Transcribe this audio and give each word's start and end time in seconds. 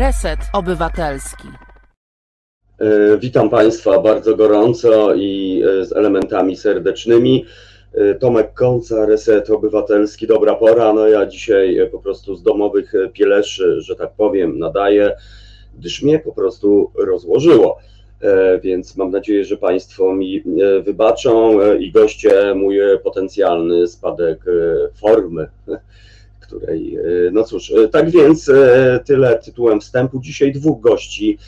Reset 0.00 0.40
Obywatelski. 0.52 1.48
E, 2.78 3.18
witam 3.18 3.50
Państwa 3.50 3.98
bardzo 3.98 4.36
gorąco 4.36 5.14
i 5.14 5.62
e, 5.80 5.84
z 5.84 5.92
elementami 5.92 6.56
serdecznymi. 6.56 7.44
E, 7.94 8.14
Tomek 8.14 8.54
Kołca, 8.54 9.06
Reset 9.06 9.50
Obywatelski, 9.50 10.26
dobra 10.26 10.54
pora. 10.54 10.92
No 10.92 11.08
ja 11.08 11.26
dzisiaj 11.26 11.88
po 11.92 11.98
prostu 11.98 12.36
z 12.36 12.42
domowych 12.42 12.92
pieleszy, 13.12 13.80
że 13.80 13.96
tak 13.96 14.10
powiem, 14.16 14.58
nadaję, 14.58 15.16
gdyż 15.78 16.02
mnie 16.02 16.18
po 16.18 16.32
prostu 16.32 16.90
rozłożyło. 16.98 17.78
Więc 18.62 18.96
mam 18.96 19.10
nadzieję, 19.10 19.44
że 19.44 19.56
Państwo 19.56 20.14
mi 20.14 20.42
wybaczą 20.84 21.58
i 21.74 21.92
goście 21.92 22.54
mój 22.54 22.78
potencjalny 23.04 23.88
spadek 23.88 24.44
formy 25.00 25.48
której, 26.56 26.98
no 27.32 27.44
cóż, 27.44 27.72
tak 27.92 28.10
więc 28.10 28.50
tyle 29.04 29.38
tytułem 29.38 29.80
wstępu. 29.80 30.20
Dzisiaj 30.20 30.52
dwóch 30.52 30.80
gości. 30.80 31.38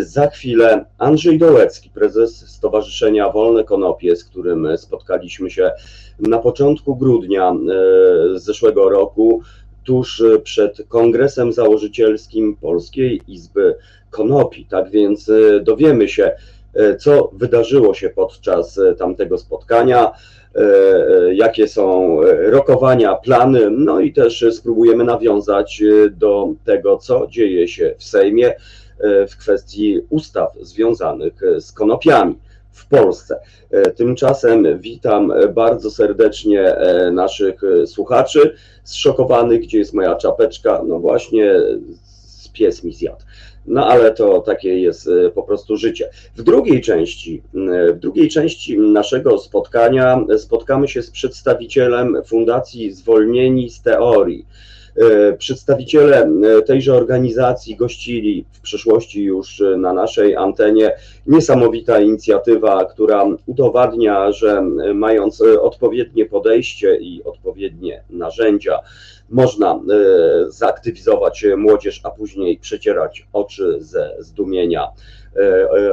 Za 0.00 0.30
chwilę 0.30 0.84
Andrzej 0.98 1.38
Dołecki, 1.38 1.90
prezes 1.90 2.48
Stowarzyszenia 2.48 3.30
Wolne 3.30 3.64
Konopie, 3.64 4.16
z 4.16 4.24
którym 4.24 4.68
spotkaliśmy 4.76 5.50
się 5.50 5.70
na 6.18 6.38
początku 6.38 6.96
grudnia 6.96 7.50
e, 7.52 8.38
zeszłego 8.38 8.88
roku, 8.88 9.42
tuż 9.84 10.22
przed 10.42 10.82
kongresem 10.88 11.52
założycielskim 11.52 12.56
Polskiej 12.56 13.20
Izby 13.28 13.76
Konopi. 14.10 14.66
Tak 14.66 14.90
więc 14.90 15.28
e, 15.28 15.60
dowiemy 15.60 16.08
się, 16.08 16.32
e, 16.74 16.96
co 16.96 17.30
wydarzyło 17.32 17.94
się 17.94 18.10
podczas 18.10 18.80
tamtego 18.98 19.38
spotkania, 19.38 20.12
jakie 21.32 21.68
są 21.68 22.18
rokowania, 22.50 23.14
plany, 23.14 23.70
no 23.70 24.00
i 24.00 24.12
też 24.12 24.44
spróbujemy 24.50 25.04
nawiązać 25.04 25.82
do 26.10 26.48
tego, 26.64 26.96
co 26.96 27.26
dzieje 27.26 27.68
się 27.68 27.94
w 27.98 28.04
Sejmie 28.04 28.54
E, 29.00 29.26
w 29.26 29.36
kwestii 29.36 30.00
ustaw 30.10 30.52
związanych 30.60 31.32
z 31.58 31.72
konopiami 31.72 32.38
w 32.72 32.86
Polsce. 32.86 33.40
E, 33.70 33.90
tymczasem 33.90 34.78
witam 34.80 35.32
bardzo 35.54 35.90
serdecznie 35.90 36.76
e, 36.76 37.10
naszych 37.10 37.60
słuchaczy, 37.86 38.54
zszokowanych, 38.84 39.60
gdzie 39.60 39.78
jest 39.78 39.94
moja 39.94 40.14
czapeczka, 40.14 40.82
no 40.86 40.98
właśnie 40.98 41.54
z 42.10 42.48
pies 42.48 42.84
mi 42.84 42.92
zjadł. 42.92 43.24
No 43.68 43.86
ale 43.86 44.10
to 44.10 44.40
takie 44.40 44.80
jest 44.80 45.10
po 45.34 45.42
prostu 45.42 45.76
życie. 45.76 46.10
W 46.36 46.42
drugiej 46.42 46.80
części, 46.80 47.42
w 47.94 47.98
drugiej 47.98 48.28
części 48.28 48.78
naszego 48.78 49.38
spotkania 49.38 50.24
spotkamy 50.38 50.88
się 50.88 51.02
z 51.02 51.10
przedstawicielem 51.10 52.16
Fundacji 52.26 52.92
Zwolnieni 52.92 53.70
z 53.70 53.82
Teorii. 53.82 54.46
E, 54.96 55.32
przedstawiciele 55.32 56.16
e, 56.22 56.62
tejże 56.62 56.94
organizacji 56.94 57.76
gościli 57.76 58.44
w 58.52 58.60
przeszłości 58.60 59.22
już 59.22 59.60
e, 59.60 59.76
na 59.76 59.92
naszej 59.92 60.36
antenie. 60.36 60.92
Niesamowita 61.26 62.00
inicjatywa, 62.00 62.84
która 62.84 63.24
udowadnia, 63.46 64.32
że 64.32 64.62
mając 64.94 65.40
odpowiednie 65.60 66.26
podejście 66.26 66.96
i 66.96 67.24
odpowiednie 67.24 68.02
narzędzia, 68.10 68.78
można 69.30 69.80
zaaktywizować 70.48 71.46
młodzież, 71.56 72.00
a 72.04 72.10
później 72.10 72.58
przecierać 72.58 73.26
oczy 73.32 73.76
ze 73.80 74.16
zdumienia 74.18 74.88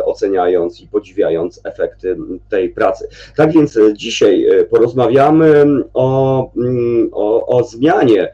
oceniając 0.05 0.81
i 0.81 0.87
podziwiając 0.87 1.61
efekty 1.63 2.17
tej 2.49 2.69
pracy. 2.69 3.07
Tak 3.35 3.52
więc 3.52 3.80
dzisiaj 3.93 4.47
porozmawiamy 4.69 5.65
o, 5.93 6.52
mm, 6.57 7.09
o, 7.11 7.45
o 7.47 7.63
zmianie 7.63 8.33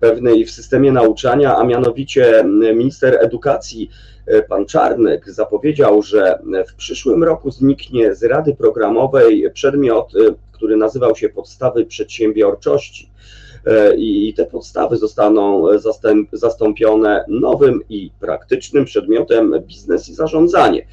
pewnej 0.00 0.44
w 0.44 0.50
systemie 0.50 0.92
nauczania, 0.92 1.56
a 1.56 1.64
mianowicie 1.64 2.44
minister 2.74 3.18
edukacji 3.20 3.90
e, 4.26 4.42
pan 4.42 4.66
Czarnek 4.66 5.30
zapowiedział, 5.30 6.02
że 6.02 6.38
w 6.68 6.74
przyszłym 6.74 7.24
roku 7.24 7.50
zniknie 7.50 8.14
z 8.14 8.22
Rady 8.22 8.54
Programowej 8.54 9.50
przedmiot, 9.54 10.12
e, 10.16 10.34
który 10.52 10.76
nazywał 10.76 11.16
się 11.16 11.28
Podstawy 11.28 11.86
Przedsiębiorczości. 11.86 13.10
E, 13.66 13.96
I 13.96 14.34
te 14.34 14.46
podstawy 14.46 14.96
zostaną 14.96 15.66
zastąpione 16.32 17.24
nowym 17.28 17.80
i 17.88 18.10
praktycznym 18.20 18.84
przedmiotem 18.84 19.54
biznes 19.66 20.08
i 20.08 20.14
zarządzanie. 20.14 20.86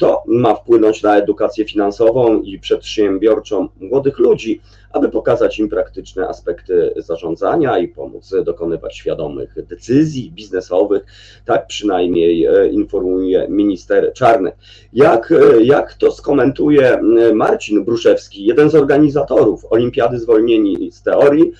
To 0.00 0.22
ma 0.26 0.54
wpłynąć 0.54 1.02
na 1.02 1.16
edukację 1.16 1.64
finansową 1.64 2.42
i 2.42 2.58
przedsiębiorczą 2.58 3.68
młodych 3.80 4.18
ludzi, 4.18 4.60
aby 4.92 5.08
pokazać 5.08 5.58
im 5.58 5.68
praktyczne 5.68 6.28
aspekty 6.28 6.94
zarządzania 6.96 7.78
i 7.78 7.88
pomóc 7.88 8.34
dokonywać 8.44 8.96
świadomych 8.96 9.54
decyzji 9.68 10.32
biznesowych. 10.32 11.02
Tak 11.44 11.66
przynajmniej 11.66 12.46
e, 12.46 12.68
informuje 12.68 13.46
minister 13.48 14.12
Czarny. 14.12 14.52
Jak, 14.92 15.32
e, 15.32 15.62
jak 15.62 15.94
to 15.94 16.12
skomentuje 16.12 16.92
e, 16.92 17.00
Marcin 17.34 17.84
Bruszewski, 17.84 18.44
jeden 18.44 18.70
z 18.70 18.74
organizatorów 18.74 19.66
Olimpiady 19.70 20.18
Zwolnieni 20.18 20.92
z 20.92 21.02
Teorii, 21.02 21.52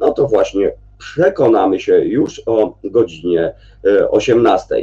no 0.00 0.12
to 0.12 0.28
właśnie 0.28 0.72
przekonamy 1.00 1.80
się 1.80 1.98
już 1.98 2.42
o 2.46 2.78
godzinie 2.84 3.54
18. 4.10 4.74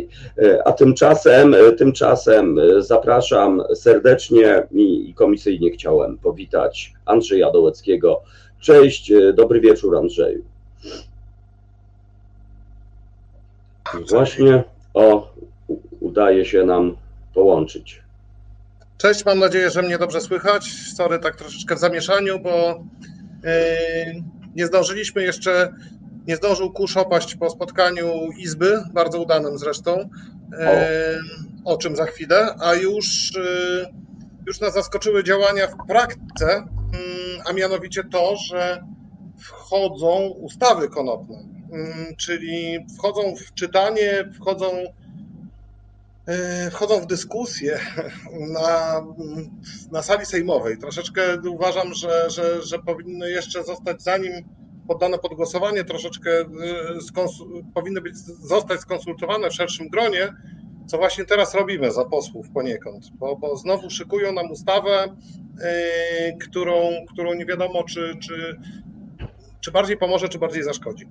A 0.66 0.72
tymczasem, 0.72 1.55
tymczasem 1.78 2.57
zapraszam 2.79 3.63
serdecznie 3.75 4.67
i 4.72 5.13
komisyjnie 5.13 5.72
chciałem 5.72 6.17
powitać 6.17 6.94
Andrzeja 7.06 7.51
Dołeckiego. 7.51 8.22
Cześć, 8.59 9.11
dobry 9.33 9.61
wieczór 9.61 9.97
Andrzeju. 9.97 10.44
Właśnie 14.09 14.63
o, 14.94 15.33
udaje 16.00 16.45
się 16.45 16.63
nam 16.63 16.97
połączyć. 17.33 18.01
Cześć, 18.97 19.25
mam 19.25 19.39
nadzieję, 19.39 19.72
że 19.72 19.81
mnie 19.81 19.97
dobrze 19.97 20.22
słychać. 20.22 20.63
Sorry, 20.95 21.19
tak 21.19 21.35
troszeczkę 21.35 21.75
w 21.75 21.79
zamieszaniu, 21.79 22.39
bo 22.39 22.83
yy, 23.44 24.23
nie 24.56 24.67
zdążyliśmy 24.67 25.23
jeszcze 25.23 25.73
nie 26.27 26.35
zdążył 26.35 26.71
kurz 26.71 26.97
opaść 26.97 27.35
po 27.35 27.49
spotkaniu 27.49 28.31
Izby, 28.38 28.83
bardzo 28.93 29.21
udanym 29.21 29.57
zresztą, 29.57 30.09
o, 31.65 31.71
o 31.73 31.77
czym 31.77 31.95
za 31.95 32.05
chwilę, 32.05 32.55
a 32.59 32.73
już, 32.73 33.35
y, 33.35 33.85
już 34.47 34.59
nas 34.59 34.73
zaskoczyły 34.73 35.23
działania 35.23 35.67
w 35.67 35.88
praktyce, 35.88 36.53
mm, 36.53 36.67
a 37.45 37.53
mianowicie 37.53 38.03
to, 38.03 38.35
że 38.35 38.83
wchodzą 39.39 40.27
ustawy 40.27 40.89
konopne, 40.89 41.38
mm, 41.71 42.15
czyli 42.17 42.85
wchodzą 42.97 43.35
w 43.35 43.53
czytanie, 43.53 44.31
wchodzą 44.39 44.67
y, 46.67 46.71
wchodzą 46.71 47.01
w 47.01 47.07
dyskusję 47.07 47.79
na, 48.53 49.03
na 49.91 50.01
sali 50.01 50.25
sejmowej. 50.25 50.77
Troszeczkę 50.77 51.21
uważam, 51.49 51.94
że, 51.94 52.29
że, 52.29 52.61
że 52.61 52.79
powinny 52.79 53.31
jeszcze 53.31 53.63
zostać, 53.63 54.03
zanim 54.03 54.33
poddane 54.87 55.17
pod 55.17 55.33
głosowanie, 55.33 55.83
troszeczkę 55.83 56.41
y, 56.41 56.45
powinny 57.73 58.01
być, 58.01 58.17
zostać 58.17 58.79
skonsultowane 58.79 59.49
w 59.49 59.53
szerszym 59.53 59.87
gronie, 59.89 60.33
co 60.87 60.97
właśnie 60.97 61.25
teraz 61.25 61.55
robimy 61.55 61.91
za 61.91 62.05
posłów 62.05 62.49
poniekąd, 62.49 63.09
bo, 63.13 63.35
bo 63.35 63.57
znowu 63.57 63.89
szykują 63.89 64.33
nam 64.33 64.51
ustawę, 64.51 65.07
yy, 65.07 66.37
którą, 66.37 66.89
którą 67.09 67.33
nie 67.33 67.45
wiadomo, 67.45 67.83
czy, 67.83 68.17
czy, 68.19 68.57
czy 69.61 69.71
bardziej 69.71 69.97
pomoże, 69.97 70.29
czy 70.29 70.39
bardziej 70.39 70.63
zaszkodzi. 70.63 71.07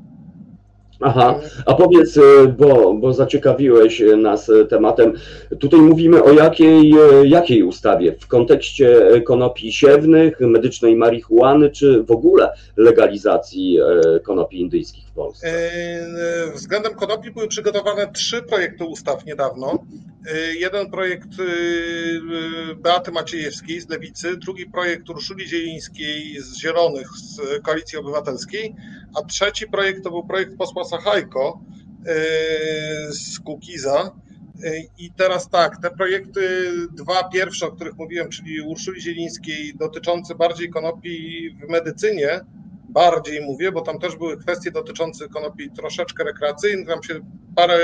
Aha, 1.00 1.40
a 1.66 1.74
powiedz, 1.74 2.16
e, 2.16 2.22
bo, 2.58 2.94
bo 2.94 3.12
zaciekawiłeś 3.12 4.02
nas 4.16 4.50
tematem. 4.68 5.12
Tutaj 5.58 5.80
mówimy 5.80 6.22
o 6.22 6.32
jakiej, 6.32 6.94
jakiej 7.24 7.62
ustawie? 7.62 8.12
W 8.12 8.26
kontekście 8.26 8.98
konopi 9.24 9.72
siewnych, 9.72 10.40
medycznej 10.40 10.96
marihuany, 10.96 11.70
czy 11.70 12.02
w 12.02 12.10
ogóle 12.10 12.52
legalizacji 12.76 13.78
konopi 14.22 14.60
indyjskich 14.60 15.05
Polsce? 15.16 15.70
Względem 16.54 16.94
konopi 16.94 17.30
były 17.30 17.48
przygotowane 17.48 18.12
trzy 18.12 18.42
projekty 18.42 18.84
ustaw 18.84 19.24
niedawno. 19.26 19.84
Jeden 20.58 20.90
projekt 20.90 21.28
Beaty 22.76 23.12
Maciejewskiej 23.12 23.80
z 23.80 23.88
Lewicy, 23.88 24.36
drugi 24.36 24.66
projekt 24.66 25.10
Urszuli 25.10 25.48
Zielińskiej 25.48 26.40
z 26.40 26.58
Zielonych 26.58 27.08
z 27.08 27.62
Koalicji 27.62 27.98
Obywatelskiej, 27.98 28.74
a 29.14 29.22
trzeci 29.22 29.66
projekt 29.66 30.04
to 30.04 30.10
był 30.10 30.26
projekt 30.26 30.56
posła 30.56 30.84
Sachajko 30.84 31.60
z 33.10 33.40
Kukiza. 33.40 34.10
I 34.98 35.10
teraz 35.12 35.50
tak, 35.50 35.82
te 35.82 35.90
projekty, 35.90 36.70
dwa 36.92 37.28
pierwsze, 37.28 37.66
o 37.66 37.72
których 37.72 37.94
mówiłem, 37.96 38.30
czyli 38.30 38.60
Urszuli 38.60 39.00
Zielińskiej, 39.00 39.74
dotyczące 39.74 40.34
bardziej 40.34 40.70
konopi 40.70 41.50
w 41.50 41.68
medycynie, 41.68 42.40
bardziej 42.96 43.40
mówię, 43.40 43.72
bo 43.72 43.80
tam 43.80 43.98
też 43.98 44.16
były 44.16 44.36
kwestie 44.36 44.70
dotyczące 44.70 45.28
konopi 45.28 45.70
troszeczkę 45.70 46.24
rekreacyjnych, 46.24 46.88
tam 46.88 47.02
się 47.02 47.20
parę 47.56 47.78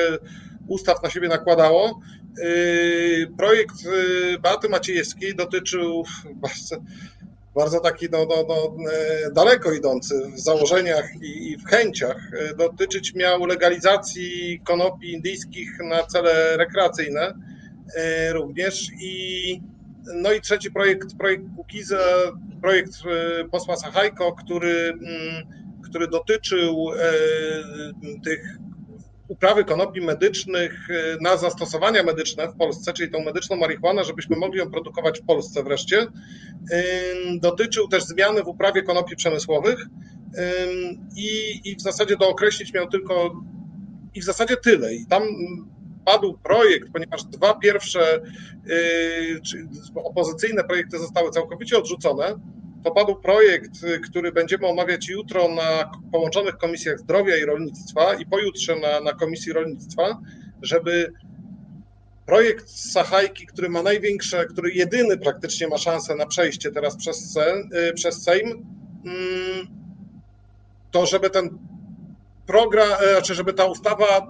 ustaw 0.69 1.03
na 1.03 1.11
siebie 1.11 1.29
nakładało. 1.29 2.01
Yy, 2.39 3.27
projekt 3.39 3.75
Beaty 4.43 4.69
Maciejewskiej 4.69 5.35
dotyczył 5.35 6.05
bardzo 7.55 7.81
taki 7.81 8.07
no, 8.13 8.27
no, 8.29 8.45
no, 8.49 8.77
daleko 9.33 9.73
idący 9.73 10.15
w 10.35 10.41
założeniach 10.41 11.05
i, 11.23 11.51
i 11.53 11.57
w 11.57 11.65
chęciach, 11.65 12.31
dotyczyć 12.59 13.15
miał 13.15 13.47
legalizacji 13.47 14.61
konopi 14.65 15.13
indyjskich 15.13 15.71
na 15.85 16.03
cele 16.03 16.57
rekreacyjne 16.57 17.35
również 18.33 18.89
i 19.01 19.61
no 20.15 20.33
i 20.33 20.41
trzeci 20.41 20.71
projekt, 20.71 21.17
projekt 21.19 21.45
Kukiza, 21.57 21.99
projekt 22.61 22.93
posła 23.51 23.77
Sachajko, 23.77 24.33
który, 24.33 24.89
mm, 24.89 25.47
który 25.83 26.09
dotyczył 26.09 26.87
tych 28.25 28.59
uprawy 29.29 29.65
konopi 29.65 30.01
medycznych 30.01 30.91
y, 30.91 31.17
na 31.21 31.37
zastosowania 31.37 32.03
medyczne 32.03 32.49
w 32.49 32.57
Polsce, 32.57 32.93
czyli 32.93 33.11
tą 33.11 33.25
medyczną 33.25 33.57
marihuanę, 33.57 34.05
żebyśmy 34.05 34.37
mogli 34.37 34.59
ją 34.59 34.71
produkować 34.71 35.21
w 35.21 35.25
Polsce 35.25 35.63
wreszcie. 35.63 36.07
Dotyczył 37.41 37.89
też 37.89 38.05
zmiany 38.05 38.43
w 38.43 38.49
uprawie 38.49 38.83
konopi 38.83 39.17
przemysłowych 39.17 39.87
i, 41.17 41.61
i 41.65 41.77
w 41.77 41.81
zasadzie 41.81 42.17
dookreślić 42.17 42.73
miał 42.73 42.89
tylko 42.89 43.33
i 44.15 44.21
w 44.21 44.25
zasadzie 44.25 44.57
tyle. 44.57 44.95
I 44.95 45.07
tam 45.07 45.23
padł 46.05 46.39
projekt, 46.43 46.89
ponieważ 46.93 47.25
dwa 47.25 47.55
pierwsze 47.55 48.21
y, 48.71 49.41
opozycyjne 49.95 50.65
projekty 50.65 50.99
zostały 50.99 51.31
całkowicie 51.31 51.79
odrzucone 51.79 52.35
to 52.85 52.91
padł 52.91 53.17
projekt, 53.17 53.85
y, 53.85 54.01
który 54.01 54.33
będziemy 54.33 54.67
omawiać 54.67 55.09
jutro 55.09 55.49
na 55.49 55.91
połączonych 56.13 56.57
komisjach 56.57 56.99
zdrowia 56.99 57.37
i 57.37 57.45
rolnictwa 57.45 58.15
i 58.15 58.27
pojutrze 58.27 58.77
na, 58.77 59.01
na 59.01 59.13
komisji 59.13 59.53
rolnictwa, 59.53 60.21
żeby 60.63 61.13
projekt 62.27 62.71
Sachajki, 62.71 63.47
który 63.47 63.69
ma 63.69 63.83
największe, 63.83 64.47
który 64.47 64.71
jedyny 64.71 65.19
praktycznie 65.19 65.69
ma 65.69 65.79
szansę 65.79 66.15
na 66.15 66.27
przejście 66.27 66.71
teraz 66.71 66.97
przez, 66.97 67.37
y, 67.91 67.93
przez 67.95 68.23
Sejm, 68.23 68.49
mm, 69.05 69.67
to 70.91 71.07
żeby 71.07 71.31
ten 71.31 71.59
program, 72.47 72.89
e, 73.01 73.13
znaczy 73.13 73.35
żeby 73.35 73.53
ta 73.53 73.65
ustawa 73.65 74.27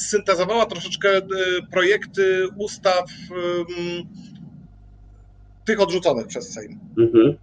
syntezowała 0.00 0.66
troszeczkę 0.66 1.16
y, 1.16 1.22
projekty 1.70 2.48
ustaw 2.56 3.04
tych 5.64 5.80
odrzuconych 5.80 6.26
przez 6.26 6.52
Sejm. 6.52 6.78
Mhm. 6.98 7.36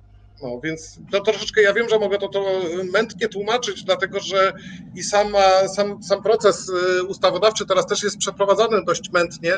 No, 0.43 0.59
więc 0.63 0.99
to 1.11 1.21
troszeczkę 1.21 1.61
ja 1.61 1.73
wiem, 1.73 1.89
że 1.89 1.99
mogę 1.99 2.17
to, 2.17 2.27
to 2.27 2.61
mętnie 2.93 3.27
tłumaczyć, 3.27 3.83
dlatego 3.83 4.19
że 4.19 4.53
i 4.95 5.03
sama, 5.03 5.67
sam, 5.67 6.03
sam 6.03 6.23
proces 6.23 6.69
y, 6.69 7.03
ustawodawczy 7.03 7.65
teraz 7.65 7.85
też 7.87 8.03
jest 8.03 8.17
przeprowadzany 8.17 8.83
dość 8.85 9.11
mętnie 9.11 9.53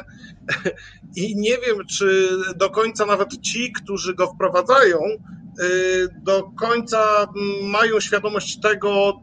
i 1.15 1.35
nie 1.35 1.57
wiem, 1.57 1.85
czy 1.89 2.29
do 2.55 2.69
końca 2.69 3.05
nawet 3.05 3.41
ci, 3.41 3.71
którzy 3.71 4.13
go 4.15 4.27
wprowadzają, 4.27 4.99
y, 4.99 6.07
do 6.23 6.43
końca 6.43 7.27
mają 7.63 7.99
świadomość 7.99 8.59
tego, 8.59 9.21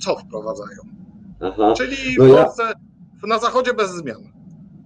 co 0.00 0.16
wprowadzają. 0.16 0.95
Aha. 1.40 1.74
Czyli 1.76 1.96
w 1.96 2.18
no 2.18 2.34
Polsce, 2.34 2.62
ja... 2.62 3.28
na 3.28 3.38
zachodzie 3.38 3.74
bez 3.74 3.90
zmian. 3.90 4.36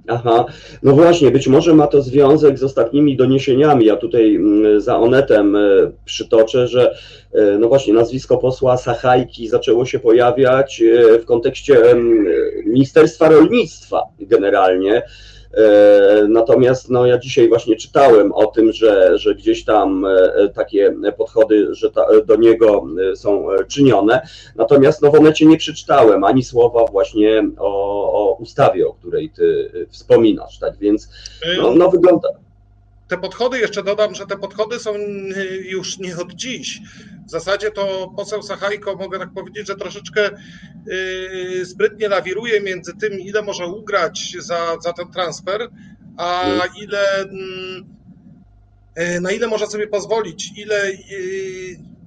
Aha, 0.09 0.45
no 0.83 0.93
właśnie, 0.93 1.31
być 1.31 1.49
może 1.49 1.75
ma 1.75 1.87
to 1.87 2.03
związek 2.03 2.59
z 2.59 2.65
ostatnimi 2.65 3.17
doniesieniami. 3.17 3.87
Ja 3.87 3.97
tutaj 3.97 4.37
mm, 4.37 4.81
za 4.81 4.97
Onetem 4.97 5.57
e, 5.57 5.61
przytoczę, 6.05 6.69
że 6.69 6.95
e, 7.33 7.59
no 7.59 7.69
właśnie 7.69 7.95
nazwisko 7.95 8.39
posła 8.39 8.77
Sachajki 8.77 9.49
zaczęło 9.49 9.85
się 9.87 9.99
pojawiać 9.99 10.83
e, 10.83 11.19
w 11.19 11.25
kontekście 11.25 11.83
Ministerstwa 12.67 13.29
Rolnictwa 13.29 14.03
generalnie. 14.21 15.03
E, 15.55 16.27
natomiast 16.29 16.91
no, 16.91 17.07
ja 17.07 17.19
dzisiaj 17.19 17.49
właśnie 17.49 17.77
czytałem 17.77 18.33
o 18.33 18.47
tym, 18.47 18.73
że, 18.73 19.19
że 19.19 19.35
gdzieś 19.35 19.65
tam 19.65 20.05
e, 20.05 20.49
takie 20.49 20.95
podchody 21.17 21.75
że 21.75 21.91
ta, 21.91 22.07
do 22.25 22.37
niego 22.37 22.87
e, 23.13 23.17
są 23.17 23.47
czynione. 23.69 24.29
Natomiast 24.57 25.03
no, 25.03 25.11
w 25.11 25.15
Onecie 25.15 25.47
nie 25.47 25.57
przeczytałem 25.57 26.25
ani 26.25 26.45
słowa 26.45 26.85
właśnie 26.85 27.49
o, 27.59 28.13
o 28.13 28.35
ustawie, 28.35 28.89
o 28.89 28.93
której 28.93 29.31
ty 29.31 29.71
wspominasz. 29.91 30.59
Tak 30.59 30.77
więc 30.77 31.09
no, 31.59 31.75
no 31.75 31.91
wygląda. 31.91 32.29
Te 33.11 33.19
podchody, 33.19 33.59
jeszcze 33.59 33.83
dodam, 33.83 34.15
że 34.15 34.27
te 34.27 34.37
podchody 34.37 34.79
są 34.79 34.95
już 35.61 35.99
nie 35.99 36.17
od 36.17 36.33
dziś. 36.33 36.81
W 37.27 37.31
zasadzie 37.31 37.71
to 37.71 38.13
poseł 38.17 38.43
Sachajko, 38.43 38.97
mogę 38.97 39.19
tak 39.19 39.33
powiedzieć, 39.33 39.67
że 39.67 39.77
troszeczkę 39.77 40.31
yy, 40.87 41.67
sprytnie 41.67 42.09
lawiruje 42.09 42.61
między 42.61 42.93
tym, 43.01 43.21
ile 43.21 43.43
może 43.43 43.67
ugrać 43.67 44.37
za, 44.39 44.77
za 44.81 44.93
ten 44.93 45.11
transfer, 45.13 45.69
a 46.17 46.45
ile, 46.83 47.19
mm, 47.19 47.85
yy, 48.97 49.21
na 49.21 49.31
ile 49.31 49.49
może 49.49 49.67
sobie 49.67 49.87
pozwolić, 49.87 50.53
ile 50.57 50.93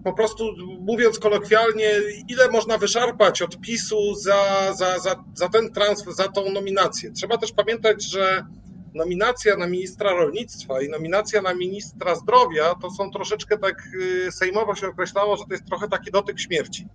po 0.03 0.13
prostu 0.13 0.43
mówiąc 0.79 1.19
kolokwialnie, 1.19 1.91
ile 2.27 2.49
można 2.49 2.77
wyszarpać 2.77 3.41
od 3.41 3.61
PiSu 3.61 4.15
za, 4.15 4.73
za, 4.77 4.99
za, 4.99 5.23
za 5.35 5.49
ten 5.49 5.73
transfer, 5.73 6.13
za 6.13 6.27
tą 6.27 6.51
nominację. 6.51 7.11
Trzeba 7.11 7.37
też 7.37 7.51
pamiętać, 7.51 8.03
że 8.03 8.45
nominacja 8.93 9.57
na 9.57 9.67
ministra 9.67 10.11
rolnictwa 10.11 10.81
i 10.81 10.89
nominacja 10.89 11.41
na 11.41 11.53
ministra 11.53 12.15
zdrowia 12.15 12.75
to 12.81 12.91
są 12.91 13.11
troszeczkę 13.11 13.57
tak, 13.57 13.83
y, 14.27 14.31
sejmowo 14.31 14.75
się 14.75 14.87
określało, 14.87 15.37
że 15.37 15.43
to 15.43 15.53
jest 15.53 15.65
trochę 15.65 15.87
taki 15.87 16.11
dotyk 16.11 16.39
śmierci. 16.39 16.87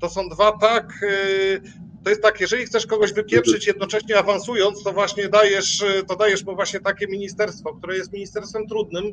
To 0.00 0.08
są 0.08 0.28
dwa 0.28 0.58
tak, 0.58 1.02
y, 1.02 1.60
to 2.04 2.10
jest 2.10 2.22
tak, 2.22 2.40
jeżeli 2.40 2.66
chcesz 2.66 2.86
kogoś 2.86 3.12
wypieprzyć 3.12 3.66
jednocześnie 3.66 4.18
awansując, 4.18 4.82
to 4.82 4.92
właśnie 4.92 5.28
dajesz, 5.28 5.80
y, 5.80 6.04
to 6.08 6.16
dajesz 6.16 6.44
mu 6.44 6.54
właśnie 6.54 6.80
takie 6.80 7.06
ministerstwo, 7.06 7.74
które 7.74 7.96
jest 7.96 8.12
ministerstwem 8.12 8.66
trudnym, 8.66 9.04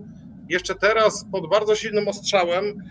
jeszcze 0.50 0.76
teraz 0.76 1.26
pod 1.32 1.50
bardzo 1.50 1.76
silnym 1.76 2.08
ostrzałem, 2.08 2.84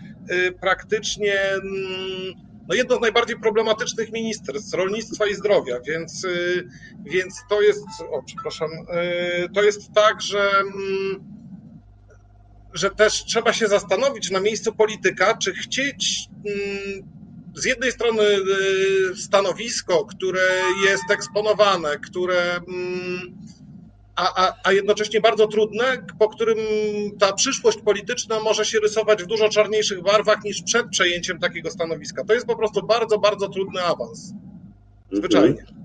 praktycznie 0.59 1.39
mm, 1.51 2.33
no 2.67 2.75
jedno 2.75 2.97
z 2.97 3.01
najbardziej 3.01 3.39
problematycznych 3.39 4.11
ministerstw 4.11 4.73
rolnictwa 4.73 5.25
i 5.25 5.35
zdrowia, 5.35 5.79
więc, 5.87 6.23
y, 6.23 6.67
więc 7.05 7.41
to 7.49 7.61
jest, 7.61 7.83
o 8.11 8.23
przepraszam, 8.23 8.69
y, 8.71 9.49
to 9.53 9.63
jest 9.63 9.93
tak, 9.93 10.21
że, 10.21 10.51
mm, 10.59 11.23
że 12.73 12.89
też 12.89 13.25
trzeba 13.25 13.53
się 13.53 13.67
zastanowić 13.67 14.31
na 14.31 14.39
miejscu 14.39 14.73
polityka, 14.73 15.37
czy 15.37 15.53
chcieć 15.53 16.29
mm, 16.45 17.13
z 17.55 17.65
jednej 17.65 17.91
strony 17.91 18.23
y, 18.23 19.15
stanowisko, 19.15 20.05
które 20.05 20.49
jest 20.85 21.11
eksponowane, 21.11 21.99
które 21.99 22.55
mm, 22.55 23.37
a, 24.15 24.45
a, 24.45 24.53
a 24.63 24.71
jednocześnie 24.71 25.21
bardzo 25.21 25.47
trudne, 25.47 25.83
po 26.19 26.29
którym 26.29 26.57
ta 27.19 27.33
przyszłość 27.33 27.77
polityczna 27.77 28.39
może 28.39 28.65
się 28.65 28.79
rysować 28.79 29.23
w 29.23 29.27
dużo 29.27 29.49
czarniejszych 29.49 30.03
barwach 30.03 30.43
niż 30.43 30.61
przed 30.61 30.89
przejęciem 30.89 31.39
takiego 31.39 31.71
stanowiska. 31.71 32.23
To 32.23 32.33
jest 32.33 32.45
po 32.45 32.55
prostu 32.55 32.87
bardzo, 32.87 33.17
bardzo 33.17 33.49
trudny 33.49 33.81
awans. 33.81 34.33
Zwyczajnie. 35.11 35.61
Mhm. 35.61 35.83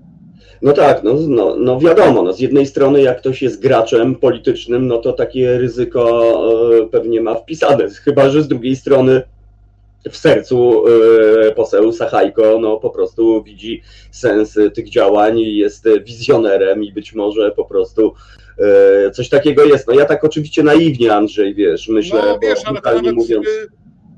No 0.62 0.72
tak, 0.72 1.02
no, 1.02 1.14
no, 1.28 1.56
no 1.56 1.80
wiadomo, 1.80 2.22
no 2.22 2.32
z 2.32 2.40
jednej 2.40 2.66
strony 2.66 3.02
jak 3.02 3.18
ktoś 3.18 3.42
jest 3.42 3.62
graczem 3.62 4.14
politycznym, 4.14 4.86
no 4.86 4.98
to 4.98 5.12
takie 5.12 5.58
ryzyko 5.58 6.32
e, 6.82 6.86
pewnie 6.86 7.20
ma 7.20 7.34
wpisane, 7.34 7.88
chyba 7.90 8.30
że 8.30 8.42
z 8.42 8.48
drugiej 8.48 8.76
strony 8.76 9.22
w 10.10 10.16
sercu 10.16 10.84
e, 10.86 11.52
poseł 11.52 11.92
Sachajko 11.92 12.58
no, 12.60 12.76
po 12.76 12.90
prostu 12.90 13.42
widzi 13.42 13.82
sens 14.10 14.58
tych 14.74 14.90
działań 14.90 15.38
i 15.38 15.56
jest 15.56 15.84
wizjonerem 16.04 16.84
i 16.84 16.92
być 16.92 17.14
może 17.14 17.50
po 17.50 17.64
prostu 17.64 18.14
e, 18.58 19.10
coś 19.10 19.28
takiego 19.28 19.64
jest. 19.64 19.88
No 19.88 19.94
ja 19.94 20.04
tak 20.04 20.24
oczywiście 20.24 20.62
naiwnie, 20.62 21.14
Andrzej, 21.14 21.54
wiesz, 21.54 21.88
myślę, 21.88 22.22
no, 22.26 22.38
wiesz, 22.38 22.58
ale 22.64 22.80
to 22.80 22.94
nawet 22.94 23.14
mówiąc... 23.14 23.46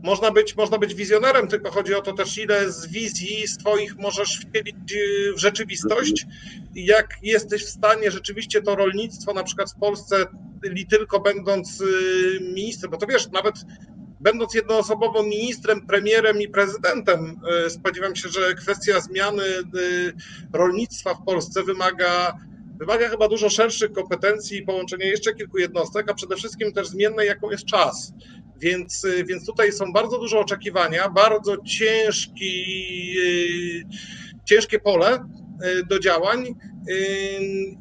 Można 0.02 0.30
być, 0.30 0.56
można 0.56 0.78
być 0.78 0.94
wizjonerem, 0.94 1.48
tylko 1.48 1.70
chodzi 1.70 1.94
o 1.94 2.00
to 2.00 2.12
też, 2.12 2.38
ile 2.38 2.72
z 2.72 2.86
wizji 2.86 3.48
z 3.48 3.58
Twoich 3.58 3.98
możesz 3.98 4.40
wcielić 4.40 4.76
w 5.36 5.38
rzeczywistość. 5.38 6.26
Jak 6.74 7.08
jesteś 7.22 7.64
w 7.64 7.68
stanie 7.68 8.10
rzeczywiście 8.10 8.62
to 8.62 8.76
rolnictwo, 8.76 9.32
na 9.34 9.42
przykład 9.44 9.70
w 9.70 9.80
Polsce, 9.80 10.26
li 10.64 10.86
tylko 10.86 11.20
będąc 11.20 11.80
y, 11.80 11.84
ministrem, 12.40 12.90
bo 12.90 12.96
to 12.96 13.06
wiesz, 13.06 13.30
nawet 13.30 13.54
będąc 14.20 14.54
jednoosobowym 14.54 15.26
ministrem, 15.28 15.86
premierem 15.86 16.40
i 16.42 16.48
prezydentem, 16.48 17.40
e, 17.66 17.70
spodziewam 17.70 18.16
się, 18.16 18.28
że 18.28 18.54
kwestia 18.54 19.00
zmiany 19.00 19.42
e, 19.42 19.62
rolnictwa 20.52 21.14
w 21.14 21.24
Polsce 21.24 21.62
wymaga, 21.62 22.38
wymaga 22.78 23.08
chyba 23.08 23.28
dużo 23.28 23.50
szerszych 23.50 23.92
kompetencji 23.92 24.58
i 24.58 24.62
połączenia 24.62 25.06
jeszcze 25.06 25.34
kilku 25.34 25.58
jednostek, 25.58 26.10
a 26.10 26.14
przede 26.14 26.36
wszystkim 26.36 26.72
też 26.72 26.88
zmiennej, 26.88 27.26
jaką 27.26 27.50
jest 27.50 27.64
czas. 27.64 28.12
Więc, 28.56 29.04
e, 29.04 29.24
więc 29.24 29.46
tutaj 29.46 29.72
są 29.72 29.92
bardzo 29.92 30.18
duże 30.18 30.38
oczekiwania, 30.38 31.08
bardzo 31.08 31.56
ciężki, 31.56 32.64
ciężkie 34.44 34.78
pole 34.78 35.24
do 35.88 35.98
działań 35.98 36.54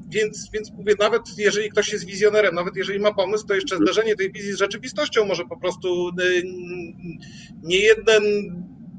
więc, 0.10 0.50
więc 0.54 0.72
mówię, 0.72 0.94
nawet 1.00 1.22
jeżeli 1.38 1.70
ktoś 1.70 1.94
jest 1.94 2.06
wizjonerem, 2.06 2.56
nawet 2.56 2.76
jeżeli 2.76 3.00
ma 3.00 3.14
pomysł, 3.14 3.48
to 3.48 3.54
jeszcze 3.54 3.78
zderzenie 3.78 4.16
tej 4.16 4.32
wizji 4.32 4.54
z 4.54 4.58
rzeczywistością 4.58 5.26
może 5.26 5.46
po 5.46 5.58
prostu 5.58 6.10
nie 7.64 7.80
jeden 7.80 8.24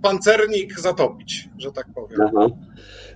pancernik 0.02 0.80
zatopić, 0.80 1.48
że 1.58 1.72
tak 1.72 1.86
powiem. 1.94 2.20
Aha. 2.26 2.46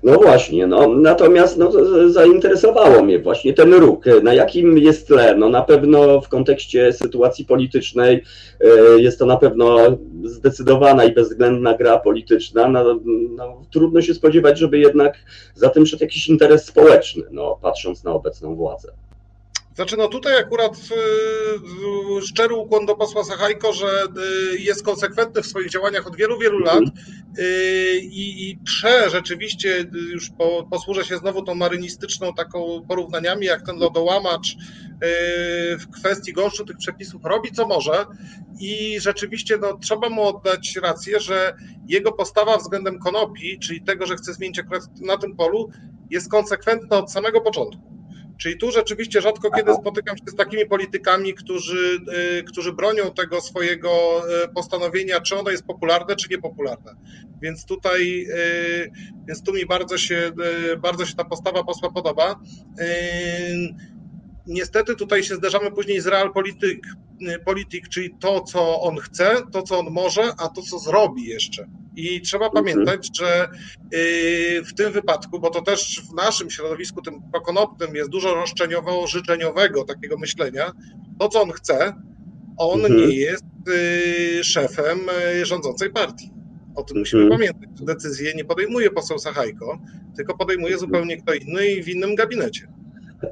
No 0.05 0.19
właśnie, 0.19 0.67
no 0.67 0.89
natomiast 0.89 1.59
no, 1.59 1.73
zainteresowało 2.11 3.03
mnie 3.03 3.19
właśnie 3.19 3.55
ten 3.55 3.75
ruch. 3.75 4.05
Na 4.23 4.35
jakim 4.35 4.79
jest 4.79 5.09
tle? 5.09 5.37
No 5.37 5.49
na 5.49 5.63
pewno 5.63 6.21
w 6.21 6.29
kontekście 6.29 6.93
sytuacji 6.93 7.45
politycznej 7.45 8.23
e, 8.61 9.01
jest 9.01 9.19
to 9.19 9.27
na 9.27 9.37
pewno 9.37 9.79
zdecydowana 10.25 11.05
i 11.05 11.15
bezwzględna 11.15 11.75
gra 11.75 11.99
polityczna. 11.99 12.69
No, 12.69 13.01
no, 13.37 13.63
trudno 13.71 14.03
się 14.03 14.15
spodziewać, 14.15 14.59
żeby 14.59 14.79
jednak 14.79 15.15
za 15.55 15.69
tym 15.69 15.87
szedł 15.87 16.05
jakiś 16.05 16.29
interes 16.29 16.65
społeczny, 16.65 17.23
no, 17.31 17.59
patrząc 17.63 18.05
na 18.05 18.13
obecną 18.13 18.57
władzę. 18.57 18.93
Znaczy, 19.75 19.97
no 19.97 20.09
tutaj 20.09 20.39
akurat 20.39 20.77
y, 22.19 22.27
szczery 22.27 22.55
ukłon 22.55 22.87
do 22.87 22.95
posła 22.95 23.25
Sachajko, 23.25 23.73
że 23.73 23.87
y, 24.55 24.59
jest 24.59 24.85
konsekwentny 24.85 25.43
w 25.43 25.47
swoich 25.47 25.71
działaniach 25.71 26.07
od 26.07 26.17
wielu, 26.17 26.39
wielu 26.39 26.59
lat 26.59 26.83
y, 27.39 28.01
i, 28.03 28.51
i 28.51 28.57
prze 28.57 29.11
rzeczywiście, 29.11 29.85
już 30.13 30.31
po, 30.31 30.67
posłużę 30.71 31.05
się 31.05 31.19
znowu 31.19 31.43
tą 31.43 31.55
marynistyczną 31.55 32.35
taką 32.35 32.85
porównaniami, 32.89 33.47
jak 33.47 33.67
ten 33.67 33.77
lodołamacz 33.77 34.57
w 35.79 35.91
kwestii 35.91 36.33
gąszczu 36.33 36.65
tych 36.65 36.77
przepisów 36.77 37.25
robi 37.25 37.53
co 37.53 37.67
może 37.67 38.07
i 38.61 39.01
rzeczywiście 39.01 39.59
no, 39.59 39.79
trzeba 39.79 40.09
mu 40.09 40.23
oddać 40.23 40.77
rację, 40.83 41.21
że 41.21 41.55
jego 41.87 42.13
postawa 42.13 42.57
względem 42.57 42.99
konopi, 42.99 43.59
czyli 43.59 43.83
tego, 43.83 44.07
że 44.07 44.17
chce 44.17 44.35
zmienić 44.35 44.59
akurat 44.59 44.83
na 45.01 45.17
tym 45.17 45.37
polu, 45.37 45.71
jest 46.11 46.31
konsekwentna 46.31 46.99
od 46.99 47.13
samego 47.13 47.41
początku. 47.41 47.94
Czyli 48.39 48.59
tu 48.59 48.71
rzeczywiście 48.71 49.21
rzadko 49.21 49.51
kiedy 49.51 49.75
spotykam 49.75 50.17
się 50.17 50.25
z 50.27 50.37
takimi 50.37 50.67
politykami, 50.67 51.35
którzy, 51.35 51.99
y, 52.39 52.43
którzy 52.43 52.73
bronią 52.73 53.11
tego 53.11 53.41
swojego 53.41 54.23
y, 54.45 54.49
postanowienia, 54.55 55.21
czy 55.21 55.37
ono 55.37 55.51
jest 55.51 55.67
popularne, 55.67 56.17
czy 56.17 56.29
niepopularne. 56.31 56.95
Więc 57.43 57.67
tutaj, 57.67 58.27
y, 58.31 58.91
więc 59.29 59.43
tu 59.43 59.53
mi 59.53 59.67
bardzo 59.67 59.99
się, 59.99 60.31
bardzo 60.83 61.07
się 61.07 61.15
ta 61.15 61.25
postawa 61.25 61.65
posła 61.65 61.91
podoba. 61.91 62.41
Niestety 64.47 64.97
tutaj 64.97 65.23
się 65.23 65.35
zderzamy 65.35 65.71
później 65.71 66.01
z 66.01 66.07
realpolitik, 66.07 66.87
polityk, 67.45 67.89
czyli 67.89 68.15
to, 68.21 68.41
co 68.41 68.81
on 68.81 68.97
chce, 68.97 69.43
to, 69.53 69.63
co 69.63 69.79
on 69.79 69.87
może, 69.91 70.33
a 70.39 70.49
to, 70.49 70.63
co 70.63 70.79
zrobi 70.79 71.25
jeszcze. 71.25 71.69
I 71.97 72.21
trzeba 72.21 72.47
mhm. 72.47 72.65
pamiętać, 72.65 73.19
że 73.19 73.49
y, 73.95 74.63
w 74.65 74.75
tym 74.75 74.93
wypadku, 74.93 75.41
bo 75.41 75.51
to 75.51 75.63
też 75.63 76.03
w 76.11 76.15
naszym 76.15 76.51
środowisku, 76.51 77.03
tym 77.03 77.23
prokonopnym, 77.33 77.97
jest 77.97 78.11
dużo 78.11 78.35
roszczeniowo-życzeniowego 78.35 79.85
takiego 79.85 80.19
myślenia, 80.19 80.73
to, 81.19 81.29
co 81.29 81.43
on 81.43 81.51
chce, 81.51 81.95
on 82.57 82.81
mhm. 82.81 82.97
nie 82.97 83.15
jest 83.15 83.45
y, 83.69 84.45
szefem 84.45 84.99
y, 85.41 85.47
rządzącej 85.47 85.91
partii. 85.91 86.31
O 86.75 86.83
tym 86.83 86.99
musimy 86.99 87.23
mhm. 87.23 87.41
pamiętać. 87.41 87.85
Decyzję 87.87 88.35
nie 88.35 88.45
podejmuje 88.45 88.91
poseł 88.91 89.19
Sachajko, 89.19 89.79
tylko 90.17 90.37
podejmuje 90.37 90.79
zupełnie 90.79 91.17
kto 91.17 91.35
inny 91.35 91.67
i 91.67 91.83
w 91.83 91.89
innym 91.89 92.15
gabinecie. 92.15 92.69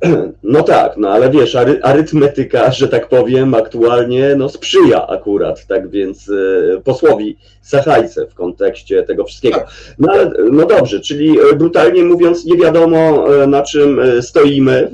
No 0.43 0.63
tak, 0.63 0.97
no 0.97 1.09
ale 1.09 1.31
wiesz, 1.31 1.57
ary, 1.57 1.83
arytmetyka, 1.83 2.73
że 2.73 2.89
tak 2.89 3.09
powiem, 3.09 3.55
aktualnie 3.55 4.35
no, 4.37 4.49
sprzyja 4.49 5.07
akurat, 5.07 5.67
tak 5.67 5.91
więc 5.91 6.29
y, 6.29 6.81
posłowi 6.85 7.37
Sachajce 7.63 8.27
w 8.27 8.35
kontekście 8.35 9.03
tego 9.03 9.25
wszystkiego. 9.25 9.57
Tak. 9.57 9.69
No 9.99 10.13
ale 10.13 10.33
no 10.51 10.67
dobrze, 10.67 11.01
czyli 11.01 11.39
e, 11.41 11.57
brutalnie 11.57 12.05
mówiąc, 12.05 12.45
nie 12.45 12.57
wiadomo 12.57 13.27
e, 13.35 13.47
na 13.47 13.63
czym 13.63 14.01
stoimy. 14.21 14.91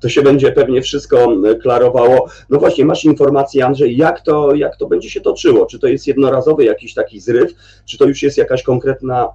To 0.00 0.08
się 0.08 0.22
będzie 0.22 0.52
pewnie 0.52 0.82
wszystko 0.82 1.36
klarowało. 1.62 2.28
No 2.50 2.58
właśnie, 2.58 2.84
masz 2.84 3.04
informację, 3.04 3.66
Andrzej, 3.66 3.96
jak 3.96 4.20
to, 4.20 4.54
jak 4.54 4.76
to 4.76 4.86
będzie 4.86 5.10
się 5.10 5.20
toczyło? 5.20 5.66
Czy 5.66 5.78
to 5.78 5.86
jest 5.86 6.06
jednorazowy 6.06 6.64
jakiś 6.64 6.94
taki 6.94 7.20
zryw, 7.20 7.52
czy 7.84 7.98
to 7.98 8.04
już 8.04 8.22
jest 8.22 8.38
jakaś 8.38 8.62
konkretna 8.62 9.28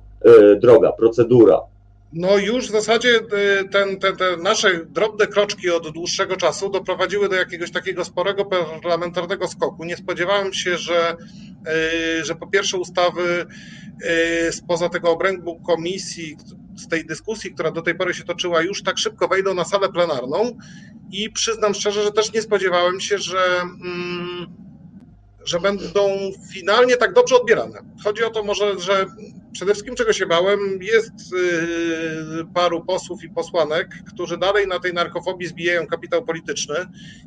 droga, 0.59 0.91
procedura? 0.91 1.61
No 2.13 2.37
już 2.37 2.67
w 2.67 2.71
zasadzie 2.71 3.09
y, 3.09 3.69
ten, 3.69 3.99
ten, 3.99 4.15
te 4.17 4.37
nasze 4.37 4.85
drobne 4.85 5.27
kroczki 5.27 5.69
od 5.69 5.93
dłuższego 5.93 6.37
czasu 6.37 6.69
doprowadziły 6.69 7.29
do 7.29 7.35
jakiegoś 7.35 7.71
takiego 7.71 8.05
sporego 8.05 8.45
parlamentarnego 8.83 9.47
skoku. 9.47 9.83
Nie 9.83 9.97
spodziewałem 9.97 10.53
się, 10.53 10.77
że, 10.77 11.15
y, 12.19 12.25
że 12.25 12.35
po 12.35 12.47
pierwsze 12.47 12.77
ustawy 12.77 13.45
y, 14.47 14.51
spoza 14.51 14.89
tego 14.89 15.11
obrębu 15.11 15.59
komisji, 15.59 16.37
z 16.75 16.87
tej 16.87 17.05
dyskusji, 17.05 17.53
która 17.53 17.71
do 17.71 17.81
tej 17.81 17.95
pory 17.95 18.13
się 18.13 18.23
toczyła, 18.23 18.61
już 18.61 18.83
tak 18.83 18.97
szybko 18.97 19.27
wejdą 19.27 19.53
na 19.53 19.65
salę 19.65 19.89
plenarną 19.89 20.57
i 21.11 21.29
przyznam 21.29 21.73
szczerze, 21.73 22.03
że 22.03 22.11
też 22.11 22.33
nie 22.33 22.41
spodziewałem 22.41 22.99
się, 22.99 23.17
że. 23.17 23.61
Mm, 23.61 24.60
że 25.45 25.59
będą 25.59 26.31
finalnie 26.53 26.97
tak 26.97 27.13
dobrze 27.13 27.35
odbierane. 27.35 27.79
Chodzi 28.03 28.23
o 28.23 28.29
to 28.29 28.43
może, 28.43 28.79
że 28.79 29.05
przede 29.51 29.73
wszystkim 29.73 29.95
czego 29.95 30.13
się 30.13 30.25
bałem, 30.25 30.59
jest 30.81 31.33
y, 31.33 32.45
paru 32.53 32.85
posłów 32.85 33.23
i 33.23 33.29
posłanek, 33.29 34.03
którzy 34.07 34.37
dalej 34.37 34.67
na 34.67 34.79
tej 34.79 34.93
narkofobii 34.93 35.47
zbijają 35.47 35.87
kapitał 35.87 36.25
polityczny 36.25 36.75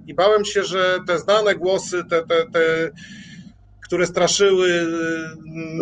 i 0.06 0.14
bałem 0.14 0.44
się, 0.44 0.64
że 0.64 0.98
te 1.06 1.18
znane 1.18 1.54
głosy, 1.54 2.02
te, 2.10 2.22
te, 2.22 2.46
te 2.52 2.90
które 3.84 4.06
straszyły 4.06 4.68
y, 4.68 4.86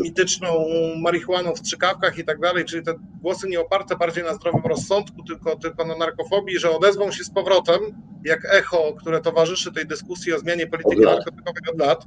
mityczną 0.02 0.66
marihuaną 1.00 1.52
w 1.52 1.58
strzykawkach 1.58 2.18
i 2.18 2.24
tak 2.24 2.40
dalej, 2.40 2.64
czyli 2.64 2.82
te 2.82 2.94
głosy 3.20 3.48
nie 3.48 3.60
oparte 3.60 3.96
bardziej 3.96 4.24
na 4.24 4.34
zdrowym 4.34 4.62
rozsądku, 4.64 5.22
tylko, 5.22 5.56
tylko 5.56 5.84
na 5.84 5.96
narkofobii, 5.96 6.58
że 6.58 6.70
odezwą 6.70 7.12
się 7.12 7.24
z 7.24 7.30
powrotem, 7.30 7.80
jak 8.24 8.54
echo, 8.54 8.94
które 9.00 9.20
towarzyszy 9.20 9.72
tej 9.72 9.86
dyskusji 9.86 10.32
o 10.32 10.38
zmianie 10.38 10.66
polityki 10.66 11.02
narkotykowej 11.02 11.62
od 11.72 11.78
lat. 11.78 12.04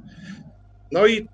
No 0.92 1.06
i 1.06 1.28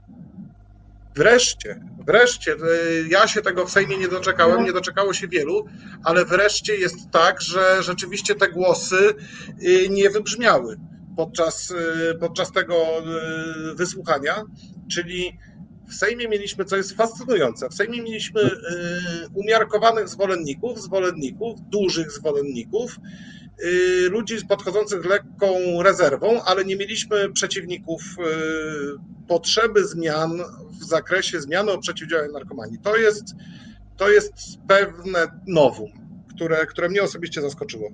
wreszcie, 1.14 1.80
wreszcie, 2.06 2.52
y, 2.52 3.08
ja 3.08 3.28
się 3.28 3.42
tego 3.42 3.66
w 3.66 3.70
Sejmie 3.70 3.98
nie 3.98 4.08
doczekałem, 4.08 4.64
nie 4.64 4.72
doczekało 4.72 5.12
się 5.12 5.28
wielu, 5.28 5.66
ale 6.04 6.24
wreszcie 6.24 6.76
jest 6.76 6.96
tak, 7.10 7.40
że 7.40 7.82
rzeczywiście 7.82 8.34
te 8.34 8.48
głosy 8.48 9.14
y, 9.62 9.88
nie 9.88 10.10
wybrzmiały 10.10 10.76
podczas, 11.16 11.70
y, 11.70 12.14
podczas 12.20 12.52
tego 12.52 12.74
y, 13.72 13.74
wysłuchania, 13.74 14.42
czyli 14.90 15.38
w 15.88 15.94
Sejmie 15.94 16.28
mieliśmy, 16.28 16.64
co 16.64 16.76
jest 16.76 16.92
fascynujące, 16.92 17.68
w 17.68 17.74
Sejmie 17.74 18.02
mieliśmy 18.02 18.40
y, 18.42 18.50
umiarkowanych 19.34 20.08
zwolenników, 20.08 20.82
zwolenników, 20.82 21.60
dużych 21.60 22.12
zwolenników, 22.12 22.96
ludzi 24.10 24.46
podchodzących 24.48 25.04
lekką 25.04 25.82
rezerwą, 25.82 26.42
ale 26.42 26.64
nie 26.64 26.76
mieliśmy 26.76 27.32
przeciwników 27.32 28.02
potrzeby 29.28 29.86
zmian 29.86 30.42
w 30.80 30.84
zakresie 30.84 31.40
zmiany 31.40 31.72
o 31.72 31.78
przeciwdziałaniu 31.78 32.32
narkomanii. 32.32 32.78
To 32.78 32.96
jest, 32.96 33.24
to 33.96 34.10
jest 34.10 34.32
pewne 34.68 35.26
nowum, 35.46 35.90
które, 36.34 36.66
które 36.66 36.88
mnie 36.88 37.02
osobiście 37.02 37.40
zaskoczyło. 37.40 37.90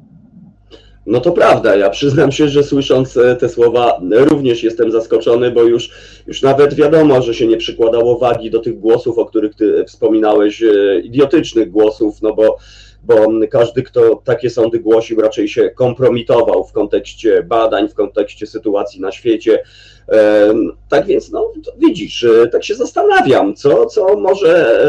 No 1.09 1.21
to 1.21 1.33
prawda, 1.33 1.77
ja 1.77 1.91
przyznam 1.91 2.33
się, 2.33 2.49
że 2.49 2.63
słysząc 2.63 3.17
e, 3.17 3.37
te 3.37 3.49
słowa 3.49 4.01
również 4.11 4.63
jestem 4.63 4.93
zaskoczony, 4.93 5.51
bo 5.51 5.63
już, 5.63 5.91
już 6.27 6.43
nawet 6.43 6.75
wiadomo, 6.75 7.23
że 7.23 7.35
się 7.35 7.47
nie 7.47 7.57
przykładało 7.57 8.19
wagi 8.19 8.51
do 8.51 8.59
tych 8.59 8.79
głosów, 8.79 9.19
o 9.19 9.27
których 9.27 9.55
ty 9.55 9.85
wspominałeś, 9.85 10.63
e, 10.63 11.01
idiotycznych 11.01 11.71
głosów, 11.71 12.23
no 12.23 12.35
bo, 12.35 12.57
bo 13.03 13.15
każdy, 13.51 13.83
kto 13.83 14.23
takie 14.25 14.51
sądy 14.51 14.79
głosił, 14.79 15.21
raczej 15.21 15.49
się 15.49 15.71
kompromitował 15.71 16.65
w 16.65 16.73
kontekście 16.73 17.43
badań, 17.43 17.89
w 17.89 17.95
kontekście 17.95 18.47
sytuacji 18.47 19.01
na 19.01 19.13
świecie. 19.13 19.63
E, 20.13 20.55
tak 20.89 21.07
więc, 21.07 21.31
no 21.31 21.53
widzisz, 21.79 22.27
tak 22.53 22.65
się 22.65 22.75
zastanawiam, 22.75 23.55
co, 23.55 23.87
co 23.87 24.17
może 24.17 24.81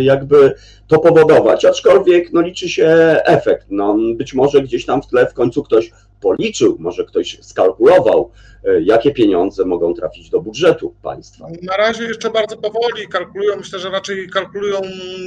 jakby 0.00 0.54
to 0.86 0.98
powodować, 0.98 1.64
aczkolwiek 1.64 2.32
no, 2.32 2.40
liczy 2.40 2.68
się 2.68 2.86
efekt. 3.24 3.66
No, 3.70 3.96
być 4.14 4.34
może 4.34 4.62
gdzieś 4.62 4.86
tam 4.86 5.02
w 5.02 5.06
tle 5.06 5.26
w 5.26 5.34
końcu 5.34 5.62
ktoś 5.62 5.90
policzył, 6.20 6.76
może 6.78 7.04
ktoś 7.04 7.38
skalkulował, 7.42 8.30
e, 8.30 8.53
jakie 8.80 9.10
pieniądze 9.10 9.64
mogą 9.64 9.94
trafić 9.94 10.30
do 10.30 10.40
budżetu 10.40 10.94
państwa. 11.02 11.46
Na 11.62 11.76
razie 11.76 12.04
jeszcze 12.04 12.30
bardzo 12.30 12.56
powoli 12.56 13.08
kalkulują, 13.08 13.56
myślę, 13.56 13.78
że 13.78 13.90
raczej 13.90 14.28
kalkulują, 14.28 14.80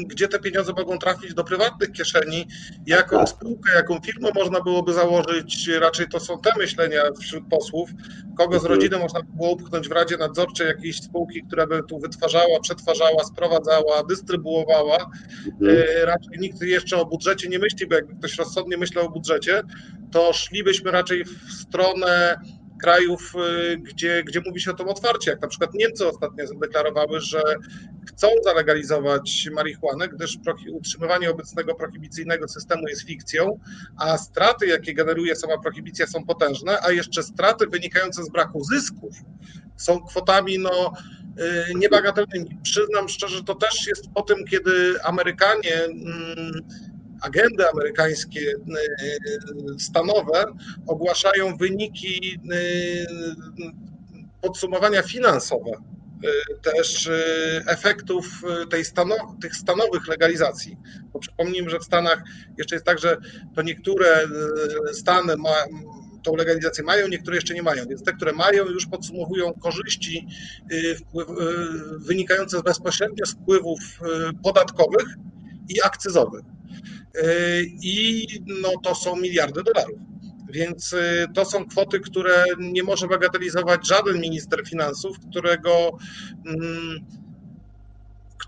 gdzie 0.06 0.28
te 0.28 0.40
pieniądze 0.40 0.74
mogą 0.78 0.98
trafić 0.98 1.34
do 1.34 1.44
prywatnych 1.44 1.92
kieszeni, 1.92 2.48
jaką 2.86 3.18
tak. 3.18 3.30
spółkę, 3.30 3.72
jaką 3.76 4.00
firmę 4.00 4.30
można 4.36 4.62
byłoby 4.62 4.94
założyć, 4.94 5.70
raczej 5.80 6.08
to 6.08 6.20
są 6.20 6.40
te 6.40 6.50
myślenia 6.58 7.02
wśród 7.20 7.44
posłów, 7.50 7.90
kogo 8.38 8.60
z 8.60 8.64
mhm. 8.64 8.74
rodziny 8.74 9.00
można 9.00 9.22
by 9.22 9.28
było 9.36 9.52
upchnąć 9.52 9.90
w 9.90 9.92
Radzie 9.92 10.18
Nadzorczej 10.18 10.68
jakiejś 10.68 11.02
spółki, 11.02 11.44
która 11.44 11.68
by 11.68 11.84
tu 11.84 12.00
wytwarzała, 12.00 12.60
przetwarzała, 12.62 13.24
sprowadzała, 13.24 14.04
dystrybuowała. 14.04 14.98
Mhm. 15.62 15.78
E, 16.02 16.06
raczej 16.06 16.40
nikt 16.40 16.62
jeszcze 16.62 16.98
o 16.98 17.06
budżecie 17.06 17.50
nie 17.50 17.60
myśli, 17.60 17.88
bo 17.88 17.96
jakby 17.96 18.16
ktoś 18.16 18.38
rozsądnie 18.38 18.78
myślał 18.78 19.06
o 19.06 19.10
budżecie, 19.10 19.62
to 20.12 20.34
szlibyśmy 20.34 20.92
raczej 20.92 21.26
w 21.26 21.52
stronę 21.52 22.40
krajów, 22.82 23.34
y, 23.72 23.78
gdzie, 23.78 24.24
gdzie 24.24 24.42
mówi 24.46 24.62
się 24.62 24.72
o 24.72 24.74
tym 24.74 24.88
otwarcie, 24.88 25.32
jak 25.32 25.42
na 25.42 25.48
przykład 25.48 25.74
Niemcy 25.74 26.08
ostatnio 26.08 26.48
zadeklarowały, 26.48 27.22
że 27.22 27.42
chcą 28.08 28.28
zalegalizować 28.44 29.50
marihuanę, 29.54 30.08
gdyż 30.08 30.38
utrzymywanie 30.72 31.32
obecnego 31.32 31.76
prohibicyjnego 31.76 32.48
systemu 32.48 32.88
jest 32.88 33.08
fikcją, 33.08 33.60
a 33.98 34.18
straty, 34.18 34.68
jakie 34.68 34.94
generuje 34.94 35.36
sama 35.36 35.58
prohibicja 35.58 36.08
są 36.08 36.26
potężne, 36.26 36.78
a 36.82 36.92
jeszcze 36.92 37.24
straty 37.24 37.68
wynikające 37.68 38.24
z 38.24 38.30
braku 38.30 38.64
zysków 38.64 39.14
są 39.78 40.00
kwotami 40.00 40.60
no, 40.60 40.94
niebagatelnymi. 41.76 42.58
Przyznam 42.64 43.10
szczerze, 43.10 43.44
to 43.44 43.56
też 43.56 43.88
jest 43.88 44.06
po 44.16 44.22
tym, 44.22 44.46
kiedy 44.46 45.04
Amerykanie 45.04 45.84
mm, 45.84 46.52
agendy 47.22 47.70
amerykańskie 47.74 48.54
stanowe 49.80 50.46
ogłaszają 50.88 51.58
wyniki 51.58 52.40
podsumowania 54.42 55.02
finansowe 55.04 55.72
też 56.62 57.10
efektów 57.68 58.42
tej 58.70 58.86
stanow 58.86 59.20
tych 59.42 59.56
stanowych 59.56 60.08
legalizacji. 60.08 60.78
Bo 61.14 61.20
przypomnijmy, 61.20 61.70
że 61.70 61.80
w 61.80 61.84
Stanach 61.84 62.24
jeszcze 62.58 62.76
jest 62.76 62.86
tak, 62.86 63.00
że 63.00 63.18
to 63.56 63.62
niektóre 63.62 64.28
stany 64.94 65.38
ma, 65.38 65.56
tą 66.24 66.36
legalizację 66.36 66.84
mają, 66.84 67.08
niektóre 67.08 67.36
jeszcze 67.36 67.54
nie 67.54 67.64
mają. 67.64 67.86
Więc 67.88 68.04
te, 68.04 68.14
które 68.14 68.32
mają, 68.32 68.66
już 68.66 68.86
podsumowują 68.86 69.54
korzyści 69.54 70.28
wynikające 71.98 72.64
bezpośrednio 72.64 73.26
z 73.26 73.32
wpływów 73.32 73.80
podatkowych 74.44 75.08
i 75.70 75.82
akcyzowych. 75.82 76.44
I 77.82 78.28
no, 78.62 78.70
to 78.84 78.96
są 78.96 79.16
miliardy 79.16 79.64
dolarów. 79.64 80.00
Więc 80.50 80.94
y, 80.94 81.28
to 81.34 81.46
są 81.46 81.66
kwoty, 81.66 82.00
które 82.00 82.46
nie 82.60 82.84
może 82.84 83.08
bagatelizować 83.08 83.88
żaden 83.88 84.20
minister 84.20 84.68
finansów, 84.68 85.18
którego, 85.30 85.98
mm, 86.46 87.06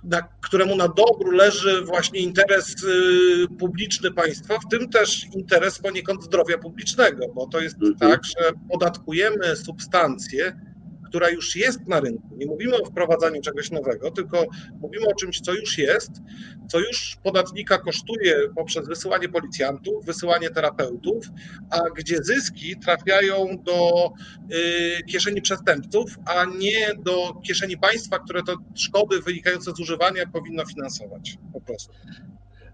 na, 0.03 0.21
któremu 0.41 0.75
na 0.75 0.88
dobru 0.88 1.31
leży 1.31 1.81
właśnie 1.81 2.19
interes 2.19 2.83
y, 2.83 3.57
publiczny 3.59 4.11
państwa, 4.11 4.59
w 4.59 4.69
tym 4.71 4.89
też 4.89 5.25
interes 5.35 5.79
poniekąd 5.79 6.23
zdrowia 6.23 6.57
publicznego, 6.57 7.25
bo 7.35 7.47
to 7.47 7.59
jest 7.59 7.75
mhm. 7.75 8.11
tak, 8.11 8.21
że 8.25 8.51
podatkujemy 8.71 9.55
substancje, 9.55 10.68
która 11.09 11.29
już 11.29 11.55
jest 11.55 11.79
na 11.87 11.99
rynku. 11.99 12.35
Nie 12.37 12.45
mówimy 12.45 12.75
o 12.75 12.85
wprowadzaniu 12.85 13.41
czegoś 13.41 13.71
nowego, 13.71 14.11
tylko 14.11 14.45
mówimy 14.81 15.05
o 15.07 15.15
czymś, 15.19 15.41
co 15.41 15.53
już 15.53 15.77
jest, 15.77 16.21
co 16.67 16.79
już 16.79 17.17
podatnika 17.23 17.77
kosztuje 17.77 18.35
poprzez 18.55 18.87
wysyłanie 18.87 19.29
policjantów, 19.29 20.05
wysyłanie 20.05 20.49
terapeutów, 20.49 21.31
a 21.69 21.79
gdzie 21.97 22.17
zyski 22.23 22.75
trafiają 22.79 23.47
do 23.65 24.09
y, 24.53 25.03
kieszeni 25.11 25.41
przestępców, 25.41 26.15
a 26.25 26.45
nie 26.45 26.87
do 27.05 27.33
kieszeni 27.47 27.77
państwa, 27.77 28.19
które 28.19 28.43
to 28.43 28.55
szkody 28.75 29.21
wynikające 29.21 29.71
z 29.71 29.79
używania 29.79 30.23
powinno 30.33 30.63
finansować 30.65 31.37
po 31.53 31.61
prostu. 31.61 31.93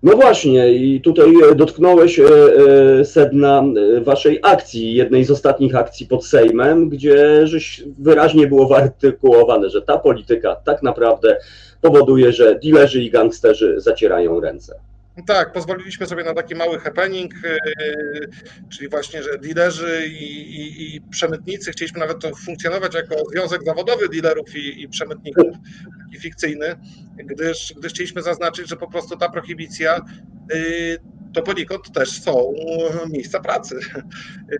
No 0.05 0.15
właśnie, 0.15 0.74
i 0.74 1.01
tutaj 1.01 1.33
dotknąłeś 1.55 2.19
e, 2.19 2.24
e, 2.25 3.05
sedna 3.05 3.63
e, 3.97 4.01
waszej 4.01 4.39
akcji, 4.43 4.93
jednej 4.93 5.24
z 5.24 5.31
ostatnich 5.31 5.75
akcji 5.75 6.05
pod 6.05 6.25
Sejmem, 6.25 6.89
gdzie 6.89 7.47
żeś 7.47 7.83
wyraźnie 8.00 8.47
było 8.47 8.67
wyartykułowane, 8.67 9.69
że 9.69 9.81
ta 9.81 9.97
polityka 9.97 10.55
tak 10.55 10.83
naprawdę 10.83 11.38
powoduje, 11.81 12.31
że 12.31 12.59
dilerzy 12.59 13.03
i 13.03 13.12
gangsterzy 13.12 13.75
zacierają 13.77 14.39
ręce. 14.39 14.79
Tak, 15.24 15.53
pozwoliliśmy 15.53 16.05
sobie 16.05 16.24
na 16.24 16.34
taki 16.34 16.55
mały 16.55 16.79
happening, 16.79 17.34
czyli 18.69 18.89
właśnie, 18.89 19.24
że 19.24 19.38
dealerzy 19.38 20.07
i, 20.07 20.55
i, 20.55 20.95
i, 20.95 21.01
przemytnicy, 21.01 21.72
chcieliśmy 21.72 22.00
nawet 22.00 22.19
to 22.19 22.36
funkcjonować 22.36 22.95
jako 22.95 23.15
związek 23.31 23.63
zawodowy 23.63 24.10
dealerów 24.10 24.55
i, 24.55 24.81
i 24.81 24.89
przemytników, 24.89 25.57
taki 26.05 26.19
fikcyjny, 26.19 26.75
gdyż, 27.17 27.74
gdyż 27.77 27.93
chcieliśmy 27.93 28.22
zaznaczyć, 28.22 28.69
że 28.69 28.75
po 28.75 28.88
prostu 28.88 29.17
ta 29.17 29.29
prohibicja 29.29 30.01
y, 30.53 30.98
to 31.34 31.41
poniekąd 31.41 31.91
też 31.91 32.22
są 32.22 32.53
miejsca 33.10 33.39
pracy 33.39 33.79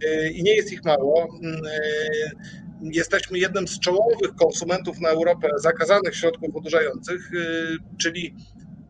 y, 0.04 0.32
i 0.32 0.44
nie 0.44 0.56
jest 0.56 0.72
ich 0.72 0.84
mało. 0.84 1.40
Y, 1.44 2.32
jesteśmy 2.82 3.40
jednym 3.40 3.68
z 3.68 3.80
czołowych 3.80 4.36
konsumentów 4.40 5.00
na 5.00 5.10
Europę 5.10 5.50
zakazanych 5.58 6.16
środków 6.16 6.56
odurzających, 6.56 7.32
czyli 7.98 8.36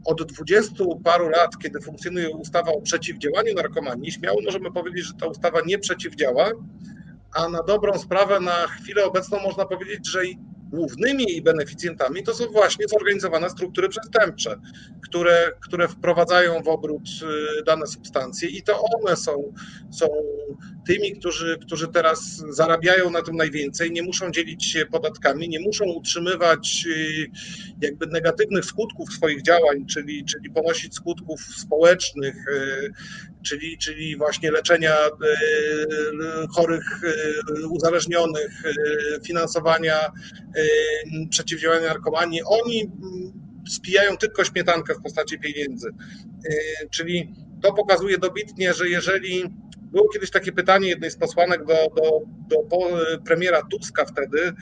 od 0.06 0.24
dwudziestu 0.34 1.02
paru 1.04 1.30
lat, 1.30 1.58
kiedy 1.58 1.82
funkcjonuje 1.82 2.30
ustawa 2.30 2.72
o 2.72 2.82
przeciwdziałaniu 2.82 3.54
narkomanii, 3.54 4.12
śmiało 4.12 4.42
możemy 4.46 4.72
powiedzieć, 4.72 5.06
że 5.06 5.14
ta 5.14 5.28
ustawa 5.28 5.60
nie 5.66 5.80
przeciwdziała, 5.80 6.52
a 7.34 7.50
na 7.50 7.64
dobrą 7.64 8.00
sprawę 8.00 8.40
na 8.40 8.68
chwilę 8.68 9.06
obecną 9.06 9.40
można 9.40 9.66
powiedzieć, 9.66 10.12
że 10.12 10.20
głównymi 10.70 11.42
beneficjentami 11.42 12.24
to 12.24 12.34
są 12.34 12.46
właśnie 12.46 12.88
zorganizowane 12.88 13.50
struktury 13.50 13.90
przestępcze, 13.90 14.60
które, 15.04 15.52
które 15.62 15.88
wprowadzają 15.88 16.64
w 16.64 16.68
obrót 16.68 17.10
y, 17.60 17.64
dane 17.64 17.88
substancje 17.88 18.50
i 18.50 18.64
to 18.64 18.82
one 18.82 19.16
są, 19.16 19.54
są 19.92 20.08
tymi, 20.88 21.12
którzy, 21.20 21.58
którzy 21.62 21.88
teraz 21.88 22.44
zarabiają 22.50 23.10
na 23.10 23.22
tym 23.22 23.36
najwięcej, 23.36 23.92
nie 23.92 24.04
muszą 24.04 24.32
dzielić 24.32 24.66
się 24.66 24.86
podatkami, 24.86 25.50
nie 25.50 25.60
muszą 25.60 25.86
utrzymywać 25.86 26.86
y, 26.88 27.32
jakby 27.82 28.08
negatywnych 28.08 28.66
skutków 28.66 29.14
swoich 29.14 29.42
działań, 29.42 29.86
czyli, 29.86 30.26
czyli 30.26 30.50
ponosić 30.50 30.96
skutków 30.96 31.42
społecznych, 31.42 32.36
y, 32.48 32.92
czyli, 33.48 33.78
czyli 33.78 34.18
właśnie 34.18 34.52
leczenia 34.52 34.96
chorych, 36.56 37.02
uzależnionych, 37.70 38.64
finansowania 39.26 40.12
przeciwdziałania 41.30 41.88
narkomanii, 41.88 42.42
oni 42.46 42.92
spijają 43.70 44.18
tylko 44.18 44.44
śmietankę 44.44 44.94
w 44.96 45.02
postaci 45.02 45.40
pieniędzy. 45.40 45.90
Czyli 46.92 47.34
to 47.62 47.74
pokazuje 47.74 48.18
dobitnie, 48.18 48.74
że 48.74 48.90
jeżeli 48.90 49.44
było 49.96 50.10
kiedyś 50.10 50.32
takie 50.32 50.52
pytanie 50.52 50.90
jednej 50.90 51.12
z 51.12 51.18
posłanek 51.18 51.66
do, 51.66 51.74
do, 51.74 52.22
do 52.48 52.78
premiera 53.26 53.62
Tuska 53.72 54.06
wtedy, 54.06 54.54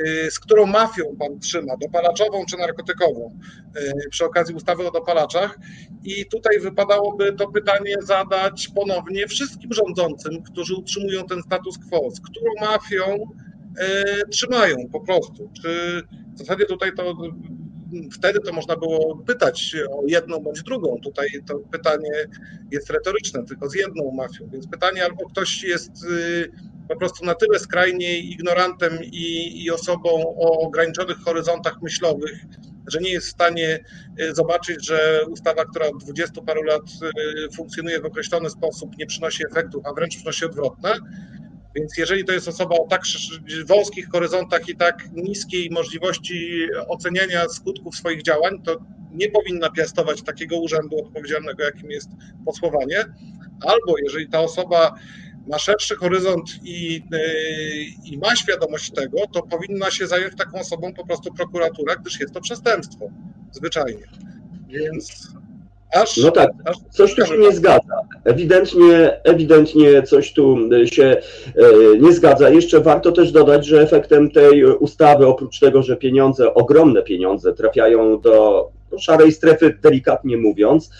y, 0.00 0.30
z 0.30 0.38
którą 0.38 0.66
mafią 0.66 1.16
pan 1.18 1.38
trzyma, 1.40 1.76
dopalaczową 1.82 2.44
czy 2.50 2.56
narkotykową, 2.56 3.38
y, 3.76 4.10
przy 4.10 4.24
okazji 4.24 4.54
ustawy 4.54 4.88
o 4.88 4.90
dopalaczach. 4.90 5.58
I 6.04 6.26
tutaj 6.26 6.60
wypadałoby 6.60 7.32
to 7.32 7.48
pytanie 7.48 7.94
zadać 8.02 8.68
ponownie 8.74 9.26
wszystkim 9.26 9.72
rządzącym, 9.72 10.42
którzy 10.42 10.74
utrzymują 10.74 11.24
ten 11.24 11.42
status 11.42 11.78
quo, 11.90 12.10
z 12.10 12.20
którą 12.20 12.52
mafią 12.60 13.26
E, 13.78 14.04
trzymają 14.30 14.76
po 14.92 15.00
prostu. 15.00 15.50
Czy 15.62 16.02
w 16.34 16.38
zasadzie 16.38 16.66
tutaj 16.66 16.92
to 16.96 17.14
wtedy 18.12 18.40
to 18.40 18.52
można 18.52 18.76
było 18.76 19.16
pytać 19.16 19.76
o 19.90 20.02
jedną 20.06 20.38
bądź 20.38 20.62
drugą. 20.62 21.00
Tutaj 21.02 21.28
to 21.46 21.58
pytanie 21.58 22.10
jest 22.70 22.90
retoryczne, 22.90 23.44
tylko 23.44 23.68
z 23.68 23.74
jedną 23.74 24.10
mafią. 24.10 24.48
Więc 24.52 24.66
pytanie, 24.68 25.04
albo 25.04 25.28
ktoś 25.28 25.62
jest 25.62 26.04
y, 26.04 26.50
po 26.88 26.96
prostu 26.96 27.24
na 27.24 27.34
tyle 27.34 27.58
skrajnie 27.58 28.18
ignorantem 28.18 28.98
i, 29.04 29.64
i 29.64 29.70
osobą 29.70 30.10
o 30.38 30.60
ograniczonych 30.60 31.18
horyzontach 31.18 31.82
myślowych, 31.82 32.44
że 32.86 32.98
nie 33.00 33.10
jest 33.10 33.26
w 33.26 33.30
stanie 33.30 33.84
y, 34.20 34.34
zobaczyć, 34.34 34.86
że 34.86 35.26
ustawa, 35.30 35.64
która 35.64 35.86
od 35.86 36.04
20 36.04 36.42
paru 36.42 36.62
lat 36.62 36.82
y, 36.82 37.56
funkcjonuje 37.56 38.00
w 38.00 38.04
określony 38.04 38.50
sposób, 38.50 38.96
nie 38.98 39.06
przynosi 39.06 39.44
efektów, 39.50 39.86
a 39.86 39.92
wręcz 39.92 40.16
przynosi 40.16 40.44
odwrotne 40.44 40.98
więc 41.76 41.98
jeżeli 41.98 42.24
to 42.24 42.32
jest 42.32 42.48
osoba 42.48 42.76
o 42.76 42.86
tak 42.86 43.02
wąskich 43.66 44.08
horyzontach 44.08 44.68
i 44.68 44.76
tak 44.76 45.08
niskiej 45.12 45.70
możliwości 45.70 46.68
oceniania 46.88 47.48
skutków 47.48 47.96
swoich 47.96 48.22
działań, 48.22 48.62
to 48.62 48.76
nie 49.12 49.30
powinna 49.30 49.70
piastować 49.70 50.22
takiego 50.22 50.60
urzędu 50.60 50.98
odpowiedzialnego, 50.98 51.62
jakim 51.62 51.90
jest 51.90 52.08
posłowanie. 52.44 53.04
Albo 53.60 53.98
jeżeli 54.04 54.28
ta 54.28 54.40
osoba 54.40 54.94
ma 55.46 55.58
szerszy 55.58 55.96
horyzont 55.96 56.50
i, 56.62 56.94
yy, 56.94 57.84
i 58.04 58.18
ma 58.18 58.36
świadomość 58.36 58.90
tego, 58.90 59.18
to 59.32 59.42
powinna 59.42 59.90
się 59.90 60.06
zająć 60.06 60.36
taką 60.36 60.60
osobą 60.60 60.92
po 60.94 61.06
prostu 61.06 61.34
prokuratura, 61.34 61.96
gdyż 61.96 62.20
jest 62.20 62.34
to 62.34 62.40
przestępstwo 62.40 63.08
zwyczajnie. 63.52 64.04
Więc 64.68 65.28
Aż, 65.94 66.16
no 66.16 66.30
tak, 66.30 66.50
aż 66.64 66.76
coś 66.90 67.14
tu 67.14 67.26
się 67.26 67.38
nie 67.38 67.52
zgadza. 67.52 68.00
Ewidentnie, 68.24 69.20
ewidentnie 69.24 70.02
coś 70.02 70.32
tu 70.32 70.58
e, 70.82 70.86
się 70.86 71.04
e, 71.04 71.18
nie 72.00 72.12
zgadza. 72.12 72.50
Jeszcze 72.50 72.80
warto 72.80 73.12
też 73.12 73.32
dodać, 73.32 73.66
że 73.66 73.82
efektem 73.82 74.30
tej 74.30 74.64
ustawy, 74.64 75.26
oprócz 75.26 75.60
tego, 75.60 75.82
że 75.82 75.96
pieniądze, 75.96 76.54
ogromne 76.54 77.02
pieniądze 77.02 77.52
trafiają 77.52 78.20
do 78.20 78.68
szarej 78.98 79.32
strefy, 79.32 79.78
delikatnie 79.82 80.36
mówiąc, 80.36 80.90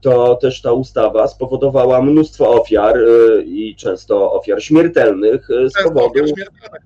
to 0.00 0.36
też 0.36 0.62
ta 0.62 0.72
ustawa 0.72 1.28
spowodowała 1.28 2.02
mnóstwo 2.02 2.50
ofiar 2.50 2.98
e, 2.98 3.42
i 3.42 3.76
często 3.76 4.32
ofiar 4.32 4.62
śmiertelnych 4.62 5.48
z 5.48 5.82
powodu. 5.84 6.20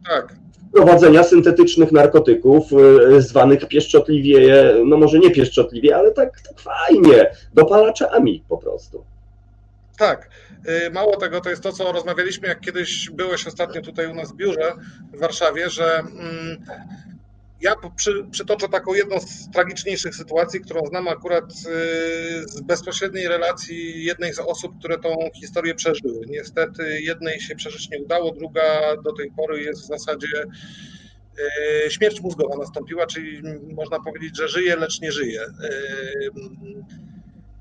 Tak 0.09 0.46
prowadzenia 0.77 1.25
syntetycznych 1.25 1.93
narkotyków, 1.93 2.73
y, 3.17 3.23
zwanych 3.23 3.69
pieszczotliwie, 3.69 4.75
no 4.85 4.97
może 4.97 5.19
nie 5.19 5.31
pieszczotliwie, 5.31 5.97
ale 5.97 6.11
tak, 6.11 6.41
tak 6.41 6.61
fajnie, 6.61 7.31
dopalaczami 7.55 8.45
po 8.49 8.59
prostu. 8.59 9.05
Tak. 9.99 10.29
Y, 10.87 10.91
mało 10.91 11.17
tego, 11.17 11.41
to 11.41 11.51
jest 11.51 11.63
to, 11.63 11.73
co 11.73 11.93
rozmawialiśmy, 11.93 12.49
jak 12.49 12.61
kiedyś 12.61 13.11
byłeś 13.11 13.47
ostatnio 13.47 13.83
tutaj 13.83 14.07
u 14.07 14.15
nas 14.15 14.33
w 14.33 14.37
biurze 14.37 14.73
w 15.13 15.21
Warszawie, 15.21 15.71
że 15.71 15.99
mm, 15.99 16.65
ja 17.61 17.75
przy, 17.97 18.27
przytoczę 18.31 18.69
taką 18.69 18.95
jedną 18.95 19.21
z 19.21 19.51
tragiczniejszych 19.51 20.15
sytuacji, 20.15 20.61
którą 20.61 20.87
znam 20.87 21.09
akurat 21.09 21.45
y, 21.45 21.55
z 22.49 22.61
bezpośredniej 22.61 23.29
relacji 23.29 24.05
jednej 24.05 24.35
z 24.35 24.39
osób, 24.39 24.79
które 24.79 24.99
tą 24.99 25.17
historię 25.41 25.75
przeżyły. 25.75 26.27
Niestety 26.29 27.01
jednej 27.01 27.41
się 27.41 27.57
przeżyć 27.57 27.91
nie 27.91 27.99
udało, 27.99 28.33
druga 28.33 28.97
do 29.05 29.13
tej 29.13 29.31
pory 29.31 29.63
jest 29.63 29.83
w 29.83 29.87
zasadzie 29.87 30.45
Śmierć 31.89 32.21
mózgowa 32.21 32.57
nastąpiła, 32.57 33.07
czyli 33.07 33.43
można 33.75 34.01
powiedzieć, 34.01 34.37
że 34.37 34.49
żyje, 34.49 34.77
lecz 34.77 35.01
nie 35.01 35.13
żyje. 35.13 35.41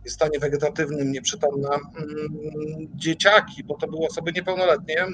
Jest 0.04 0.16
w 0.16 0.20
stanie 0.20 0.40
wegetatywnym, 0.40 1.12
nieprzytomna. 1.12 1.80
Dzieciaki, 2.96 3.64
bo 3.64 3.78
to 3.78 3.88
były 3.88 4.08
osoby 4.08 4.32
niepełnoletnie, 4.32 5.06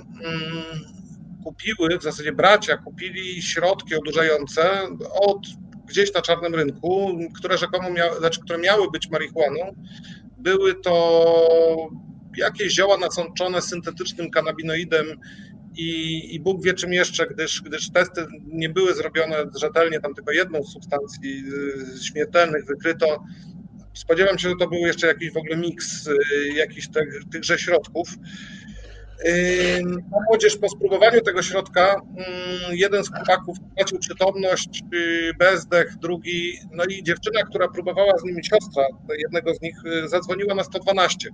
kupiły, 1.44 1.98
w 1.98 2.04
zasadzie 2.04 2.32
bracia 2.32 2.78
kupili 2.78 3.42
środki 3.42 3.96
odurzające 3.96 4.88
od 5.22 5.48
gdzieś 5.88 6.14
na 6.14 6.22
czarnym 6.22 6.56
rynku, 6.56 7.20
które 7.36 7.58
rzekomo 7.58 7.92
miały, 7.92 8.20
znaczy, 8.20 8.42
które 8.42 8.60
miały 8.60 8.92
być 8.92 9.10
marihuaną. 9.10 9.76
Były 10.38 10.76
to 10.76 11.90
jakieś 12.38 12.74
zioła 12.74 12.98
nasączone 12.98 13.62
syntetycznym 13.62 14.30
kanabinoidem 14.30 15.06
i, 15.78 16.36
i 16.36 16.40
Bóg 16.40 16.64
wie 16.64 16.74
czym 16.74 16.94
jeszcze, 16.94 17.28
gdyż, 17.28 17.62
gdyż 17.62 17.92
testy 17.92 18.26
nie 18.48 18.70
były 18.70 18.96
zrobione 18.96 19.36
rzetelnie, 19.62 20.00
tam 20.00 20.14
tylko 20.14 20.32
jedną 20.32 20.64
z 20.64 20.74
substancji 20.74 21.44
y, 22.00 22.04
śmiertelnych 22.04 22.66
wykryto. 22.66 23.24
Spodziewam 23.94 24.40
się, 24.40 24.50
że 24.50 24.56
to 24.60 24.68
był 24.68 24.80
jeszcze 24.80 25.08
jakiś 25.08 25.32
w 25.32 25.38
ogóle 25.38 25.58
miks 25.58 26.08
y, 26.08 26.18
jakichś 26.56 26.88
tychże 27.32 27.60
środków. 27.60 28.10
Młodzież 30.30 30.58
po 30.58 30.70
spróbowaniu 30.70 31.22
tego 31.22 31.42
środka, 31.42 32.02
jeden 32.72 33.04
z 33.04 33.10
chłopaków 33.10 33.58
stracił 33.74 34.00
przytomność, 34.00 34.84
y, 34.94 35.34
bezdech, 35.40 35.96
drugi, 36.02 36.54
no 36.72 36.84
i 36.84 37.04
dziewczyna, 37.04 37.44
która 37.44 37.68
próbowała 37.68 38.18
z 38.18 38.24
nimi, 38.24 38.46
siostra 38.46 38.84
jednego 39.18 39.54
z 39.56 39.62
nich, 39.62 39.76
y, 39.86 40.08
zadzwoniła 40.08 40.56
na 40.56 40.64
112. 40.64 41.30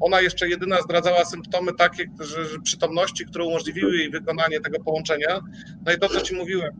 Ona 0.00 0.20
jeszcze 0.20 0.48
jedyna 0.48 0.80
zdradzała 0.80 1.24
symptomy 1.24 1.72
takie, 1.78 2.04
że, 2.20 2.44
przytomności, 2.64 3.26
które 3.26 3.44
umożliwiły 3.44 3.96
jej 3.96 4.10
wykonanie 4.10 4.60
tego 4.60 4.84
połączenia. 4.84 5.40
No 5.86 5.92
i 5.92 5.98
to, 5.98 6.08
co 6.08 6.20
Ci 6.20 6.34
mówiłem, 6.34 6.70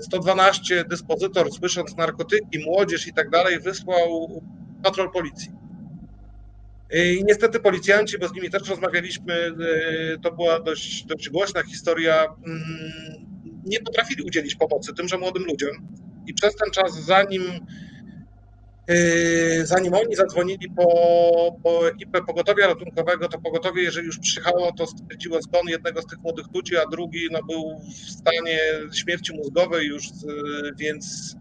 112 0.00 0.84
dyspozytor, 0.84 1.52
słysząc 1.52 1.96
narkotyki, 1.96 2.58
młodzież 2.66 3.06
i 3.06 3.12
tak 3.12 3.30
dalej, 3.30 3.60
wysłał 3.60 4.42
patrol 4.82 5.10
policji. 5.10 5.50
I 6.92 7.24
niestety 7.24 7.60
policjanci, 7.60 8.18
bo 8.18 8.28
z 8.28 8.34
nimi 8.34 8.50
też 8.50 8.68
rozmawialiśmy, 8.68 9.34
e, 9.34 10.18
to 10.18 10.32
była 10.32 10.60
dość, 10.60 11.04
dość 11.04 11.30
głośna 11.30 11.62
historia, 11.62 12.26
mm, 12.46 12.62
nie 13.66 13.80
potrafili 13.80 14.22
udzielić 14.22 14.54
pomocy 14.54 14.94
tymże 14.94 15.18
młodym 15.18 15.44
ludziom. 15.44 15.70
I 16.26 16.34
przez 16.34 16.56
ten 16.56 16.70
czas, 16.70 17.04
zanim, 17.04 17.42
e, 18.86 19.66
zanim 19.66 19.94
oni 19.94 20.16
zadzwonili 20.16 20.70
po, 20.76 21.56
po 21.62 21.88
ekipę 21.88 22.20
pogotowia 22.26 22.66
ratunkowego, 22.66 23.28
to 23.28 23.40
pogotowie, 23.40 23.82
jeżeli 23.82 24.06
już 24.06 24.18
przyjechało, 24.18 24.72
to 24.72 24.86
stwierdziło 24.86 25.42
zgon 25.42 25.68
jednego 25.68 26.02
z 26.02 26.06
tych 26.06 26.18
młodych 26.18 26.46
ludzi, 26.54 26.76
a 26.76 26.86
drugi 26.90 27.28
no, 27.32 27.40
był 27.42 27.80
w 27.80 28.10
stanie 28.10 28.58
śmierci 28.92 29.34
mózgowej 29.34 29.86
już, 29.86 30.04
więc 30.78 31.36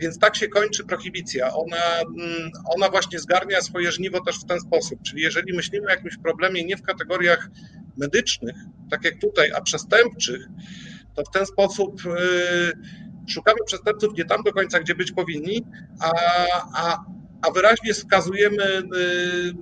więc 0.00 0.18
tak 0.18 0.36
się 0.36 0.48
kończy 0.48 0.84
prohibicja. 0.84 1.52
Ona, 1.54 2.00
mm, 2.00 2.50
ona 2.74 2.88
właśnie 2.88 3.18
zgarnia 3.18 3.60
swoje 3.60 3.92
żniwo 3.92 4.20
też 4.20 4.40
w 4.40 4.44
ten 4.44 4.60
sposób. 4.60 5.02
Czyli 5.02 5.22
jeżeli 5.22 5.52
myślimy 5.52 5.86
o 5.86 5.90
jakimś 5.90 6.16
problemie 6.16 6.64
nie 6.64 6.76
w 6.76 6.82
kategoriach 6.82 7.50
medycznych, 7.96 8.56
tak 8.90 9.04
jak 9.04 9.20
tutaj, 9.20 9.52
a 9.52 9.60
przestępczych, 9.60 10.48
to 11.14 11.22
w 11.22 11.30
ten 11.30 11.46
sposób 11.46 12.04
yy, 12.04 12.72
szukamy 13.28 13.58
przestępców 13.66 14.18
nie 14.18 14.24
tam 14.24 14.42
do 14.42 14.52
końca, 14.52 14.80
gdzie 14.80 14.94
być 14.94 15.12
powinni, 15.12 15.66
a, 16.00 16.12
a, 16.74 17.04
a 17.42 17.50
wyraźnie 17.50 17.94
wskazujemy, 17.94 18.82
yy, 18.94 19.54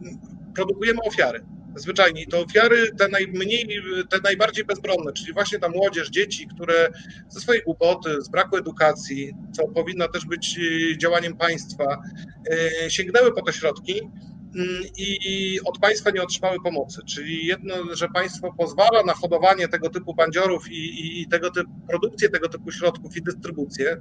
produkujemy 0.55 1.01
ofiary 1.03 1.45
zwyczajnie. 1.77 2.27
To 2.27 2.41
ofiary 2.41 2.91
te 2.99 3.09
najmniej, 3.09 3.83
te 4.11 4.19
najbardziej 4.25 4.65
bezbronne, 4.65 5.13
czyli 5.13 5.33
właśnie 5.33 5.59
ta 5.59 5.69
młodzież, 5.69 6.11
dzieci, 6.11 6.47
które 6.55 6.89
ze 7.29 7.41
swojej 7.41 7.63
głupoty, 7.63 8.23
z 8.23 8.29
braku 8.29 8.57
edukacji, 8.57 9.33
co 9.53 9.69
powinno 9.69 10.09
też 10.09 10.27
być 10.27 10.59
e, 10.59 10.99
działaniem 10.99 11.37
państwa, 11.37 11.99
e, 12.85 12.91
sięgnęły 12.91 13.35
po 13.35 13.43
te 13.43 13.53
środki 13.53 14.01
i 14.97 15.59
od 15.65 15.79
państwa 15.79 16.11
nie 16.11 16.23
otrzymały 16.23 16.57
pomocy. 16.65 17.01
Czyli 17.07 17.47
jedno, 17.47 17.75
że 17.95 18.09
państwo 18.09 18.53
pozwala 18.59 19.03
na 19.07 19.15
hodowanie 19.15 19.69
tego 19.69 19.91
typu 19.91 20.15
bandziorów 20.15 20.71
i, 20.71 20.75
i, 20.75 21.23
i 21.23 21.29
tego 21.29 21.51
typu, 21.51 21.71
produkcję 21.89 22.29
tego 22.29 22.49
typu 22.49 22.73
środków 22.73 23.17
i 23.17 23.23
dystrybucję, 23.23 23.97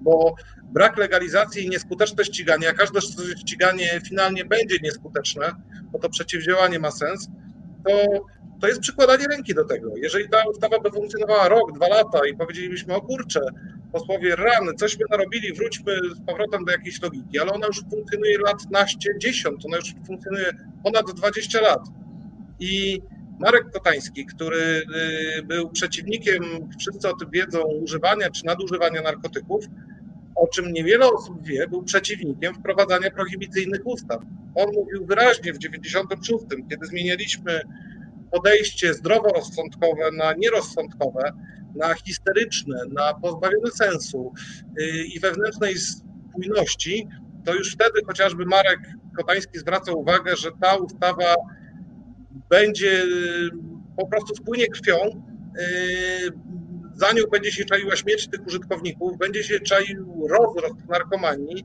bo 0.00 0.34
brak 0.72 0.98
legalizacji 0.98 1.64
i 1.64 1.68
nieskuteczne 1.68 2.24
ściganie, 2.24 2.68
a 2.68 2.72
każde 2.72 3.00
ściganie 3.40 4.00
finalnie 4.08 4.44
będzie 4.44 4.76
nieskuteczne, 4.82 5.52
bo 5.92 5.98
to 5.98 6.08
przeciwdziałanie 6.08 6.78
ma 6.78 6.90
sens, 6.90 7.28
to, 7.86 8.06
to 8.60 8.68
jest 8.68 8.80
przykładanie 8.80 9.26
ręki 9.26 9.54
do 9.54 9.64
tego. 9.64 9.96
Jeżeli 9.96 10.28
ta 10.28 10.44
ustawa 10.50 10.80
by 10.80 10.90
funkcjonowała 10.90 11.48
rok, 11.48 11.72
dwa 11.72 11.88
lata 11.88 12.26
i 12.30 12.36
powiedzielibyśmy, 12.36 12.94
o 12.94 13.00
kurczę, 13.00 13.40
posłowie 13.92 14.36
rany, 14.36 14.74
cośmy 14.76 15.04
narobili, 15.10 15.52
wróćmy 15.52 15.92
z 16.14 16.26
powrotem 16.26 16.64
do 16.64 16.72
jakiejś 16.72 17.02
logiki, 17.02 17.38
ale 17.38 17.52
ona 17.52 17.66
już 17.66 17.80
funkcjonuje 17.90 18.38
lat 18.38 18.70
naście, 18.70 19.10
dziesiąt, 19.18 19.66
ona 19.66 19.76
już 19.76 19.94
funkcjonuje 20.06 20.50
ponad 20.84 21.06
20 21.16 21.60
lat. 21.60 21.80
I 22.60 23.02
Marek 23.40 23.70
Kotański, 23.70 24.26
który 24.26 24.82
y, 25.38 25.42
był 25.42 25.70
przeciwnikiem, 25.70 26.42
wszyscy 26.80 27.08
o 27.08 27.16
tym 27.16 27.30
wiedzą, 27.30 27.62
używania 27.62 28.30
czy 28.30 28.46
nadużywania 28.46 29.02
narkotyków, 29.02 29.64
o 30.34 30.48
czym 30.48 30.72
niewiele 30.72 31.06
osób 31.06 31.46
wie, 31.46 31.68
był 31.68 31.82
przeciwnikiem 31.82 32.54
wprowadzania 32.54 33.10
prohibicyjnych 33.10 33.86
ustaw. 33.86 34.22
On 34.54 34.74
mówił 34.74 35.06
wyraźnie 35.06 35.52
w 35.52 35.58
96, 35.58 36.44
kiedy 36.70 36.86
zmienialiśmy 36.86 37.60
podejście 38.32 38.94
zdroworozsądkowe 38.94 40.10
na 40.12 40.32
nierozsądkowe, 40.32 41.32
na 41.74 41.94
histeryczne, 41.94 42.76
na 42.92 43.14
pozbawione 43.14 43.70
sensu 43.70 44.32
y, 44.80 45.04
i 45.14 45.20
wewnętrznej 45.20 45.74
spójności, 45.78 47.08
to 47.44 47.54
już 47.54 47.72
wtedy 47.72 48.00
chociażby 48.06 48.44
Marek 48.46 48.80
Kotański 49.16 49.58
zwraca 49.58 49.92
uwagę, 49.92 50.36
że 50.36 50.50
ta 50.60 50.76
ustawa 50.76 51.34
będzie 52.50 53.02
y, 53.02 53.50
po 53.96 54.06
prostu 54.06 54.34
spłynie 54.34 54.66
krwią, 54.66 54.96
y, 55.58 56.30
za 56.94 57.12
nią 57.12 57.22
będzie 57.32 57.52
się 57.52 57.64
czaiła 57.64 57.96
śmierć 57.96 58.28
tych 58.28 58.46
użytkowników, 58.46 59.18
będzie 59.18 59.44
się 59.44 59.60
czaił 59.60 60.28
rozrost 60.30 60.88
narkomanii, 60.88 61.64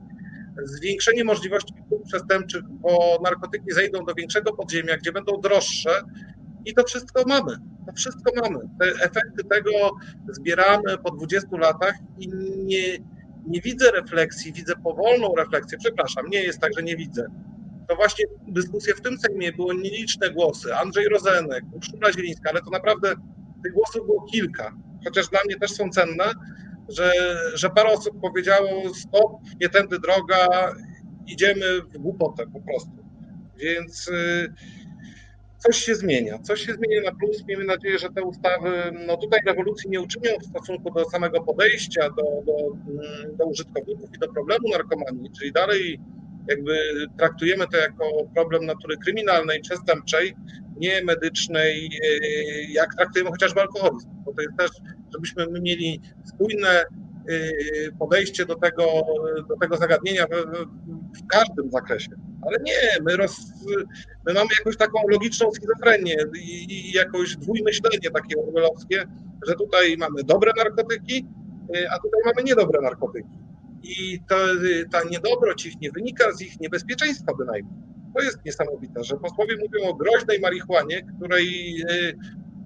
zwiększenie 0.64 1.24
możliwości 1.24 1.74
grup 1.88 2.04
przestępczych, 2.04 2.62
bo 2.68 3.18
narkotyki 3.24 3.72
zejdą 3.72 4.04
do 4.04 4.14
większego 4.14 4.52
podziemia, 4.52 4.96
gdzie 4.96 5.12
będą 5.12 5.40
droższe, 5.40 5.90
i 6.64 6.74
to 6.74 6.84
wszystko 6.84 7.22
mamy. 7.26 7.56
To 7.86 7.92
wszystko 7.92 8.32
mamy. 8.42 8.58
Te 8.80 9.04
efekty 9.04 9.44
tego 9.50 9.70
zbieramy 10.28 10.98
po 11.04 11.10
20 11.10 11.48
latach 11.52 11.94
i 12.18 12.28
nie, 12.64 12.98
nie 13.46 13.60
widzę 13.60 13.90
refleksji, 13.90 14.52
widzę 14.52 14.72
powolną 14.84 15.34
refleksję. 15.34 15.78
Przepraszam, 15.78 16.26
nie 16.30 16.42
jest 16.42 16.60
tak, 16.60 16.70
że 16.76 16.82
nie 16.82 16.96
widzę. 16.96 17.26
To 17.88 17.96
właśnie 17.96 18.24
dyskusje 18.48 18.94
w 18.94 19.00
tym 19.00 19.18
Sejmie 19.18 19.52
były 19.52 19.74
nieliczne 19.74 20.30
głosy. 20.30 20.74
Andrzej 20.74 21.08
Rozenek, 21.08 21.64
Urszula 21.72 22.12
Zielińska, 22.12 22.50
ale 22.50 22.60
to 22.60 22.70
naprawdę 22.70 23.14
tych 23.64 23.72
głosów 23.72 24.06
było 24.06 24.26
kilka. 24.26 24.72
Chociaż 25.04 25.28
dla 25.28 25.40
mnie 25.46 25.56
też 25.56 25.70
są 25.70 25.90
cenne, 25.90 26.24
że, 26.88 27.12
że 27.54 27.70
parę 27.70 27.92
osób 27.92 28.20
powiedziało 28.20 28.94
stop, 28.94 29.32
nie 29.60 29.68
tędy 29.68 29.98
droga, 29.98 30.72
idziemy 31.26 31.82
w 31.82 31.98
głupotę 31.98 32.44
po 32.52 32.60
prostu. 32.60 33.04
Więc... 33.56 34.06
Yy, 34.06 34.77
coś 35.58 35.76
się 35.76 35.94
zmienia. 35.94 36.38
Coś 36.38 36.66
się 36.66 36.72
zmienia 36.72 37.02
na 37.02 37.18
plus. 37.18 37.44
Miejmy 37.48 37.64
nadzieję, 37.64 37.98
że 37.98 38.08
te 38.10 38.22
ustawy 38.22 38.92
no 39.06 39.16
tutaj 39.16 39.40
rewolucji 39.46 39.90
nie 39.90 40.00
uczynią 40.00 40.30
w 40.42 40.46
stosunku 40.46 40.94
do 40.94 41.04
samego 41.04 41.40
podejścia 41.40 42.08
do, 42.10 42.42
do, 42.46 42.56
mm, 42.92 43.36
do 43.36 43.44
użytkowników 43.46 44.14
i 44.14 44.18
do 44.18 44.28
problemu 44.28 44.68
narkomanii, 44.68 45.30
czyli 45.38 45.52
dalej 45.52 46.00
jakby 46.48 46.78
traktujemy 47.18 47.64
to 47.72 47.76
jako 47.76 48.04
problem 48.34 48.66
natury 48.66 48.96
kryminalnej, 48.96 49.60
przestępczej, 49.60 50.34
nie 50.76 51.04
medycznej, 51.04 51.86
e, 51.86 52.72
jak 52.72 52.94
traktujemy 52.94 53.30
chociażby 53.30 53.60
alkoholizm, 53.60 54.08
bo 54.24 54.32
to 54.32 54.42
jest 54.42 54.56
też, 54.58 54.70
żebyśmy 55.12 55.60
mieli 55.60 56.00
spójne 56.24 56.84
podejście 57.98 58.46
do 58.46 58.54
tego, 58.54 58.84
do 59.48 59.56
tego 59.56 59.76
zagadnienia 59.76 60.26
w, 60.26 60.56
w 61.18 61.26
każdym 61.26 61.70
zakresie. 61.70 62.10
Ale 62.46 62.58
nie, 62.62 63.04
my, 63.04 63.16
roz, 63.16 63.36
my 64.26 64.34
mamy 64.34 64.48
jakąś 64.58 64.76
taką 64.76 64.98
logiczną 65.08 65.50
schizofrenię 65.52 66.16
i, 66.40 66.72
i 66.72 66.92
jakieś 66.92 67.36
dwójmyślenie 67.36 68.10
takie 68.14 68.42
orwellowskie, 68.46 69.04
że 69.46 69.54
tutaj 69.54 69.96
mamy 69.96 70.24
dobre 70.24 70.52
narkotyki, 70.56 71.26
y, 71.76 71.90
a 71.90 71.98
tutaj 71.98 72.20
mamy 72.24 72.42
niedobre 72.44 72.80
narkotyki. 72.80 73.28
I 73.82 74.20
to, 74.28 74.36
ta 74.92 75.02
niedobroć 75.10 75.66
ich 75.66 75.80
nie 75.80 75.90
wynika 75.90 76.32
z 76.32 76.40
ich 76.40 76.60
niebezpieczeństwa 76.60 77.34
bynajmniej. 77.34 77.74
To 78.16 78.22
jest 78.22 78.44
niesamowite, 78.44 79.04
że 79.04 79.16
posłowie 79.16 79.56
mówią 79.56 79.88
o 79.88 79.94
groźnej 79.94 80.40
marihuanie, 80.40 81.02
której 81.16 81.82
y, 81.90 82.18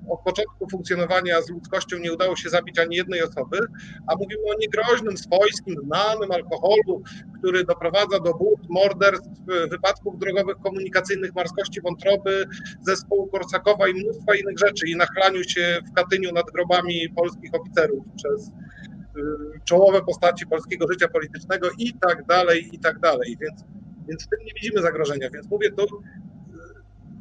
od 0.08 0.20
początku 0.20 0.68
funkcjonowania 0.70 1.42
z 1.42 1.50
ludzkością 1.50 1.98
nie 1.98 2.12
udało 2.12 2.36
się 2.36 2.48
zabić 2.50 2.78
ani 2.78 2.96
jednej 2.96 3.22
osoby, 3.22 3.58
a 4.06 4.16
mówimy 4.16 4.42
o 4.50 4.58
niegroźnym, 4.58 5.16
swojskim, 5.16 5.76
znanym 5.84 6.32
alkoholu, 6.32 7.02
który 7.38 7.64
doprowadza 7.64 8.20
do 8.20 8.34
bód, 8.34 8.60
morderstw, 8.68 9.28
wypadków 9.70 10.18
drogowych, 10.18 10.56
komunikacyjnych, 10.56 11.34
marskości 11.34 11.80
wątroby, 11.80 12.46
zespołu 12.80 13.26
Korsakowa 13.26 13.88
i 13.88 13.94
mnóstwa 13.94 14.34
innych 14.34 14.58
rzeczy 14.58 14.88
i 14.88 14.96
nachlaniu 14.96 15.44
się 15.44 15.78
w 15.90 15.92
Katyniu 15.94 16.32
nad 16.32 16.46
grobami 16.54 17.08
polskich 17.16 17.50
oficerów 17.54 18.04
przez 18.16 18.48
y, 18.48 19.20
czołowe 19.64 20.02
postaci 20.02 20.46
polskiego 20.46 20.86
życia 20.92 21.08
politycznego 21.08 21.68
i 21.78 21.92
tak 22.00 22.26
dalej, 22.26 22.68
i 22.72 22.78
tak 22.78 22.98
dalej. 22.98 23.36
Więc, 23.40 23.64
więc 24.08 24.26
w 24.26 24.28
tym 24.28 24.38
nie 24.44 24.52
widzimy 24.54 24.82
zagrożenia. 24.82 25.30
Więc 25.30 25.50
mówię, 25.50 25.70
to 25.70 25.86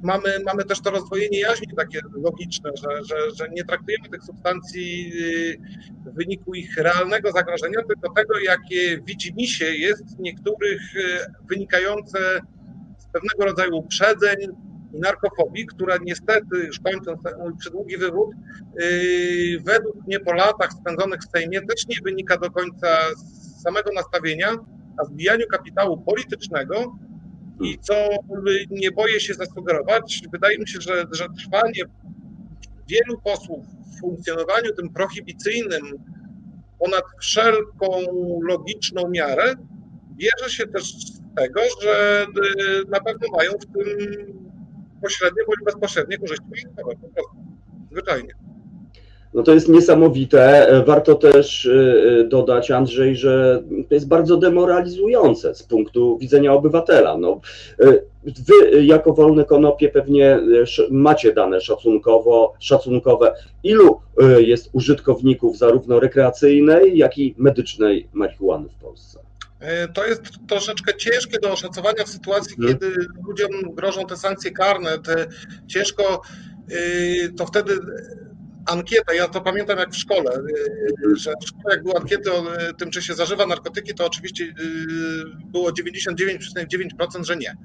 mamy, 0.01 0.29
mamy 0.45 0.63
też 0.63 0.81
to 0.81 0.91
rozdwojenie 0.91 1.39
jaźni 1.39 1.67
takie 1.77 1.99
logiczne, 2.23 2.71
że, 2.75 3.03
że, 3.03 3.15
że 3.35 3.49
nie 3.49 3.63
traktujemy 3.63 4.09
tych 4.09 4.23
substancji 4.23 5.11
y, 5.15 5.57
w 6.05 6.15
wyniku 6.15 6.53
ich 6.53 6.77
realnego 6.77 7.31
zagrożenia, 7.31 7.79
tylko 7.87 8.13
tego, 8.13 8.39
jakie 8.39 9.01
widzimisię 9.01 9.77
jest 9.77 10.19
niektórych 10.19 10.81
y, 10.95 11.25
wynikające 11.49 12.41
z 12.97 13.05
pewnego 13.05 13.45
rodzaju 13.45 13.77
uprzedzeń 13.77 14.37
i 14.93 14.99
narkofobii, 14.99 15.65
która 15.65 15.97
niestety, 16.01 16.57
już 16.67 16.79
kończąc 16.79 17.21
mój 17.39 17.57
przydługi 17.57 17.97
wywód, 17.97 18.29
y, 18.81 19.59
według 19.65 20.07
mnie 20.07 20.19
po 20.19 20.33
latach 20.33 20.73
spędzonych 20.73 21.19
w 21.21 21.37
Sejmie 21.37 21.61
też 21.61 21.87
nie 21.87 21.95
wynika 22.03 22.37
do 22.37 22.51
końca 22.51 22.87
z 23.15 23.61
samego 23.61 23.91
nastawienia, 23.95 24.47
a 24.97 25.05
zbijaniu 25.05 25.47
kapitału 25.47 25.97
politycznego, 25.97 26.97
i 27.63 27.79
co 27.79 27.93
nie 28.69 28.91
boję 28.91 29.19
się 29.19 29.33
zasugerować, 29.33 30.21
wydaje 30.31 30.57
mi 30.57 30.67
się, 30.67 30.81
że, 30.81 31.05
że 31.11 31.27
trwanie 31.37 31.83
wielu 32.87 33.21
posłów 33.23 33.65
w 33.65 33.99
funkcjonowaniu 33.99 34.73
tym 34.73 34.89
prohibicyjnym 34.89 35.81
ponad 36.79 37.03
wszelką 37.19 37.87
logiczną 38.43 39.09
miarę 39.09 39.53
bierze 40.15 40.49
się 40.49 40.67
też 40.67 40.83
z 40.83 41.21
tego, 41.35 41.61
że 41.81 42.25
y, 42.25 42.89
na 42.89 42.99
pewno 42.99 43.27
mają 43.37 43.51
w 43.51 43.65
tym 43.65 44.07
pośrednie 45.01 45.43
bądź 45.47 45.59
bezpośrednie 45.65 46.17
korzyści 46.17 46.45
majątkowe, 46.51 46.95
po 46.95 47.07
prostu, 47.07 47.35
zwyczajnie. 47.91 48.33
No 49.33 49.43
to 49.43 49.53
jest 49.53 49.69
niesamowite. 49.69 50.67
Warto 50.85 51.15
też 51.15 51.65
y, 51.65 51.71
y, 52.21 52.27
dodać, 52.27 52.71
Andrzej, 52.71 53.15
że 53.15 53.63
to 53.89 53.95
jest 53.95 54.07
bardzo 54.07 54.37
demoralizujące 54.37 55.55
z 55.55 55.63
punktu 55.63 56.17
widzenia 56.17 56.53
obywatela. 56.53 57.17
No, 57.17 57.41
wy 58.23 58.83
jako 58.83 59.13
Wolne 59.13 59.45
Konopie 59.45 59.89
pewnie 59.89 60.39
macie 60.89 61.33
dane 61.33 61.61
szacunkowo, 61.61 62.53
szacunkowe, 62.59 63.33
ilu 63.63 63.99
jest 64.37 64.69
użytkowników 64.73 65.57
zarówno 65.57 65.99
rekreacyjnej, 65.99 66.97
jak 66.97 67.17
i 67.17 67.35
medycznej 67.37 68.07
marihuany 68.13 68.69
w 68.69 68.75
Polsce? 68.75 69.19
To 69.93 70.05
jest 70.05 70.23
troszeczkę 70.47 70.97
ciężkie 70.97 71.39
do 71.39 71.51
oszacowania 71.51 72.03
w 72.03 72.09
sytuacji, 72.09 72.55
hmm. 72.55 72.73
kiedy 72.73 72.95
ludziom 73.27 73.49
grożą 73.75 74.05
te 74.05 74.17
sankcje 74.17 74.51
karne. 74.51 74.99
Te 74.99 75.27
ciężko 75.67 76.21
to 77.37 77.45
wtedy 77.45 77.79
ankieta, 78.65 79.13
ja 79.13 79.27
to 79.27 79.41
pamiętam 79.41 79.79
jak 79.79 79.91
w 79.91 79.97
szkole, 79.97 80.31
y, 80.31 81.15
że 81.15 81.33
w 81.43 81.47
szkole 81.47 81.75
jak 81.75 81.83
były 81.83 81.95
ankiety 81.95 82.33
o 82.33 82.69
y, 82.69 82.73
tym, 82.73 82.91
czy 82.91 83.01
się 83.01 83.13
zażywa 83.13 83.45
narkotyki, 83.45 83.93
to 83.93 84.05
oczywiście 84.05 84.43
y, 84.43 84.53
było 85.45 85.69
99,9%, 85.69 87.23
że 87.23 87.35
nie. 87.35 87.55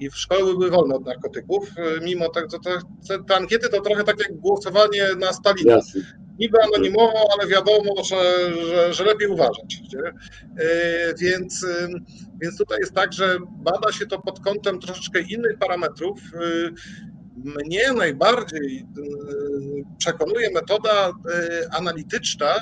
I 0.00 0.10
w 0.10 0.16
szkoły 0.16 0.52
były 0.52 0.70
wolne 0.70 0.94
od 0.94 1.06
narkotyków, 1.06 1.70
mimo 2.02 2.28
tego, 2.28 2.48
to, 2.48 2.58
to, 2.58 3.22
te 3.22 3.36
ankiety 3.36 3.68
to 3.68 3.80
trochę 3.80 4.04
tak 4.04 4.18
jak 4.18 4.36
głosowanie 4.36 5.04
na 5.18 5.32
Stalina. 5.32 5.78
Niby 6.38 6.58
anonimowo, 6.62 7.28
ale 7.38 7.48
wiadomo, 7.48 8.04
że, 8.04 8.52
że, 8.64 8.94
że 8.94 9.04
lepiej 9.04 9.28
uważać. 9.28 9.78
Więc, 11.18 11.66
więc 12.40 12.58
tutaj 12.58 12.78
jest 12.80 12.94
tak, 12.94 13.12
że 13.12 13.38
bada 13.50 13.92
się 13.92 14.06
to 14.06 14.18
pod 14.22 14.40
kątem 14.40 14.80
troszeczkę 14.80 15.20
innych 15.20 15.58
parametrów 15.58 16.20
mnie 17.36 17.92
najbardziej 17.92 18.86
y, 18.98 19.84
przekonuje 19.98 20.50
metoda 20.50 21.08
y, 21.08 21.12
analityczna. 21.70 22.54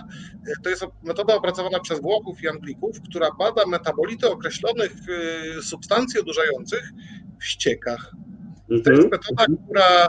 To 0.62 0.70
jest 0.70 0.84
metoda 1.02 1.34
opracowana 1.34 1.80
przez 1.80 2.00
Włochów 2.00 2.42
i 2.42 2.48
Anglików, 2.48 3.00
która 3.08 3.30
bada 3.38 3.66
metabolity 3.66 4.30
określonych 4.30 4.92
y, 5.58 5.62
substancji 5.62 6.20
odurzających 6.20 6.92
w 7.40 7.44
ściekach. 7.44 8.12
To 8.68 8.74
jest 8.74 8.88
mhm. 8.88 9.10
metoda, 9.10 9.44
która 9.64 10.08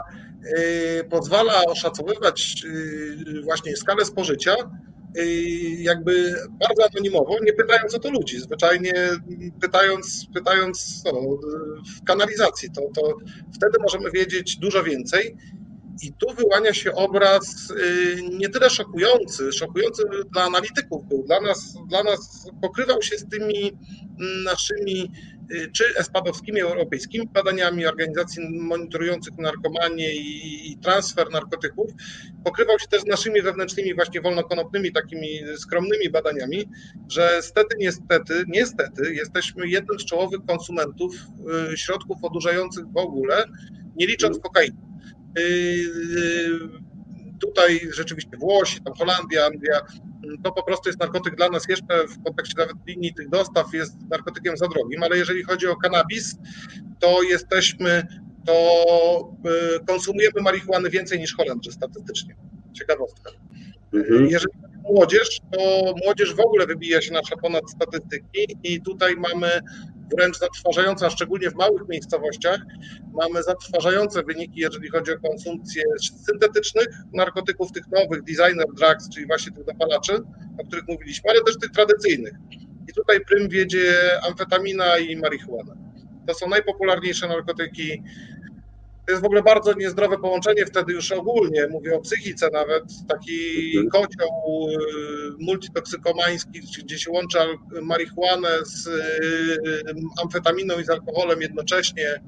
pozwala 1.10 1.64
oszacowywać 1.64 2.66
właśnie 3.44 3.76
skalę 3.76 4.04
spożycia 4.04 4.54
jakby 5.78 6.34
bardzo 6.60 6.84
anonimowo, 6.92 7.36
nie 7.42 7.52
pytając 7.52 7.94
o 7.94 7.98
to 7.98 8.10
ludzi, 8.10 8.40
zwyczajnie 8.40 8.92
pytając, 9.60 10.26
pytając 10.34 11.02
no, 11.04 11.12
w 11.96 12.04
kanalizacji, 12.04 12.70
to, 12.70 12.80
to 12.94 13.16
wtedy 13.56 13.78
możemy 13.82 14.10
wiedzieć 14.10 14.56
dużo 14.56 14.82
więcej. 14.82 15.36
I 16.02 16.12
tu 16.12 16.34
wyłania 16.34 16.72
się 16.72 16.92
obraz 16.92 17.70
y, 17.70 18.16
nie 18.38 18.48
tyle 18.48 18.70
szokujący, 18.70 19.52
szokujący 19.52 20.02
dla 20.32 20.42
analityków 20.42 21.08
był, 21.08 21.22
dla 21.22 21.40
nas, 21.40 21.74
dla 21.88 22.02
nas 22.02 22.46
pokrywał 22.62 23.02
się 23.02 23.18
z 23.18 23.28
tymi 23.28 23.78
naszymi 24.44 25.10
Y, 25.10 25.33
czy 25.72 25.84
espadowskimi 25.98 26.60
europejskimi 26.60 27.26
badaniami 27.26 27.86
organizacji 27.86 28.42
monitorujących 28.60 29.38
narkomanię 29.38 30.14
i 30.14 30.78
transfer 30.82 31.30
narkotyków, 31.30 31.90
pokrywał 32.44 32.78
się 32.78 32.86
też 32.86 33.02
z 33.02 33.06
naszymi 33.06 33.42
wewnętrznymi 33.42 33.94
właśnie 33.94 34.20
wolnokonopnymi, 34.20 34.92
takimi 34.92 35.28
skromnymi 35.56 36.10
badaniami, 36.10 36.68
że 37.10 37.42
stety, 37.42 37.76
niestety, 37.78 38.44
niestety 38.48 39.14
jesteśmy 39.14 39.68
jednym 39.68 39.98
z 39.98 40.04
czołowych 40.04 40.40
konsumentów 40.48 41.14
y, 41.72 41.76
środków 41.76 42.24
odurzających 42.24 42.84
w 42.92 42.96
ogóle, 42.96 43.44
nie 43.96 44.06
licząc 44.06 44.38
kokainy. 44.38 44.76
Y, 45.38 46.84
tutaj 47.46 47.80
rzeczywiście 47.92 48.36
Włosi, 48.36 48.82
tam 48.82 48.94
Holandia, 48.94 49.46
Anglia, 49.46 49.80
to 50.44 50.52
po 50.52 50.62
prostu 50.62 50.88
jest 50.88 51.00
narkotyk 51.00 51.36
dla 51.36 51.48
nas 51.48 51.68
jeszcze 51.68 52.06
w 52.08 52.24
kontekście 52.24 52.54
nawet 52.58 52.76
linii 52.86 53.14
tych 53.14 53.28
dostaw 53.28 53.74
jest 53.74 53.96
narkotykiem 54.10 54.56
za 54.56 54.68
drogim, 54.68 55.02
ale 55.02 55.18
jeżeli 55.18 55.42
chodzi 55.42 55.66
o 55.66 55.76
kanabis, 55.76 56.36
to 57.00 57.22
jesteśmy, 57.22 58.06
to 58.46 59.34
y, 59.76 59.84
konsumujemy 59.86 60.40
marihuany 60.42 60.90
więcej 60.90 61.18
niż 61.18 61.36
Holendrzy 61.36 61.72
statystycznie. 61.72 62.36
Ciekawostka. 62.72 63.30
Mhm. 63.92 64.26
Jeżeli 64.26 64.54
młodzież, 64.82 65.40
to 65.52 65.94
młodzież 66.04 66.34
w 66.34 66.40
ogóle 66.40 66.66
wybija 66.66 67.02
się 67.02 67.12
nasza 67.12 67.36
ponad 67.36 67.70
statystyki 67.70 68.56
i 68.62 68.82
tutaj 68.82 69.16
mamy 69.16 69.60
wręcz 70.16 70.38
zatrważające, 70.38 71.06
a 71.06 71.10
szczególnie 71.10 71.50
w 71.50 71.54
małych 71.54 71.88
miejscowościach, 71.88 72.60
mamy 73.22 73.42
zatrważające 73.42 74.22
wyniki, 74.22 74.60
jeżeli 74.60 74.88
chodzi 74.88 75.12
o 75.12 75.28
konsumpcję 75.28 75.82
syntetycznych 76.26 76.86
narkotyków, 77.12 77.72
tych 77.72 77.84
nowych, 77.88 78.22
designer 78.22 78.66
drugs, 78.76 79.08
czyli 79.14 79.26
właśnie 79.26 79.52
tych 79.52 79.64
dopalaczy, 79.64 80.16
o 80.58 80.66
których 80.66 80.84
mówiliśmy, 80.88 81.30
ale 81.30 81.40
też 81.42 81.58
tych 81.58 81.70
tradycyjnych. 81.70 82.34
I 82.88 82.92
tutaj 82.92 83.20
prym 83.20 83.48
wiedzie 83.48 83.92
amfetamina 84.28 84.98
i 84.98 85.16
marihuana. 85.16 85.74
To 86.26 86.34
są 86.34 86.48
najpopularniejsze 86.48 87.28
narkotyki 87.28 88.02
to 89.06 89.12
jest 89.12 89.22
w 89.22 89.26
ogóle 89.26 89.42
bardzo 89.42 89.72
niezdrowe 89.74 90.18
połączenie 90.18 90.66
wtedy 90.66 90.92
już 90.92 91.12
ogólnie, 91.12 91.68
mówię 91.70 91.96
o 91.96 92.00
psychice 92.00 92.48
nawet, 92.52 92.84
taki 93.08 93.66
mhm. 93.66 93.88
kocioł 93.88 94.68
y, 94.70 94.76
multitoksykomański, 95.40 96.60
gdzie 96.84 96.98
się 96.98 97.10
łączy 97.10 97.38
marihuanę 97.82 98.48
z 98.64 98.86
y, 98.86 98.92
amfetaminą 100.22 100.80
i 100.80 100.84
z 100.84 100.90
alkoholem 100.90 101.42
jednocześnie. 101.42 102.20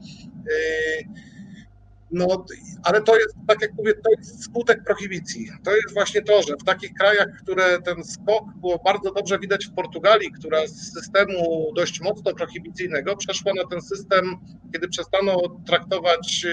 No, 2.11 2.45
ale 2.83 3.03
to 3.03 3.17
jest, 3.17 3.37
tak 3.49 3.63
jak 3.63 3.75
mówię, 3.75 3.95
to 3.95 4.11
jest 4.19 4.45
skutek 4.45 4.85
prohibicji. 4.85 5.49
To 5.65 5.77
jest 5.77 5.95
właśnie 5.95 6.23
to, 6.23 6.43
że 6.43 6.55
w 6.57 6.65
takich 6.65 6.95
krajach, 6.95 7.29
które 7.43 7.83
ten 7.83 8.05
skok 8.05 8.45
było 8.61 8.79
bardzo 8.85 9.13
dobrze 9.13 9.39
widać 9.39 9.67
w 9.67 9.75
Portugalii, 9.75 10.33
która 10.33 10.67
z 10.67 10.93
systemu 10.93 11.73
dość 11.77 12.01
mocno 12.01 12.35
prohibicyjnego 12.35 13.17
przeszła 13.17 13.53
na 13.55 13.65
ten 13.71 13.83
system, 13.83 14.37
kiedy 14.73 14.89
przestano 14.89 15.37
traktować 15.67 16.47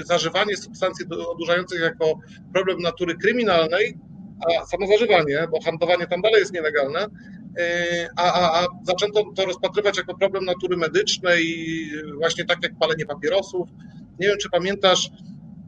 y, 0.00 0.04
zażywanie 0.04 0.56
substancji 0.56 1.06
odurzających 1.28 1.80
jako 1.80 2.18
problem 2.52 2.78
natury 2.78 3.14
kryminalnej, 3.14 3.98
a 4.46 4.66
samo 4.66 4.86
zażywanie, 4.86 5.48
bo 5.50 5.60
handlowanie 5.60 6.06
tam 6.06 6.22
dalej 6.22 6.40
jest 6.40 6.52
nielegalne, 6.52 7.04
y, 7.04 8.08
a, 8.16 8.32
a, 8.32 8.62
a 8.62 8.66
zaczęto 8.82 9.24
to 9.36 9.44
rozpatrywać 9.44 9.96
jako 9.96 10.18
problem 10.18 10.44
natury 10.44 10.76
medycznej, 10.76 11.44
właśnie 12.18 12.44
tak 12.44 12.58
jak 12.62 12.78
palenie 12.78 13.06
papierosów, 13.06 13.68
nie 14.20 14.28
wiem, 14.28 14.38
czy 14.38 14.50
pamiętasz, 14.50 15.10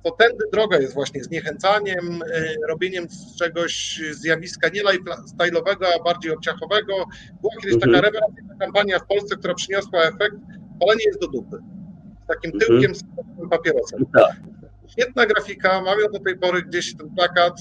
to 0.05 0.11
tędy 0.11 0.45
droga 0.53 0.79
jest 0.79 0.95
właśnie 0.95 1.25
zniechęcaniem, 1.25 2.23
e, 2.33 2.55
robieniem 2.69 3.09
z 3.11 3.37
czegoś 3.37 4.03
zjawiska 4.11 4.69
nie 4.69 4.83
lifestyle'owego, 4.83 5.87
a 6.01 6.03
bardziej 6.05 6.33
obciachowego. 6.33 6.95
Była 7.41 7.53
kiedyś 7.61 7.75
mhm. 7.75 7.93
taka 7.93 8.01
rewelacyjna 8.01 8.55
kampania 8.61 8.99
w 8.99 9.07
Polsce, 9.07 9.37
która 9.37 9.55
przyniosła 9.55 10.03
efekt, 10.03 10.37
palenie 10.81 11.05
jest 11.07 11.21
do 11.21 11.29
dupy. 11.29 11.59
Z 12.25 12.27
takim 12.27 12.51
mhm. 12.55 12.61
tyłkiem 12.61 12.95
z 12.95 13.03
papierosem. 13.51 14.07
Tak. 14.15 14.37
Świetna 14.89 15.27
grafika, 15.27 15.81
mam 15.81 16.01
ją 16.01 16.07
do 16.13 16.19
tej 16.19 16.39
pory 16.39 16.63
gdzieś 16.63 16.97
ten 16.97 17.11
plakat 17.11 17.61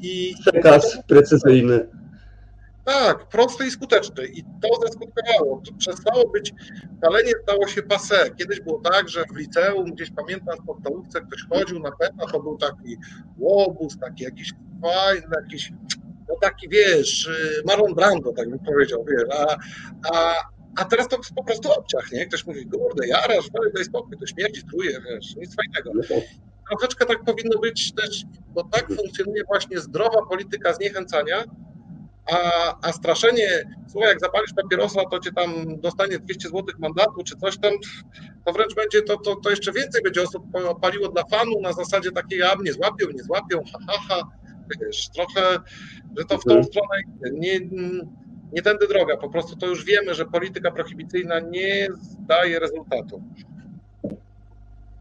i... 0.00 0.34
Przekaz 0.40 0.98
precyzyjny. 1.06 1.88
Tak, 2.86 3.28
prosty 3.28 3.66
i 3.66 3.70
skuteczny. 3.70 4.26
I 4.26 4.42
to 4.42 4.68
zaskutkowało. 4.82 5.62
To 5.66 5.72
przestało 5.78 6.30
być, 6.30 6.52
palenie 7.02 7.32
stało 7.42 7.66
się 7.66 7.82
pase. 7.82 8.30
Kiedyś 8.38 8.60
było 8.60 8.80
tak, 8.80 9.08
że 9.08 9.24
w 9.32 9.36
liceum, 9.36 9.84
gdzieś 9.92 10.10
pamiętam 10.10 10.56
w 10.62 10.66
podstawówce, 10.66 11.20
ktoś 11.20 11.40
chodził 11.50 11.78
na 11.78 11.90
peta, 11.90 12.26
to 12.32 12.40
był 12.40 12.56
taki 12.58 12.96
łobuz, 13.38 13.98
taki 13.98 14.24
jakiś 14.24 14.52
fajny, 14.82 15.26
jakiś, 15.42 15.72
no 16.28 16.34
taki 16.42 16.68
wiesz, 16.68 17.30
Marlon 17.64 17.94
Brando, 17.94 18.32
tak 18.32 18.50
bym 18.50 18.58
powiedział, 18.58 19.04
wiesz, 19.10 19.24
a, 19.32 19.56
a, 20.12 20.34
a 20.76 20.84
teraz 20.84 21.08
to 21.08 21.18
po 21.36 21.44
prostu 21.44 21.72
obciach, 21.72 22.12
nie? 22.12 22.26
Ktoś 22.26 22.46
mówi, 22.46 22.66
kurde, 22.66 23.06
jarasz, 23.06 23.50
daj 23.74 23.84
spokój, 23.84 24.18
to 24.18 24.26
śmierdzi, 24.26 24.62
truje, 24.64 25.00
wiesz, 25.00 25.36
nic 25.36 25.56
fajnego. 25.56 25.90
No 25.94 26.20
Troszeczkę 26.70 27.06
tak 27.06 27.24
powinno 27.24 27.58
być 27.58 27.94
też, 27.94 28.24
bo 28.48 28.64
tak 28.64 28.86
funkcjonuje 28.96 29.42
właśnie 29.44 29.80
zdrowa 29.80 30.26
polityka 30.28 30.72
zniechęcania, 30.72 31.44
a, 32.32 32.74
a 32.82 32.92
straszenie, 32.92 33.48
słuchaj, 33.88 34.08
jak 34.08 34.20
zapalisz 34.20 34.52
papierosa, 34.56 35.00
to 35.10 35.20
cię 35.20 35.32
tam 35.32 35.80
dostanie 35.80 36.18
200 36.18 36.48
zł 36.48 36.64
mandatu 36.78 37.24
czy 37.24 37.36
coś 37.36 37.58
tam, 37.58 37.72
to 38.44 38.52
wręcz 38.52 38.74
będzie, 38.74 39.02
to, 39.02 39.16
to, 39.16 39.36
to 39.36 39.50
jeszcze 39.50 39.72
więcej 39.72 40.02
będzie 40.02 40.22
osób 40.22 40.42
paliło 40.82 41.08
dla 41.08 41.24
fanu 41.24 41.60
na 41.60 41.72
zasadzie 41.72 42.12
takiej, 42.12 42.42
a 42.42 42.56
mnie 42.56 42.72
złapią, 42.72 43.06
nie 43.14 43.22
złapią, 43.22 43.62
ha, 43.72 43.78
ha, 43.88 43.98
ha. 44.08 44.22
Wiesz, 44.80 45.08
trochę, 45.08 45.58
że 46.18 46.24
to 46.24 46.38
w 46.38 46.44
tą 46.44 46.54
mhm. 46.54 46.64
stronę 46.64 47.00
nie, 47.32 47.60
nie 48.52 48.62
tędy 48.62 48.88
droga, 48.88 49.16
po 49.16 49.30
prostu 49.30 49.56
to 49.56 49.66
już 49.66 49.84
wiemy, 49.84 50.14
że 50.14 50.24
polityka 50.24 50.70
prohibicyjna 50.70 51.40
nie 51.40 51.88
daje 52.18 52.58
rezultatu. 52.58 53.22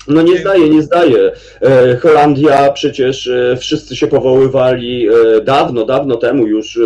No 0.07 0.21
nie 0.21 0.37
zdaje, 0.37 0.69
nie 0.69 0.81
zdaje. 0.81 1.31
E, 1.61 1.95
Holandia 1.97 2.71
przecież 2.71 3.27
e, 3.27 3.57
wszyscy 3.57 3.95
się 3.95 4.07
powoływali 4.07 5.07
e, 5.07 5.41
dawno, 5.41 5.85
dawno 5.85 6.15
temu 6.15 6.47
już, 6.47 6.79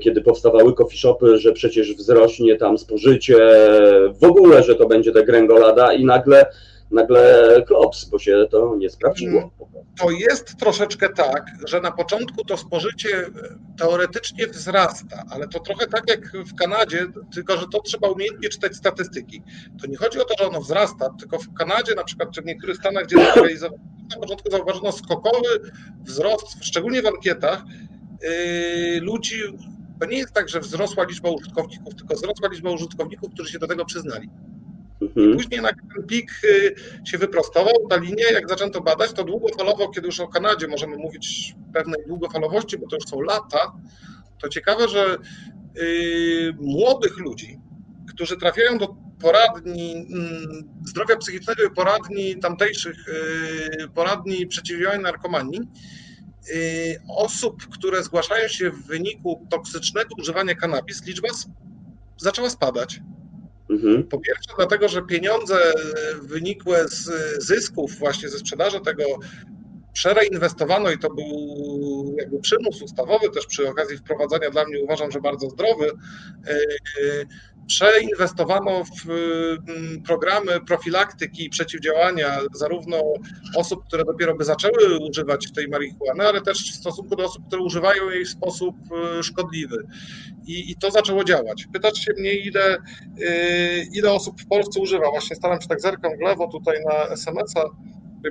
kiedy 0.00 0.20
powstawały 0.20 0.74
coffee 0.74 0.98
shopy, 0.98 1.38
że 1.38 1.52
przecież 1.52 1.94
wzrośnie 1.94 2.56
tam 2.56 2.78
spożycie, 2.78 3.36
w 4.20 4.24
ogóle, 4.24 4.62
że 4.62 4.74
to 4.74 4.86
będzie 4.86 5.12
degrengolada 5.12 5.92
i 5.92 6.04
nagle 6.04 6.46
nagle 6.90 7.62
klops, 7.66 8.04
bo 8.04 8.18
się 8.18 8.46
to 8.50 8.76
nie 8.76 8.90
sprawdziło. 8.90 9.40
Mm, 9.40 9.50
to 9.98 10.10
jest 10.10 10.56
troszeczkę 10.56 11.08
tak, 11.08 11.46
że 11.66 11.80
na 11.80 11.92
początku 11.92 12.44
to 12.44 12.56
spożycie 12.56 13.30
teoretycznie 13.78 14.46
wzrasta, 14.46 15.24
ale 15.30 15.48
to 15.48 15.60
trochę 15.60 15.86
tak 15.86 16.02
jak 16.08 16.32
w 16.32 16.54
Kanadzie, 16.54 17.06
tylko 17.34 17.56
że 17.56 17.66
to 17.72 17.80
trzeba 17.80 18.08
umiejętnie 18.08 18.48
czytać 18.48 18.76
statystyki. 18.76 19.42
To 19.80 19.86
nie 19.86 19.96
chodzi 19.96 20.20
o 20.20 20.24
to, 20.24 20.34
że 20.38 20.48
ono 20.48 20.60
wzrasta, 20.60 21.10
tylko 21.18 21.38
w 21.38 21.54
Kanadzie 21.54 21.94
na 21.94 22.04
przykład, 22.04 22.30
czy 22.30 22.42
w 22.42 22.44
niektórych 22.44 22.76
stanach, 22.76 23.04
gdzie 23.04 23.16
na 23.16 24.16
początku 24.20 24.50
zauważono 24.50 24.92
skokowy 24.92 25.48
wzrost, 26.04 26.46
szczególnie 26.60 27.02
w 27.02 27.06
ankietach, 27.06 27.62
yy, 28.22 29.00
ludzi, 29.00 29.40
to 30.00 30.06
nie 30.06 30.18
jest 30.18 30.32
tak, 30.32 30.48
że 30.48 30.60
wzrosła 30.60 31.04
liczba 31.04 31.30
użytkowników, 31.30 31.94
tylko 31.94 32.14
wzrosła 32.14 32.48
liczba 32.48 32.70
użytkowników, 32.70 33.30
którzy 33.34 33.52
się 33.52 33.58
do 33.58 33.66
tego 33.66 33.84
przyznali. 33.84 34.28
Mhm. 35.00 35.36
Później 35.36 35.60
na 35.60 35.68
ten 35.68 36.06
pik 36.06 36.30
y, 36.44 36.74
się 37.04 37.18
wyprostował, 37.18 37.74
ta 37.90 37.96
linia, 37.96 38.32
jak 38.32 38.48
zaczęto 38.48 38.80
badać, 38.80 39.12
to 39.12 39.24
długofalowo, 39.24 39.88
kiedy 39.88 40.06
już 40.06 40.20
o 40.20 40.28
Kanadzie 40.28 40.68
możemy 40.68 40.96
mówić 40.96 41.54
pewnej 41.74 42.06
długofalowości, 42.06 42.78
bo 42.78 42.86
to 42.86 42.96
już 42.96 43.04
są 43.04 43.20
lata, 43.20 43.72
to 44.42 44.48
ciekawe, 44.48 44.88
że 44.88 45.16
yy, 45.74 46.54
młodych 46.60 47.18
ludzi, 47.18 47.58
którzy 48.08 48.36
trafiają 48.36 48.78
do 48.78 48.96
poradni 49.20 49.92
yy, 49.94 50.64
zdrowia 50.86 51.16
psychicznego 51.16 51.64
i 51.64 51.70
poradni 51.70 52.36
tamtejszych, 52.36 52.96
yy, 53.78 53.88
poradni 53.88 54.46
przeciwdziałania 54.46 55.02
narkomanii, 55.02 55.60
y, 56.50 57.00
osób, 57.08 57.68
które 57.68 58.02
zgłaszają 58.02 58.48
się 58.48 58.70
w 58.70 58.86
wyniku 58.86 59.46
toksycznego 59.50 60.08
używania 60.18 60.54
kanabis, 60.54 61.06
liczba 61.06 61.28
zaczęła 62.16 62.50
spadać. 62.50 63.00
Mhm. 63.70 64.04
Po 64.04 64.18
pierwsze, 64.18 64.52
dlatego, 64.56 64.88
że 64.88 65.02
pieniądze 65.02 65.72
wynikłe 66.22 66.88
z 66.88 67.10
zysków 67.44 67.98
właśnie 67.98 68.28
ze 68.28 68.38
sprzedaży 68.38 68.80
tego 68.80 69.04
przereinwestowano 69.98 70.90
i 70.90 70.98
to 70.98 71.08
był 71.10 72.14
jakby 72.18 72.40
przymus 72.40 72.82
ustawowy 72.82 73.30
też 73.30 73.46
przy 73.46 73.68
okazji 73.68 73.96
wprowadzania 73.96 74.50
dla 74.50 74.64
mnie 74.64 74.82
uważam, 74.82 75.10
że 75.10 75.20
bardzo 75.20 75.50
zdrowy. 75.50 75.90
E, 76.46 76.58
przeinwestowano 77.66 78.84
w 78.84 79.10
mm, 79.10 80.02
programy 80.02 80.60
profilaktyki 80.60 81.44
i 81.44 81.50
przeciwdziałania 81.50 82.40
zarówno 82.52 83.02
osób, 83.56 83.84
które 83.84 84.04
dopiero 84.04 84.36
by 84.36 84.44
zaczęły 84.44 84.98
używać 85.10 85.52
tej 85.52 85.68
marihuany, 85.68 86.28
ale 86.28 86.40
też 86.40 86.72
w 86.72 86.76
stosunku 86.76 87.16
do 87.16 87.24
osób, 87.24 87.46
które 87.46 87.62
używają 87.62 88.10
jej 88.10 88.24
w 88.24 88.28
sposób 88.28 88.76
e, 89.18 89.22
szkodliwy. 89.22 89.86
I, 90.46 90.70
i 90.70 90.76
to 90.76 90.90
zaczęło 90.90 91.24
działać. 91.24 91.66
Pytać 91.72 91.98
się 91.98 92.12
mnie, 92.18 92.32
ile, 92.32 92.76
e, 93.26 93.82
ile 93.94 94.12
osób 94.12 94.40
w 94.40 94.46
Polsce 94.46 94.80
używa. 94.80 95.10
Właśnie 95.10 95.36
staram 95.36 95.60
się 95.60 95.68
tak 95.68 95.80
zerkam 95.80 96.12
w 96.18 96.20
lewo 96.20 96.48
tutaj 96.48 96.76
na 96.84 97.14
SMS-a 97.14 97.64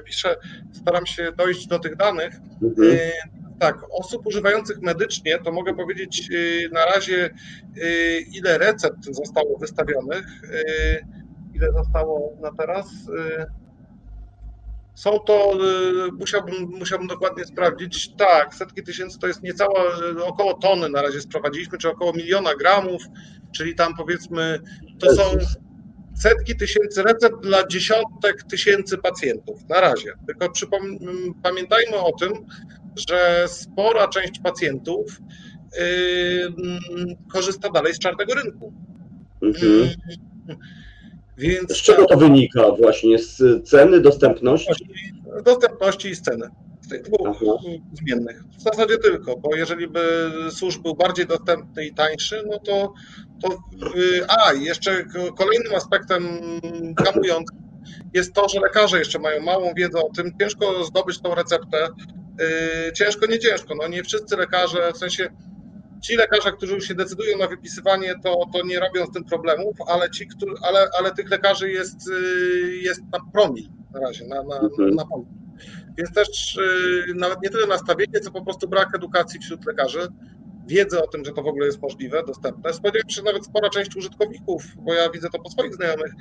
piszę, 0.06 0.36
staram 0.72 1.06
się 1.06 1.32
dojść 1.32 1.68
do 1.68 1.80
tych 1.80 1.96
danych. 1.96 2.36
Mhm. 2.64 2.92
Y, 2.92 3.12
tak, 3.60 3.78
osób 3.92 4.28
używających 4.28 4.82
medycznie, 4.82 5.40
to 5.40 5.52
mogę 5.52 5.76
powiedzieć 5.76 6.30
y, 6.32 6.70
na 6.72 6.86
razie, 6.86 7.30
y, 7.78 8.26
ile 8.34 8.58
recept 8.58 9.06
zostało 9.06 9.58
wystawionych, 9.58 10.26
ile 11.54 11.72
zostało 11.72 12.38
na 12.42 12.52
teraz. 12.52 12.88
Są 14.96 15.20
to, 15.20 15.58
musiałbym, 16.20 16.56
musiałbym 16.80 17.08
dokładnie 17.08 17.46
sprawdzić, 17.46 18.16
tak, 18.16 18.56
setki 18.56 18.84
tysięcy 18.84 19.20
to 19.20 19.28
jest 19.28 19.44
niecała, 19.44 19.84
około 20.26 20.54
tony 20.54 20.90
na 20.90 21.02
razie 21.02 21.22
sprowadziliśmy, 21.22 21.78
czy 21.78 21.90
około 21.90 22.14
miliona 22.14 22.56
gramów, 22.56 23.02
czyli 23.52 23.76
tam 23.76 23.96
powiedzmy, 23.96 24.60
to 25.00 25.16
są 25.16 25.24
setki 26.20 26.56
tysięcy 26.56 27.04
recept 27.04 27.36
dla 27.44 27.68
dziesiątek 27.68 28.44
tysięcy 28.50 28.98
pacjentów 28.98 29.70
na 29.70 29.82
razie. 29.82 30.14
Tylko 30.28 30.54
pamiętajmy 31.44 31.98
o 31.98 32.12
tym, 32.12 32.34
że 33.10 33.46
spora 33.48 34.08
część 34.08 34.40
pacjentów 34.40 35.22
yy, 35.80 37.16
korzysta 37.34 37.70
dalej 37.70 37.94
z 37.94 38.00
czarnego 38.00 38.34
rynku. 38.34 38.74
Mhm. 39.42 39.72
Yy, 39.74 40.56
więc 41.38 41.78
z 41.78 41.82
czego 41.82 42.06
to 42.06 42.18
wynika 42.18 42.72
właśnie? 42.72 43.20
Z 43.20 43.64
ceny, 43.70 44.00
dostępności? 44.00 44.86
Dostępności 45.44 46.10
i 46.10 46.16
z 46.16 46.22
ceny 46.22 46.50
z 46.88 46.90
tych 46.90 47.02
dwóch 47.02 47.28
Aha. 47.28 47.52
zmiennych. 47.94 48.44
W 48.58 48.62
zasadzie 48.62 48.98
tylko, 48.98 49.38
bo 49.38 49.56
jeżeli 49.56 49.88
by 49.88 50.32
służb 50.52 50.82
był 50.82 50.96
bardziej 50.96 51.26
dostępny 51.26 51.86
i 51.86 51.94
tańszy, 51.94 52.44
no 52.50 52.60
to, 52.60 52.94
to 53.42 53.52
y, 53.96 54.26
a 54.30 54.54
jeszcze 54.54 55.06
kolejnym 55.38 55.76
aspektem 55.76 56.40
hamującym 57.06 57.58
jest 58.14 58.34
to, 58.34 58.50
że 58.50 58.60
lekarze 58.60 59.00
jeszcze 59.00 59.20
mają 59.20 59.42
małą 59.42 59.74
wiedzę 59.74 60.00
o 60.00 60.10
tym, 60.16 60.32
ciężko 60.42 60.84
zdobyć 60.84 61.22
tą 61.22 61.36
receptę, 61.36 61.88
y, 62.88 62.94
ciężko, 62.94 63.26
nie 63.26 63.40
ciężko, 63.40 63.76
no 63.76 63.88
nie 63.88 64.04
wszyscy 64.04 64.36
lekarze, 64.36 64.92
w 64.94 64.98
sensie 64.98 65.30
ci 66.02 66.16
lekarze, 66.16 66.52
którzy 66.52 66.74
już 66.76 66.88
się 66.88 66.96
decydują 66.96 67.38
na 67.38 67.48
wypisywanie, 67.48 68.16
to, 68.24 68.46
to 68.54 68.66
nie 68.66 68.80
robią 68.80 69.06
z 69.06 69.12
tym 69.12 69.24
problemów, 69.24 69.76
ale, 69.88 70.12
ci, 70.12 70.28
którzy, 70.28 70.54
ale, 70.62 70.88
ale 71.00 71.12
tych 71.12 71.30
lekarzy 71.30 71.72
jest, 71.72 72.08
y, 72.08 72.78
jest 72.78 73.02
na 73.02 73.20
promil 73.34 73.68
na 73.94 74.00
razie, 74.00 74.28
na, 74.28 74.44
na, 74.44 74.60
mhm. 74.60 74.96
na, 74.96 75.04
na 75.04 75.38
więc 75.98 76.14
też 76.14 76.60
nawet 77.16 77.42
nie 77.44 77.50
tyle 77.50 77.68
nastawienie, 77.68 78.20
co 78.20 78.32
po 78.32 78.46
prostu 78.46 78.68
brak 78.68 78.96
edukacji 78.96 79.40
wśród 79.40 79.66
lekarzy, 79.66 80.08
wiedzy 80.68 81.04
o 81.04 81.08
tym, 81.08 81.26
że 81.26 81.32
to 81.32 81.44
w 81.44 81.48
ogóle 81.48 81.66
jest 81.66 81.82
możliwe, 81.82 82.24
dostępne. 82.28 82.74
Spodziewam 82.74 83.10
się, 83.10 83.16
że 83.16 83.24
nawet 83.24 83.46
spora 83.46 83.70
część 83.70 83.96
użytkowników, 83.96 84.64
bo 84.78 84.94
ja 84.94 85.10
widzę 85.10 85.30
to 85.30 85.40
po 85.40 85.50
swoich 85.50 85.76
znajomych, 85.76 86.12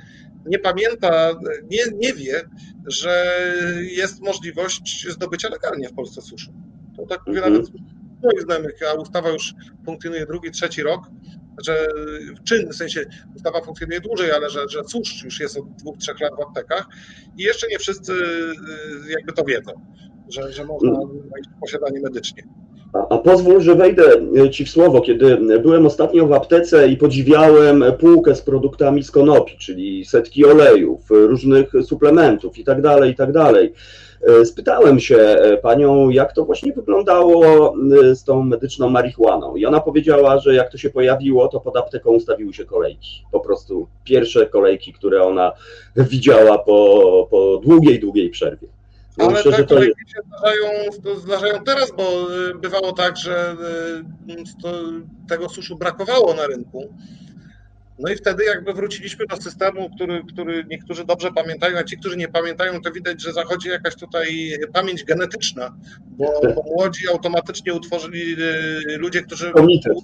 nie 0.45 0.59
pamięta, 0.59 1.33
nie, 1.71 1.83
nie 1.95 2.13
wie, 2.13 2.41
że 2.87 3.43
jest 3.81 4.21
możliwość 4.21 5.07
zdobycia 5.09 5.49
legalnie 5.49 5.89
w 5.89 5.93
Polsce 5.93 6.21
suszy. 6.21 6.51
To 6.97 7.05
tak 7.05 7.19
mówię 7.27 7.37
mhm. 7.37 7.53
nawet 7.53 7.69
moich 8.23 8.41
znajomych, 8.41 8.73
a 8.91 8.93
ustawa 8.93 9.29
już 9.29 9.53
funkcjonuje 9.85 10.25
drugi, 10.25 10.51
trzeci 10.51 10.83
rok, 10.83 11.01
że 11.65 11.87
czyn, 12.43 12.69
w 12.69 12.75
sensie 12.75 13.05
ustawa 13.35 13.61
funkcjonuje 13.61 14.01
dłużej, 14.01 14.31
ale 14.31 14.49
że, 14.49 14.69
że 14.69 14.83
cóż 14.83 15.23
już 15.23 15.39
jest 15.39 15.57
od 15.57 15.75
dwóch, 15.75 15.97
trzech 15.97 16.19
lat 16.19 16.31
w 16.37 16.41
aptekach 16.41 16.87
i 17.37 17.43
jeszcze 17.43 17.67
nie 17.67 17.79
wszyscy 17.79 18.13
y, 18.13 19.11
jakby 19.11 19.33
to 19.33 19.43
wiedzą, 19.43 19.71
że, 20.29 20.53
że 20.53 20.65
można 20.65 20.91
mieć 20.91 21.45
posiadanie 21.61 21.99
medycznie. 21.99 22.43
A, 22.93 23.07
a, 23.09 23.17
pozwól, 23.17 23.61
że 23.61 23.75
wejdę 23.75 24.03
y, 24.45 24.49
Ci 24.49 24.65
w 24.65 24.69
słowo. 24.69 25.01
Kiedy 25.01 25.37
byłem 25.37 25.85
ostatnio 25.85 26.27
w 26.27 26.33
aptece 26.33 26.87
i 26.87 26.97
podziwiałem 26.97 27.83
półkę 27.99 28.35
z 28.35 28.41
produktami 28.41 29.03
z 29.03 29.11
konopi, 29.11 29.57
czyli 29.57 30.05
setki 30.05 30.45
olejów, 30.45 30.99
różnych 31.09 31.71
suplementów 31.83 32.57
i 32.57 32.63
tak 32.63 32.81
dalej, 32.81 33.11
i 33.11 33.15
tak 33.15 33.31
dalej 33.31 33.73
E, 34.21 34.45
spytałem 34.45 34.99
się 34.99 35.17
e, 35.17 35.57
panią, 35.57 36.09
jak 36.09 36.33
to 36.33 36.45
właśnie 36.45 36.73
wyglądało 36.73 37.73
e, 38.11 38.15
z 38.15 38.23
tą 38.23 38.43
medyczną 38.43 38.89
marihuaną. 38.89 39.55
I 39.55 39.65
ona 39.65 39.79
powiedziała, 39.79 40.39
że 40.39 40.55
jak 40.55 40.71
to 40.71 40.77
się 40.77 40.89
pojawiło, 40.89 41.47
to 41.47 41.59
pod 41.59 41.77
apteką 41.77 42.11
ustawiły 42.11 42.53
się 42.53 42.65
kolejki. 42.65 43.23
Po 43.31 43.39
prostu 43.39 43.87
pierwsze 44.03 44.45
kolejki, 44.45 44.93
które 44.93 45.23
ona 45.23 45.51
widziała 46.11 46.57
po, 46.57 47.27
po 47.31 47.61
długiej, 47.63 47.99
długiej 47.99 48.29
przerwie. 48.29 48.67
Ale 49.17 49.29
myślę, 49.29 49.51
te 49.51 49.63
kolejki 49.63 50.01
jest... 50.01 50.11
się 50.11 50.21
zdarzają, 50.27 50.67
zdarzają 51.17 51.63
teraz, 51.63 51.91
bo 51.97 52.35
y, 52.49 52.55
bywało 52.55 52.93
tak, 52.93 53.17
że 53.17 53.55
y, 54.29 55.27
tego 55.29 55.49
suszu 55.49 55.77
brakowało 55.77 56.33
na 56.33 56.47
rynku. 56.47 56.93
No 57.99 58.11
i 58.11 58.15
wtedy 58.15 58.43
jakby 58.45 58.73
wróciliśmy 58.73 59.25
do 59.25 59.37
systemu, 59.37 59.89
który, 59.95 60.23
który 60.33 60.65
niektórzy 60.69 61.05
dobrze 61.05 61.31
pamiętają, 61.31 61.77
a 61.77 61.83
ci, 61.83 61.97
którzy 61.97 62.17
nie 62.17 62.27
pamiętają, 62.27 62.81
to 62.81 62.91
widać, 62.91 63.21
że 63.21 63.33
zachodzi 63.33 63.69
jakaś 63.69 63.95
tutaj 63.95 64.51
pamięć 64.73 65.03
genetyczna, 65.03 65.77
bo, 66.07 66.41
bo 66.55 66.63
młodzi 66.63 67.09
automatycznie 67.09 67.73
utworzyli 67.73 68.35
y, 68.93 68.97
ludzie, 68.97 69.21
którzy 69.21 69.51
Komitet. 69.51 69.97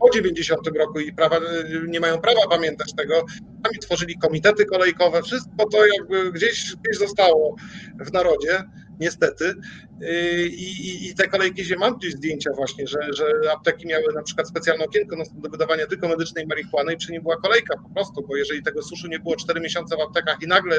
Po 0.00 0.10
90 0.10 0.68
roku 0.78 1.00
i 1.00 1.12
prawa, 1.12 1.40
nie 1.88 2.00
mają 2.00 2.20
prawa 2.20 2.40
pamiętać 2.50 2.94
tego, 2.94 3.24
sami 3.64 3.78
tworzyli 3.80 4.18
komitety 4.18 4.64
kolejkowe, 4.64 5.22
wszystko 5.22 5.66
to 5.72 5.86
jakby 5.86 6.32
gdzieś, 6.32 6.76
gdzieś 6.76 6.98
zostało 6.98 7.56
w 8.00 8.12
narodzie 8.12 8.62
niestety. 9.00 9.54
Yy, 10.00 10.46
I, 10.46 11.08
i, 11.08 11.14
te 11.14 11.28
kolejki, 11.28 11.62
gdzie 11.62 11.76
mam 11.76 11.96
gdzieś 11.96 12.12
zdjęcia 12.12 12.50
właśnie, 12.56 12.86
że, 12.86 12.98
że 13.12 13.52
apteki 13.52 13.86
miały 13.86 14.04
na 14.14 14.22
przykład 14.22 14.48
specjalne 14.48 14.84
okienko 14.84 15.16
do 15.34 15.50
wydawania 15.50 15.86
tylko 15.86 16.08
medycznej 16.08 16.46
marihuany 16.46 16.92
i 16.92 16.96
przy 16.96 17.12
nim 17.12 17.22
była 17.22 17.36
kolejka 17.36 17.76
po 17.76 17.88
prostu, 17.94 18.26
bo 18.28 18.36
jeżeli 18.36 18.62
tego 18.62 18.82
suszu 18.82 19.08
nie 19.08 19.18
było 19.18 19.36
4 19.36 19.60
miesiące 19.60 19.96
w 19.96 20.00
aptekach 20.00 20.42
i 20.42 20.46
nagle 20.46 20.78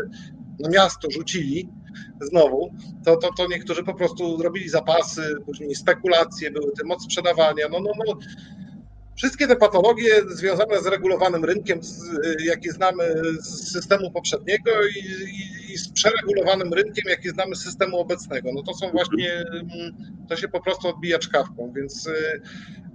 no 0.59 0.69
miasto 0.69 1.11
rzucili 1.11 1.69
znowu, 2.21 2.71
to, 3.05 3.17
to, 3.17 3.29
to 3.37 3.47
niektórzy 3.47 3.83
po 3.83 3.93
prostu 3.93 4.43
robili 4.43 4.69
zapasy, 4.69 5.35
później 5.45 5.75
spekulacje 5.75 6.51
były, 6.51 6.71
tym 6.71 6.87
moc 6.87 7.03
sprzedawania, 7.03 7.65
no, 7.71 7.79
no, 7.79 7.91
no 8.05 8.17
Wszystkie 9.17 9.47
te 9.47 9.55
patologie 9.55 10.09
związane 10.29 10.81
z 10.81 10.85
regulowanym 10.85 11.45
rynkiem, 11.45 11.79
jaki 12.45 12.69
znamy 12.69 13.03
z 13.39 13.71
systemu 13.71 14.11
poprzedniego 14.11 14.71
i, 14.95 14.99
i, 14.99 15.73
i, 15.73 15.77
z 15.77 15.89
przeregulowanym 15.89 16.73
rynkiem, 16.73 17.03
jaki 17.09 17.29
znamy 17.29 17.55
z 17.55 17.63
systemu 17.63 17.99
obecnego, 17.99 18.49
no 18.53 18.63
to 18.63 18.73
są 18.73 18.91
właśnie, 18.91 19.45
to 20.29 20.35
się 20.35 20.47
po 20.47 20.61
prostu 20.61 20.87
odbija 20.87 21.19
czkawką, 21.19 21.73
więc 21.75 22.09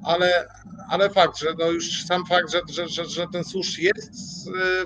ale, 0.05 0.47
ale 0.89 1.11
fakt, 1.11 1.39
że 1.39 1.49
no 1.59 1.71
już 1.71 2.05
sam 2.05 2.27
fakt, 2.27 2.53
że, 2.53 2.61
że, 2.71 2.89
że, 2.89 3.05
że 3.05 3.27
ten 3.33 3.45
susz 3.45 3.79
jest 3.79 4.13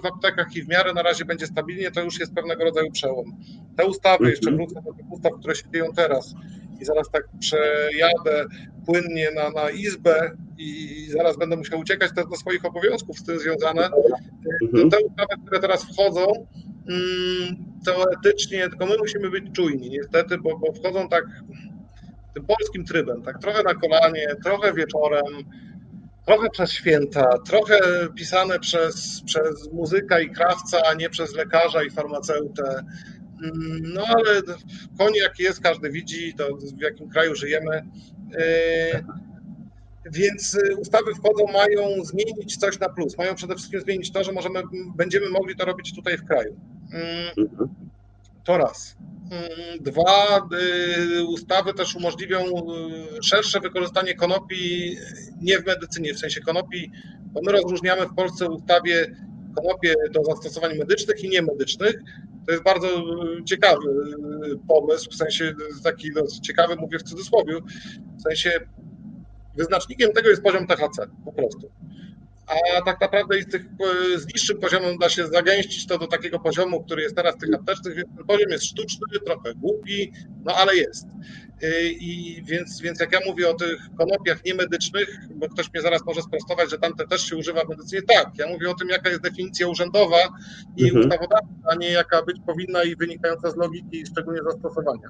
w 0.02 0.06
aptekach 0.06 0.56
i 0.56 0.62
w 0.62 0.68
miarę 0.68 0.92
na 0.94 1.02
razie 1.02 1.24
będzie 1.24 1.46
stabilnie, 1.46 1.90
to 1.90 2.02
już 2.02 2.20
jest 2.20 2.34
pewnego 2.34 2.64
rodzaju 2.64 2.90
przełom. 2.92 3.36
Te 3.76 3.86
ustawy, 3.86 4.30
jeszcze 4.30 4.50
mhm. 4.50 4.68
wrócę 4.68 4.82
do 4.86 4.92
tych 4.92 5.12
ustaw, 5.12 5.32
które 5.38 5.54
się 5.54 5.64
dzieją 5.74 5.92
teraz 5.96 6.34
i 6.80 6.84
zaraz 6.84 7.10
tak 7.10 7.28
przejadę 7.40 8.44
płynnie 8.86 9.30
na, 9.30 9.50
na 9.50 9.70
izbę 9.70 10.36
i 10.58 11.06
zaraz 11.10 11.36
będę 11.36 11.56
musiał 11.56 11.78
uciekać 11.78 12.14
też 12.14 12.26
do 12.26 12.36
swoich 12.36 12.64
obowiązków 12.64 13.18
z 13.18 13.24
tym 13.24 13.38
związane. 13.38 13.90
Mhm. 14.62 14.90
Te 14.90 14.98
ustawy, 14.98 15.42
które 15.46 15.60
teraz 15.60 15.84
wchodzą, 15.84 16.46
mm, 16.88 17.56
teoretycznie, 17.84 18.68
tylko 18.68 18.86
my 18.86 18.98
musimy 18.98 19.30
być 19.30 19.44
czujni 19.52 19.90
niestety, 19.90 20.38
bo, 20.38 20.58
bo 20.58 20.72
wchodzą 20.72 21.08
tak 21.08 21.24
tym 22.34 22.46
polskim 22.46 22.84
trybem, 22.84 23.22
tak 23.22 23.38
trochę 23.38 23.62
na 23.62 23.74
kolanie, 23.74 24.26
trochę 24.44 24.72
wieczorem, 24.72 25.24
trochę 26.26 26.50
przez 26.50 26.72
święta, 26.72 27.38
trochę 27.46 27.78
pisane 28.16 28.58
przez, 28.58 29.22
przez 29.26 29.72
muzyka 29.72 30.20
i 30.20 30.30
krawca, 30.30 30.78
a 30.90 30.94
nie 30.94 31.10
przez 31.10 31.34
lekarza 31.34 31.82
i 31.82 31.90
farmaceutę. 31.90 32.84
Mm, 33.42 33.92
no 33.94 34.02
ale 34.06 34.40
koń 34.98 35.14
jaki 35.14 35.42
jest, 35.42 35.60
każdy 35.60 35.90
widzi, 35.90 36.34
to 36.34 36.56
w 36.76 36.80
jakim 36.80 37.08
kraju 37.08 37.34
żyjemy. 37.34 37.82
Więc 40.12 40.58
ustawy 40.78 41.14
wchodzą, 41.14 41.52
mają 41.52 42.04
zmienić 42.04 42.56
coś 42.56 42.78
na 42.78 42.88
plus. 42.88 43.18
Mają 43.18 43.34
przede 43.34 43.54
wszystkim 43.54 43.80
zmienić 43.80 44.12
to, 44.12 44.24
że 44.24 44.32
możemy, 44.32 44.62
będziemy 44.96 45.28
mogli 45.30 45.56
to 45.56 45.64
robić 45.64 45.94
tutaj 45.94 46.18
w 46.18 46.24
kraju. 46.24 46.56
Mm, 46.92 47.50
mhm. 47.50 47.68
To 48.44 48.58
raz. 48.58 48.96
Mm, 49.30 49.82
dwa, 49.82 50.48
y, 51.18 51.24
ustawy 51.24 51.74
też 51.74 51.96
umożliwią 51.96 52.38
y, 52.38 53.22
szersze 53.22 53.60
wykorzystanie 53.60 54.14
konopi 54.14 54.96
nie 55.42 55.58
w 55.58 55.66
medycynie, 55.66 56.14
w 56.14 56.18
sensie 56.18 56.40
konopi, 56.40 56.90
bo 57.32 57.40
my 57.42 57.52
rozróżniamy 57.52 58.06
w 58.06 58.14
Polsce 58.14 58.46
w 58.46 58.50
ustawie 58.50 59.16
konopie 59.56 59.94
do 60.12 60.24
zastosowań 60.24 60.78
medycznych 60.78 61.24
i 61.24 61.28
niemedycznych. 61.28 61.94
To 62.46 62.52
jest 62.52 62.64
bardzo 62.64 62.88
y, 62.88 63.44
ciekawy 63.44 63.88
pomysł, 64.68 65.10
w 65.10 65.14
sensie 65.14 65.54
taki 65.84 66.10
no, 66.14 66.22
ciekawy, 66.42 66.76
mówię 66.76 66.98
w 66.98 67.02
cudzysłowie, 67.02 67.54
w 68.18 68.22
sensie 68.22 68.60
wyznacznikiem 69.56 70.12
tego 70.12 70.28
jest 70.28 70.42
poziom 70.42 70.66
THC 70.66 71.06
po 71.24 71.32
prostu 71.32 71.70
a 72.46 72.82
tak 72.82 73.00
naprawdę 73.00 73.42
z, 73.42 73.46
tych, 73.46 73.62
z 74.16 74.26
niższym 74.26 74.58
poziomem 74.58 74.98
da 74.98 75.08
się 75.08 75.26
zagęścić 75.26 75.86
to 75.86 75.98
do 75.98 76.06
takiego 76.06 76.38
poziomu, 76.38 76.84
który 76.84 77.02
jest 77.02 77.16
teraz 77.16 77.34
w 77.36 77.38
tych 77.38 77.54
aptecznych, 77.54 77.94
więc 77.94 78.08
ten 78.16 78.26
poziom 78.26 78.50
jest 78.50 78.64
sztuczny, 78.64 79.20
trochę 79.24 79.54
głupi, 79.54 80.12
no 80.44 80.54
ale 80.54 80.76
jest. 80.76 81.06
Y, 81.62 81.90
I 82.00 82.42
więc, 82.44 82.80
więc 82.80 83.00
jak 83.00 83.12
ja 83.12 83.18
mówię 83.26 83.48
o 83.48 83.54
tych 83.54 83.78
konopiach 83.98 84.44
niemedycznych, 84.44 85.08
bo 85.34 85.48
ktoś 85.48 85.72
mnie 85.72 85.82
zaraz 85.82 86.04
może 86.06 86.22
sprostować, 86.22 86.70
że 86.70 86.78
tamte 86.78 87.06
też 87.06 87.22
się 87.22 87.36
używa 87.36 87.64
w 87.64 87.68
medycynie, 87.68 88.02
tak, 88.02 88.30
ja 88.38 88.46
mówię 88.48 88.70
o 88.70 88.74
tym, 88.74 88.88
jaka 88.88 89.10
jest 89.10 89.22
definicja 89.22 89.68
urzędowa 89.68 90.28
i 90.76 90.84
mhm. 90.84 91.04
ustawodawcza, 91.04 91.54
a 91.70 91.74
nie 91.74 91.90
jaka 91.90 92.22
być 92.22 92.36
powinna 92.46 92.82
i 92.82 92.96
wynikająca 92.96 93.50
z 93.50 93.56
logiki, 93.56 94.06
szczególnie 94.06 94.40
zastosowania. 94.42 95.08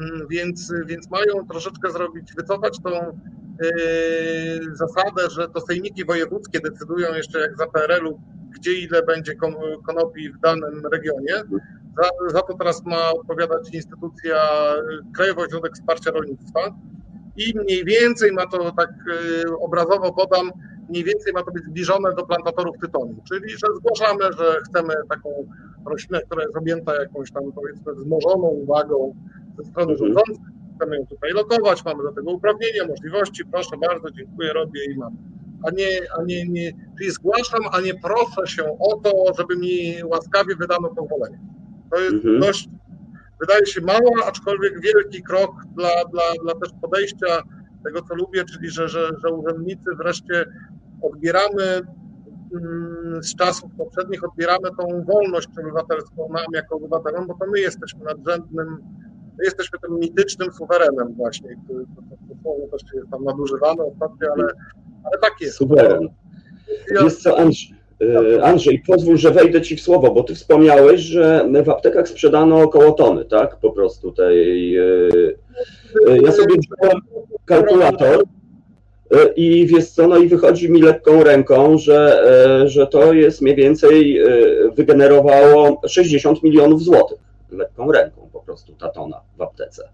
Mm, 0.00 0.26
więc, 0.30 0.72
więc 0.86 1.10
mają 1.10 1.46
troszeczkę 1.50 1.92
zrobić, 1.92 2.34
wycofać 2.34 2.78
tą 2.84 3.20
zasadę, 4.72 5.30
że 5.30 5.48
to 5.48 5.60
sejmiki 5.60 6.04
wojewódzkie 6.04 6.60
decydują 6.60 7.14
jeszcze 7.14 7.40
jak 7.40 7.58
za 7.58 7.66
PRL-u, 7.66 8.20
gdzie 8.54 8.72
ile 8.72 9.02
będzie 9.02 9.34
konopi 9.86 10.32
w 10.32 10.40
danym 10.40 10.86
regionie. 10.92 11.34
Za, 11.96 12.30
za 12.30 12.42
to 12.42 12.54
teraz 12.54 12.84
ma 12.84 13.10
odpowiadać 13.10 13.74
instytucja 13.74 14.36
Krajowy 15.16 15.40
Ośrodek 15.40 15.74
Wsparcia 15.74 16.10
Rolnictwa 16.10 16.60
i 17.36 17.58
mniej 17.58 17.84
więcej 17.84 18.32
ma 18.32 18.46
to 18.46 18.72
tak 18.78 18.90
yy, 19.06 19.58
obrazowo 19.58 20.12
podam, 20.12 20.50
mniej 20.88 21.04
więcej 21.04 21.32
ma 21.32 21.42
to 21.42 21.50
być 21.52 21.64
zbliżone 21.64 22.14
do 22.14 22.26
plantatorów 22.26 22.76
tytoniu, 22.78 23.16
czyli 23.28 23.50
że 23.50 23.66
zgłaszamy, 23.76 24.24
że 24.38 24.60
chcemy 24.68 24.94
taką 25.08 25.30
roślinę, 25.86 26.20
która 26.22 26.42
jest 26.42 26.56
objęta 26.56 26.94
jakąś 26.94 27.32
tam 27.32 27.52
powiedzmy 27.52 27.94
wzmożoną 27.94 28.46
uwagą 28.48 29.14
ze 29.58 29.64
strony 29.64 29.92
mhm. 29.92 29.98
rządzących, 29.98 30.52
chcemy 30.82 30.96
ją 30.96 31.06
tutaj 31.06 31.30
lokować, 31.30 31.84
mamy 31.84 32.02
do 32.02 32.12
tego 32.12 32.30
uprawnienia, 32.30 32.86
możliwości, 32.88 33.44
proszę 33.44 33.76
bardzo, 33.76 34.10
dziękuję, 34.10 34.52
robię 34.52 34.80
i 34.84 34.98
mam. 34.98 35.16
A 35.66 35.70
nie, 35.70 35.88
a 36.18 36.22
nie, 36.22 36.48
nie, 36.48 36.72
czyli 36.98 37.10
zgłaszam, 37.10 37.60
a 37.72 37.80
nie 37.80 37.94
proszę 37.94 38.46
się 38.46 38.78
o 38.78 38.96
to, 38.96 39.32
żeby 39.38 39.56
mi 39.56 40.04
łaskawie 40.04 40.56
wydano 40.56 40.88
pozwolenie. 40.88 41.38
To 41.90 42.00
jest 42.00 42.14
mhm. 42.14 42.40
dość, 42.40 42.68
wydaje 43.40 43.66
się 43.66 43.80
mało, 43.80 44.10
aczkolwiek 44.26 44.80
wielki 44.80 45.22
krok 45.22 45.50
dla, 45.76 46.04
dla, 46.10 46.22
dla 46.42 46.54
też 46.54 46.70
podejścia 46.80 47.42
tego, 47.84 48.02
co 48.02 48.14
lubię, 48.14 48.44
czyli 48.44 48.70
że, 48.70 48.88
że, 48.88 49.10
że 49.24 49.34
urzędnicy 49.34 49.90
wreszcie 49.98 50.44
odbieramy 51.02 51.62
mm, 52.54 53.22
z 53.22 53.36
czasów 53.36 53.70
poprzednich 53.78 54.24
odbieramy 54.24 54.70
tą 54.78 55.04
wolność 55.04 55.48
obywatelską 55.60 56.28
nam 56.28 56.46
jako 56.54 56.76
obywatelom, 56.76 57.26
bo 57.26 57.34
to 57.34 57.50
my 57.50 57.60
jesteśmy 57.60 58.04
nadrzędnym 58.04 58.78
My 59.38 59.44
jesteśmy 59.44 59.78
tym 59.78 59.98
mitycznym 59.98 60.52
suwerenem 60.52 61.14
właśnie, 61.16 61.56
który 61.64 61.84
to, 61.96 62.02
słowo 62.42 62.68
też 62.72 62.82
jest 62.94 63.10
tam 63.10 63.24
nadużywane 63.24 63.84
ostatnio, 63.84 64.28
ale, 64.32 64.44
ale 65.04 65.18
tak 65.22 65.32
jest. 65.40 65.56
Suweren. 65.56 66.08
Jest 66.90 67.22
co, 67.22 67.38
Andrzej, 67.38 67.74
e, 68.36 68.42
Andrzej, 68.44 68.82
pozwól, 68.86 69.16
że 69.16 69.30
wejdę 69.30 69.62
Ci 69.62 69.76
w 69.76 69.80
słowo, 69.80 70.14
bo 70.14 70.22
Ty 70.22 70.34
wspomniałeś, 70.34 71.00
że 71.00 71.48
w 71.64 71.68
aptekach 71.68 72.08
sprzedano 72.08 72.60
około 72.60 72.92
tony, 72.92 73.24
tak? 73.24 73.56
Po 73.56 73.70
prostu 73.70 74.12
tej... 74.12 74.76
E, 74.76 74.84
e, 76.08 76.18
ja 76.22 76.32
sobie 76.32 76.54
wziąłem 76.54 77.00
kalkulator 77.44 78.24
i 79.36 79.66
wiesz 79.66 79.90
co, 79.90 80.08
no 80.08 80.16
i 80.16 80.28
wychodzi 80.28 80.70
mi 80.70 80.82
lekką 80.82 81.24
ręką, 81.24 81.78
że, 81.78 82.22
że 82.66 82.86
to 82.86 83.12
jest 83.12 83.42
mniej 83.42 83.56
więcej 83.56 84.20
wygenerowało 84.74 85.80
60 85.88 86.42
milionów 86.42 86.82
złotych 86.82 87.18
lekką 87.50 87.92
ręką 87.92 88.28
prostu 88.52 88.72
ta 88.72 88.88
tona 88.88 89.20
w 89.36 89.42
aptece. 89.42 89.88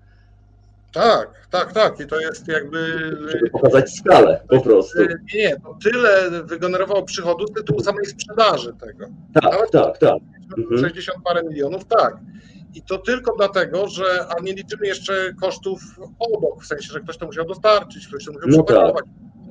Tak, 0.92 1.48
tak, 1.50 1.72
tak. 1.72 2.00
I 2.00 2.06
to 2.06 2.20
jest 2.20 2.48
jakby. 2.48 2.86
Żeby 3.32 3.50
pokazać 3.50 3.94
skalę 3.94 4.40
po 4.48 4.60
prostu. 4.60 4.98
Nie, 5.00 5.42
nie, 5.42 5.56
to 5.60 5.76
tyle 5.82 6.30
wygenerowało 6.44 7.02
przychodu 7.02 7.46
z 7.46 7.52
tytułu 7.52 7.80
samej 7.80 8.06
sprzedaży 8.06 8.74
tego. 8.80 9.06
Tak, 9.34 9.44
Nawet 9.44 9.70
tak, 9.70 9.98
tak. 9.98 10.18
60 10.80 11.16
mhm. 11.16 11.22
parę 11.24 11.42
milionów, 11.42 11.84
tak. 11.84 12.16
I 12.74 12.82
to 12.82 12.98
tylko 12.98 13.36
dlatego, 13.36 13.88
że, 13.88 14.26
a 14.28 14.42
nie 14.42 14.52
liczymy 14.52 14.86
jeszcze 14.86 15.34
kosztów 15.40 15.80
obok, 16.18 16.62
w 16.62 16.66
sensie, 16.66 16.92
że 16.92 17.00
ktoś 17.00 17.16
to 17.16 17.26
musiał 17.26 17.44
dostarczyć, 17.44 18.08
ktoś 18.08 18.24
to 18.24 18.32
musiał 18.32 18.48
no 18.48 18.64
przepakować, 18.64 19.04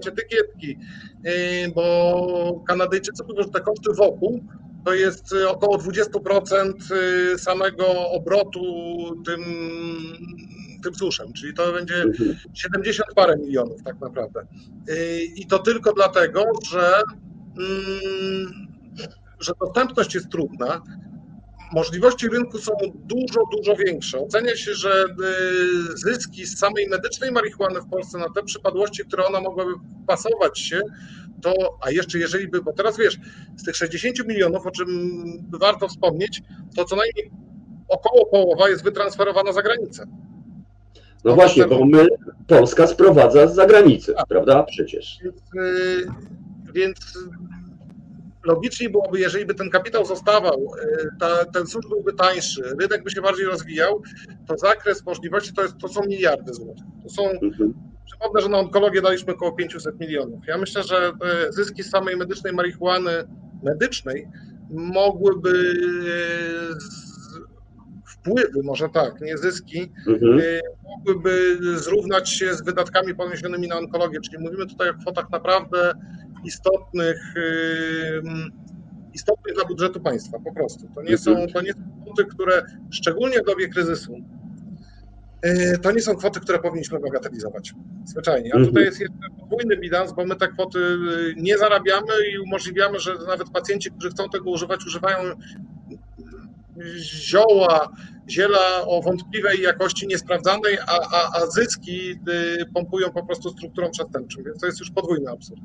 tak. 0.04 0.14
etykietki, 0.14 0.78
yy, 1.24 1.32
bo 1.76 2.64
Kanadyjczycy 2.68 3.24
mówią, 3.24 3.44
że 3.44 3.50
te 3.50 3.62
koszty 3.62 3.94
wokół 3.94 4.44
to 4.88 4.94
jest 4.94 5.34
y, 5.34 5.50
około 5.50 5.78
20% 5.78 6.74
y, 6.92 7.40
samego 7.40 8.10
obrotu 8.10 8.62
tym, 9.26 9.42
tym 10.84 10.96
suszem, 10.96 11.34
czyli 11.34 11.54
to 11.54 11.74
będzie 11.74 12.06
70 12.54 13.08
parę 13.16 13.38
milionów 13.38 13.84
tak 13.84 14.00
naprawdę. 14.02 14.48
Y, 14.90 15.24
I 15.36 15.48
to 15.48 15.60
tylko 15.60 15.94
dlatego, 15.94 16.44
że, 16.72 17.02
mm, 17.58 18.68
że 19.40 19.54
dostępność 19.62 20.16
jest 20.16 20.30
trudna. 20.30 20.82
możliwości 21.74 22.30
rynku 22.30 22.58
są 22.58 22.72
dużo, 22.96 23.40
dużo 23.58 23.76
większe. 23.76 24.20
Ocenia 24.20 24.56
się, 24.56 24.74
że 24.74 25.06
zyski 25.96 26.46
z 26.46 26.60
samej 26.60 26.88
medycznej 26.88 27.32
marihuany 27.32 27.82
w 27.82 27.90
Polsce 27.90 28.18
na 28.18 28.30
te 28.36 28.44
przypadłości, 28.44 29.06
które 29.06 29.26
ona 29.26 29.42
mogłaby 29.42 29.72
pasować 30.08 30.60
się, 30.60 30.82
to, 31.42 31.54
a 31.82 31.92
jeszcze 31.92 32.20
jeżeli 32.20 32.48
by, 32.48 32.62
bo 32.62 32.74
teraz 32.74 32.98
wiesz, 32.98 33.20
z 33.58 33.64
tych 33.64 33.76
60 33.76 34.28
milionów, 34.28 34.68
o 34.68 34.72
czym 34.72 34.88
warto 35.60 35.88
wspomnieć, 35.88 36.42
to 36.76 36.86
co 36.86 36.96
najmniej 36.96 37.32
około 37.88 38.26
połowa 38.26 38.70
jest 38.70 38.84
wytransferowana 38.84 39.54
za 39.54 39.62
granicę. 39.62 40.08
No 41.24 41.36
właśnie, 41.36 41.68
bo 41.68 41.86
my, 41.86 42.08
Polska 42.48 42.88
sprowadza 42.88 43.48
z 43.48 43.56
zagranicy, 43.56 44.14
tak. 44.14 44.28
prawda? 44.28 44.64
Przecież. 44.64 45.20
Więc, 45.24 45.42
yy, 45.56 46.08
więc 46.74 46.98
logicznie 48.46 48.90
byłoby, 48.90 49.20
jeżeli 49.20 49.46
by 49.46 49.56
ten 49.56 49.70
kapitał 49.70 50.06
zostawał, 50.06 50.72
yy, 51.02 51.10
ta, 51.20 51.46
ten 51.46 51.68
służb 51.68 51.90
byłby 51.90 52.14
tańszy, 52.14 52.62
rynek 52.82 53.04
by 53.04 53.12
się 53.12 53.22
bardziej 53.22 53.46
rozwijał, 53.46 54.02
to 54.48 54.58
zakres 54.58 55.06
możliwości 55.06 55.54
to, 55.54 55.62
jest, 55.62 55.78
to 55.78 55.88
są 55.88 56.02
miliardy 56.08 56.54
złotych. 56.54 56.84
To 57.04 57.10
są, 57.10 57.30
mhm. 57.30 57.74
Przypomnę, 58.08 58.42
że 58.42 58.50
na 58.50 58.60
onkologię 58.60 59.02
daliśmy 59.02 59.34
około 59.34 59.52
500 59.52 60.00
milionów. 60.00 60.40
Ja 60.48 60.58
myślę, 60.58 60.84
że 60.84 61.12
zyski 61.50 61.84
z 61.84 61.90
samej 61.90 62.18
medycznej 62.18 62.54
marihuany 62.54 63.12
medycznej 63.64 64.28
mogłyby 64.70 65.74
wpływy, 68.28 68.64
może 68.64 68.90
tak, 68.90 69.22
nie 69.22 69.38
zyski, 69.38 69.92
mhm. 70.08 70.40
Y, 70.40 70.62
mogłyby 70.84 71.58
zrównać 71.80 72.30
się 72.30 72.54
z 72.54 72.64
wydatkami 72.64 73.16
poniesionymi 73.16 73.68
na 73.68 73.78
onkologię. 73.78 74.20
Czyli 74.22 74.44
mówimy 74.44 74.66
tutaj 74.66 74.90
o 74.90 74.94
kwotach 74.94 75.30
naprawdę 75.30 75.94
istotnych, 76.46 77.38
y, 77.38 78.22
istotnych 79.14 79.56
dla 79.56 79.66
budżetu 79.66 80.00
państwa 80.00 80.40
po 80.40 80.54
prostu. 80.54 80.88
To 80.96 81.02
nie, 81.02 81.18
są, 81.18 81.32
mhm. 81.32 81.50
to 81.50 81.62
nie 81.62 81.74
są 81.74 81.80
kwoty, 82.06 82.26
które 82.26 82.64
szczególnie 82.92 83.40
w 83.40 83.46
dobie 83.46 83.68
kryzysu, 83.68 84.18
to 85.82 85.92
nie 85.92 86.02
są 86.02 86.16
kwoty, 86.16 86.40
które 86.40 86.60
powinniśmy 86.60 87.00
bagatelizować. 87.00 87.74
Zwyczajnie. 88.06 88.50
A 88.54 88.58
tutaj 88.58 88.68
mhm. 88.68 88.86
jest 88.86 89.00
jeszcze 89.00 89.18
podwójny 89.40 89.78
bilans, 89.78 90.14
bo 90.14 90.26
my 90.26 90.36
te 90.36 90.48
kwoty 90.48 90.80
nie 91.38 91.58
zarabiamy 91.58 92.14
i 92.34 92.40
umożliwiamy, 92.40 93.00
że 93.00 93.12
nawet 93.28 93.50
pacjenci, 93.50 93.92
którzy 93.92 94.10
chcą 94.10 94.30
tego 94.30 94.52
używać, 94.52 94.86
używają 94.86 95.24
zioła, 97.00 97.92
ziela 98.30 98.86
o 98.86 99.02
wątpliwej 99.02 99.62
jakości, 99.62 100.08
niesprawdzanej, 100.08 100.78
a, 100.88 101.00
a, 101.14 101.42
a 101.42 101.46
zyski 101.46 102.12
y, 102.12 102.66
pompują 102.74 103.10
po 103.10 103.26
prostu 103.26 103.50
strukturą 103.50 103.92
przestępczą, 103.92 104.44
więc 104.44 104.60
to 104.60 104.66
jest 104.66 104.80
już 104.80 104.92
podwójny 104.92 105.32
absurd. 105.32 105.62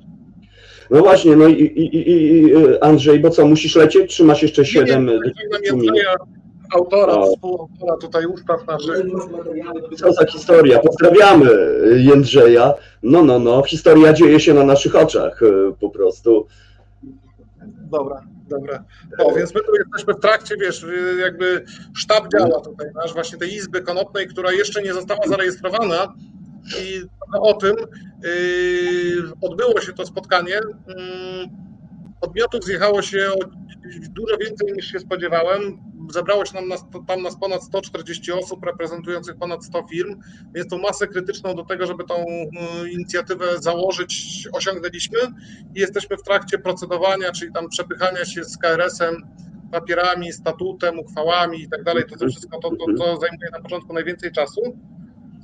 No 0.91 1.01
właśnie, 1.01 1.37
no 1.37 1.49
i, 1.49 1.63
i, 1.63 2.11
i 2.11 2.55
Andrzej, 2.81 3.21
bo 3.21 3.31
co, 3.31 3.47
musisz 3.47 3.77
lecieć, 3.77 4.17
czy 4.17 4.25
masz 4.25 4.43
jeszcze 4.43 4.65
7 4.65 5.07
minut? 5.07 5.33
Autora, 6.75 7.13
o. 7.13 7.27
współautora 7.27 7.97
tutaj 8.01 8.27
ustaw 8.27 8.67
naszych. 8.67 9.07
Za 10.19 10.27
historia. 10.27 10.79
Pozdrawiamy 10.79 11.51
Jędrzeja. 11.97 12.75
No, 13.03 13.23
no, 13.23 13.39
no. 13.39 13.63
Historia 13.63 14.13
dzieje 14.13 14.41
się 14.41 14.55
na 14.55 14.65
naszych 14.65 14.97
oczach 14.97 15.43
y, 15.43 15.75
po 15.81 15.91
prostu. 15.91 16.47
Dobra. 17.91 18.23
Dobra. 18.49 18.85
O, 19.19 19.35
więc 19.35 19.55
my 19.55 19.61
tu 19.61 19.75
jesteśmy 19.75 20.15
w 20.15 20.21
trakcie, 20.21 20.57
wiesz, 20.57 20.87
jakby 21.21 21.65
sztab 21.95 22.25
działa 22.33 22.61
tutaj, 22.61 22.87
nasz 22.95 23.15
właśnie 23.15 23.39
tej 23.39 23.55
Izby 23.55 23.83
Konopnej, 23.83 24.29
która 24.29 24.53
jeszcze 24.53 24.83
nie 24.83 24.95
została 24.95 25.21
zarejestrowana 25.29 26.15
i 26.83 27.03
o 27.41 27.55
tym 27.55 27.77
yy, 28.23 29.33
odbyło 29.41 29.81
się 29.81 29.93
to 29.93 30.07
spotkanie. 30.07 30.61
Yy, 30.89 30.95
podmiotów 32.21 32.65
zjechało 32.65 33.03
się 33.03 33.31
dużo 34.11 34.37
więcej 34.37 34.73
niż 34.73 34.87
się 34.87 34.99
spodziewałem. 35.01 35.79
Zebrało 36.11 36.45
się 36.45 36.55
nam 36.55 36.69
nas, 36.69 36.85
tam 37.07 37.23
nas 37.23 37.37
ponad 37.37 37.65
140 37.65 38.33
osób 38.33 38.65
reprezentujących 38.65 39.37
ponad 39.37 39.65
100 39.65 39.87
firm, 39.91 40.21
więc 40.55 40.69
tą 40.69 40.79
masę 40.79 41.07
krytyczną 41.07 41.55
do 41.55 41.65
tego, 41.65 41.87
żeby 41.87 42.05
tą 42.05 42.15
y, 42.85 42.91
inicjatywę 42.91 43.47
założyć, 43.59 44.49
osiągnęliśmy. 44.53 45.19
I 45.75 45.81
jesteśmy 45.81 46.17
w 46.17 46.23
trakcie 46.23 46.59
procedowania, 46.59 47.33
czyli 47.33 47.53
tam 47.53 47.69
przepychania 47.69 48.25
się 48.25 48.45
z 48.45 48.59
KRS-em, 48.59 49.17
papierami, 49.73 50.33
statutem, 50.33 50.99
uchwałami 50.99 51.63
i 51.63 51.69
tak 51.69 51.85
dalej. 51.85 52.05
To, 52.05 52.29
wszystko 52.29 52.59
to, 52.59 52.71
to, 52.71 52.87
to 52.99 53.21
zajmuje 53.21 53.51
na 53.53 53.61
początku 53.61 53.93
najwięcej 53.93 54.33
czasu. 54.33 54.61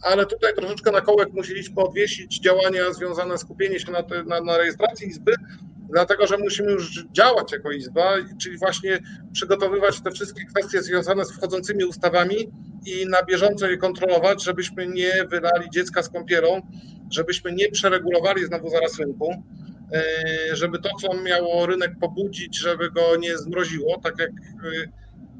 Ale 0.02 0.26
tutaj 0.26 0.54
troszeczkę 0.54 0.92
na 0.92 1.00
kołek 1.00 1.32
musieliśmy 1.32 1.82
odwiesić 1.82 2.40
działania 2.40 2.92
związane 2.92 3.38
z 3.38 3.40
skupieniem 3.40 3.78
się 3.78 3.92
na, 3.92 4.02
te, 4.02 4.24
na, 4.24 4.40
na 4.40 4.58
rejestracji 4.58 5.08
izby, 5.08 5.32
dlatego 5.90 6.26
że 6.26 6.38
musimy 6.38 6.72
już 6.72 7.04
działać 7.12 7.52
jako 7.52 7.72
Izba, 7.72 8.14
czyli 8.40 8.58
właśnie 8.58 8.98
przygotowywać 9.32 10.00
te 10.00 10.10
wszystkie 10.10 10.44
kwestie 10.44 10.82
związane 10.82 11.24
z 11.24 11.32
wchodzącymi 11.32 11.84
ustawami 11.84 12.36
i 12.86 13.06
na 13.06 13.22
bieżąco 13.22 13.66
je 13.66 13.76
kontrolować, 13.76 14.44
żebyśmy 14.44 14.86
nie 14.86 15.12
wylali 15.30 15.70
dziecka 15.70 16.02
z 16.02 16.08
kąpielą, 16.08 16.60
żebyśmy 17.10 17.52
nie 17.52 17.68
przeregulowali 17.68 18.46
znowu 18.46 18.70
zaraz 18.70 18.98
rynku, 18.98 19.30
e, 19.92 20.56
żeby 20.56 20.78
to, 20.78 20.88
co 21.00 21.22
miało 21.22 21.66
rynek 21.66 21.92
pobudzić, 22.00 22.58
żeby 22.58 22.90
go 22.90 23.16
nie 23.16 23.38
zmroziło, 23.38 24.00
tak 24.02 24.18
jak 24.18 24.30
e, 24.30 24.88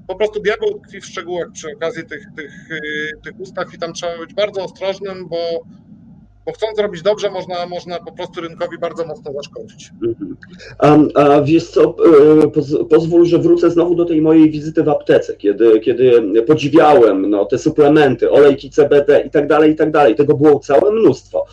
po 0.07 0.15
prostu 0.17 0.41
diabeł 0.41 0.81
tkwi 0.81 1.01
w 1.01 1.07
szczegółach 1.07 1.49
przy 1.53 1.73
okazji 1.73 2.05
tych, 2.07 2.25
tych, 2.37 2.53
e, 2.71 3.21
tych 3.25 3.41
ustaw 3.41 3.75
i 3.75 3.79
tam 3.79 3.93
trzeba 3.93 4.19
być 4.19 4.35
bardzo 4.35 4.65
ostrożnym, 4.65 5.29
bo 5.29 5.63
bo 6.49 6.53
chcąc 6.53 6.77
zrobić 6.77 7.03
dobrze, 7.03 7.31
można, 7.31 7.67
można 7.67 7.99
po 7.99 8.13
prostu 8.13 8.41
rynkowi 8.41 8.79
bardzo 8.79 9.07
mocno 9.07 9.33
zaszkodzić. 9.33 9.91
A, 10.79 10.97
a 11.15 11.43
wiesz 11.43 11.71
co, 11.71 11.95
e, 12.43 12.49
poz, 12.49 12.77
pozwól, 12.91 13.27
że 13.27 13.39
wrócę 13.39 13.71
znowu 13.71 13.95
do 13.95 14.05
tej 14.05 14.23
mojej 14.23 14.51
wizyty 14.51 14.83
w 14.83 14.89
aptece, 14.89 15.37
kiedy, 15.37 15.81
kiedy 15.81 16.23
podziwiałem 16.47 17.31
no, 17.31 17.45
te 17.45 17.59
suplementy, 17.59 18.31
olejki 18.31 18.71
CBD 18.71 19.21
i 19.27 19.31
tak 19.31 19.47
dalej, 19.47 19.73
i 19.73 19.77
tak 19.77 19.91
dalej. 19.91 20.15
Tego 20.15 20.35
było 20.35 20.59
całe 20.59 20.93
mnóstwo. 20.93 21.47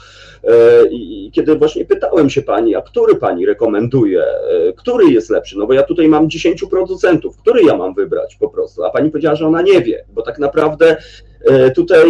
E, 0.43 0.85
I 0.91 1.31
kiedy 1.33 1.55
właśnie 1.55 1.85
pytałem 1.85 2.29
się 2.29 2.41
pani, 2.41 2.75
a 2.75 2.81
który 2.81 3.15
pani 3.15 3.45
rekomenduje, 3.45 4.23
e, 4.23 4.73
który 4.73 5.05
jest 5.05 5.29
lepszy? 5.29 5.57
No 5.57 5.67
bo 5.67 5.73
ja 5.73 5.83
tutaj 5.83 6.07
mam 6.07 6.29
10 6.29 6.65
producentów, 6.69 7.37
który 7.37 7.63
ja 7.63 7.77
mam 7.77 7.93
wybrać 7.93 8.35
po 8.35 8.49
prostu? 8.49 8.83
A 8.83 8.89
pani 8.89 9.11
powiedziała, 9.11 9.35
że 9.35 9.47
ona 9.47 9.61
nie 9.61 9.81
wie, 9.81 10.05
bo 10.13 10.21
tak 10.21 10.39
naprawdę 10.39 10.97
tutaj 11.75 12.05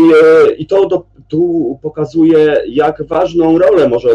i 0.57 0.67
to 0.67 0.85
do, 0.85 1.05
tu 1.27 1.79
pokazuje, 1.81 2.63
jak 2.67 3.03
ważną 3.07 3.57
rolę 3.57 3.89
może 3.89 4.09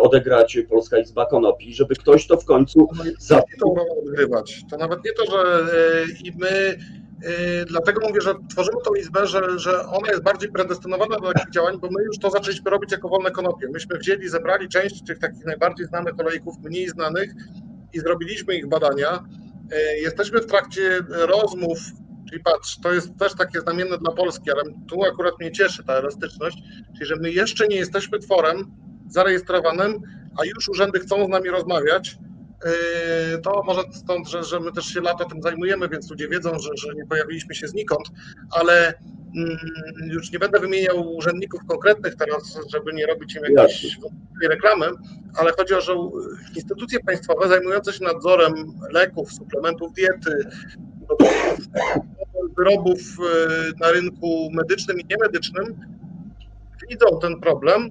odegrać 0.00 0.58
Polska 0.68 0.98
Izba 0.98 1.26
Konopi, 1.26 1.74
żeby 1.74 1.94
ktoś 1.94 2.26
to 2.26 2.36
w 2.36 2.44
końcu 2.44 2.88
zaczął. 3.18 3.46
tą 3.60 3.74
rolę 3.74 3.90
odgrywać. 4.02 4.62
To 4.70 4.76
nawet 4.76 5.04
nie 5.04 5.12
to, 5.12 5.30
że 5.30 5.38
e, 5.38 6.04
i 6.24 6.32
my 6.38 6.78
e, 7.24 7.64
Dlatego 7.64 8.08
mówię, 8.08 8.20
że 8.20 8.34
tworzymy 8.50 8.78
tą 8.84 8.94
izbę, 8.94 9.26
że, 9.26 9.58
że 9.58 9.86
ona 9.86 10.08
jest 10.08 10.22
bardziej 10.22 10.52
predestynowana 10.52 11.16
do 11.16 11.32
takich 11.32 11.50
działań, 11.50 11.78
bo 11.80 11.88
my 11.90 12.02
już 12.04 12.18
to 12.18 12.30
zaczęliśmy 12.30 12.70
robić 12.70 12.92
jako 12.92 13.08
wolne 13.08 13.30
konopie. 13.30 13.68
Myśmy 13.72 13.98
wzięli, 13.98 14.28
zebrali 14.28 14.68
część 14.68 15.04
tych 15.04 15.18
takich 15.18 15.44
najbardziej 15.44 15.86
znanych 15.86 16.20
olejków, 16.20 16.54
mniej 16.64 16.88
znanych 16.88 17.30
i 17.92 18.00
zrobiliśmy 18.00 18.56
ich 18.56 18.68
badania. 18.68 19.24
E, 19.72 19.98
jesteśmy 19.98 20.40
w 20.40 20.46
trakcie 20.46 21.00
rozmów 21.08 21.78
Czyli 22.28 22.42
patrz, 22.42 22.78
to 22.82 22.92
jest 22.92 23.16
też 23.18 23.34
takie 23.34 23.60
znamienne 23.60 23.98
dla 23.98 24.12
Polski, 24.12 24.50
ale 24.50 24.62
tu 24.88 25.04
akurat 25.04 25.34
mnie 25.40 25.52
cieszy 25.52 25.84
ta 25.84 25.92
elastyczność, 25.92 26.58
czyli 26.94 27.06
że 27.06 27.16
my 27.16 27.30
jeszcze 27.30 27.66
nie 27.66 27.76
jesteśmy 27.76 28.18
tworem 28.18 28.72
zarejestrowanym, 29.08 30.02
a 30.40 30.44
już 30.44 30.68
urzędy 30.68 30.98
chcą 30.98 31.26
z 31.26 31.28
nami 31.28 31.50
rozmawiać. 31.50 32.18
Yy, 32.64 33.38
to 33.42 33.62
może 33.66 33.82
stąd, 33.92 34.28
że, 34.28 34.44
że 34.44 34.60
my 34.60 34.72
też 34.72 34.84
się 34.84 35.00
lata 35.00 35.24
tym 35.24 35.42
zajmujemy, 35.42 35.88
więc 35.88 36.10
ludzie 36.10 36.28
wiedzą, 36.28 36.58
że, 36.58 36.70
że 36.76 36.94
nie 36.94 37.06
pojawiliśmy 37.06 37.54
się 37.54 37.68
znikąd, 37.68 38.08
ale 38.50 38.94
mm, 39.36 39.58
już 40.06 40.32
nie 40.32 40.38
będę 40.38 40.60
wymieniał 40.60 41.16
urzędników 41.16 41.60
konkretnych 41.68 42.16
teraz, 42.16 42.58
żeby 42.72 42.92
nie 42.92 43.06
robić 43.06 43.34
im 43.34 43.42
jakiejś 43.56 43.98
reklamy, 44.42 44.86
ale 45.38 45.52
chodzi 45.52 45.74
o, 45.74 45.80
że 45.80 45.94
instytucje 46.56 47.00
państwowe 47.00 47.48
zajmujące 47.48 47.92
się 47.92 48.04
nadzorem 48.04 48.54
leków, 48.92 49.32
suplementów 49.32 49.92
diety, 49.92 50.48
wyrobów 52.56 53.00
e, 53.00 53.24
na 53.80 53.92
rynku 53.92 54.48
medycznym 54.52 55.00
i 55.00 55.04
niemedycznym 55.10 55.76
widzą 56.90 57.06
ten 57.20 57.40
problem, 57.40 57.90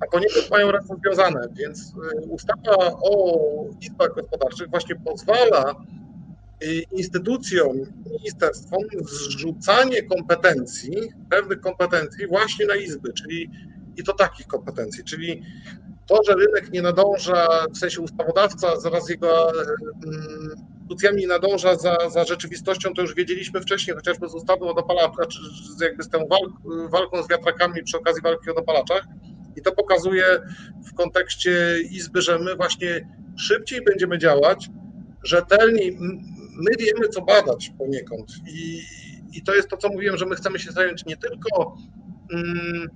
a 0.00 0.06
poniekąd 0.06 0.50
mają 0.50 0.70
ręce 0.70 0.94
związane, 1.04 1.48
więc 1.52 1.94
e, 2.16 2.20
ustawa 2.20 2.76
o 3.02 3.38
izbach 3.80 4.14
gospodarczych 4.14 4.70
właśnie 4.70 4.96
pozwala 4.96 5.70
e, 5.70 6.66
instytucjom, 6.90 7.76
ministerstwom 8.18 8.82
zrzucanie 9.00 10.02
kompetencji, 10.02 10.96
pewnych 11.30 11.60
kompetencji 11.60 12.26
właśnie 12.26 12.66
na 12.66 12.76
izby, 12.76 13.12
czyli 13.12 13.50
i 13.96 14.04
to 14.04 14.12
takich 14.12 14.46
kompetencji, 14.46 15.04
czyli 15.04 15.42
to, 16.06 16.18
że 16.28 16.34
rynek 16.34 16.72
nie 16.72 16.82
nadąża, 16.82 17.66
w 17.74 17.78
sensie 17.78 18.00
ustawodawca 18.00 18.80
zaraz 18.80 19.08
jego 19.08 19.52
instytucjami 20.92 21.26
nadąża 21.26 21.76
za, 21.76 22.10
za 22.10 22.24
rzeczywistością, 22.24 22.94
to 22.94 23.02
już 23.02 23.14
wiedzieliśmy 23.14 23.60
wcześniej, 23.60 23.96
chociażby 23.96 24.28
z 24.28 24.34
ustawy 24.34 24.64
o 24.64 24.74
dopalaczach, 24.74 25.26
czy 25.28 25.40
jakby 25.84 26.02
z 26.02 26.08
tą 26.08 26.18
walk, 26.18 26.52
walką 26.90 27.22
z 27.22 27.28
wiatrakami 27.28 27.82
przy 27.82 27.96
okazji 27.96 28.22
walki 28.22 28.50
o 28.50 28.54
dopalaczach. 28.54 29.04
I 29.56 29.62
to 29.62 29.72
pokazuje 29.72 30.24
w 30.90 30.94
kontekście 30.94 31.80
Izby, 31.90 32.22
że 32.22 32.38
my 32.38 32.56
właśnie 32.56 33.08
szybciej 33.36 33.80
będziemy 33.84 34.18
działać, 34.18 34.68
rzetelniej. 35.24 35.98
my 36.56 36.70
wiemy, 36.78 37.08
co 37.08 37.22
badać 37.22 37.72
poniekąd. 37.78 38.32
I, 38.48 38.82
I 39.32 39.42
to 39.42 39.54
jest 39.54 39.68
to, 39.68 39.76
co 39.76 39.88
mówiłem, 39.88 40.16
że 40.16 40.26
my 40.26 40.34
chcemy 40.34 40.58
się 40.58 40.72
zająć 40.72 41.04
nie 41.04 41.16
tylko 41.16 41.76
mm, 42.32 42.88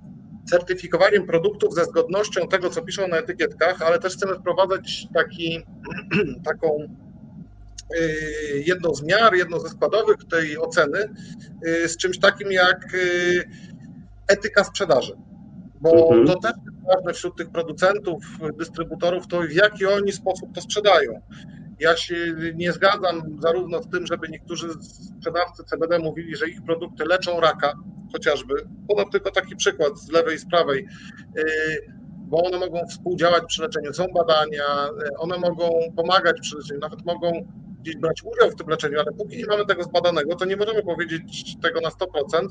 certyfikowaniem 0.49 1.25
produktów 1.25 1.75
ze 1.75 1.85
zgodnością 1.85 2.47
tego, 2.47 2.69
co 2.69 2.81
piszą 2.81 3.07
na 3.07 3.17
etykietkach, 3.17 3.81
ale 3.81 3.99
też 3.99 4.13
chcemy 4.13 4.35
wprowadzać 4.35 5.07
taki, 5.13 5.65
taką 6.49 6.77
y, 7.95 8.63
jedną 8.65 8.95
z 8.95 9.03
miar, 9.03 9.35
jedną 9.35 9.59
ze 9.59 9.69
składowych 9.69 10.17
tej 10.29 10.57
oceny 10.57 11.13
y, 11.67 11.89
z 11.89 11.97
czymś 11.97 12.19
takim 12.19 12.51
jak 12.51 12.93
y, 12.93 13.43
etyka 14.27 14.63
sprzedaży. 14.63 15.13
Bo 15.81 15.91
mhm. 15.91 16.27
to 16.27 16.35
też 16.35 16.51
jest 16.65 16.85
ważne 16.95 17.13
wśród 17.13 17.37
tych 17.37 17.49
producentów, 17.49 18.23
dystrybutorów, 18.57 19.27
to 19.27 19.41
w 19.41 19.51
jaki 19.51 19.85
oni 19.85 20.11
sposób 20.11 20.53
to 20.55 20.61
sprzedają. 20.61 21.21
Ja 21.79 21.97
się 21.97 22.15
nie 22.55 22.71
zgadzam 22.71 23.21
zarówno 23.39 23.83
z 23.83 23.89
tym, 23.89 24.07
żeby 24.07 24.27
niektórzy 24.29 24.67
sprzedawcy 24.81 25.63
CBD 25.63 25.99
mówili, 25.99 26.35
że 26.35 26.49
ich 26.49 26.63
produkty 26.65 27.05
leczą 27.05 27.39
raka, 27.39 27.73
chociażby. 28.13 28.53
Podam 28.87 29.09
tylko 29.09 29.31
taki 29.31 29.55
przykład 29.55 29.99
z 29.99 30.11
lewej 30.11 30.35
i 30.35 30.39
z 30.39 30.49
prawej, 30.49 30.87
yy, 31.35 31.43
bo 32.19 32.43
one 32.43 32.57
mogą 32.57 32.87
współdziałać 32.87 33.43
przy 33.47 33.61
leczeniu. 33.61 33.93
Są 33.93 34.05
badania, 34.07 34.89
yy, 35.03 35.09
one 35.17 35.37
mogą 35.37 35.69
pomagać 35.95 36.41
przy 36.41 36.57
leczeniu, 36.57 36.79
nawet 36.79 37.05
mogą 37.05 37.47
gdzieś 37.81 37.97
brać 37.97 38.23
udział 38.23 38.51
w 38.51 38.55
tym 38.55 38.67
leczeniu, 38.67 38.99
ale 38.99 39.11
póki 39.11 39.37
nie 39.37 39.45
mamy 39.45 39.65
tego 39.65 39.83
zbadanego, 39.83 40.35
to 40.35 40.45
nie 40.45 40.57
możemy 40.57 40.83
powiedzieć 40.83 41.55
tego 41.61 41.81
na 41.81 41.89
100% 41.89 42.47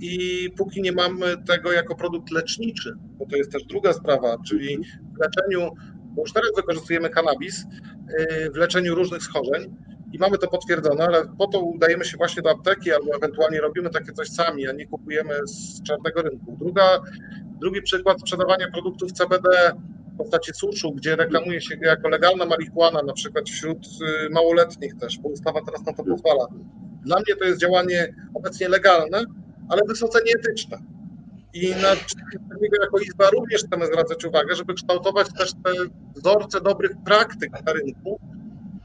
i 0.00 0.50
póki 0.56 0.82
nie 0.82 0.92
mamy 0.92 1.36
tego 1.46 1.72
jako 1.72 1.94
produkt 1.94 2.30
leczniczy, 2.30 2.96
bo 3.18 3.26
to 3.26 3.36
jest 3.36 3.52
też 3.52 3.64
druga 3.64 3.92
sprawa, 3.92 4.36
czyli 4.48 4.78
w 4.78 5.20
leczeniu, 5.20 5.70
bo 6.14 6.22
już 6.22 6.32
teraz 6.32 6.50
wykorzystujemy 6.56 7.10
kanabis 7.10 7.64
w 8.52 8.56
leczeniu 8.56 8.94
różnych 8.94 9.22
schorzeń, 9.22 9.76
i 10.12 10.18
mamy 10.18 10.38
to 10.38 10.48
potwierdzone, 10.48 11.04
ale 11.04 11.22
po 11.38 11.46
to 11.46 11.60
udajemy 11.60 12.04
się 12.04 12.16
właśnie 12.16 12.42
do 12.42 12.50
apteki 12.50 12.92
albo 12.92 13.14
ewentualnie 13.16 13.60
robimy 13.60 13.90
takie 13.90 14.12
coś 14.12 14.28
sami, 14.28 14.68
a 14.68 14.72
nie 14.72 14.86
kupujemy 14.86 15.34
z 15.46 15.82
czarnego 15.82 16.22
rynku. 16.22 16.56
Druga, 16.60 17.00
drugi 17.60 17.82
przykład 17.82 18.20
sprzedawania 18.20 18.70
produktów 18.70 19.12
CBD 19.12 19.72
w 20.14 20.16
postaci 20.18 20.52
suszu, 20.54 20.92
gdzie 20.92 21.16
reklamuje 21.16 21.60
się 21.60 21.76
jako 21.80 22.08
legalna 22.08 22.46
marihuana, 22.46 23.02
na 23.02 23.12
przykład 23.12 23.48
wśród 23.50 23.86
y, 23.86 24.30
małoletnich 24.30 24.96
też, 24.96 25.18
bo 25.18 25.28
ustawa 25.28 25.60
teraz 25.66 25.86
na 25.86 25.92
to 25.92 26.04
pozwala. 26.04 26.46
Dla 27.04 27.16
mnie 27.16 27.36
to 27.38 27.44
jest 27.44 27.60
działanie 27.60 28.14
obecnie 28.34 28.68
legalne, 28.68 29.24
ale 29.68 29.82
wysoce 29.88 30.18
nieetyczne. 30.24 30.78
I 31.62 31.70
na 31.70 31.96
tego 32.60 32.76
jako 32.82 32.98
Izba 32.98 33.30
również 33.30 33.64
chcemy 33.64 33.86
zwracać 33.86 34.24
uwagę, 34.24 34.54
żeby 34.54 34.74
kształtować 34.74 35.26
też 35.38 35.52
te 35.52 35.72
wzorce 36.16 36.60
dobrych 36.60 36.92
praktyk 37.04 37.50
na 37.66 37.72
rynku, 37.72 38.20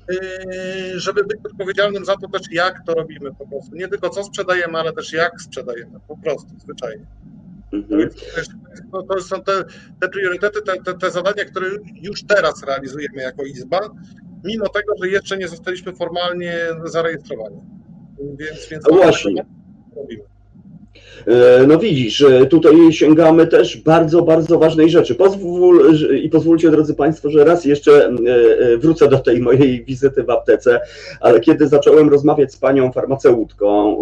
Yy, 0.09 0.99
żeby 0.99 1.23
być 1.23 1.37
odpowiedzialnym 1.43 2.05
za 2.05 2.17
to 2.17 2.27
też, 2.27 2.41
jak 2.51 2.85
to 2.85 2.93
robimy 2.93 3.33
po 3.35 3.47
prostu. 3.47 3.75
Nie 3.75 3.87
tylko 3.87 4.09
co 4.09 4.23
sprzedajemy, 4.23 4.77
ale 4.77 4.93
też 4.93 5.13
jak 5.13 5.41
sprzedajemy, 5.41 5.99
po 6.07 6.17
prostu, 6.17 6.47
zwyczajnie. 6.59 7.05
Mhm. 7.73 8.09
To, 8.91 9.03
to, 9.03 9.21
są 9.21 9.43
te, 9.43 9.63
te 9.99 10.09
priorytety, 10.09 10.61
te, 10.61 10.73
te, 10.85 10.93
te, 10.93 11.11
zadania, 11.11 11.45
które 11.45 11.67
już 12.01 12.23
teraz 12.23 12.63
realizujemy 12.63 13.21
jako 13.21 13.43
Izba, 13.43 13.79
mimo 14.43 14.69
tego, 14.69 14.93
że 15.01 15.09
jeszcze 15.09 15.37
nie 15.37 15.47
zostaliśmy 15.47 15.95
formalnie 15.95 16.57
zarejestrowani. 16.83 17.61
Więc, 18.37 18.67
więc 18.71 18.83
właśnie. 18.89 19.45
Robimy. 19.95 20.23
E, 21.27 21.67
no 21.67 21.77
widzisz, 21.77 22.25
tutaj 22.49 22.73
sięgamy 22.91 23.47
też 23.47 23.77
bardzo, 23.77 24.21
bardzo 24.21 24.59
ważnej 24.59 24.89
rzeczy. 24.89 25.15
Pozwól 25.15 25.95
i 26.23 26.29
pozwólcie, 26.29 26.71
drodzy 26.71 26.93
Państwo, 26.93 27.29
że 27.29 27.43
raz 27.43 27.65
jeszcze 27.65 28.05
e, 28.05 28.09
e, 28.09 28.77
wrócę 28.77 29.07
do 29.07 29.19
tej 29.19 29.41
mojej 29.41 29.83
wizyty 29.83 30.23
w 30.23 30.29
aptece, 30.29 30.79
ale 31.21 31.39
kiedy 31.39 31.67
zacząłem 31.67 32.09
rozmawiać 32.09 32.53
z 32.53 32.57
panią 32.57 32.91
farmaceutką, 32.91 33.97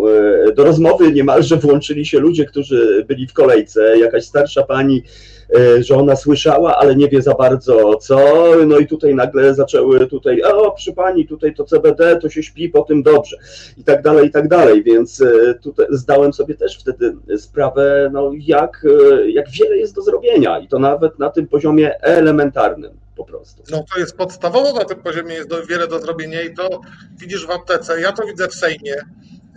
do 0.56 0.64
rozmowy 0.64 1.12
niemalże 1.12 1.58
włączyli 1.58 2.06
się 2.06 2.20
ludzie, 2.20 2.46
którzy 2.46 3.06
byli 3.08 3.28
w 3.28 3.34
kolejce, 3.34 4.00
jakaś 4.00 4.26
starsza 4.26 4.64
pani 4.64 5.04
E, 5.04 5.39
że 5.80 5.96
ona 5.96 6.16
słyszała, 6.16 6.78
ale 6.78 6.96
nie 6.96 7.08
wie 7.08 7.22
za 7.22 7.34
bardzo 7.34 7.96
co, 7.96 8.46
no 8.68 8.78
i 8.78 8.88
tutaj 8.88 9.16
nagle 9.16 9.54
zaczęły 9.54 10.08
tutaj, 10.08 10.42
o 10.42 10.72
przy 10.72 10.94
pani, 10.94 11.28
tutaj 11.28 11.56
to 11.56 11.64
CBD, 11.64 12.20
to 12.20 12.30
się 12.30 12.44
śpi 12.44 12.70
po 12.70 12.82
tym 12.82 13.04
dobrze. 13.04 13.38
I 13.78 13.84
tak 13.84 14.02
dalej, 14.02 14.28
i 14.28 14.32
tak 14.32 14.48
dalej, 14.48 14.84
więc 14.84 15.22
e, 15.22 15.54
tutaj 15.54 15.86
zdałem 15.90 16.34
sobie 16.34 16.56
też 16.56 16.80
wtedy 16.80 17.16
sprawę, 17.38 18.10
no 18.14 18.32
jak, 18.40 18.86
e, 19.22 19.32
jak 19.32 19.50
wiele 19.50 19.78
jest 19.78 19.96
do 19.96 20.02
zrobienia. 20.02 20.60
I 20.60 20.68
to 20.68 20.80
nawet 20.80 21.20
na 21.20 21.30
tym 21.30 21.48
poziomie 21.48 22.02
elementarnym 22.02 22.92
po 23.16 23.26
prostu. 23.26 23.64
No 23.72 23.84
to 23.94 24.00
jest 24.00 24.18
podstawowo 24.18 24.74
na 24.74 24.86
tym 24.86 25.00
poziomie 25.00 25.34
jest 25.34 25.50
do, 25.50 25.66
wiele 25.66 25.88
do 25.88 26.00
zrobienia 26.00 26.42
i 26.42 26.54
to 26.54 26.82
widzisz 27.18 27.48
w 27.48 27.52
aptece, 27.52 28.02
ja 28.02 28.12
to 28.12 28.26
widzę 28.26 28.48
w 28.48 28.54
Sejmie, 28.54 28.96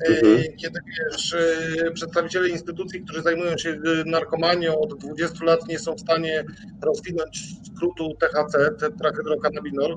Mhm. 0.08 0.56
Kiedy 0.56 0.80
wiesz, 0.86 1.32
y, 1.32 1.90
przedstawiciele 1.94 2.48
instytucji, 2.48 3.04
którzy 3.04 3.22
zajmują 3.22 3.58
się 3.58 3.70
y, 3.70 4.04
narkomanią 4.06 4.78
od 4.78 4.98
20 4.98 5.44
lat 5.44 5.68
nie 5.68 5.78
są 5.78 5.94
w 5.94 6.00
stanie 6.00 6.44
rozwinąć 6.82 7.46
skrótu 7.66 8.14
THC, 8.20 8.70
tetrahydrokannabinol, 8.80 9.92
y, 9.92 9.96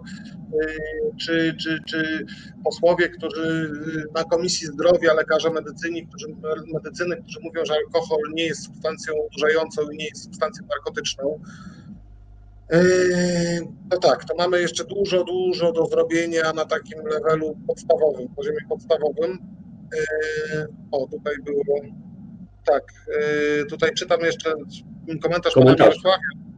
czy, 1.20 1.56
czy, 1.64 1.80
czy 1.88 2.26
posłowie, 2.64 3.10
którzy 3.10 3.72
na 4.16 4.24
Komisji 4.24 4.68
Zdrowia, 4.68 5.14
lekarze 5.14 5.50
medycyny, 5.50 6.08
którzy, 6.08 6.28
medycyny, 6.74 7.18
którzy 7.18 7.40
mówią, 7.44 7.66
że 7.66 7.74
alkohol 7.74 8.20
nie 8.34 8.46
jest 8.46 8.66
substancją 8.66 9.14
odurzającą 9.26 9.90
i 9.90 9.98
nie 9.98 10.06
jest 10.06 10.24
substancją 10.24 10.66
narkotyczną, 10.68 11.40
no 13.92 13.98
tak, 13.98 14.26
to 14.26 14.36
mamy 14.36 14.62
jeszcze 14.62 14.84
dużo, 14.84 15.24
dużo 15.24 15.72
do 15.72 15.86
zrobienia 15.86 16.54
na 16.54 16.66
takim 16.66 17.00
levelu 17.06 17.58
podstawowym, 17.68 18.28
poziomie 18.36 18.60
podstawowym. 18.70 19.65
O, 20.92 21.08
tutaj 21.08 21.36
było. 21.46 21.82
Tak, 22.66 22.84
e, 23.62 23.66
tutaj 23.66 23.94
czytam 23.94 24.22
jeszcze 24.22 24.54
komentarz, 25.22 25.54
komentarz. 25.54 25.96
pana 26.04 26.18
Mirosława 26.18 26.18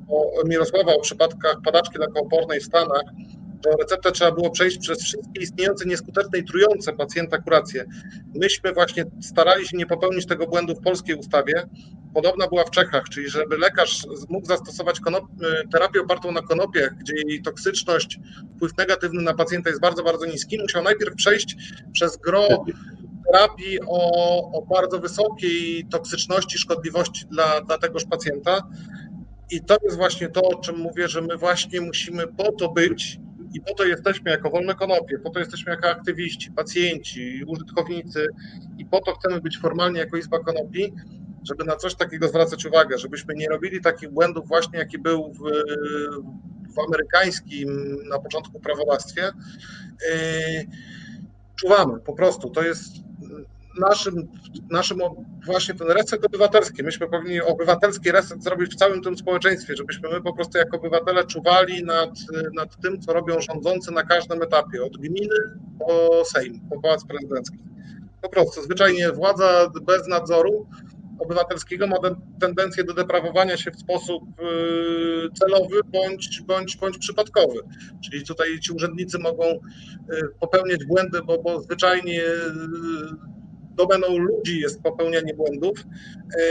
o, 0.09 0.47
Mirosława 0.47 0.93
o 0.93 0.99
przypadkach 1.01 1.55
padaczki 1.65 1.97
lekoopornej 1.99 2.59
w 2.59 2.63
Stanach, 2.63 3.03
że 3.65 3.71
receptę 3.79 4.11
trzeba 4.11 4.31
było 4.31 4.49
przejść 4.49 4.77
przez 4.77 5.03
wszystkie 5.03 5.41
istniejące 5.41 5.85
nieskuteczne 5.85 6.39
i 6.39 6.43
trujące 6.43 6.93
pacjenta 6.93 7.37
kuracje. 7.37 7.85
Myśmy 8.35 8.73
właśnie 8.73 9.05
starali 9.21 9.67
się 9.67 9.77
nie 9.77 9.85
popełnić 9.85 10.25
tego 10.25 10.47
błędu 10.47 10.75
w 10.75 10.81
polskiej 10.81 11.15
ustawie. 11.15 11.63
Podobna 12.13 12.47
była 12.47 12.63
w 12.63 12.71
Czechach, 12.71 13.03
czyli 13.09 13.29
żeby 13.29 13.57
lekarz 13.57 14.01
mógł 14.29 14.47
zastosować 14.47 14.99
konop- 15.01 15.27
e, 15.43 15.67
terapię 15.67 16.01
opartą 16.01 16.31
na 16.31 16.41
konopiach, 16.41 16.95
gdzie 16.97 17.13
jej 17.27 17.41
toksyczność, 17.41 18.19
wpływ 18.55 18.77
negatywny 18.77 19.21
na 19.21 19.33
pacjenta 19.33 19.69
jest 19.69 19.81
bardzo, 19.81 20.03
bardzo 20.03 20.25
niski, 20.25 20.61
musiał 20.61 20.83
najpierw 20.83 21.15
przejść 21.15 21.55
przez 21.93 22.17
gro 22.17 22.47
terapii 23.31 23.79
o, 23.87 24.51
o 24.51 24.65
bardzo 24.65 24.99
wysokiej 24.99 25.85
toksyczności, 25.85 26.57
szkodliwości 26.57 27.25
dla, 27.25 27.61
dla 27.61 27.77
tegoż 27.77 28.05
pacjenta. 28.05 28.61
I 29.51 29.61
to 29.61 29.77
jest 29.83 29.97
właśnie 29.97 30.29
to, 30.29 30.41
o 30.41 30.55
czym 30.55 30.77
mówię, 30.77 31.07
że 31.07 31.21
my 31.21 31.37
właśnie 31.37 31.81
musimy 31.81 32.27
po 32.27 32.51
to 32.51 32.69
być 32.69 33.19
i 33.53 33.61
po 33.61 33.73
to 33.73 33.85
jesteśmy 33.85 34.31
jako 34.31 34.49
wolne 34.49 34.75
konopie, 34.75 35.19
po 35.19 35.29
to 35.29 35.39
jesteśmy 35.39 35.71
jako 35.71 35.89
aktywiści, 35.89 36.51
pacjenci, 36.51 37.43
użytkownicy 37.47 38.27
i 38.77 38.85
po 38.85 39.01
to 39.01 39.15
chcemy 39.15 39.41
być 39.41 39.57
formalnie 39.59 39.99
jako 39.99 40.17
Izba 40.17 40.39
Konopi, 40.39 40.93
żeby 41.43 41.63
na 41.63 41.75
coś 41.75 41.95
takiego 41.95 42.27
zwracać 42.27 42.65
uwagę, 42.65 42.97
żebyśmy 42.97 43.33
nie 43.35 43.49
robili 43.49 43.81
takich 43.81 44.11
błędów 44.11 44.47
właśnie, 44.47 44.79
jaki 44.79 44.97
był 44.99 45.33
w, 45.33 45.39
w 46.75 46.79
amerykańskim 46.87 47.97
na 48.09 48.19
początku 48.19 48.59
prawodawstwie. 48.59 49.21
Yy, 49.21 50.65
czuwamy 51.55 51.99
po 51.99 52.13
prostu, 52.13 52.49
to 52.49 52.63
jest 52.63 53.06
naszym, 53.79 54.27
naszym 54.69 54.99
właśnie 55.45 55.73
ten 55.73 55.87
reset 55.87 56.25
obywatelski. 56.25 56.83
Myśmy 56.83 57.09
powinni 57.09 57.41
obywatelski 57.41 58.11
reset 58.11 58.43
zrobić 58.43 58.73
w 58.73 58.75
całym 58.75 59.01
tym 59.01 59.17
społeczeństwie, 59.17 59.75
żebyśmy 59.75 60.09
my 60.09 60.21
po 60.21 60.33
prostu 60.33 60.57
jako 60.57 60.77
obywatele 60.77 61.25
czuwali 61.25 61.83
nad, 61.83 62.09
nad 62.55 62.81
tym, 62.81 63.01
co 63.01 63.13
robią 63.13 63.35
rządzący 63.41 63.91
na 63.91 64.03
każdym 64.03 64.41
etapie, 64.41 64.83
od 64.83 64.97
gminy 64.97 65.35
po 65.79 66.21
Sejm, 66.25 66.59
po 66.69 66.81
Pałac 66.81 67.05
Prezydencki. 67.05 67.57
Po 68.21 68.29
prostu, 68.29 68.61
zwyczajnie 68.61 69.11
władza 69.11 69.71
bez 69.81 70.07
nadzoru 70.07 70.67
obywatelskiego 71.19 71.87
ma 71.87 71.95
tendencję 72.39 72.83
do 72.83 72.93
deprawowania 72.93 73.57
się 73.57 73.71
w 73.71 73.79
sposób 73.79 74.23
y, 74.23 75.29
celowy 75.39 75.79
bądź, 75.85 76.41
bądź, 76.41 76.77
bądź 76.77 76.97
przypadkowy. 76.97 77.59
Czyli 78.05 78.25
tutaj 78.25 78.59
ci 78.59 78.71
urzędnicy 78.71 79.19
mogą 79.19 79.45
y, 79.45 79.59
popełniać 80.39 80.85
błędy, 80.85 81.19
bo, 81.25 81.37
bo 81.37 81.61
zwyczajnie 81.61 82.21
y, 82.21 83.36
domeną 83.77 84.17
ludzi 84.17 84.59
jest 84.59 84.81
popełnianie 84.81 85.33
błędów 85.33 85.79
e, 85.79 86.43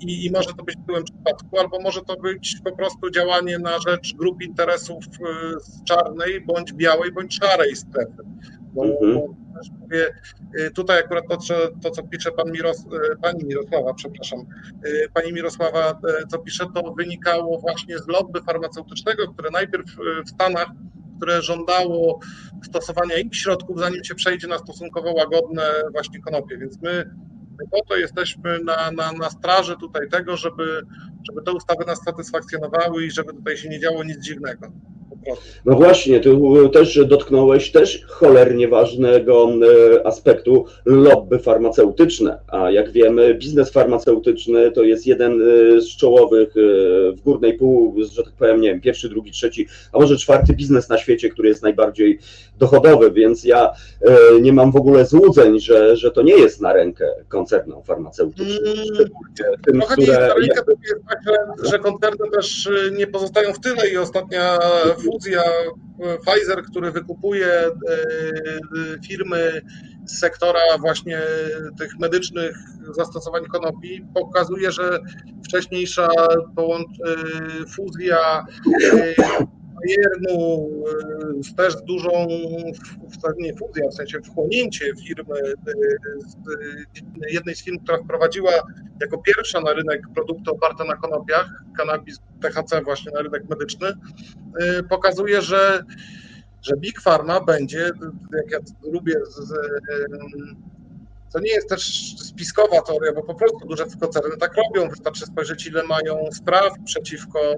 i, 0.00 0.26
i 0.26 0.30
może 0.30 0.50
to 0.54 0.64
być 0.64 0.76
w 0.76 0.86
tym 0.86 1.04
przypadku, 1.04 1.58
albo 1.58 1.80
może 1.80 2.00
to 2.00 2.16
być 2.16 2.56
po 2.64 2.76
prostu 2.76 3.10
działanie 3.10 3.58
na 3.58 3.78
rzecz 3.78 4.14
grup 4.14 4.42
interesów 4.42 5.04
e, 5.04 5.60
z 5.60 5.84
czarnej, 5.84 6.40
bądź 6.40 6.72
białej, 6.72 7.12
bądź 7.12 7.38
szarej 7.38 7.76
strefy. 7.76 8.22
Bo, 8.74 8.84
mhm. 8.84 9.14
bo 9.14 9.34
mówię, 9.80 10.14
e, 10.58 10.70
tutaj 10.70 10.98
akurat 10.98 11.24
to, 11.28 11.36
co, 11.36 11.54
to, 11.82 11.90
co 11.90 12.02
pisze 12.02 12.32
pan 12.32 12.52
Miros, 12.52 12.84
pani 13.22 13.44
Mirosława, 13.44 13.94
przepraszam, 13.94 14.38
pani 15.14 15.32
Mirosława, 15.32 16.00
co 16.30 16.38
pisze, 16.38 16.66
to 16.74 16.94
wynikało 16.94 17.58
właśnie 17.58 17.98
z 17.98 18.08
lobby 18.08 18.42
farmaceutycznego, 18.42 19.32
które 19.32 19.50
najpierw 19.50 19.86
w 20.26 20.30
Stanach 20.30 20.68
które 21.22 21.42
żądało 21.42 22.20
stosowania 22.64 23.18
ich 23.18 23.36
środków, 23.36 23.78
zanim 23.78 24.04
się 24.04 24.14
przejdzie 24.14 24.48
na 24.48 24.58
stosunkowo 24.58 25.12
łagodne 25.12 25.62
właśnie 25.92 26.20
konopie. 26.20 26.58
Więc 26.58 26.82
my 26.82 27.10
po 27.70 27.84
to 27.88 27.96
jesteśmy 27.96 28.58
na, 28.64 28.90
na, 28.90 29.12
na 29.12 29.30
straży 29.30 29.76
tutaj 29.76 30.08
tego, 30.08 30.36
żeby, 30.36 30.82
żeby 31.28 31.42
te 31.42 31.52
ustawy 31.52 31.84
nas 31.86 32.02
satysfakcjonowały 32.04 33.04
i 33.06 33.10
żeby 33.10 33.32
tutaj 33.32 33.56
się 33.56 33.68
nie 33.68 33.80
działo 33.80 34.04
nic 34.04 34.18
dziwnego. 34.18 34.72
No 35.64 35.76
właśnie, 35.76 36.20
tu 36.20 36.68
też 36.68 37.00
dotknąłeś 37.06 37.70
też 37.70 38.02
cholernie 38.08 38.68
ważnego 38.68 39.48
e, 39.52 40.06
aspektu 40.06 40.64
lobby 40.84 41.38
farmaceutyczne, 41.38 42.38
a 42.48 42.70
jak 42.70 42.92
wiemy 42.92 43.34
biznes 43.34 43.70
farmaceutyczny 43.70 44.72
to 44.72 44.82
jest 44.82 45.06
jeden 45.06 45.42
e, 45.42 45.80
z 45.80 45.96
czołowych 45.96 46.48
e, 46.48 46.60
w 47.12 47.20
górnej 47.20 47.54
pół, 47.54 47.94
że 48.04 48.22
tak 48.22 48.32
powiem, 48.38 48.60
nie 48.60 48.68
wiem, 48.68 48.80
pierwszy, 48.80 49.08
drugi, 49.08 49.32
trzeci, 49.32 49.66
a 49.92 49.98
może 49.98 50.16
czwarty 50.16 50.52
biznes 50.54 50.88
na 50.88 50.98
świecie, 50.98 51.28
który 51.28 51.48
jest 51.48 51.62
najbardziej 51.62 52.18
dochodowy, 52.62 53.10
więc 53.10 53.44
ja 53.44 53.72
nie 54.40 54.52
mam 54.52 54.72
w 54.72 54.76
ogóle 54.76 55.06
złudzeń, 55.06 55.60
że, 55.60 55.96
że 55.96 56.10
to 56.10 56.22
nie 56.22 56.36
jest 56.36 56.60
na 56.60 56.72
rękę 56.72 57.08
koncernom 57.28 57.82
farmaceutycznym. 57.82 58.58
Mm, 58.66 59.10
tym, 59.64 59.80
Trochę 59.80 59.94
które... 59.94 60.06
nie 60.06 60.12
jest 60.12 60.20
na 60.20 60.34
rękę, 60.34 60.62
to 60.64 60.72
jest 60.72 61.04
tak, 61.08 61.18
że, 61.26 61.70
że 61.70 61.78
koncerny 61.78 62.30
też 62.30 62.68
nie 62.92 63.06
pozostają 63.06 63.52
w 63.52 63.60
tyle 63.60 63.88
i 63.88 63.96
ostatnia 63.96 64.58
fuzja 65.04 65.42
Pfizer, 66.26 66.62
który 66.62 66.90
wykupuje 66.90 67.46
e, 67.46 67.72
firmy 69.08 69.62
z 70.06 70.18
sektora 70.18 70.60
właśnie 70.80 71.20
tych 71.78 71.98
medycznych 71.98 72.56
zastosowań 72.96 73.44
konopi, 73.44 74.06
pokazuje, 74.14 74.72
że 74.72 74.98
wcześniejsza 75.44 76.08
e, 76.08 77.66
fuzja 77.66 78.46
e, 79.82 79.86
Bayernu 79.86 80.70
z 81.42 81.54
też 81.54 81.76
dużą, 81.82 82.26
nie 83.38 83.56
fuzja, 83.56 83.88
w 83.88 83.94
sensie 83.94 84.20
wchłonięcie 84.20 84.92
firmy, 85.06 85.34
jednej 87.30 87.54
z 87.54 87.64
firm, 87.64 87.78
która 87.84 87.98
wprowadziła 87.98 88.52
jako 89.00 89.18
pierwsza 89.18 89.60
na 89.60 89.72
rynek 89.72 90.02
produkty 90.14 90.50
oparte 90.50 90.84
na 90.84 90.96
konopiach, 90.96 91.50
kanabis 91.76 92.18
THC 92.40 92.82
właśnie 92.84 93.12
na 93.12 93.22
rynek 93.22 93.42
medyczny, 93.48 93.92
pokazuje, 94.88 95.42
że 95.42 95.84
że 96.62 96.76
Big 96.76 97.00
Pharma 97.00 97.40
będzie, 97.40 97.90
jak 98.36 98.50
ja 98.50 98.58
lubię 98.92 99.14
z, 99.28 99.52
to 101.32 101.40
nie 101.40 101.50
jest 101.50 101.68
też 101.68 102.14
spiskowa 102.18 102.82
teoria, 102.82 103.12
bo 103.12 103.22
po 103.22 103.34
prostu 103.34 103.66
duże 103.66 103.84
koncerny 104.00 104.36
tak 104.36 104.54
robią. 104.56 104.88
Wystarczy 104.90 105.26
spojrzeć, 105.26 105.66
ile 105.66 105.82
mają 105.82 106.28
spraw 106.32 106.72
przeciwko 106.84 107.40
e, 107.40 107.56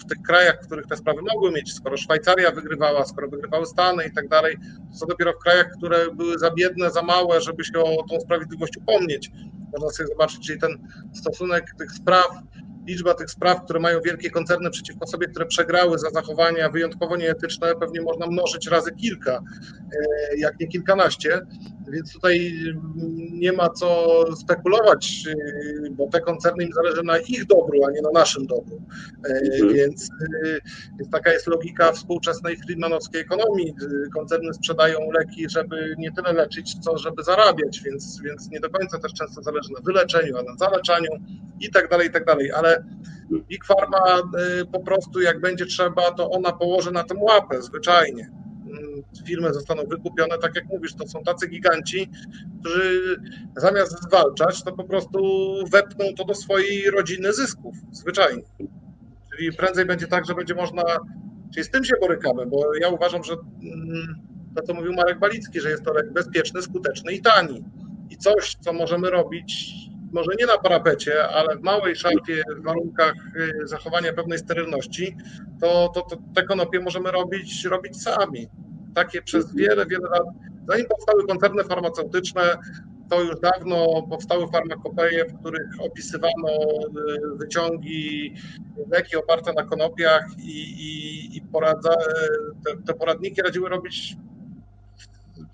w 0.00 0.04
tych 0.08 0.22
krajach, 0.22 0.58
w 0.62 0.66
których 0.66 0.86
te 0.86 0.96
sprawy 0.96 1.20
mogły 1.34 1.52
mieć. 1.52 1.72
Skoro 1.72 1.96
Szwajcaria 1.96 2.50
wygrywała, 2.50 3.04
skoro 3.04 3.28
wygrywały 3.28 3.66
Stany 3.66 4.04
i 4.04 4.12
tak 4.12 4.28
dalej, 4.28 4.56
to 5.00 5.06
dopiero 5.06 5.32
w 5.32 5.38
krajach, 5.38 5.66
które 5.78 6.10
były 6.14 6.38
za 6.38 6.50
biedne, 6.50 6.90
za 6.90 7.02
małe, 7.02 7.40
żeby 7.40 7.64
się 7.64 7.78
o 7.78 8.04
tą 8.10 8.20
sprawiedliwość 8.20 8.76
upomnieć. 8.76 9.30
Można 9.72 9.90
sobie 9.90 10.08
zobaczyć, 10.08 10.46
czyli 10.46 10.60
ten 10.60 10.88
stosunek 11.14 11.74
tych 11.78 11.92
spraw 11.92 12.28
liczba 12.90 13.14
tych 13.14 13.30
spraw, 13.30 13.64
które 13.64 13.80
mają 13.80 14.00
wielkie 14.00 14.30
koncerny 14.30 14.70
przeciwko 14.70 15.06
sobie, 15.06 15.26
które 15.26 15.46
przegrały 15.46 15.98
za 15.98 16.10
zachowania 16.10 16.68
wyjątkowo 16.68 17.16
nieetyczne, 17.16 17.74
pewnie 17.74 18.00
można 18.00 18.26
mnożyć 18.26 18.66
razy 18.66 18.92
kilka, 18.92 19.32
e, 19.32 20.38
jak 20.38 20.60
nie 20.60 20.68
kilkanaście. 20.68 21.40
Więc 21.92 22.12
tutaj 22.12 22.52
nie 23.32 23.52
ma 23.52 23.68
co 23.68 24.24
spekulować, 24.36 25.24
e, 25.28 25.90
bo 25.90 26.06
te 26.06 26.20
koncerny 26.20 26.64
im 26.64 26.72
zależy 26.72 27.02
na 27.02 27.18
ich 27.18 27.46
dobru, 27.46 27.84
a 27.84 27.90
nie 27.90 28.02
na 28.02 28.10
naszym 28.10 28.46
dobru. 28.46 28.82
E, 29.24 29.28
mhm. 29.28 29.74
Więc, 29.74 30.08
więc 30.98 31.10
taka 31.10 31.32
jest 31.32 31.46
logika 31.46 31.92
współczesnej 31.92 32.56
friedmanowskiej 32.56 33.20
ekonomii. 33.20 33.74
Koncerny 34.14 34.54
sprzedają 34.54 35.10
leki, 35.10 35.50
żeby 35.50 35.94
nie 35.98 36.12
tyle 36.12 36.32
leczyć, 36.32 36.74
co 36.80 36.98
żeby 36.98 37.22
zarabiać, 37.24 37.82
więc, 37.84 38.20
więc 38.24 38.50
nie 38.50 38.60
do 38.60 38.70
końca 38.70 38.98
też 38.98 39.12
często 39.14 39.42
zależy 39.42 39.72
na 39.72 39.80
wyleczeniu, 39.80 40.38
a 40.38 40.42
na 40.42 40.56
zaleczaniu 40.56 41.10
i 41.60 41.70
tak 41.70 41.88
dalej, 41.88 42.08
i 42.08 42.10
tak 42.10 42.24
dalej. 42.24 42.52
Ale 42.52 42.79
Big 43.48 43.64
Pharma 43.64 44.18
y, 44.18 44.66
po 44.72 44.80
prostu 44.80 45.20
jak 45.20 45.40
będzie 45.40 45.66
trzeba, 45.66 46.10
to 46.10 46.30
ona 46.30 46.52
położy 46.52 46.92
na 46.92 47.04
tym 47.04 47.22
łapę 47.22 47.62
zwyczajnie. 47.62 48.30
Mm, 48.66 49.02
firmy 49.26 49.54
zostaną 49.54 49.82
wykupione, 49.84 50.38
tak 50.38 50.56
jak 50.56 50.64
mówisz, 50.64 50.94
to 50.94 51.08
są 51.08 51.22
tacy 51.22 51.48
giganci, 51.48 52.10
którzy 52.60 53.16
zamiast 53.56 54.02
zwalczać, 54.02 54.62
to 54.62 54.72
po 54.72 54.84
prostu 54.84 55.20
wepną 55.72 56.04
to 56.16 56.24
do 56.24 56.34
swojej 56.34 56.90
rodziny 56.90 57.32
zysków, 57.32 57.74
zwyczajnie. 57.92 58.42
Czyli 59.36 59.52
prędzej 59.52 59.86
będzie 59.86 60.06
tak, 60.06 60.26
że 60.26 60.34
będzie 60.34 60.54
można, 60.54 60.82
czyli 61.54 61.64
z 61.64 61.70
tym 61.70 61.84
się 61.84 61.94
borykamy, 62.00 62.46
bo 62.46 62.74
ja 62.80 62.88
uważam, 62.88 63.24
że 63.24 63.32
mm, 63.32 64.30
to, 64.56 64.62
co 64.62 64.74
mówił 64.74 64.92
Marek 64.92 65.18
Balicki, 65.18 65.60
że 65.60 65.70
jest 65.70 65.84
to 65.84 65.92
lek 65.92 66.12
bezpieczny, 66.12 66.62
skuteczny 66.62 67.12
i 67.12 67.22
tani. 67.22 67.64
I 68.10 68.16
coś, 68.16 68.56
co 68.60 68.72
możemy 68.72 69.10
robić 69.10 69.74
może 70.12 70.30
nie 70.38 70.46
na 70.46 70.58
parapecie, 70.58 71.28
ale 71.28 71.56
w 71.56 71.62
małej 71.62 71.96
szafie, 71.96 72.42
w 72.56 72.62
warunkach 72.62 73.14
y, 73.36 73.66
zachowania 73.66 74.12
pewnej 74.12 74.38
sterylności, 74.38 75.16
to, 75.60 75.90
to, 75.94 76.02
to 76.02 76.16
te 76.34 76.42
konopie 76.42 76.80
możemy 76.80 77.10
robić, 77.10 77.64
robić 77.64 78.02
sami. 78.02 78.48
Takie 78.94 79.22
przez 79.22 79.44
mhm. 79.44 79.58
wiele, 79.58 79.86
wiele 79.86 80.08
lat. 80.08 80.22
Zanim 80.68 80.86
powstały 80.86 81.26
koncerny 81.26 81.64
farmaceutyczne, 81.64 82.42
to 83.10 83.22
już 83.22 83.40
dawno 83.40 84.02
powstały 84.02 84.48
farmakopeje, 84.48 85.24
w 85.24 85.40
których 85.40 85.70
opisywano 85.80 86.48
y, 86.48 87.36
wyciągi, 87.36 88.34
leki 88.90 89.16
oparte 89.16 89.52
na 89.52 89.64
konopiach 89.64 90.26
i, 90.38 90.60
i, 90.60 91.36
i 91.36 91.42
poradza, 91.42 91.94
te, 92.64 92.82
te 92.86 92.94
poradniki 92.94 93.42
radziły 93.42 93.68
robić, 93.68 94.16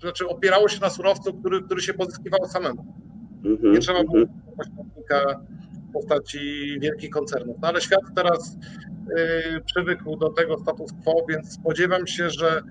znaczy 0.01 0.27
opierało 0.27 0.69
się 0.69 0.81
na 0.81 0.89
surowcu, 0.89 1.33
który, 1.33 1.63
który 1.63 1.81
się 1.81 1.93
pozyskiwał 1.93 2.45
samemu. 2.45 3.07
Mhm, 3.45 3.73
Nie 3.73 3.79
trzeba 3.79 4.03
było 4.03 4.17
mhm. 4.17 4.39
pośrednika 4.57 5.39
w 5.89 5.93
postaci 5.93 6.39
wielkich 6.79 7.09
koncernów. 7.09 7.57
No 7.61 7.67
ale 7.67 7.81
świat 7.81 8.01
teraz 8.15 8.57
y, 9.57 9.61
przywykł 9.65 10.17
do 10.17 10.29
tego 10.29 10.57
status 10.57 10.91
quo, 11.03 11.25
więc 11.29 11.53
spodziewam 11.53 12.07
się, 12.07 12.29
że 12.29 12.61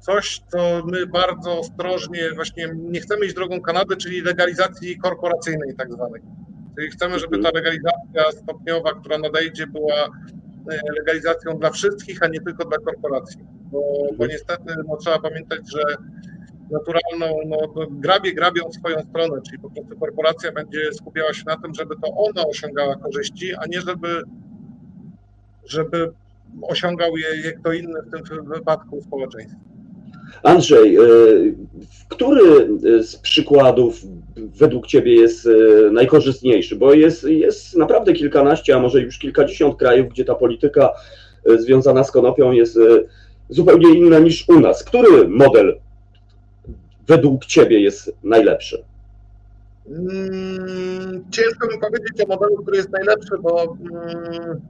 coś, 0.00 0.42
co 0.48 0.82
my 0.86 1.06
bardzo 1.06 1.58
ostrożnie 1.58 2.32
właśnie 2.34 2.68
nie 2.76 3.00
chcemy 3.00 3.26
iść 3.26 3.34
drogą 3.34 3.60
Kanady, 3.60 3.96
czyli 3.96 4.20
legalizacji 4.20 4.98
korporacyjnej 4.98 5.74
tak 5.76 5.92
zwanej. 5.92 6.22
Czyli 6.76 6.90
chcemy, 6.90 7.18
żeby 7.18 7.38
ta 7.38 7.48
mhm. 7.48 7.54
legalizacja 7.54 8.42
stopniowa, 8.42 8.92
która 8.92 9.18
nadejdzie, 9.18 9.66
była 9.66 10.06
y, 10.06 10.92
legalizacją 10.98 11.58
dla 11.58 11.70
wszystkich, 11.70 12.22
a 12.22 12.26
nie 12.28 12.40
tylko 12.40 12.64
dla 12.64 12.78
korporacji. 12.78 13.40
Bo, 13.72 13.82
bo 14.18 14.26
niestety 14.26 14.74
no, 14.88 14.96
trzeba 14.96 15.18
pamiętać, 15.18 15.60
że 15.72 15.96
naturalną, 16.70 17.38
no, 17.46 17.86
grabie 17.90 18.34
grabią 18.34 18.72
swoją 18.72 19.02
stronę, 19.02 19.42
czyli 19.46 19.58
po 19.58 19.70
prostu 19.70 19.96
korporacja 19.96 20.52
będzie 20.52 20.92
skupiała 20.92 21.34
się 21.34 21.42
na 21.46 21.56
tym, 21.56 21.74
żeby 21.74 21.94
to 21.96 22.08
ona 22.16 22.46
osiągała 22.46 22.96
korzyści, 22.96 23.54
a 23.54 23.66
nie 23.66 23.80
żeby, 23.80 24.22
żeby 25.64 26.12
osiągał 26.62 27.16
je 27.16 27.52
kto 27.52 27.72
inny 27.72 28.02
w 28.02 28.10
tym 28.10 28.44
wypadku 28.44 29.02
społeczeństwo. 29.02 29.58
Andrzej, 30.42 30.96
e, 30.96 31.00
który 32.08 32.68
z 33.02 33.16
przykładów 33.16 34.00
według 34.36 34.86
Ciebie 34.86 35.14
jest 35.14 35.46
e, 35.46 35.90
najkorzystniejszy? 35.90 36.76
Bo 36.76 36.94
jest, 36.94 37.24
jest 37.24 37.76
naprawdę 37.76 38.12
kilkanaście, 38.12 38.76
a 38.76 38.80
może 38.80 39.00
już 39.00 39.18
kilkadziesiąt 39.18 39.76
krajów, 39.76 40.08
gdzie 40.08 40.24
ta 40.24 40.34
polityka 40.34 40.92
e, 41.50 41.58
związana 41.58 42.04
z 42.04 42.10
konopią 42.10 42.52
jest 42.52 42.78
zupełnie 43.48 43.94
inna 43.94 44.18
niż 44.18 44.48
u 44.48 44.60
nas. 44.60 44.84
Który 44.84 45.28
model 45.28 45.78
według 47.08 47.46
Ciebie 47.46 47.80
jest 47.80 48.12
najlepszy? 48.22 48.84
Hmm, 49.88 51.24
ciężko 51.30 51.66
mi 51.66 51.78
powiedzieć 51.80 52.20
o 52.24 52.28
modelu, 52.28 52.62
który 52.62 52.76
jest 52.76 52.90
najlepszy, 52.90 53.38
bo, 53.42 53.76
hmm, 53.90 54.60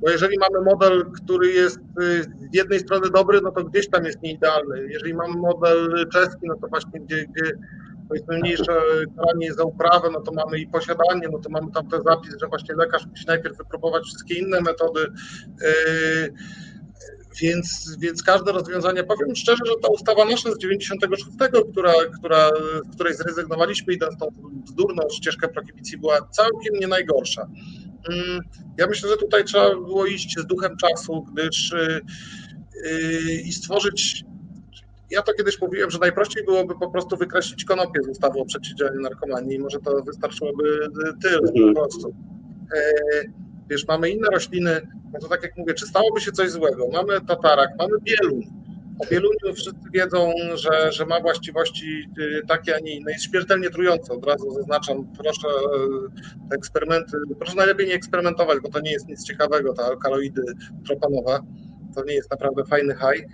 bo 0.00 0.10
jeżeli 0.10 0.38
mamy 0.38 0.64
model, 0.64 1.04
który 1.10 1.52
jest 1.52 1.78
y, 1.78 2.22
z 2.22 2.54
jednej 2.54 2.80
strony 2.80 3.10
dobry, 3.10 3.40
no 3.40 3.50
to 3.50 3.64
gdzieś 3.64 3.88
tam 3.88 4.04
jest 4.04 4.22
nieidealny. 4.22 4.86
Jeżeli 4.88 5.14
mamy 5.14 5.34
model 5.36 6.06
czeski, 6.12 6.40
no 6.42 6.56
to 6.56 6.68
właśnie 6.68 7.00
gdzie, 7.00 7.26
gdzie 7.26 7.52
powiedzmy 8.08 8.38
mniejsze 8.38 8.80
karanie 9.16 9.52
za 9.52 9.64
uprawę, 9.64 10.08
no 10.12 10.20
to 10.20 10.32
mamy 10.32 10.58
i 10.58 10.66
posiadanie, 10.66 11.28
no 11.32 11.38
to 11.38 11.50
mamy 11.50 11.72
tam 11.72 11.88
ten 11.88 12.02
zapis, 12.02 12.36
że 12.40 12.46
właśnie 12.46 12.74
lekarz 12.74 13.06
musi 13.06 13.26
najpierw 13.26 13.56
wypróbować 13.56 14.04
wszystkie 14.04 14.34
inne 14.34 14.60
metody. 14.60 15.00
Yy, 15.00 16.32
więc, 17.40 17.96
więc 17.98 18.22
każde 18.22 18.52
rozwiązanie, 18.52 19.04
powiem 19.04 19.36
szczerze, 19.36 19.62
że 19.66 19.72
ta 19.82 19.88
ustawa 19.88 20.24
nasza 20.24 20.52
z 20.52 20.58
96, 20.58 21.36
która, 21.72 21.92
która, 22.18 22.48
z 22.92 22.94
której 22.94 23.14
zrezygnowaliśmy 23.14 23.94
idąc 23.94 24.18
tą 24.18 24.26
bzdurną 24.64 25.02
ścieżkę 25.12 25.48
prohibicji, 25.48 25.98
była 25.98 26.20
całkiem 26.20 26.74
nie 26.80 26.86
najgorsza. 26.86 27.46
Mm, 28.10 28.40
ja 28.78 28.86
myślę, 28.86 29.08
że 29.08 29.16
tutaj 29.16 29.44
trzeba 29.44 29.70
było 29.70 30.06
iść 30.06 30.38
z 30.38 30.46
duchem 30.46 30.76
czasu, 30.76 31.26
gdyż 31.32 31.74
yy, 32.84 33.32
i 33.44 33.52
stworzyć. 33.52 34.24
Ja 35.10 35.22
to 35.22 35.32
kiedyś 35.34 35.60
mówiłem, 35.60 35.90
że 35.90 35.98
najprościej 35.98 36.44
byłoby 36.44 36.74
po 36.74 36.90
prostu 36.90 37.16
wykreślić 37.16 37.64
konopie 37.64 38.02
z 38.02 38.08
ustawy 38.08 38.38
o 38.40 38.44
przeciwdziałaniu 38.44 39.00
narkomanii. 39.00 39.58
Może 39.58 39.78
to 39.78 40.02
wystarczyłoby 40.02 40.88
tyle 41.22 41.52
po 41.52 41.80
prostu. 41.80 42.14
Wiesz, 43.70 43.88
mamy 43.88 44.10
inne 44.10 44.28
rośliny, 44.32 44.80
no 45.12 45.20
to 45.20 45.28
tak 45.28 45.42
jak 45.42 45.56
mówię, 45.56 45.74
czy 45.74 45.86
stałoby 45.86 46.20
się 46.20 46.32
coś 46.32 46.50
złego? 46.50 46.88
Mamy 46.92 47.20
tatarak, 47.20 47.70
mamy 47.78 47.94
bieluń. 48.02 48.64
O 48.98 49.06
bieluniu 49.10 49.54
wszyscy 49.54 49.90
wiedzą, 49.92 50.32
że, 50.54 50.92
że 50.92 51.06
ma 51.06 51.20
właściwości 51.20 52.08
y, 52.18 52.42
takie, 52.48 52.76
a 52.76 52.78
nie 52.78 52.94
inne. 52.94 53.12
Jest 53.12 53.24
śmiertelnie 53.24 53.70
trujące, 53.70 54.12
od 54.12 54.26
razu 54.26 54.50
zaznaczam. 54.50 55.12
Proszę 55.18 55.48
y, 55.48 56.48
te 56.50 56.56
eksperymenty, 56.56 57.16
proszę 57.38 57.56
najlepiej 57.56 57.86
nie 57.86 57.94
eksperymentować, 57.94 58.58
bo 58.62 58.68
to 58.68 58.80
nie 58.80 58.92
jest 58.92 59.08
nic 59.08 59.24
ciekawego, 59.24 59.72
ta 59.74 59.82
alkaloidy 59.82 60.42
tropanowe. 60.86 61.38
To 61.94 62.04
nie 62.04 62.14
jest 62.14 62.30
naprawdę 62.30 62.64
fajny 62.64 62.94
haj 62.94 63.26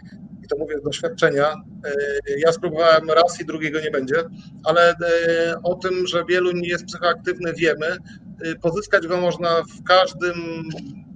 i 0.44 0.48
to 0.48 0.56
mówię 0.58 0.78
z 0.78 0.82
doświadczenia. 0.82 1.52
Y, 1.52 2.38
ja 2.38 2.52
spróbowałem 2.52 3.10
raz 3.10 3.40
i 3.40 3.44
drugiego 3.44 3.80
nie 3.80 3.90
będzie, 3.90 4.16
ale 4.64 4.94
o 5.62 5.74
tym, 5.74 6.06
że 6.06 6.24
bieluń 6.24 6.60
jest 6.62 6.84
psychoaktywny 6.84 7.52
wiemy. 7.52 7.96
Pozyskać 8.60 9.06
go 9.06 9.20
można 9.20 9.62
w 9.62 9.82
każdym 9.82 10.34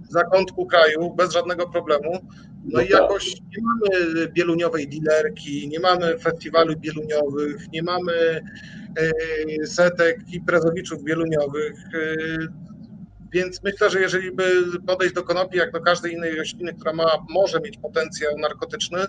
zakątku 0.09 0.67
kraju 0.67 1.15
bez 1.15 1.33
żadnego 1.33 1.69
problemu. 1.69 2.11
No, 2.13 2.21
no 2.65 2.81
i 2.81 2.89
tak. 2.89 3.01
jakoś 3.01 3.35
nie 3.35 3.63
mamy 3.63 4.29
bieluniowej 4.29 4.89
dilerki, 4.89 5.69
nie 5.69 5.81
mamy 5.81 6.19
festiwalu 6.19 6.77
bieluniowych, 6.77 7.73
nie 7.73 7.83
mamy 7.83 8.41
e, 9.63 9.67
setek 9.67 10.33
imprezowiczów 10.33 11.03
bieluniowych. 11.03 11.75
Więc 13.35 13.63
myślę, 13.63 13.91
że 13.91 14.01
jeżeli 14.01 14.33
by 14.33 14.45
podejść 14.87 15.15
do 15.15 15.23
konopi 15.23 15.59
jak 15.59 15.73
do 15.73 15.81
każdej 15.81 16.13
innej 16.13 16.37
rośliny, 16.37 16.75
która 16.75 16.93
ma, 16.93 17.05
może 17.31 17.61
mieć 17.61 17.79
potencjał 17.79 18.39
narkotyczny, 18.39 18.99
e, 19.01 19.07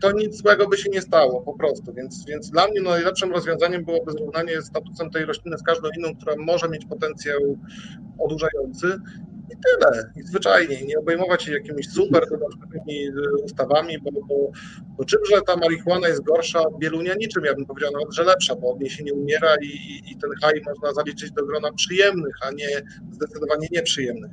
to 0.00 0.12
nic 0.12 0.36
złego 0.36 0.68
by 0.68 0.76
się 0.76 0.90
nie 0.90 1.02
stało 1.02 1.42
po 1.42 1.52
prostu. 1.58 1.92
Więc, 1.92 2.24
więc 2.26 2.50
dla 2.50 2.68
mnie 2.68 2.80
najlepszym 2.80 3.32
rozwiązaniem 3.32 3.84
byłoby 3.84 4.12
zrównanie 4.12 4.62
statusem 4.62 5.10
tej 5.10 5.24
rośliny 5.24 5.58
z 5.58 5.62
każdą 5.62 5.88
inną, 5.98 6.16
która 6.16 6.36
może 6.38 6.68
mieć 6.68 6.84
potencjał 6.84 7.40
odurzający 8.18 8.98
i 9.52 9.56
tyle. 9.56 10.12
I 10.16 10.22
zwyczajnie. 10.22 10.82
Nie 10.82 10.98
obejmować 10.98 11.42
się 11.42 11.52
jakimiś 11.52 11.90
super 11.90 12.24
dodatkowymi 12.30 13.06
e, 13.06 13.42
ustawami, 13.44 13.98
bo, 13.98 14.10
bo, 14.12 14.50
bo 14.96 15.04
czym, 15.04 15.20
że 15.30 15.42
ta 15.42 15.56
marihuana 15.56 16.08
jest 16.08 16.22
gorsza 16.22 16.60
od 16.60 16.78
bielunia? 16.78 17.14
Niczym, 17.14 17.44
ja 17.44 17.54
bym 17.54 17.66
powiedział 17.66 17.92
nawet, 17.92 18.14
że 18.14 18.24
lepsza, 18.24 18.54
bo 18.56 18.72
od 18.72 18.80
niej 18.80 18.90
się 18.90 19.04
nie 19.04 19.14
umiera 19.14 19.54
i, 19.62 20.02
i 20.10 20.16
ten 20.16 20.30
haj 20.42 20.62
można 20.66 20.92
zaliczyć 20.92 21.32
do 21.32 21.46
grona 21.46 21.72
przyjemnych, 21.72 22.34
a 22.42 22.50
nie 22.50 22.68
zdecydowanie 23.12 23.68
nieprzyjemnych. 23.70 24.30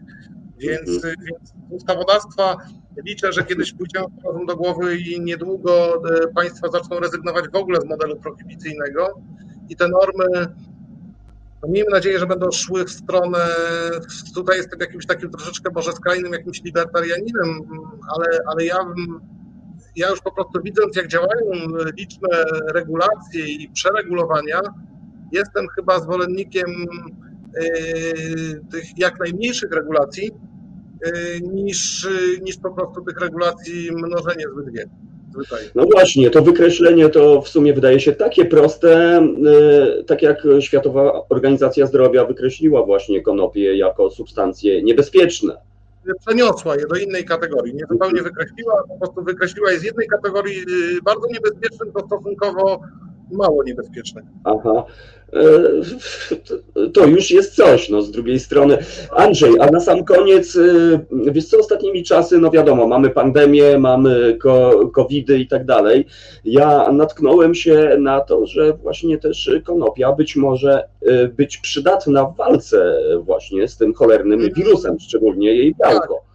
Więc, 0.57 0.89
mhm. 0.89 1.15
więc 1.26 1.53
ustawodawstwa 1.70 2.57
liczę, 3.05 3.34
że 3.34 3.43
kiedyś 3.43 3.74
pójdziemy 3.74 4.05
do 4.47 4.55
głowy 4.55 4.97
i 4.97 5.22
niedługo 5.22 6.01
e, 6.24 6.28
państwa 6.28 6.67
zaczną 6.70 6.99
rezygnować 6.99 7.45
w 7.49 7.55
ogóle 7.55 7.82
z 7.82 7.86
modelu 7.86 8.15
prohibicyjnego 8.15 9.22
i 9.70 9.76
te 9.76 9.88
normy 9.88 10.47
no 11.64 11.70
miejmy 11.70 11.91
nadzieję, 11.91 12.20
że 12.20 12.28
będą 12.28 12.51
szły 12.51 12.86
w 12.86 12.91
stronę, 12.91 13.38
tutaj 14.36 14.57
jestem 14.57 14.80
jakimś 14.80 15.05
takim 15.05 15.30
troszeczkę 15.32 15.72
może 15.76 15.91
skrajnym 15.91 16.34
jakimś 16.34 16.64
libertarianinem, 16.64 17.60
ale, 18.16 18.39
ale 18.45 18.66
ja, 18.66 18.78
ja 19.95 20.10
już 20.10 20.22
po 20.22 20.32
prostu 20.32 20.62
widząc, 20.64 20.95
jak 20.95 21.07
działają 21.07 21.51
liczne 21.97 22.30
regulacje 22.74 23.47
i 23.47 23.70
przeregulowania, 23.70 24.62
jestem 25.32 25.68
chyba 25.76 25.99
zwolennikiem 25.99 26.70
yy, 27.53 28.62
tych 28.72 28.97
jak 28.97 29.20
najmniejszych 29.20 29.72
regulacji, 29.72 30.32
yy, 31.05 31.41
niż, 31.53 32.07
niż 32.41 32.57
po 32.57 32.72
prostu 32.72 33.01
tych 33.01 33.20
regulacji 33.20 33.89
mnożenie 33.91 34.45
zbyt 34.53 34.74
wiele. 34.74 34.89
No 35.75 35.86
właśnie, 35.86 36.30
to 36.30 36.41
wykreślenie 36.41 37.09
to 37.09 37.41
w 37.41 37.49
sumie 37.49 37.73
wydaje 37.73 37.99
się 37.99 38.11
takie 38.11 38.45
proste, 38.45 39.21
y, 39.99 40.03
tak 40.03 40.21
jak 40.21 40.47
Światowa 40.59 41.21
Organizacja 41.30 41.86
Zdrowia 41.86 42.25
wykreśliła 42.25 42.86
właśnie 42.86 43.21
konopie 43.21 43.77
jako 43.77 44.09
substancje 44.09 44.84
niebezpieczne. 44.84 45.57
Przeniosła 46.25 46.75
je 46.75 46.88
do 46.88 46.95
innej 46.95 47.25
kategorii, 47.25 47.75
nie 47.75 47.86
zupełnie 47.91 48.21
wykreśliła, 48.21 48.84
po 48.88 48.97
prostu 48.97 49.23
wykreśliła 49.23 49.71
je 49.71 49.80
z 49.80 49.84
jednej 49.84 50.07
kategorii 50.07 50.57
y, 50.97 51.01
bardzo 51.03 51.27
niebezpiecznej 51.27 51.91
do 51.91 51.99
stosunkowo 51.99 52.82
mało 53.32 53.63
niebezpiecznych. 53.63 54.25
Aha. 54.43 54.86
E, 55.34 56.89
to 56.93 57.05
już 57.05 57.32
jest 57.32 57.55
coś, 57.55 57.89
no 57.89 58.01
z 58.01 58.11
drugiej 58.11 58.39
strony. 58.39 58.77
Andrzej, 59.15 59.59
a 59.59 59.71
na 59.71 59.80
sam 59.80 60.03
koniec, 60.03 60.55
e, 60.55 61.32
wiesz 61.32 61.45
co, 61.45 61.57
ostatnimi 61.57 62.03
czasy, 62.03 62.38
no 62.38 62.51
wiadomo, 62.51 62.88
mamy 62.88 63.09
pandemię, 63.09 63.80
mamy 63.80 64.38
covidy 64.93 65.39
i 65.39 65.47
tak 65.47 65.65
dalej. 65.65 66.05
Ja 66.45 66.91
natknąłem 66.91 67.55
się 67.55 67.97
na 67.99 68.21
to, 68.21 68.45
że 68.45 68.73
właśnie 68.73 69.17
też 69.17 69.51
konopia 69.63 70.11
być 70.11 70.36
może 70.36 70.84
e, 71.01 71.27
być 71.27 71.57
przydatna 71.57 72.25
w 72.25 72.36
walce 72.36 72.99
właśnie 73.19 73.67
z 73.67 73.77
tym 73.77 73.93
cholernym 73.93 74.39
mhm. 74.39 74.53
wirusem, 74.53 74.99
szczególnie 74.99 75.55
jej 75.55 75.75
białko. 75.75 76.28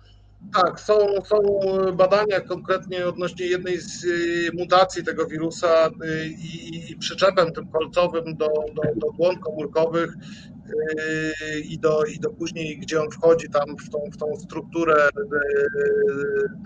Tak. 0.53 0.81
Są, 0.81 0.99
są 1.25 1.37
badania 1.93 2.41
konkretnie 2.41 3.07
odnośnie 3.07 3.47
jednej 3.47 3.79
z 3.81 4.05
y, 4.05 4.51
mutacji 4.55 5.05
tego 5.05 5.27
wirusa 5.27 5.87
y, 5.89 6.27
i, 6.27 6.93
i 6.93 6.97
przyczepem 6.97 7.53
tym 7.53 7.69
kolcowym 7.69 8.37
do, 8.37 8.47
do, 8.47 8.83
do 8.97 9.13
błon 9.13 9.39
komórkowych 9.39 10.15
y, 10.15 11.61
i 11.61 11.79
do, 11.79 12.05
i 12.05 12.19
do 12.19 12.31
później, 12.31 12.79
gdzie 12.79 13.01
on 13.01 13.11
wchodzi 13.11 13.51
tam 13.51 13.77
w 13.77 13.91
tą, 13.91 13.99
w 14.13 14.17
tą 14.17 14.37
strukturę 14.37 15.09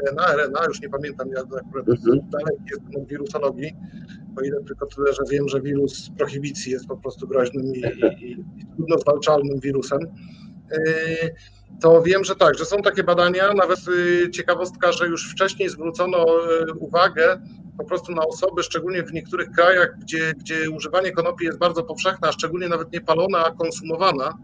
DNA, 0.04 0.26
RNA, 0.26 0.64
już 0.68 0.80
nie 0.80 0.88
pamiętam, 0.88 1.28
ja 1.28 1.40
akurat 1.40 1.88
mhm. 1.88 2.20
dalej 2.30 2.56
jestem 2.70 3.02
od 3.02 3.08
wirusologii, 3.08 3.72
o 4.36 4.40
ile 4.40 4.64
tylko 4.64 4.86
tyle, 4.86 5.12
że 5.12 5.22
wiem, 5.30 5.48
że 5.48 5.60
wirus 5.60 6.10
prohibicji 6.18 6.72
jest 6.72 6.86
po 6.86 6.96
prostu 6.96 7.28
groźnym 7.28 7.74
i, 7.74 7.78
i, 8.24 8.32
i 8.32 8.66
trudno 8.76 8.98
zwalczalnym 8.98 9.60
wirusem 9.60 9.98
to 11.80 12.02
wiem, 12.02 12.24
że 12.24 12.36
tak, 12.36 12.58
że 12.58 12.64
są 12.64 12.76
takie 12.76 13.04
badania, 13.04 13.52
nawet 13.52 13.78
y, 13.88 14.30
ciekawostka, 14.30 14.92
że 14.92 15.06
już 15.06 15.32
wcześniej 15.32 15.68
zwrócono 15.68 16.24
y, 16.24 16.72
uwagę 16.72 17.40
po 17.78 17.84
prostu 17.84 18.12
na 18.12 18.22
osoby, 18.22 18.62
szczególnie 18.62 19.02
w 19.02 19.12
niektórych 19.12 19.50
krajach, 19.50 19.98
gdzie, 19.98 20.32
gdzie 20.38 20.70
używanie 20.70 21.12
konopi 21.12 21.44
jest 21.44 21.58
bardzo 21.58 21.82
powszechne, 21.82 22.28
a 22.28 22.32
szczególnie 22.32 22.68
nawet 22.68 22.92
nie 22.92 23.00
palona, 23.00 23.44
a 23.44 23.50
konsumowana 23.50 24.38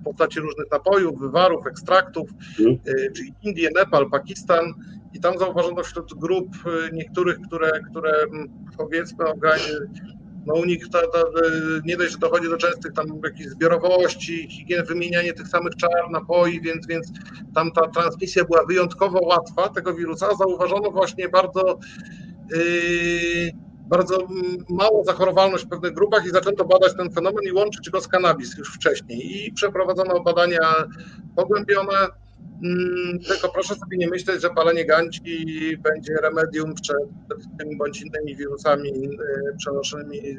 w 0.00 0.04
postaci 0.04 0.40
różnych 0.40 0.70
napojów, 0.70 1.20
wywarów, 1.20 1.66
ekstraktów, 1.66 2.30
mm. 2.60 2.78
czyli 3.16 3.34
Indie, 3.42 3.68
Nepal, 3.74 4.10
Pakistan 4.10 4.74
i 5.14 5.20
tam 5.20 5.38
zauważono 5.38 5.82
wśród 5.82 6.14
grup 6.14 6.48
niektórych, 6.92 7.38
które, 7.46 7.70
które 7.90 8.12
mm, 8.22 8.48
powiedzmy 8.76 9.24
no 10.46 10.54
u 10.54 10.64
nich 10.64 10.88
ta, 10.92 11.00
ta, 11.00 11.22
nie 11.84 11.96
dość, 11.96 12.12
że 12.12 12.18
dochodzi 12.18 12.48
do 12.48 12.56
częstych 12.56 12.92
tam 12.92 13.06
jakichś 13.24 13.50
zbiorowości, 13.50 14.48
higien, 14.50 14.84
wymienianie 14.84 15.32
tych 15.32 15.48
samych 15.48 15.76
czar, 15.76 16.10
napoi, 16.10 16.60
więc, 16.60 16.86
więc 16.86 17.12
tam 17.54 17.72
ta 17.72 17.88
transmisja 17.88 18.44
była 18.44 18.64
wyjątkowo 18.66 19.20
łatwa 19.24 19.68
tego 19.68 19.94
wirusa. 19.94 20.34
Zauważono 20.34 20.90
właśnie 20.90 21.28
bardzo 21.28 21.78
yy, 22.50 23.52
bardzo 23.92 24.18
małą 24.68 25.04
zachorowalność 25.04 25.64
w 25.64 25.68
pewnych 25.68 25.94
grupach 25.94 26.26
i 26.26 26.30
zaczęto 26.30 26.64
badać 26.64 26.96
ten 26.96 27.10
fenomen 27.10 27.44
i 27.44 27.52
łączyć 27.52 27.90
go 27.90 28.00
z 28.00 28.08
kanabis 28.08 28.58
już 28.58 28.74
wcześniej. 28.74 29.46
I 29.46 29.52
przeprowadzono 29.52 30.20
badania 30.20 30.74
pogłębione, 31.36 31.96
tylko 33.28 33.48
proszę 33.48 33.74
sobie 33.74 33.96
nie 33.96 34.08
myśleć, 34.08 34.42
że 34.42 34.50
palenie 34.50 34.84
ganci 34.84 35.76
będzie 35.82 36.14
remedium 36.22 36.74
przed 36.74 36.98
tymi 37.58 37.76
bądź 37.76 38.02
innymi 38.02 38.36
wirusami 38.36 38.90
y, 38.90 39.56
przenoszonymi 39.58 40.18
y, 40.18 40.36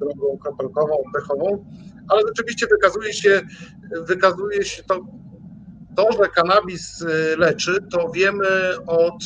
drogą 0.00 0.38
kropelkową, 0.38 0.94
oddechową, 1.06 1.64
ale 2.08 2.22
rzeczywiście 2.28 2.66
wykazuje 2.66 3.12
się, 3.12 3.40
wykazuje 4.08 4.64
się 4.64 4.82
to, 4.82 5.00
to, 5.96 6.12
że 6.12 6.28
kanabis 6.28 7.02
y, 7.02 7.36
leczy, 7.38 7.78
to 7.92 8.10
wiemy 8.14 8.48
od 8.86 9.24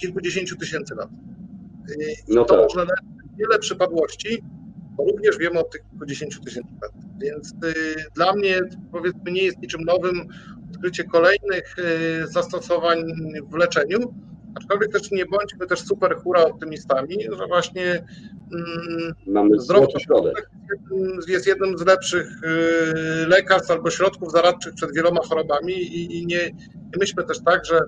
kilkudziesięciu 0.00 0.56
tysięcy 0.56 0.94
lat. 0.94 1.08
I 2.28 2.34
no 2.34 2.44
to 2.44 2.54
tak. 2.54 2.62
może 2.62 2.80
leczyć 2.80 3.36
wiele 3.38 3.58
przypadłości, 3.58 4.42
również 4.98 5.38
wiemy 5.38 5.58
od 5.58 5.70
tych 5.70 5.82
kilkudziesięciu 5.90 6.40
tysięcy 6.40 6.70
lat. 6.82 6.92
Więc 7.18 7.54
dla 8.14 8.32
mnie 8.32 8.60
powiedzmy 8.92 9.32
nie 9.32 9.42
jest 9.42 9.58
niczym 9.58 9.80
nowym 9.84 10.28
odkrycie 10.76 11.04
kolejnych 11.04 11.76
y, 11.78 12.26
zastosowań 12.26 13.04
w 13.50 13.54
leczeniu, 13.54 13.98
aczkolwiek 14.54 14.92
też 14.92 15.10
nie 15.10 15.26
bądźmy 15.26 15.66
też 15.66 15.80
super 15.80 16.16
hura 16.16 16.44
optymistami, 16.44 17.16
że 17.38 17.46
właśnie 17.46 18.04
mm, 18.52 19.14
Mamy 19.26 19.60
zdrowy 19.60 20.00
środek 20.00 20.50
jest 21.28 21.46
jednym 21.46 21.78
z 21.78 21.86
lepszych 21.86 22.26
y, 22.44 23.26
lekarstw 23.26 23.70
albo 23.70 23.90
środków 23.90 24.32
zaradczych 24.32 24.74
przed 24.74 24.94
wieloma 24.94 25.20
chorobami 25.22 25.72
i, 26.18 26.26
nie 26.26 26.50
myślmy 27.00 27.24
też 27.24 27.40
tak, 27.40 27.64
że 27.64 27.80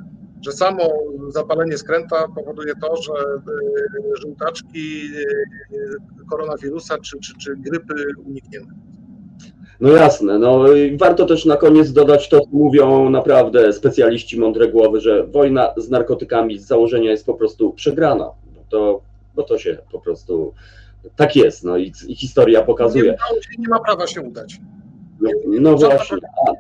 że 0.43 0.53
samo 0.53 0.91
zapalenie 1.29 1.79
skręta 1.79 2.29
powoduje 2.35 2.75
to, 2.81 3.03
że 3.03 3.13
y, 3.13 4.21
żółtaczki 4.23 5.11
koronawirusa 6.31 6.99
czy, 6.99 7.19
czy, 7.21 7.39
czy 7.39 7.57
grypy 7.57 7.95
unikniemy. 8.25 8.67
No 9.81 9.89
jasne, 9.89 10.39
no 10.39 10.65
warto 10.97 11.27
też 11.27 11.45
na 11.45 11.57
koniec 11.57 11.93
dodać 11.93 12.29
to, 12.29 12.41
co 12.41 12.47
mówią 12.53 13.11
naprawdę 13.11 13.73
specjaliści 13.73 14.41
mądre 14.41 14.69
głowy, 14.69 15.01
że 15.01 15.27
wojna 15.27 15.75
z 15.77 15.91
narkotykami 15.91 16.59
z 16.59 16.67
założenia 16.67 17.11
jest 17.11 17.27
po 17.27 17.35
prostu 17.35 17.73
przegrana, 17.73 18.31
bo 18.55 18.61
to, 18.69 19.01
bo 19.35 19.43
to 19.43 19.59
się 19.59 19.79
po 19.93 20.01
prostu 20.01 20.55
tak 21.17 21.37
jest, 21.37 21.65
no 21.65 21.77
i, 21.77 21.93
i 22.07 22.17
historia 22.17 22.63
pokazuje. 22.63 23.17
Nie, 23.51 23.59
nie 23.59 23.69
ma 23.69 23.81
prawa 23.81 24.07
się 24.07 24.23
udać. 24.23 24.61
No, 25.21 25.31
no 25.61 25.77
właśnie. 25.77 26.19
A, 26.49 26.53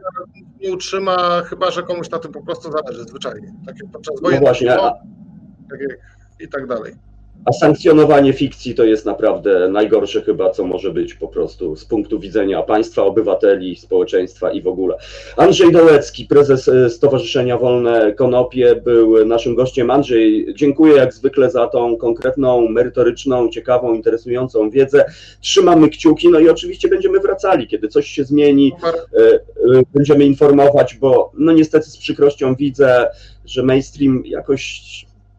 Nie 0.60 0.72
utrzyma, 0.72 1.42
chyba 1.42 1.70
że 1.70 1.82
komuś 1.82 2.10
na 2.10 2.18
tym 2.18 2.32
po 2.32 2.42
prostu 2.42 2.72
zależy 2.72 3.04
zwyczajnie. 3.04 3.54
Tak 3.66 3.76
jak 3.82 3.92
podczas 3.92 4.14
no 4.14 4.22
wojen, 4.22 4.40
właśnie, 4.40 4.80
a, 4.80 4.90
tak 5.70 5.80
jak, 5.80 5.98
i 6.40 6.48
tak 6.48 6.66
dalej. 6.66 6.94
A 7.44 7.52
sankcjonowanie 7.52 8.32
fikcji 8.32 8.74
to 8.74 8.84
jest 8.84 9.06
naprawdę 9.06 9.68
najgorsze 9.68 10.22
chyba, 10.22 10.50
co 10.50 10.64
może 10.64 10.90
być 10.90 11.14
po 11.14 11.28
prostu 11.28 11.76
z 11.76 11.84
punktu 11.84 12.18
widzenia 12.18 12.62
państwa, 12.62 13.02
obywateli, 13.02 13.76
społeczeństwa 13.76 14.52
i 14.52 14.62
w 14.62 14.66
ogóle. 14.66 14.96
Andrzej 15.36 15.72
Dołecki, 15.72 16.24
prezes 16.24 16.68
e, 16.68 16.90
Stowarzyszenia 16.90 17.58
Wolne 17.58 18.12
Konopie, 18.12 18.76
był 18.84 19.26
naszym 19.26 19.54
gościem. 19.54 19.90
Andrzej, 19.90 20.54
dziękuję 20.54 20.96
jak 20.96 21.14
zwykle 21.14 21.50
za 21.50 21.66
tą 21.66 21.96
konkretną, 21.96 22.68
merytoryczną, 22.68 23.48
ciekawą, 23.48 23.94
interesującą 23.94 24.70
wiedzę. 24.70 25.04
Trzymamy 25.40 25.88
kciuki, 25.88 26.28
no 26.28 26.38
i 26.38 26.48
oczywiście 26.48 26.88
będziemy 26.88 27.20
wracali, 27.20 27.68
kiedy 27.68 27.88
coś 27.88 28.08
się 28.08 28.24
zmieni. 28.24 28.72
E, 28.84 29.18
e, 29.18 29.40
będziemy 29.94 30.24
informować, 30.24 30.94
bo 30.94 31.32
no 31.34 31.52
niestety 31.52 31.90
z 31.90 31.98
przykrością 31.98 32.54
widzę, 32.54 33.06
że 33.44 33.62
mainstream 33.62 34.22
jakoś 34.26 34.82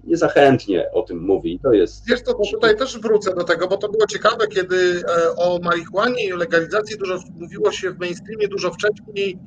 niezachętnie 0.10 0.91
o 0.91 1.01
tym 1.01 1.20
mówi. 1.26 1.60
To 1.64 1.74
jest. 1.74 2.07
Wiesz 2.07 2.24
to 2.24 2.34
tutaj 2.51 2.78
też 2.78 2.99
wrócę 2.99 3.36
do 3.36 3.43
tego, 3.43 3.68
bo 3.68 3.78
to 3.78 3.89
było 3.89 4.07
ciekawe, 4.07 4.47
kiedy 4.47 5.03
e, 5.07 5.36
o 5.36 5.60
marihuanie 5.64 6.26
i 6.28 6.34
o 6.34 6.38
legalizacji 6.38 6.97
dużo 6.97 7.20
mówiło 7.39 7.72
się 7.72 7.91
w 7.91 7.99
mainstreamie 7.99 8.47
dużo 8.47 8.72
wcześniej, 8.72 9.39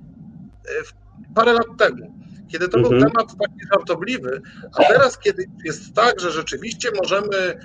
e, 0.66 0.70
parę 1.34 1.52
lat 1.52 1.66
temu, 1.78 2.12
kiedy 2.48 2.68
to 2.68 2.78
był 2.78 2.92
Mhm. 2.92 3.02
temat 3.12 3.26
taki 3.26 3.60
żartobliwy, 3.72 4.42
a 4.78 4.84
teraz, 4.84 5.18
kiedy 5.18 5.44
jest 5.64 5.94
tak, 5.94 6.20
że 6.20 6.30
rzeczywiście 6.30 6.90
możemy 7.02 7.58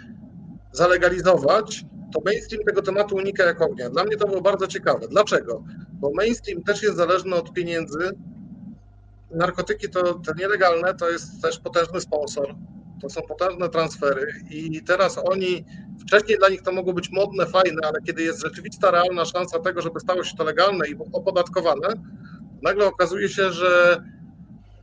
zalegalizować, 0.71 1.85
to 2.13 2.21
mainstream 2.25 2.63
tego 2.63 2.81
tematu 2.81 3.15
unika 3.15 3.43
jak 3.43 3.61
ognia. 3.61 3.89
Dla 3.89 4.03
mnie 4.03 4.17
to 4.17 4.27
było 4.27 4.41
bardzo 4.41 4.67
ciekawe. 4.67 5.07
Dlaczego? 5.07 5.63
Bo 5.93 6.11
mainstream 6.13 6.63
też 6.63 6.83
jest 6.83 6.97
zależny 6.97 7.35
od 7.35 7.53
pieniędzy. 7.53 8.11
Narkotyki 9.31 9.89
to 9.89 10.13
te 10.13 10.33
nielegalne 10.37 10.93
to 10.93 11.09
jest 11.09 11.41
też 11.41 11.59
potężny 11.59 12.01
sponsor. 12.01 12.55
To 13.01 13.09
są 13.09 13.21
potężne 13.21 13.69
transfery 13.69 14.27
i 14.51 14.83
teraz 14.83 15.17
oni, 15.17 15.65
wcześniej 15.99 16.37
dla 16.37 16.49
nich 16.49 16.61
to 16.61 16.71
mogło 16.71 16.93
być 16.93 17.11
modne, 17.11 17.45
fajne, 17.45 17.81
ale 17.83 18.01
kiedy 18.05 18.23
jest 18.23 18.41
rzeczywista, 18.41 18.91
realna 18.91 19.25
szansa 19.25 19.59
tego, 19.59 19.81
żeby 19.81 19.99
stało 19.99 20.23
się 20.23 20.35
to 20.37 20.43
legalne 20.43 20.87
i 20.87 20.95
opodatkowane, 21.13 21.87
nagle 22.63 22.85
okazuje 22.85 23.29
się, 23.29 23.51
że 23.51 23.97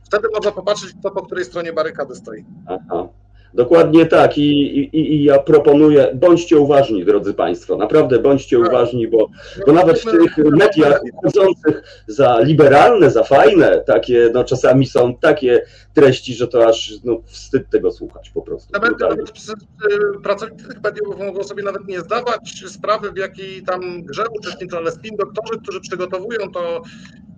wtedy 0.03 0.27
można 0.33 0.51
popatrzeć, 0.51 0.93
kto 0.99 1.11
po 1.11 1.25
której 1.25 1.45
stronie 1.45 1.73
barykady 1.73 2.15
stoi. 2.15 2.45
Aha. 2.65 3.07
Dokładnie 3.55 4.05
tak. 4.05 4.37
I, 4.37 4.41
i, 4.41 5.15
i 5.15 5.23
ja 5.23 5.39
proponuję, 5.39 6.11
bądźcie 6.13 6.57
uważni, 6.57 7.05
drodzy 7.05 7.33
Państwo. 7.33 7.77
Naprawdę 7.77 8.19
bądźcie 8.19 8.57
Tak. 8.59 8.67
uważni, 8.67 9.07
bo, 9.07 9.29
bo 9.67 9.73
nawet 9.73 9.99
w 9.99 10.11
tych 10.11 10.37
mediach 10.37 11.01
uchodzących 11.13 12.03
za 12.07 12.39
liberalne, 12.39 13.11
za 13.11 13.23
fajne, 13.23 13.83
takie, 13.85 14.29
no 14.33 14.43
czasami 14.43 14.87
są 14.87 15.15
takie 15.17 15.61
treści, 15.93 16.33
że 16.33 16.47
to 16.47 16.67
aż 16.67 16.93
no, 17.03 17.21
wstyd 17.25 17.69
tego 17.69 17.91
słuchać 17.91 18.29
po 18.29 18.41
prostu. 18.41 18.69
Nawet, 18.73 18.99
nawet 18.99 19.29
y, 19.29 20.21
pracownicy 20.23 20.67
tych 20.67 20.83
mediów 20.83 21.19
mogą 21.19 21.43
sobie 21.43 21.63
nawet 21.63 21.87
nie 21.87 21.99
zdawać 21.99 22.63
sprawy, 22.67 23.11
w 23.11 23.17
jakiej 23.17 23.63
tam 23.63 24.03
grze 24.03 24.23
uczestniczą, 24.39 24.77
ale 24.77 24.91
spin 24.91 25.15
doktorzy, 25.17 25.59
którzy 25.61 25.81
przygotowują 25.81 26.51
to 26.51 26.81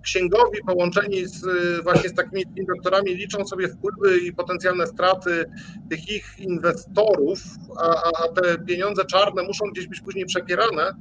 księgowi 0.02 0.58
połączeni 0.66 1.26
z, 1.26 1.44
y, 1.44 1.82
właśnie 1.82 2.08
z 2.08 2.14
takimi 2.14 2.42
spin 2.42 2.66
doktorami, 2.66 3.14
liczą 3.14 3.46
sobie 3.46 3.68
wpływy 3.68 4.18
i 4.18 4.32
potencjalne 4.32 4.86
straty 4.86 5.44
tych 5.90 6.08
ich 6.08 6.34
inwestorów, 6.38 7.40
a, 7.80 7.88
a- 7.90 8.28
te 8.42 8.58
pieniądze 8.58 9.04
czarne 9.04 9.42
muszą 9.42 9.64
gdzieś 9.72 9.86
być 9.86 10.00
później 10.00 10.24
przepierane. 10.26 10.94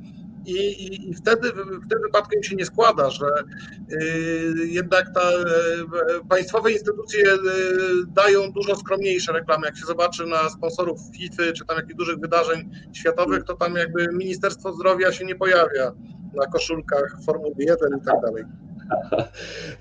I, 0.46 0.54
i, 0.54 1.10
I 1.10 1.14
wtedy 1.14 1.52
w 1.52 1.90
tym 1.90 2.02
wypadku 2.06 2.36
im 2.36 2.44
się 2.44 2.56
nie 2.56 2.66
składa, 2.66 3.10
że 3.10 3.26
y, 3.92 4.68
jednak 4.68 5.14
ta, 5.14 5.32
y, 5.32 6.28
państwowe 6.30 6.72
instytucje 6.72 7.24
dają 8.08 8.52
dużo 8.52 8.76
skromniejsze 8.76 9.34
reklamy. 9.34 9.66
Jak 9.66 9.78
się 9.78 9.86
zobaczy 9.86 10.26
na 10.26 10.50
sponsorów 10.50 11.00
FIFA 11.18 11.44
czy 11.54 11.66
tam 11.66 11.78
jakichś 11.78 11.96
dużych 11.96 12.18
wydarzeń 12.20 12.70
światowych, 12.94 13.44
to 13.44 13.54
tam 13.54 13.76
jakby 13.76 14.08
Ministerstwo 14.14 14.74
Zdrowia 14.74 15.12
się 15.12 15.26
nie 15.26 15.36
pojawia 15.36 15.92
na 16.34 16.46
koszulkach 16.48 17.18
Formuły 17.26 17.56
1 17.58 17.78
i 18.02 18.06
tak 18.06 18.22
dalej. 18.22 18.44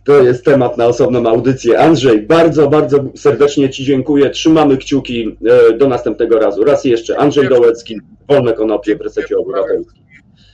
To 0.05 0.23
jest 0.23 0.45
temat 0.45 0.77
na 0.77 0.87
osobną 0.87 1.29
audycję. 1.29 1.79
Andrzej, 1.79 2.23
bardzo, 2.23 2.69
bardzo 2.69 3.05
serdecznie 3.17 3.71
Ci 3.71 3.85
dziękuję. 3.85 4.31
Trzymamy 4.31 4.77
kciuki 4.77 5.37
e, 5.71 5.73
do 5.73 5.89
następnego 5.89 6.39
razu. 6.39 6.65
Raz 6.65 6.85
jeszcze, 6.85 7.19
Andrzej 7.19 7.49
Dołecki, 7.49 8.01
Wolne 8.29 8.53
Konopie 8.53 8.97
w 8.97 9.01
Resecie 9.01 9.39
Obywatelskim. 9.39 10.03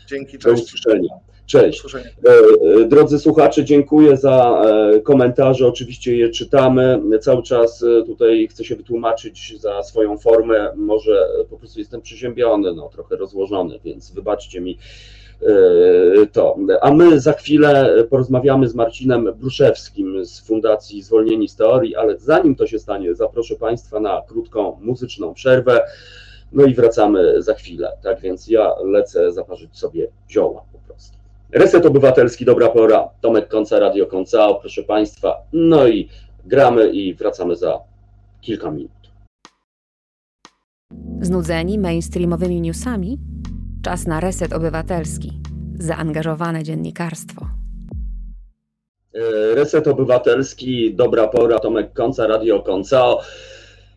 Dzięki, 0.09 0.39
cześć. 0.39 0.73
Do 0.85 1.33
Cześć. 1.47 1.79
usłyszenia. 1.79 2.11
E, 2.27 2.31
e, 2.83 2.85
Drodzy 2.85 3.19
słuchacze, 3.19 3.65
dziękuję 3.65 4.17
za 4.17 4.63
e, 4.95 5.01
komentarze. 5.01 5.67
Oczywiście 5.67 6.17
je 6.17 6.31
czytamy. 6.31 7.01
Cały 7.21 7.43
czas 7.43 7.85
tutaj 8.07 8.49
chcę 8.51 8.65
się 8.65 8.77
wytłumaczyć 8.77 9.61
za 9.61 9.83
swoją 9.83 10.19
formę. 10.19 10.73
Może 10.77 11.29
po 11.51 11.59
prostu 11.59 11.79
jestem 11.79 12.01
przeziębiony, 12.01 12.75
no, 12.75 12.89
trochę 12.89 13.17
rozłożony, 13.17 13.81
więc 13.85 14.11
wybaczcie 14.11 14.61
mi 14.61 14.79
to. 16.33 16.57
A 16.81 16.91
my 16.91 17.21
za 17.21 17.33
chwilę 17.33 18.05
porozmawiamy 18.11 18.69
z 18.69 18.75
Marcinem 18.75 19.33
Bruszewskim 19.35 20.25
z 20.25 20.41
Fundacji 20.41 21.03
Zwolnieni 21.03 21.49
z 21.49 21.57
Teorii, 21.57 21.97
ale 21.97 22.19
zanim 22.19 22.55
to 22.55 22.67
się 22.67 22.79
stanie, 22.79 23.15
zaproszę 23.15 23.57
Państwa 23.57 24.01
na 24.01 24.23
krótką 24.29 24.79
muzyczną 24.81 25.35
przerwę. 25.35 25.81
No 26.53 26.65
i 26.65 26.75
wracamy 26.75 27.43
za 27.43 27.55
chwilę. 27.55 27.93
Tak 28.03 28.21
więc 28.21 28.49
ja 28.49 28.75
lecę 28.85 29.33
zaparzyć 29.33 29.79
sobie 29.79 30.09
zioła 30.31 30.65
po 30.73 30.79
prostu. 30.79 31.19
Reset 31.53 31.87
Obywatelski, 31.87 32.45
dobra 32.45 32.69
pora. 32.69 33.09
Tomek 33.21 33.49
Konca, 33.49 33.79
Radio 33.79 34.07
Koncao, 34.07 34.55
proszę 34.55 34.83
Państwa. 34.83 35.37
No 35.53 35.89
i 35.89 36.09
gramy 36.45 36.91
i 36.91 37.15
wracamy 37.15 37.57
za 37.57 37.81
kilka 38.41 38.71
minut. 38.71 38.91
Znudzeni 41.21 41.79
mainstreamowymi 41.79 42.61
newsami? 42.61 43.32
Czas 43.83 44.07
na 44.07 44.21
reset 44.21 44.53
obywatelski. 44.53 45.33
Zaangażowane 45.79 46.63
dziennikarstwo. 46.63 47.47
E, 49.15 49.55
Reset 49.55 49.89
Obywatelski, 49.89 50.95
dobra 50.95 51.29
pora. 51.29 51.59
Tomek 51.59 51.93
Konca, 51.93 52.27
Radio 52.27 52.61
Koncao. 52.61 53.21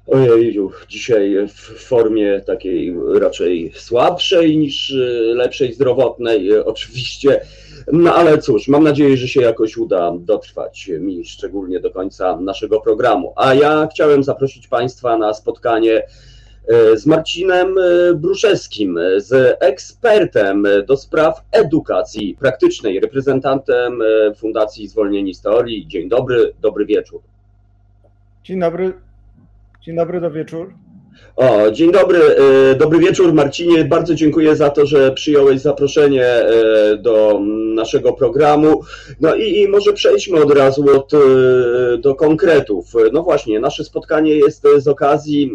Ojeju, 0.08 0.72
dzisiaj 0.90 1.48
w 1.48 1.80
formie 1.88 2.42
takiej 2.42 2.96
raczej 3.20 3.72
słabszej 3.76 4.58
niż 4.58 4.92
e, 4.92 4.96
lepszej 5.34 5.74
zdrowotnej, 5.74 6.52
e, 6.52 6.66
oczywiście. 6.66 7.42
No 7.92 8.16
ale 8.16 8.38
cóż, 8.38 8.68
mam 8.68 8.84
nadzieję, 8.84 9.18
że 9.18 9.28
się 9.28 9.42
jakoś 9.42 9.78
uda 9.78 10.14
dotrwać 10.20 10.90
mi 11.00 11.26
szczególnie 11.26 11.80
do 11.80 11.92
końca 11.92 12.38
naszego 12.38 12.82
programu. 12.82 13.34
A 13.36 13.54
ja 13.54 13.88
chciałem 13.92 14.24
zaprosić 14.24 14.68
Państwa 14.68 15.18
na 15.18 15.34
spotkanie 15.34 16.04
z 16.96 17.06
Marcinem 17.06 17.76
e, 17.78 18.14
Bruszewskim, 18.14 18.98
e, 18.98 19.20
z 19.20 19.58
ekspertem 19.60 20.66
e, 20.66 20.84
do 20.84 20.98
spraw 20.98 21.42
edukacji 21.52 22.38
praktycznej, 22.40 23.00
reprezentantem 23.00 24.02
e, 24.02 24.34
Fundacji 24.36 24.88
Zwolnieni 24.88 25.34
z 25.34 25.42
Teorii. 25.42 25.88
Dzień 25.88 26.10
dobry, 26.10 26.54
dobry 26.62 26.86
wieczór. 26.86 27.22
Dzień 28.44 28.60
dobry. 28.60 28.94
Dzień 29.82 29.96
dobry, 29.96 30.22
do 30.22 30.32
wieczór. 30.32 30.74
O, 31.36 31.72
dzień 31.72 31.92
dobry, 31.92 32.20
e, 32.72 32.76
dobry 32.76 33.00
wieczór 33.00 33.34
Marcinie. 33.34 33.84
Bardzo 33.84 34.16
dziękuję 34.16 34.56
za 34.56 34.70
to, 34.70 34.86
że 34.86 35.12
przyjąłeś 35.12 35.62
zaproszenie 35.62 36.26
e, 36.26 36.98
do 36.98 37.40
naszego 37.76 38.14
programu. 38.14 38.82
No 39.22 39.36
i, 39.36 39.62
i 39.62 39.68
może 39.68 39.94
przejdźmy 39.94 40.44
od 40.44 40.52
razu 40.52 40.86
od, 40.98 41.14
e, 41.14 41.18
do 41.98 42.16
konkretów. 42.16 42.86
No 43.14 43.24
właśnie, 43.24 43.60
nasze 43.60 43.84
spotkanie 43.84 44.36
jest 44.36 44.64
z 44.78 44.88
okazji 44.88 45.52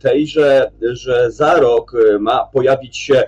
tej, 0.00 0.26
że, 0.26 0.70
że 0.82 1.30
za 1.30 1.60
rok 1.60 1.92
ma 2.20 2.48
pojawić 2.52 2.96
się 2.96 3.24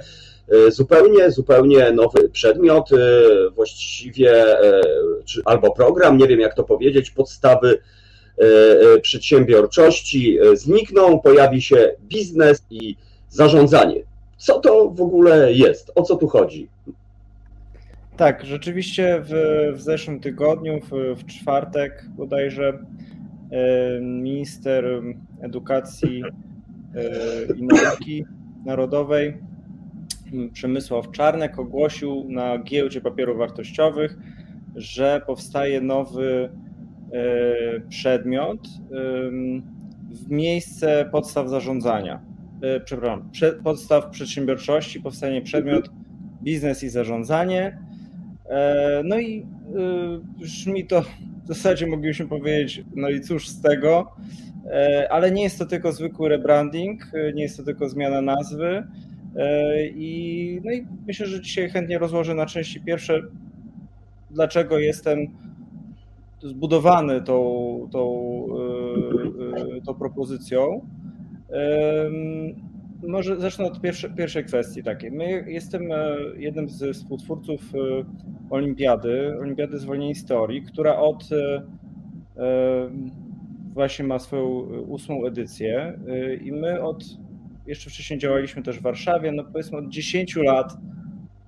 zupełnie, 0.68 1.30
zupełnie 1.30 1.92
nowy 1.92 2.28
przedmiot, 2.28 2.88
właściwie 3.54 4.44
czy, 5.24 5.42
albo 5.44 5.70
program, 5.70 6.18
nie 6.18 6.26
wiem 6.26 6.40
jak 6.40 6.54
to 6.54 6.64
powiedzieć, 6.64 7.10
podstawy 7.10 7.78
przedsiębiorczości 9.02 10.38
e, 10.38 10.56
znikną, 10.56 11.18
pojawi 11.18 11.62
się 11.62 11.92
biznes 12.02 12.64
i 12.70 12.96
zarządzanie. 13.28 14.02
Co 14.36 14.60
to 14.60 14.90
w 14.90 15.00
ogóle 15.00 15.52
jest? 15.52 15.92
O 15.94 16.02
co 16.02 16.16
tu 16.16 16.28
chodzi? 16.28 16.68
Tak, 18.16 18.44
rzeczywiście 18.44 19.22
w, 19.24 19.32
w 19.76 19.80
zeszłym 19.80 20.20
tygodniu, 20.20 20.80
w, 20.80 21.20
w 21.20 21.26
czwartek 21.26 22.04
bodajże, 22.16 22.78
e, 23.50 24.00
minister 24.00 25.02
edukacji 25.40 26.22
e, 26.94 27.54
i 27.56 27.62
nauki 27.62 28.24
narodowej 28.64 29.38
Przemysław 30.52 31.10
Czarnek 31.10 31.58
ogłosił 31.58 32.24
na 32.28 32.58
giełdzie 32.58 33.00
papierów 33.00 33.38
wartościowych, 33.38 34.16
że 34.76 35.22
powstaje 35.26 35.80
nowy 35.80 36.50
e, 36.52 36.69
przedmiot 37.88 38.68
em, 38.68 39.62
w 40.10 40.30
miejsce 40.30 41.08
podstaw 41.12 41.48
zarządzania. 41.48 42.20
E, 42.62 42.80
Przepraszam, 42.80 43.30
prze- 43.32 43.52
podstaw 43.52 44.10
przedsiębiorczości 44.10 45.00
powstanie 45.00 45.42
przedmiot 45.42 45.90
biznes 46.42 46.82
i 46.82 46.88
zarządzanie. 46.88 47.78
E, 48.50 49.02
no 49.04 49.18
i 49.18 49.46
brzmi 50.38 50.86
to 50.86 51.02
w 51.44 51.48
zasadzie 51.48 51.86
moglibyśmy 51.86 52.28
powiedzieć, 52.28 52.84
no 52.96 53.08
i 53.08 53.20
cóż 53.20 53.48
z 53.48 53.60
tego, 53.60 54.12
e, 54.66 55.08
ale 55.10 55.30
nie 55.30 55.42
jest 55.42 55.58
to 55.58 55.66
tylko 55.66 55.92
zwykły 55.92 56.28
rebranding, 56.28 57.10
nie 57.34 57.42
jest 57.42 57.56
to 57.56 57.62
tylko 57.62 57.88
zmiana 57.88 58.20
nazwy. 58.22 58.82
I, 59.94 60.60
no 60.64 60.72
i 60.72 60.86
myślę, 61.06 61.26
że 61.26 61.40
dzisiaj 61.40 61.70
chętnie 61.70 61.98
rozłożę 61.98 62.34
na 62.34 62.46
części 62.46 62.80
pierwsze, 62.80 63.22
dlaczego 64.30 64.78
jestem 64.78 65.18
zbudowany 66.42 67.22
tą, 67.22 67.88
tą, 67.92 68.46
tą 69.86 69.94
propozycją. 69.94 70.80
Może 73.08 73.40
zacznę 73.40 73.64
od 73.64 73.80
pierwszej, 73.80 74.10
pierwszej 74.10 74.44
kwestii 74.44 74.82
takiej. 74.82 75.10
My 75.10 75.44
jestem 75.48 75.92
e, 75.92 76.16
jednym 76.36 76.68
z 76.68 76.96
współtwórców 76.96 77.72
e, 77.74 77.78
Olimpiady, 78.50 79.38
Olimpiady 79.40 79.78
Zwolnień 79.78 80.14
Historii, 80.14 80.62
która 80.62 80.96
od 80.96 81.28
e, 81.32 82.90
właśnie 83.74 84.04
ma 84.04 84.18
swoją 84.18 84.46
ósmą 84.88 85.26
edycję 85.26 85.98
i 86.44 86.52
my 86.52 86.82
od, 86.82 87.04
jeszcze 87.66 87.90
wcześniej 87.90 88.18
działaliśmy 88.18 88.62
też 88.62 88.78
w 88.78 88.82
Warszawie, 88.82 89.32
no 89.32 89.44
powiedzmy 89.44 89.78
od 89.78 89.88
10 89.88 90.36
lat 90.36 90.76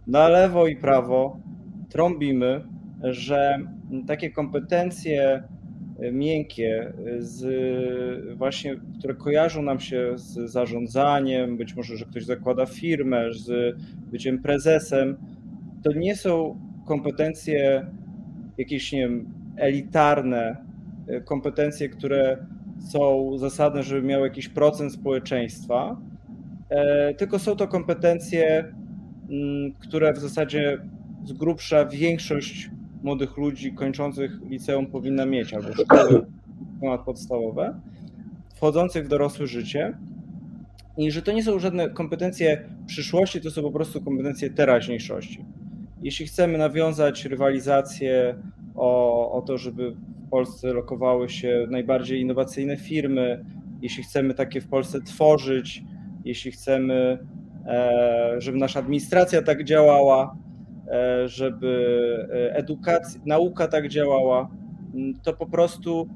na 0.07 0.29
lewo 0.29 0.67
i 0.67 0.77
prawo 0.77 1.41
trąbimy, 1.89 2.65
że 3.03 3.59
takie 4.07 4.31
kompetencje 4.31 5.43
miękkie, 6.13 6.93
z, 7.19 7.47
właśnie, 8.37 8.77
które 8.99 9.15
kojarzą 9.15 9.63
nam 9.63 9.81
się 9.81 10.13
z 10.19 10.51
zarządzaniem, 10.51 11.57
być 11.57 11.77
może, 11.77 11.97
że 11.97 12.05
ktoś 12.05 12.25
zakłada 12.25 12.67
firmę, 12.67 13.25
z 13.33 13.77
byciem 14.11 14.43
prezesem, 14.43 15.17
to 15.83 15.93
nie 15.93 16.17
są 16.17 16.61
kompetencje 16.87 17.87
jakieś, 18.59 18.93
nie 18.93 19.01
wiem, 19.01 19.33
elitarne, 19.57 20.57
kompetencje, 21.25 21.89
które 21.89 22.47
są 22.91 23.31
zasadne, 23.39 23.83
żeby 23.83 24.03
miał 24.03 24.25
jakiś 24.25 24.49
procent 24.49 24.93
społeczeństwa, 24.93 25.97
e, 26.69 27.15
tylko 27.15 27.39
są 27.39 27.57
to 27.57 27.69
kompetencje, 27.69 28.75
mm, 29.31 29.73
które 29.79 30.13
w 30.13 30.19
zasadzie 30.19 30.79
z 31.25 31.33
grubsza 31.33 31.85
większość 31.85 32.71
młodych 33.03 33.37
ludzi 33.37 33.73
kończących 33.73 34.31
liceum 34.51 34.87
powinna 34.87 35.27
mieć, 35.27 35.55
albo 35.55 35.75
szkoły 35.75 36.27
podstawowe, 37.05 37.81
wchodzących 38.55 39.05
w 39.05 39.09
dorosłe 39.09 39.47
życie. 39.47 39.99
I 40.97 41.11
że 41.11 41.23
to 41.23 41.33
nie 41.33 41.43
są 41.43 41.59
żadne 41.59 41.91
kompetencje 41.91 42.69
przyszłości, 42.87 43.41
to 43.41 43.51
są 43.51 43.63
po 43.63 43.71
prostu 43.71 44.01
kompetencje 44.01 44.51
teraźniejszości. 44.51 45.45
Jeśli 46.03 46.27
chcemy 46.27 46.59
nawiązać 46.59 47.25
rywalizację 47.25 48.35
o, 48.75 49.33
o 49.33 49.43
to, 49.43 49.59
żeby 49.59 49.91
w 49.91 50.31
Polsce 50.31 50.73
lokowały 50.73 51.29
się 51.29 51.67
najbardziej 51.71 52.21
innowacyjne 52.21 52.77
firmy, 52.77 53.45
jeśli 53.83 54.03
chcemy 54.03 54.35
takie 54.35 54.61
w 54.61 54.69
Polsce 54.69 55.01
tworzyć, 55.01 55.83
jeśli 56.25 56.53
chcemy, 56.53 57.19
e, 57.67 58.35
żeby 58.39 58.59
nasza 58.59 58.81
administracja 58.81 59.43
tak 59.43 59.65
działała, 59.65 60.37
żeby 61.27 62.29
e, 62.33 62.57
edukacja, 62.57 63.21
nauka 63.27 63.69
tak 63.69 63.89
działała, 63.89 64.51
to 65.23 65.33
po 65.33 65.47
prostu 65.47 66.09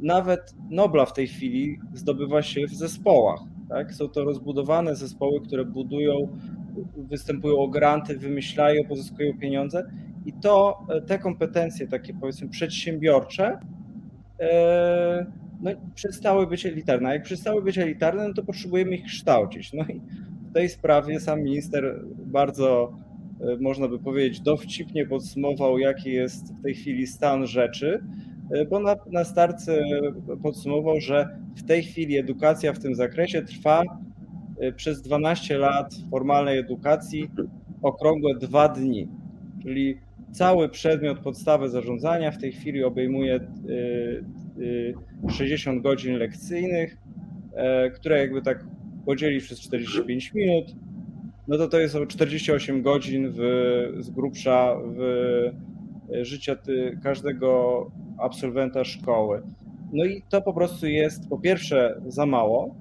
nawet 0.00 0.54
Nobla 0.70 1.06
w 1.06 1.12
tej 1.12 1.26
chwili 1.26 1.78
zdobywa 1.94 2.42
się 2.42 2.66
w 2.66 2.74
zespołach. 2.74 3.40
Tak? 3.68 3.94
Są 3.94 4.08
to 4.08 4.24
rozbudowane 4.24 4.96
zespoły, 4.96 5.40
które 5.40 5.64
budują, 5.64 6.28
występują 6.96 7.58
o 7.58 7.68
granty, 7.68 8.18
wymyślają, 8.18 8.84
pozyskują 8.88 9.38
pieniądze 9.38 9.90
i 10.26 10.32
to 10.32 10.78
e, 10.88 11.00
te 11.00 11.18
kompetencje 11.18 11.88
takie 11.88 12.14
powiedzmy 12.14 12.48
przedsiębiorcze 12.48 13.58
no, 15.60 15.70
przestały 15.94 16.46
być 16.46 16.66
elitarne. 16.66 17.08
A 17.08 17.12
jak 17.12 17.22
przestały 17.22 17.62
być 17.62 17.78
elitarne, 17.78 18.28
no 18.28 18.34
to 18.34 18.42
potrzebujemy 18.42 18.94
ich 18.94 19.04
kształcić. 19.04 19.72
No 19.72 19.84
i 19.84 20.00
w 20.50 20.52
tej 20.52 20.68
sprawie 20.68 21.20
sam 21.20 21.42
minister 21.42 22.04
bardzo 22.26 22.92
E, 22.92 23.09
można 23.60 23.88
by 23.88 23.98
powiedzieć, 23.98 24.40
dowcipnie 24.40 25.06
podsumował, 25.06 25.78
jaki 25.78 26.12
jest 26.12 26.54
w 26.54 26.62
tej 26.62 26.74
chwili 26.74 27.06
stan 27.06 27.46
rzeczy, 27.46 28.02
e, 28.50 28.64
bo 28.64 28.80
na, 28.80 28.96
na 29.12 29.24
starce 29.24 29.82
podsumował, 30.42 31.00
że 31.00 31.38
w 31.56 31.62
tej 31.62 31.82
chwili 31.82 32.16
edukacja 32.16 32.72
w 32.72 32.78
tym 32.78 32.94
zakresie 32.94 33.42
trwa 33.42 33.82
e, 34.60 34.72
przez 34.72 35.02
12 35.02 35.58
lat 35.58 35.94
formalnej 36.10 36.58
edukacji 36.58 37.30
okrągłe 37.82 38.34
dwa 38.34 38.68
dni, 38.68 39.08
czyli 39.62 39.98
cały 40.32 40.68
przedmiot 40.68 41.18
podstawy 41.18 41.68
zarządzania 41.68 42.30
w 42.30 42.38
tej 42.38 42.52
chwili 42.52 42.84
obejmuje 42.84 43.40
60 45.28 45.82
godzin 45.82 46.14
lekcyjnych, 46.14 46.96
które 47.94 48.18
jakby 48.18 48.42
tak 48.42 48.64
podzielić 49.06 49.44
przez 49.44 49.60
45 49.60 50.34
minut, 50.34 50.74
no 51.50 51.58
to 51.58 51.68
to 51.68 51.80
jest 51.80 51.96
48 52.08 52.82
godzin 52.82 53.32
w, 53.32 53.38
z 53.98 54.10
grubsza 54.10 54.76
w 54.96 55.00
e, 56.12 56.24
życia 56.24 56.56
ty, 56.56 56.98
każdego 57.02 57.86
absolwenta 58.18 58.84
szkoły. 58.84 59.42
No 59.92 60.04
i 60.04 60.22
to 60.28 60.42
po 60.42 60.52
prostu 60.52 60.86
jest 60.86 61.28
po 61.28 61.38
pierwsze 61.38 62.00
za 62.06 62.26
mało, 62.26 62.74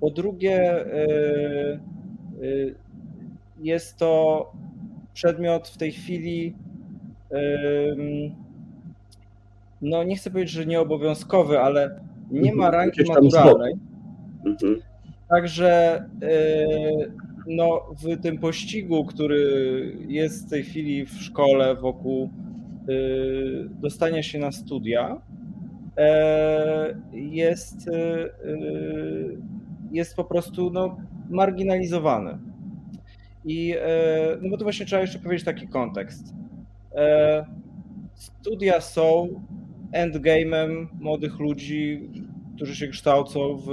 po 0.00 0.10
drugie 0.10 0.60
e, 0.60 1.04
e, 1.72 1.80
jest 3.60 3.96
to 3.96 4.52
przedmiot 5.14 5.68
w 5.68 5.76
tej 5.76 5.92
chwili 5.92 6.54
no 9.82 10.04
nie 10.04 10.16
chcę 10.16 10.30
powiedzieć, 10.30 10.54
że 10.54 10.66
nieobowiązkowy, 10.66 11.60
ale 11.60 12.00
nie 12.30 12.54
ma 12.54 12.66
mhm. 12.66 12.74
rangi 12.74 13.02
maturalnej. 13.08 13.74
Mhm. 14.46 14.89
Także 15.30 16.04
e, 16.22 16.66
no, 17.46 17.94
w 18.02 18.22
tym 18.22 18.38
pościgu, 18.38 19.04
który 19.04 19.96
jest 20.08 20.46
w 20.46 20.50
tej 20.50 20.62
chwili 20.62 21.06
w 21.06 21.12
szkole 21.12 21.74
wokół 21.74 22.24
e, 22.24 22.28
dostania 23.68 24.22
się 24.22 24.38
na 24.38 24.52
studia, 24.52 25.22
e, 25.98 26.94
jest, 27.12 27.90
jest 29.92 30.16
po 30.16 30.24
prostu 30.24 30.70
no, 30.70 30.96
marginalizowany. 31.30 32.38
I 33.44 33.74
no 34.42 34.50
bo 34.50 34.56
to 34.56 34.64
właśnie 34.64 34.86
trzeba 34.86 35.02
jeszcze 35.02 35.18
powiedzieć 35.18 35.44
taki 35.44 35.68
kontekst. 35.68 36.34
Studia 38.14 38.80
są 38.80 39.28
endgame'em 39.92 40.86
młodych 41.00 41.38
ludzi, 41.38 42.10
którzy 42.60 42.76
się 42.76 42.88
kształcą 42.88 43.56
w, 43.56 43.66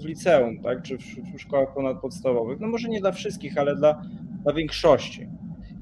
w 0.00 0.04
liceum, 0.04 0.58
tak, 0.62 0.82
czy 0.82 0.98
w, 0.98 1.02
w 1.36 1.40
szkołach 1.40 1.74
ponadpodstawowych. 1.74 2.60
No 2.60 2.68
może 2.68 2.88
nie 2.88 3.00
dla 3.00 3.12
wszystkich, 3.12 3.58
ale 3.58 3.76
dla, 3.76 4.02
dla 4.42 4.52
większości. 4.52 5.28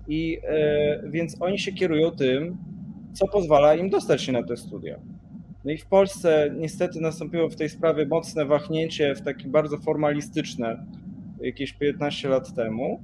I 0.08 0.38
e, 0.44 1.02
więc 1.10 1.36
oni 1.40 1.58
się 1.58 1.72
kierują 1.72 2.10
tym, 2.10 2.56
co 3.12 3.28
pozwala 3.28 3.74
im 3.74 3.90
dostać 3.90 4.22
się 4.22 4.32
na 4.32 4.42
te 4.42 4.56
studia. 4.56 4.98
No 5.64 5.72
i 5.72 5.78
w 5.78 5.86
Polsce 5.86 6.54
niestety 6.58 7.00
nastąpiło 7.00 7.48
w 7.48 7.56
tej 7.56 7.68
sprawie 7.68 8.06
mocne 8.06 8.44
wahnięcie 8.44 9.14
w 9.14 9.22
takie 9.22 9.48
bardzo 9.48 9.78
formalistyczne 9.78 10.86
jakieś 11.40 11.72
15 11.72 12.28
lat 12.28 12.54
temu. 12.54 13.00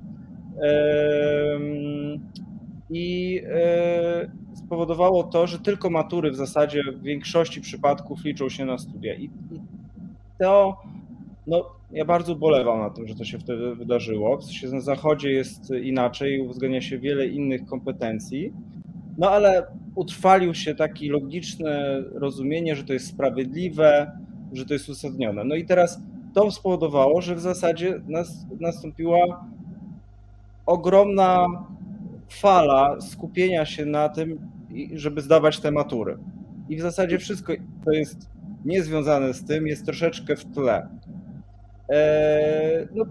I 2.91 3.41
e, 3.49 4.31
spowodowało 4.55 5.25
to, 5.25 5.47
że 5.47 5.59
tylko 5.59 5.91
matury 5.91 6.31
w 6.31 6.37
zasadzie 6.37 6.83
w 6.93 7.03
większości 7.03 7.61
przypadków 7.61 8.25
liczą 8.25 8.49
się 8.49 8.65
na 8.65 8.79
studia. 8.79 9.15
I, 9.15 9.31
to, 10.39 10.83
no, 11.47 11.65
ja 11.93 12.05
bardzo 12.05 12.35
bolewam 12.35 12.81
na 12.81 12.91
tym, 12.91 13.09
że 13.09 13.15
to 13.15 13.25
się 13.25 13.39
wtedy 13.39 13.75
wydarzyło. 13.75 14.37
W 14.37 14.45
sensie 14.45 14.69
na 14.69 14.81
zachodzie 14.81 15.31
jest 15.31 15.71
inaczej, 15.71 16.41
uwzględnia 16.41 16.81
się 16.81 16.99
wiele 16.99 17.27
innych 17.27 17.67
kompetencji, 17.67 18.53
no 19.19 19.31
ale 19.31 19.67
utrwalił 19.95 20.55
się 20.55 20.75
takie 20.75 21.13
logiczne 21.13 22.03
rozumienie, 22.15 22.77
że 22.77 22.85
to 22.85 22.93
jest 22.93 23.07
sprawiedliwe, 23.07 24.13
że 24.53 24.67
to 24.67 24.73
jest 24.73 24.89
uzasadnione. 24.89 25.45
No 25.45 25.55
i 25.55 25.65
teraz 25.65 26.01
to 26.35 26.51
spowodowało, 26.51 27.23
że 27.23 27.35
w 27.35 27.41
zasadzie 27.41 28.01
nas, 28.09 28.47
nastąpiła 28.61 29.45
ogromna 30.67 31.47
fala 32.29 33.01
skupienia 33.01 33.65
się 33.65 33.87
na 33.87 34.09
tym, 34.09 34.39
żeby 34.95 35.21
zdawać 35.21 35.61
te 35.61 35.71
matury. 35.71 36.19
I 36.69 36.77
w 36.77 36.81
zasadzie 36.81 37.19
wszystko, 37.19 37.53
co 37.85 37.93
jest 37.93 38.31
niezwiązane 38.65 39.35
z 39.35 39.45
tym, 39.45 39.67
jest 39.67 39.85
troszeczkę 39.85 40.37
w 40.37 40.45
tle. 40.45 40.89
Eee, 41.89 42.89
no, 42.95 43.05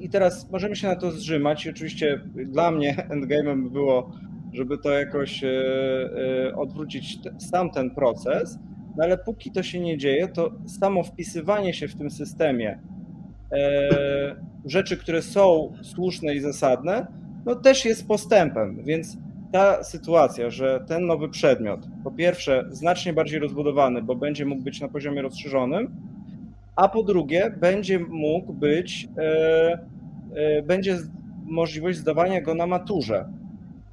I 0.00 0.08
teraz 0.08 0.50
możemy 0.50 0.76
się 0.76 0.88
na 0.88 0.96
to 0.96 1.10
zrzymać. 1.10 1.68
Oczywiście 1.68 2.20
dla 2.46 2.70
mnie 2.70 2.96
endgame'em 3.10 3.70
było, 3.70 4.10
żeby 4.52 4.78
to 4.78 4.90
jakoś 4.90 5.44
e, 5.44 5.48
e, 5.48 6.56
odwrócić 6.56 7.18
sam 7.38 7.70
ten 7.70 7.90
proces, 7.90 8.58
no 8.96 9.04
ale 9.04 9.18
póki 9.18 9.50
to 9.50 9.62
się 9.62 9.80
nie 9.80 9.98
dzieje, 9.98 10.28
to 10.28 10.50
samo 10.66 11.02
wpisywanie 11.02 11.74
się 11.74 11.88
w 11.88 11.94
tym 11.94 12.10
systemie 12.10 12.78
e, 13.52 14.36
rzeczy, 14.66 14.96
które 14.96 15.22
są 15.22 15.72
słuszne 15.82 16.34
i 16.34 16.40
zasadne, 16.40 17.06
no 17.46 17.54
też 17.54 17.84
jest 17.84 18.08
postępem, 18.08 18.84
więc 18.84 19.16
ta 19.52 19.84
sytuacja, 19.84 20.50
że 20.50 20.84
ten 20.88 21.06
nowy 21.06 21.28
przedmiot, 21.28 21.80
po 22.04 22.10
pierwsze, 22.10 22.64
znacznie 22.70 23.12
bardziej 23.12 23.40
rozbudowany, 23.40 24.02
bo 24.02 24.14
będzie 24.14 24.46
mógł 24.46 24.62
być 24.62 24.80
na 24.80 24.88
poziomie 24.88 25.22
rozszerzonym, 25.22 25.96
a 26.76 26.88
po 26.88 27.02
drugie, 27.02 27.54
będzie 27.60 27.98
mógł 27.98 28.52
być, 28.52 29.08
e, 29.18 29.78
e, 30.34 30.62
będzie 30.62 30.98
możliwość 31.44 31.98
zdawania 31.98 32.40
go 32.40 32.54
na 32.54 32.66
maturze. 32.66 33.28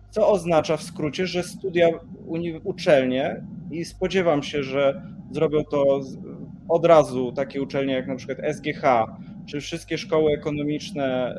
Co 0.10 0.30
oznacza 0.30 0.78
w 0.78 0.84
skrócie, 0.84 1.28
że 1.28 1.44
studia 1.44 1.88
uczelnie 2.64 3.42
i 3.72 3.86
spodziewam 3.86 4.44
się, 4.44 4.64
że 4.64 5.02
zrobią 5.32 5.64
to 5.64 6.02
od 6.68 6.86
razu 6.86 7.32
takie 7.32 7.62
uczelnie 7.62 7.94
jak 7.94 8.08
na 8.08 8.16
przykład 8.16 8.38
SGH, 8.56 8.84
czy 9.46 9.62
wszystkie 9.62 9.98
szkoły 9.98 10.32
ekonomiczne 10.32 11.36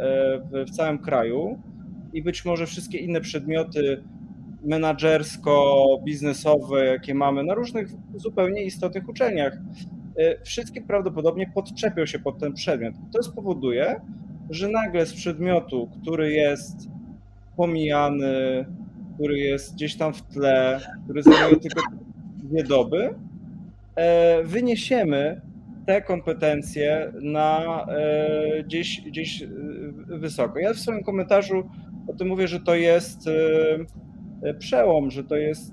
e, 0.52 0.64
w, 0.64 0.70
całym 0.70 0.98
kraju 0.98 1.59
i 2.12 2.22
być 2.22 2.44
może 2.44 2.66
wszystkie 2.66 2.98
inne 2.98 3.20
przedmioty 3.20 4.02
menadżersko-biznesowe, 4.64 6.84
jakie 6.84 7.14
mamy 7.14 7.44
na 7.44 7.55
różnych 7.55 7.89
zupełnie 8.14 8.64
istotnych 8.64 9.09
uczelniach, 9.09 9.59
e, 10.16 10.44
wszystkie 10.44 10.82
prawdopodobnie 10.82 11.51
podczepią 11.55 12.06
się 12.06 12.18
pod 12.18 12.39
ten 12.39 12.52
przedmiot. 12.52 12.94
To 13.12 13.22
spowoduje, 13.22 14.01
że 14.51 14.68
nagle 14.68 15.06
z 15.06 15.14
przedmiotu, 15.14 15.90
który 16.01 16.32
jest 16.32 16.89
pomijany, 17.56 18.64
który 19.14 19.39
jest 19.39 19.74
gdzieś 19.74 19.97
tam 19.97 20.14
w 20.14 20.22
tle, 20.22 20.80
który 21.05 21.22
zajmuje 21.22 21.56
tylko 21.56 21.82
dwie 22.36 22.64
doby, 22.64 23.14
e, 23.94 24.43
wyniesiemy 24.44 25.40
te 25.86 26.02
kompetencje 26.02 27.12
na 27.20 27.86
e, 27.89 28.62
gdzieś, 28.62 29.01
gdzieś 29.01 29.43
e, 29.43 29.48
wysoko. 30.06 30.59
Ja 30.59 30.74
w 30.74 30.78
swoim 30.78 31.05
komentarzu 31.05 31.68
o 32.06 32.12
tym 32.12 32.28
mówię, 32.28 32.48
że 32.48 32.60
to 32.60 32.74
jest 32.74 33.28
przełom, 34.58 35.10
że 35.10 35.24
to 35.24 35.36
jest 35.36 35.72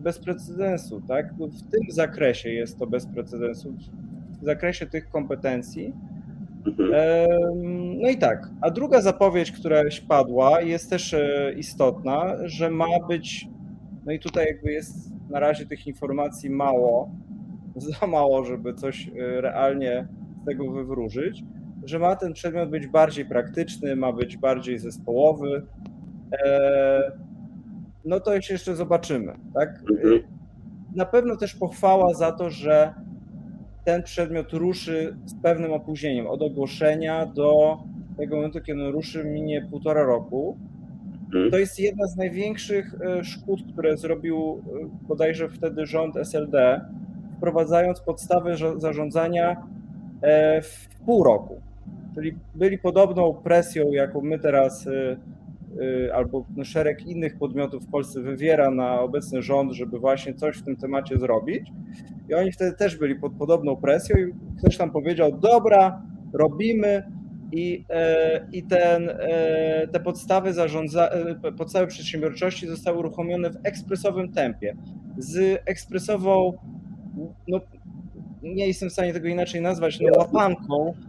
bez 0.00 0.18
precedensu. 0.18 1.02
Tak? 1.08 1.34
W 1.34 1.70
tym 1.70 1.80
zakresie 1.90 2.50
jest 2.50 2.78
to 2.78 2.86
bez 2.86 3.06
precedensu, 3.06 3.74
w 4.42 4.44
zakresie 4.44 4.86
tych 4.86 5.10
kompetencji. 5.10 5.92
Mhm. 6.66 6.90
No 8.00 8.08
i 8.08 8.18
tak. 8.18 8.50
A 8.60 8.70
druga 8.70 9.00
zapowiedź, 9.00 9.52
która 9.52 9.82
padła, 10.08 10.60
jest 10.60 10.90
też 10.90 11.16
istotna, 11.56 12.36
że 12.44 12.70
ma 12.70 13.06
być, 13.08 13.48
no 14.06 14.12
i 14.12 14.18
tutaj 14.18 14.46
jakby 14.46 14.72
jest 14.72 15.12
na 15.30 15.40
razie 15.40 15.66
tych 15.66 15.86
informacji 15.86 16.50
mało, 16.50 17.10
za 18.00 18.06
mało, 18.06 18.44
żeby 18.44 18.74
coś 18.74 19.08
e, 19.08 19.40
realnie 19.40 20.08
z 20.42 20.46
tego 20.46 20.72
wywróżyć, 20.72 21.44
że 21.84 21.98
ma 21.98 22.16
ten 22.16 22.32
przedmiot 22.32 22.70
być 22.70 22.86
bardziej 22.86 23.24
praktyczny, 23.24 23.96
ma 23.96 24.12
być 24.12 24.36
bardziej 24.36 24.78
zespołowy. 24.78 25.62
E, 26.44 27.12
no 28.04 28.20
to 28.20 28.34
jeszcze 28.34 28.76
zobaczymy. 28.76 29.32
Tak? 29.54 29.82
Mhm. 29.90 30.22
Na 30.96 31.04
pewno 31.04 31.36
też 31.36 31.54
pochwała 31.54 32.14
za 32.14 32.32
to, 32.32 32.50
że 32.50 32.94
ten 33.84 34.02
przedmiot 34.02 34.52
ruszy 34.52 35.16
z 35.24 35.34
pewnym 35.42 35.72
opóźnieniem. 35.72 36.26
Od 36.26 36.42
ogłoszenia 36.42 37.26
do 37.26 37.78
tego 38.16 38.36
momentu, 38.36 38.60
kiedy 38.60 38.84
on 38.84 38.92
ruszy, 38.92 39.24
minie 39.24 39.66
półtora 39.70 40.02
roku. 40.02 40.56
Mhm. 41.24 41.50
To 41.50 41.58
jest 41.58 41.80
jedna 41.80 42.06
z 42.06 42.16
największych 42.16 42.94
e, 43.00 43.24
szkód, 43.24 43.60
które 43.72 43.96
zrobił 43.96 44.62
bodajże 45.08 45.48
wtedy 45.48 45.86
rząd 45.86 46.16
SLD, 46.16 46.80
wprowadzając 47.36 48.00
podstawy 48.00 48.56
zarządzania 48.76 49.56
e, 50.22 50.62
w 50.62 50.88
pół 51.06 51.24
roku. 51.24 51.67
Czyli 52.14 52.34
byli 52.54 52.78
podobną 52.78 53.34
presją, 53.34 53.90
jaką 53.90 54.20
my 54.20 54.38
teraz 54.38 54.86
e, 54.86 55.16
e, 56.06 56.14
albo 56.14 56.46
szereg 56.64 57.06
innych 57.06 57.38
podmiotów 57.38 57.84
w 57.84 57.90
Polsce 57.90 58.20
wywiera 58.20 58.70
na 58.70 59.00
obecny 59.00 59.42
rząd, 59.42 59.72
żeby 59.72 59.98
właśnie 59.98 60.34
coś 60.34 60.56
w 60.56 60.62
tym 60.62 60.76
temacie 60.76 61.18
zrobić. 61.18 61.72
I 62.28 62.34
oni 62.34 62.52
wtedy 62.52 62.76
też 62.76 62.96
byli 62.96 63.14
pod 63.14 63.32
podobną 63.32 63.76
presją 63.76 64.16
i 64.16 64.58
ktoś 64.58 64.76
tam 64.76 64.90
powiedział, 64.90 65.38
dobra, 65.38 66.02
robimy 66.32 67.02
i, 67.52 67.84
i 68.52 68.62
ten, 68.62 69.10
te 69.92 70.00
podstawy, 70.00 70.52
zarządza, 70.52 71.10
podstawy 71.58 71.86
przedsiębiorczości 71.86 72.66
zostały 72.66 72.98
uruchomione 72.98 73.50
w 73.50 73.56
ekspresowym 73.62 74.32
tempie, 74.32 74.76
z 75.18 75.62
ekspresową 75.66 76.52
no, 77.48 77.60
nie 78.42 78.66
jestem 78.66 78.88
w 78.88 78.92
stanie 78.92 79.12
tego 79.12 79.28
inaczej 79.28 79.60
nazwać, 79.60 80.00
no, 80.00 80.08
łapanką, 80.18 80.88
e, 80.88 81.07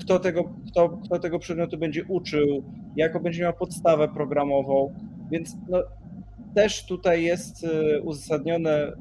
kto 0.00 0.18
tego, 0.18 0.44
kto, 0.66 0.88
kto 0.88 1.18
tego 1.18 1.38
przedmiotu 1.38 1.78
będzie 1.78 2.04
uczył, 2.04 2.62
jaką 2.96 3.20
będzie 3.20 3.42
miał 3.42 3.52
podstawę 3.52 4.08
programową, 4.08 4.94
więc 5.30 5.56
no, 5.68 5.82
też 6.54 6.86
tutaj 6.86 7.22
jest 7.22 7.64
e, 7.64 8.00
uzasadnione 8.00 8.92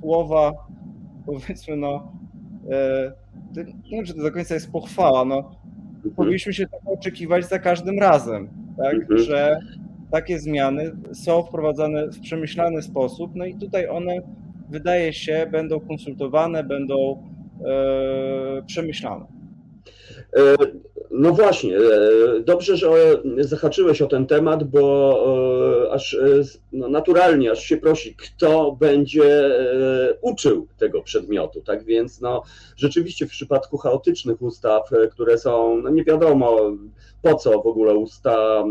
słowa, 0.00 0.52
powiedzmy, 1.26 1.76
no, 1.76 2.12
e, 2.70 3.12
nie 3.56 3.96
wiem, 3.96 4.04
czy 4.04 4.14
to 4.14 4.22
do 4.22 4.32
końca 4.32 4.54
jest 4.54 4.72
pochwała, 4.72 5.24
no, 5.24 5.36
mhm. 5.36 6.14
powinniśmy 6.16 6.52
się 6.52 6.66
tego 6.66 6.92
oczekiwać 6.92 7.48
za 7.48 7.58
każdym 7.58 7.98
razem, 7.98 8.48
tak, 8.76 8.94
mhm. 8.94 9.18
że 9.20 9.58
takie 10.10 10.38
zmiany 10.38 10.92
są 11.12 11.42
wprowadzane 11.42 12.08
w 12.08 12.20
przemyślany 12.20 12.82
sposób, 12.82 13.30
no 13.34 13.44
i 13.44 13.54
tutaj 13.54 13.88
one 13.88 14.16
wydaje 14.70 15.12
się, 15.12 15.46
będą 15.52 15.80
konsultowane, 15.80 16.64
będą 16.64 17.22
e, 17.64 18.62
przemyślane. 18.66 19.26
E, 20.36 20.56
no 21.10 21.32
właśnie, 21.32 21.78
e, 21.78 21.80
dobrze, 22.40 22.76
że 22.76 22.88
zahaczyłeś 23.38 24.02
o 24.02 24.06
ten 24.06 24.26
temat, 24.26 24.64
bo 24.64 25.90
aż 25.92 26.16
no 26.72 26.88
naturalnie, 26.88 27.50
aż 27.50 27.64
się 27.64 27.76
prosi, 27.76 28.16
kto 28.16 28.76
będzie 28.80 29.50
uczył 30.20 30.66
tego 30.78 31.02
przedmiotu. 31.02 31.60
Tak 31.60 31.84
więc, 31.84 32.20
no, 32.20 32.42
rzeczywiście 32.76 33.26
w 33.26 33.30
przypadku 33.30 33.78
chaotycznych 33.78 34.42
ustaw, 34.42 34.82
które 35.12 35.38
są, 35.38 35.76
no 35.82 35.90
nie 35.90 36.04
wiadomo 36.04 36.58
po 37.22 37.34
co 37.34 37.62
w 37.62 37.66
ogóle 37.66 37.94
usta, 37.94 38.64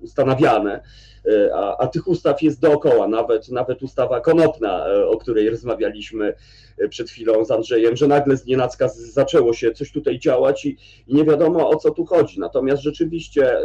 ustanawiane, 0.00 0.80
E, 0.80 1.09
a, 1.54 1.76
a 1.76 1.86
tych 1.86 2.08
ustaw 2.08 2.42
jest 2.42 2.60
dookoła, 2.60 3.08
nawet, 3.08 3.48
nawet 3.48 3.82
ustawa 3.82 4.20
konopna, 4.20 4.86
e, 4.86 5.06
o 5.06 5.16
której 5.16 5.50
rozmawialiśmy 5.50 6.34
e, 6.78 6.88
przed 6.88 7.10
chwilą 7.10 7.44
z 7.44 7.50
Andrzejem, 7.50 7.96
że 7.96 8.06
nagle 8.06 8.36
z 8.36 8.46
nienacka 8.46 8.88
zaczęło 8.88 9.52
się 9.52 9.72
coś 9.72 9.92
tutaj 9.92 10.18
działać 10.18 10.64
i, 10.64 10.76
i 11.06 11.14
nie 11.14 11.24
wiadomo 11.24 11.70
o 11.70 11.76
co 11.76 11.90
tu 11.90 12.04
chodzi. 12.04 12.40
Natomiast 12.40 12.82
rzeczywiście 12.82 13.58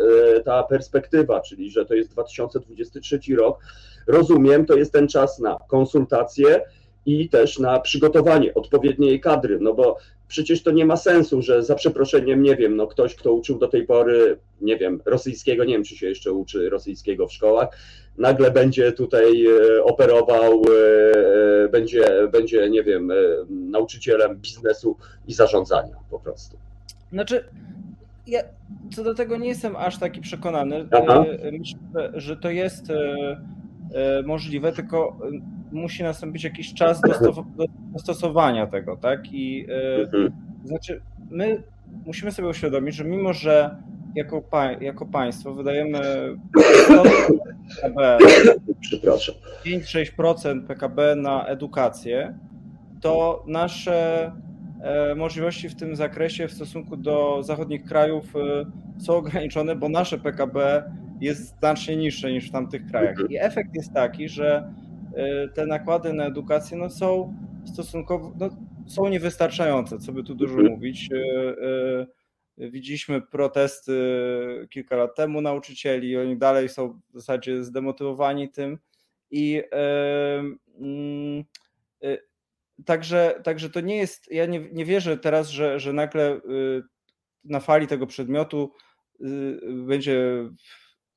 ta 0.45 0.63
perspektywa, 0.63 1.41
czyli 1.41 1.71
że 1.71 1.85
to 1.85 1.93
jest 1.93 2.11
2023 2.11 3.19
rok, 3.37 3.59
rozumiem, 4.07 4.65
to 4.65 4.75
jest 4.75 4.93
ten 4.93 5.07
czas 5.07 5.39
na 5.39 5.57
konsultacje 5.67 6.61
i 7.05 7.29
też 7.29 7.59
na 7.59 7.79
przygotowanie 7.79 8.53
odpowiedniej 8.53 9.19
kadry, 9.19 9.59
no 9.61 9.73
bo 9.73 9.97
przecież 10.27 10.63
to 10.63 10.71
nie 10.71 10.85
ma 10.85 10.97
sensu, 10.97 11.41
że 11.41 11.63
za 11.63 11.75
przeproszeniem, 11.75 12.43
nie 12.43 12.55
wiem, 12.55 12.75
no 12.75 12.87
ktoś, 12.87 13.15
kto 13.15 13.33
uczył 13.33 13.59
do 13.59 13.67
tej 13.67 13.85
pory, 13.85 14.39
nie 14.61 14.77
wiem, 14.77 15.01
rosyjskiego, 15.05 15.63
nie 15.63 15.73
wiem, 15.73 15.83
czy 15.83 15.95
się 15.95 16.07
jeszcze 16.07 16.31
uczy 16.31 16.69
rosyjskiego 16.69 17.27
w 17.27 17.33
szkołach, 17.33 17.69
nagle 18.17 18.51
będzie 18.51 18.91
tutaj 18.91 19.45
e, 19.47 19.83
operował, 19.83 20.51
e, 20.51 21.63
e, 21.63 21.69
będzie, 21.69 22.27
będzie 22.31 22.69
nie 22.69 22.83
wiem, 22.83 23.11
nauczycielem 23.49 24.37
biznesu 24.37 24.97
i 25.27 25.33
zarządzania 25.33 25.95
po 26.09 26.19
prostu. 26.19 26.57
Znaczy, 27.11 27.43
ja 28.27 28.39
co 28.95 29.03
do 29.03 29.15
tego 29.15 29.37
nie 29.37 29.47
jestem 29.47 29.75
aż 29.75 29.99
taki 29.99 30.21
przekonany. 30.21 30.87
Aha. 30.91 31.25
Myślę, 31.51 32.11
że 32.13 32.37
to 32.37 32.49
jest 32.49 32.83
możliwe, 34.25 34.71
tylko 34.71 35.17
musi 35.71 36.03
nastąpić 36.03 36.43
jakiś 36.43 36.73
czas 36.73 37.01
dostosowania 37.93 38.67
tego, 38.67 38.97
tak? 38.97 39.19
I 39.31 39.67
mhm. 40.03 40.31
znaczy, 40.63 41.01
my 41.29 41.63
musimy 42.05 42.31
sobie 42.31 42.47
uświadomić, 42.47 42.95
że 42.95 43.03
mimo, 43.03 43.33
że 43.33 43.75
jako, 44.15 44.41
pa, 44.41 44.71
jako 44.71 45.05
państwo 45.05 45.53
wydajemy 45.53 45.99
PKB, 47.81 48.17
5-6% 49.65 50.67
PKB 50.67 51.15
na 51.15 51.45
edukację, 51.45 52.37
to 53.01 53.43
nasze 53.47 54.31
e, 54.81 55.15
możliwości 55.15 55.69
w 55.69 55.75
tym 55.75 55.95
zakresie 55.95 56.47
w 56.47 56.53
stosunku 56.53 56.97
do 56.97 57.43
zachodnich 57.43 57.83
krajów 57.83 58.35
e, 58.35 58.65
są 59.01 59.13
ograniczone, 59.15 59.75
bo 59.75 59.89
nasze 59.89 60.17
PKB 60.17 60.83
jest 61.21 61.59
znacznie 61.59 61.95
niższe 61.95 62.31
niż 62.31 62.49
w 62.49 62.51
tamtych 62.51 62.85
krajach. 62.85 63.11
Mhm. 63.11 63.29
I 63.29 63.37
efekt 63.37 63.75
jest 63.75 63.93
taki, 63.93 64.29
że 64.29 64.73
e, 65.15 65.47
te 65.47 65.65
nakłady 65.65 66.13
na 66.13 66.25
edukację 66.25 66.77
no, 66.77 66.89
są 66.89 67.35
stosunkowo 67.73 68.33
no, 68.39 68.49
są 68.87 69.07
niewystarczające, 69.07 69.99
co 69.99 70.11
by 70.11 70.23
tu 70.23 70.35
dużo 70.35 70.53
mhm. 70.53 70.71
mówić. 70.71 71.09
Widzieliśmy 72.57 73.21
protesty 73.21 73.97
kilka 74.69 74.95
lat 74.95 75.15
temu 75.15 75.41
nauczycieli, 75.41 76.17
oni 76.17 76.37
dalej 76.37 76.69
są 76.69 76.89
w 76.89 77.13
zasadzie 77.13 77.63
zdemotywowani 77.63 78.49
tym 78.49 78.77
i 79.31 79.61
yy, 80.81 81.45
także, 82.85 83.41
także 83.43 83.69
to 83.69 83.81
nie 83.81 83.97
jest, 83.97 84.31
ja 84.31 84.45
nie, 84.45 84.59
nie 84.59 84.85
wierzę 84.85 85.17
teraz, 85.17 85.49
że, 85.49 85.79
że 85.79 85.93
nagle 85.93 86.41
na 87.43 87.59
fali 87.59 87.87
tego 87.87 88.07
przedmiotu 88.07 88.71
y, 89.21 89.59
będzie 89.87 90.49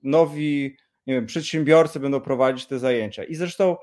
nowi 0.03 0.77
nie 1.09 1.15
wiem, 1.15 1.27
przedsiębiorcy 1.27 2.01
będą 2.01 2.21
prowadzić 2.21 2.67
te 2.67 2.79
zajęcia. 2.79 3.25
I 3.25 3.35
zresztą 3.35 3.77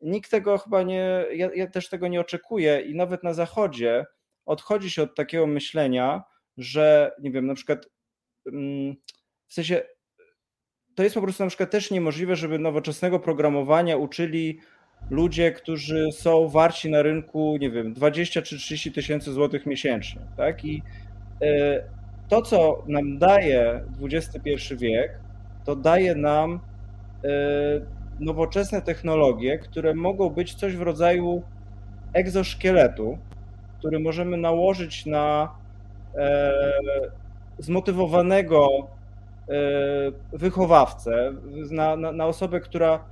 nikt 0.00 0.30
tego 0.30 0.58
chyba 0.58 0.82
nie, 0.82 1.24
ja, 1.34 1.50
ja 1.54 1.66
też 1.66 1.88
tego 1.88 2.08
nie 2.08 2.20
oczekuję 2.20 2.80
i 2.80 2.94
nawet 2.94 3.24
na 3.24 3.34
zachodzie 3.34 4.04
odchodzi 4.46 4.90
się 4.90 5.02
od 5.02 5.14
takiego 5.14 5.46
myślenia, 5.46 6.22
że 6.56 7.12
nie 7.20 7.30
wiem, 7.30 7.46
na 7.46 7.54
przykład 7.54 7.88
mm, 8.46 8.96
w 9.46 9.54
sensie 9.54 9.82
to 10.94 11.02
jest 11.02 11.14
po 11.14 11.22
prostu 11.22 11.42
na 11.42 11.48
przykład 11.48 11.70
też 11.70 11.90
niemożliwe, 11.90 12.36
żeby 12.36 12.58
nowoczesnego 12.58 13.20
programowania 13.20 13.96
uczyli 13.96 14.60
ludzie, 15.10 15.52
którzy 15.52 16.06
są 16.12 16.48
warci 16.48 16.90
na 16.90 17.02
rynku, 17.02 17.56
nie 17.60 17.70
wiem, 17.70 17.92
20 17.94 18.42
czy 18.42 18.58
30 18.58 18.92
tysięcy 18.92 19.32
złotych 19.32 19.66
miesięcznie, 19.66 20.20
tak? 20.36 20.64
I 20.64 20.82
e, 21.42 21.84
to, 22.28 22.42
co 22.42 22.84
nam 22.86 23.18
daje 23.18 23.84
XXI 24.02 24.76
wiek, 24.76 25.27
to 25.68 25.76
daje 25.76 26.14
nam 26.14 26.60
e, 27.24 27.28
nowoczesne 28.20 28.82
technologie, 28.82 29.58
które 29.58 29.94
mogą 29.94 30.30
być 30.30 30.54
coś 30.54 30.76
w 30.76 30.82
rodzaju 30.82 31.42
egzoszkieletu, 32.12 33.18
który 33.78 34.00
możemy 34.00 34.36
nałożyć 34.36 35.06
na 35.06 35.54
e, 36.14 36.52
zmotywowanego 37.58 38.68
wychowawcę, 40.32 41.32
na, 41.70 41.96
na, 41.96 42.12
na 42.12 42.26
osobę, 42.26 42.60
która 42.60 43.04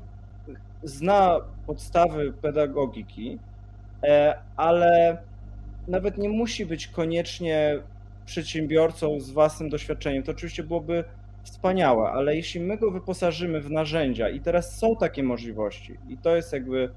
zna 0.83 1.41
podstawy 1.67 2.33
pedagogiki, 2.33 3.39
e, 4.05 4.39
ale 4.57 5.19
nawet 5.89 6.19
nie 6.19 6.29
musi 6.29 6.67
być 6.67 6.89
koniecznie 6.89 7.79
przedsiębiorcą 8.27 9.21
z 9.21 9.31
własnym 9.31 9.69
doświadczeniem. 9.69 10.23
To 10.23 10.33
oczywiście 10.33 10.63
byłoby 10.63 11.05
wspaniałe, 11.47 12.11
ale 12.11 12.37
jeśli 12.37 12.61
my 12.61 12.77
go 12.77 12.91
wyposażymy 12.91 13.61
w 13.61 13.71
narzędzia 13.71 14.29
i 14.29 14.41
teraz 14.41 14.79
są 14.79 14.97
takie 14.97 15.23
możliwości 15.23 15.97
i 16.09 16.19
to 16.19 16.37
jest 16.37 16.53
jakby 16.53 16.91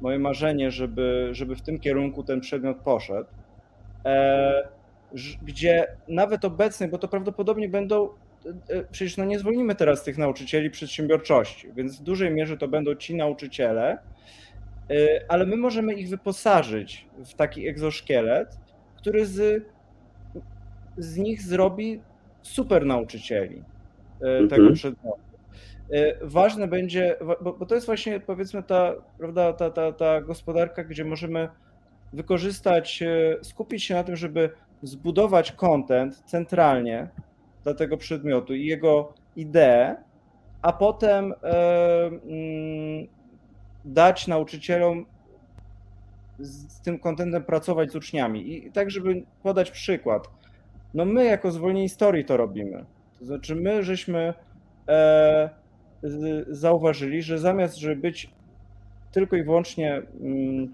moje 0.00 0.18
marzenie, 0.18 0.70
żeby, 0.70 1.28
żeby 1.32 1.56
w 1.56 1.62
tym 1.62 1.78
kierunku 1.78 2.24
ten 2.24 2.40
przedmiot 2.40 2.76
poszedł, 2.76 3.28
e, 4.04 4.68
gdzie 5.42 5.86
nawet 6.08 6.44
obecny, 6.44 6.88
bo 6.88 6.98
to 6.98 7.08
prawdopodobnie 7.08 7.68
będą 7.68 8.08
E, 8.46 8.84
przecież 8.90 9.16
no 9.16 9.24
nie 9.24 9.38
zwolnimy 9.38 9.74
teraz 9.74 10.02
tych 10.02 10.18
nauczycieli 10.18 10.70
przedsiębiorczości, 10.70 11.72
więc 11.72 12.00
w 12.00 12.02
dużej 12.02 12.30
mierze 12.30 12.56
to 12.56 12.68
będą 12.68 12.94
ci 12.94 13.14
nauczyciele, 13.14 13.98
e, 14.90 14.96
ale 15.28 15.46
my 15.46 15.56
możemy 15.56 15.94
ich 15.94 16.08
wyposażyć 16.08 17.06
w 17.24 17.34
taki 17.34 17.68
egzoszkielet, 17.68 18.58
który 18.96 19.26
z, 19.26 19.64
z 20.98 21.16
nich 21.16 21.42
zrobi 21.42 22.00
super 22.42 22.86
nauczycieli 22.86 23.62
e, 24.22 24.26
mhm. 24.26 24.48
tego 24.48 24.72
przedmiotu. 24.72 25.20
Ważne 26.22 26.68
będzie, 26.68 27.16
bo, 27.42 27.52
bo, 27.52 27.66
to 27.66 27.74
jest 27.74 27.86
właśnie 27.86 28.20
powiedzmy 28.20 28.62
ta, 28.62 28.92
prawda, 29.18 29.52
ta, 29.52 29.70
ta, 29.70 29.92
ta 29.92 30.20
gospodarka, 30.20 30.84
gdzie 30.84 31.04
możemy 31.04 31.48
wykorzystać, 32.12 33.04
skupić 33.42 33.84
się 33.84 33.94
na 33.94 34.04
tym, 34.04 34.16
żeby 34.16 34.50
zbudować 34.82 35.52
content 35.52 36.16
centralnie, 36.16 37.08
dla 37.64 37.74
tego 37.74 37.96
przedmiotu 37.96 38.54
i 38.54 38.66
jego 38.66 39.12
ideę, 39.36 39.96
a 40.62 40.72
potem 40.72 41.32
e, 41.32 42.06
mm, 42.06 43.06
dać 43.84 44.26
nauczycielom 44.26 45.06
z 46.38 46.80
tym 46.80 46.98
kontentem 46.98 47.44
pracować 47.44 47.92
z 47.92 47.96
uczniami. 47.96 48.54
I 48.54 48.72
tak, 48.72 48.90
żeby 48.90 49.22
podać 49.42 49.70
przykład. 49.70 50.30
No 50.94 51.04
my 51.04 51.24
jako 51.24 51.50
zwolnieni 51.50 51.88
historii 51.88 52.24
to 52.24 52.36
robimy. 52.36 52.84
To 53.20 53.26
znaczy 53.26 53.54
my 53.54 53.82
żeśmy 53.82 54.34
e, 54.88 55.50
zauważyli, 56.48 57.22
że 57.22 57.38
zamiast, 57.38 57.76
żeby 57.76 57.96
być 57.96 58.30
tylko 59.12 59.36
i 59.36 59.42
wyłącznie 59.42 60.02
mm, 60.20 60.72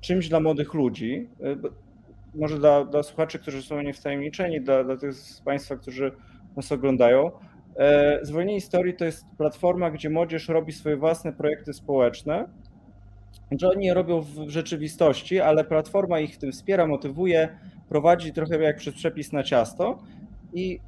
czymś 0.00 0.28
dla 0.28 0.40
młodych 0.40 0.74
ludzi, 0.74 1.28
e, 1.42 1.56
może 2.34 2.58
dla, 2.58 2.84
dla 2.84 3.02
słuchaczy, 3.02 3.38
którzy 3.38 3.62
są 3.62 3.82
niewtajemniczeni, 3.82 4.60
dla, 4.60 4.84
dla 4.84 4.96
tych 4.96 5.14
z 5.14 5.40
Państwa, 5.40 5.76
którzy 5.76 6.12
nas 6.56 6.72
oglądają, 6.72 7.30
e, 7.76 8.18
Zwolnienie 8.22 8.60
Historii 8.60 8.94
to 8.94 9.04
jest 9.04 9.26
platforma, 9.38 9.90
gdzie 9.90 10.10
młodzież 10.10 10.48
robi 10.48 10.72
swoje 10.72 10.96
własne 10.96 11.32
projekty 11.32 11.72
społeczne. 11.72 12.48
Że 13.60 13.68
oni 13.68 13.86
je 13.86 13.94
robią 13.94 14.20
w 14.20 14.48
rzeczywistości, 14.48 15.40
ale 15.40 15.64
platforma 15.64 16.20
ich 16.20 16.34
w 16.34 16.38
tym 16.38 16.52
wspiera, 16.52 16.86
motywuje, 16.86 17.58
prowadzi 17.88 18.32
trochę 18.32 18.62
jak 18.62 18.76
przez 18.76 18.94
przepis 18.94 19.32
na 19.32 19.42
ciasto. 19.42 19.98
I 20.54 20.80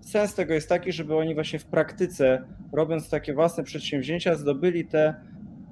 sens 0.00 0.34
tego 0.34 0.54
jest 0.54 0.68
taki, 0.68 0.92
żeby 0.92 1.16
oni 1.16 1.34
właśnie 1.34 1.58
w 1.58 1.64
praktyce, 1.64 2.42
robiąc 2.72 3.10
takie 3.10 3.34
własne 3.34 3.64
przedsięwzięcia, 3.64 4.34
zdobyli 4.34 4.84
te 4.84 5.14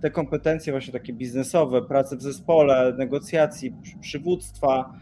te 0.05 0.11
kompetencje 0.11 0.73
właśnie 0.73 0.93
takie 0.93 1.12
biznesowe, 1.12 1.82
pracy 1.82 2.16
w 2.16 2.23
zespole, 2.23 2.95
negocjacji, 2.99 3.74
przywództwa. 4.01 4.95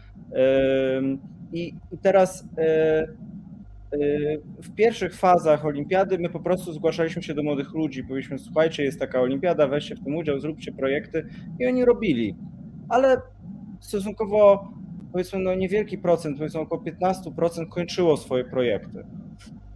I 1.53 1.73
teraz 2.01 2.47
e, 2.57 2.63
e, 2.63 3.07
w 4.57 4.75
pierwszych 4.75 5.15
fazach 5.15 5.65
olimpiady 5.65 6.19
my 6.19 6.29
po 6.29 6.39
prostu 6.39 6.73
zgłaszaliśmy 6.73 7.23
się 7.23 7.33
do 7.33 7.43
młodych 7.43 7.73
ludzi, 7.73 8.03
powiedzieliśmy, 8.03 8.39
słuchajcie, 8.39 8.83
jest 8.83 8.99
taka 8.99 9.21
olimpiada, 9.21 9.67
weźcie 9.67 9.95
w 9.95 10.03
tym 10.03 10.15
udział, 10.15 10.39
zróbcie 10.39 10.71
projekty 10.71 11.29
i 11.59 11.67
oni 11.67 11.85
robili. 11.85 12.35
Ale 12.89 13.21
stosunkowo 13.79 14.73
powiedzmy 15.13 15.39
no 15.39 15.55
niewielki 15.55 15.97
procent, 15.97 16.37
powiedzmy 16.37 16.59
około 16.59 16.81
15% 16.81 17.69
kończyło 17.69 18.17
swoje 18.17 18.43
projekty. 18.43 19.03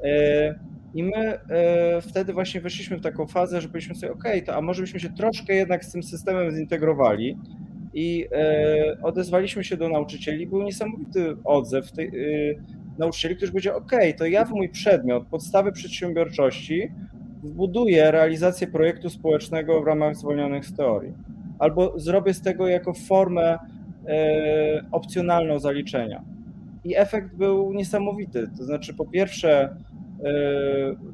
E, 0.04 0.60
i 0.94 1.04
my 1.04 1.40
e, 1.50 2.02
wtedy 2.02 2.34
właśnie 2.34 2.62
weszliśmy 2.62 2.98
w 2.98 3.02
taką 3.02 3.28
fazę, 3.28 3.62
że 3.62 3.68
powiedzieliśmy 3.68 3.96
sobie, 3.96 4.14
ok, 4.14 4.24
to 4.46 4.56
a 4.56 4.62
może 4.62 4.82
byśmy 4.82 5.00
się 5.00 5.10
troszkę 5.10 5.56
jednak 5.56 5.86
z 5.86 5.92
tym 5.92 6.04
systemem 6.04 6.52
zintegrowali 6.52 7.38
i 7.94 8.26
e, 8.32 8.98
odezwaliśmy 9.04 9.64
się 9.64 9.78
do 9.78 9.90
nauczycieli. 9.90 10.48
Był 10.48 10.64
niesamowity 10.64 11.36
odzew 11.44 11.92
tej, 11.92 12.12
nauczycieli, 12.98 13.36
którzy 13.36 13.52
powiedzieli, 13.52 13.76
ok, 13.76 13.92
to 14.18 14.26
ja 14.26 14.46
w 14.46 14.52
mój 14.52 14.70
przedmiot, 14.70 15.28
podstawy 15.28 15.72
przedsiębiorczości, 15.72 16.92
wbuduję 17.44 18.12
realizację 18.12 18.68
projektu 18.68 19.10
społecznego 19.10 19.82
w 19.82 19.88
ramach 19.88 20.16
zwolnionych 20.16 20.66
z 20.66 20.76
teorii. 20.76 21.14
Albo 21.60 22.00
zrobię 22.00 22.34
z 22.34 22.42
tego 22.42 22.68
jako 22.68 22.94
formę 22.94 23.58
opcjonalną 24.92 25.60
zaliczenia. 25.60 26.24
I 26.84 26.98
efekt 26.98 27.36
był 27.36 27.74
niesamowity. 27.74 28.50
To 28.58 28.64
znaczy, 28.64 28.94
po 28.94 29.06
pierwsze, 29.06 29.76
E, 30.24 30.32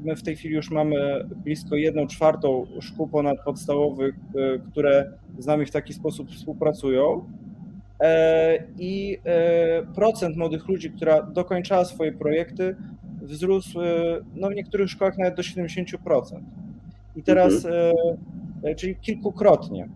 my 0.03 0.15
w 0.15 0.23
tej 0.23 0.35
chwili 0.35 0.55
już 0.55 0.71
mamy 0.71 1.25
blisko 1.43 1.75
jedną 1.75 2.07
czwartą 2.07 2.67
szkół 2.81 3.07
ponadpodstawowych, 3.07 4.15
e, 4.15 4.59
które 4.71 5.11
z 5.39 5.45
nami 5.45 5.65
w 5.65 5.71
taki 5.71 5.93
sposób 5.93 6.31
współpracują. 6.31 7.23
E, 7.99 8.63
I 8.79 9.17
procent 9.95 10.37
młodych 10.37 10.67
ludzi, 10.67 10.91
która 10.91 11.21
dokończała 11.21 11.85
swoje 11.85 12.11
projekty, 12.11 12.75
wzrósł 13.21 13.79
no 14.35 14.49
w 14.49 14.55
niektórych 14.55 14.89
szkołach 14.89 15.17
nawet 15.17 15.35
do 15.35 15.41
70%. 15.41 16.43
I 17.15 17.23
teraz, 17.23 17.65
mhm. 17.65 18.75
czyli 18.77 18.95
kilkukrotnie. 18.95 19.87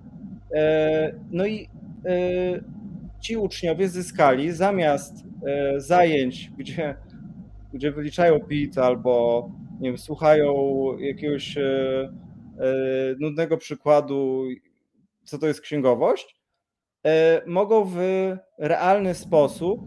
No 1.32 1.46
i 1.46 1.68
ci 3.20 3.38
uczniowie 3.38 3.90
zyskali 3.90 4.52
zamiast 4.52 5.24
zajęć, 5.78 6.52
gdzie 6.58 6.96
gdzie 7.74 7.92
wyliczają 7.92 8.40
PIT 8.40 8.78
albo 8.78 9.50
nie 9.80 9.90
wiem, 9.90 9.98
słuchają 9.98 10.54
jakiegoś 11.00 11.58
e, 11.58 11.62
e, 11.64 12.12
nudnego 13.20 13.58
przykładu, 13.58 14.44
co 15.24 15.38
to 15.38 15.48
jest 15.48 15.62
księgowość, 15.62 16.36
e, 17.06 17.42
mogą 17.48 17.86
w 17.86 17.98
realny 18.58 19.14
sposób 19.14 19.82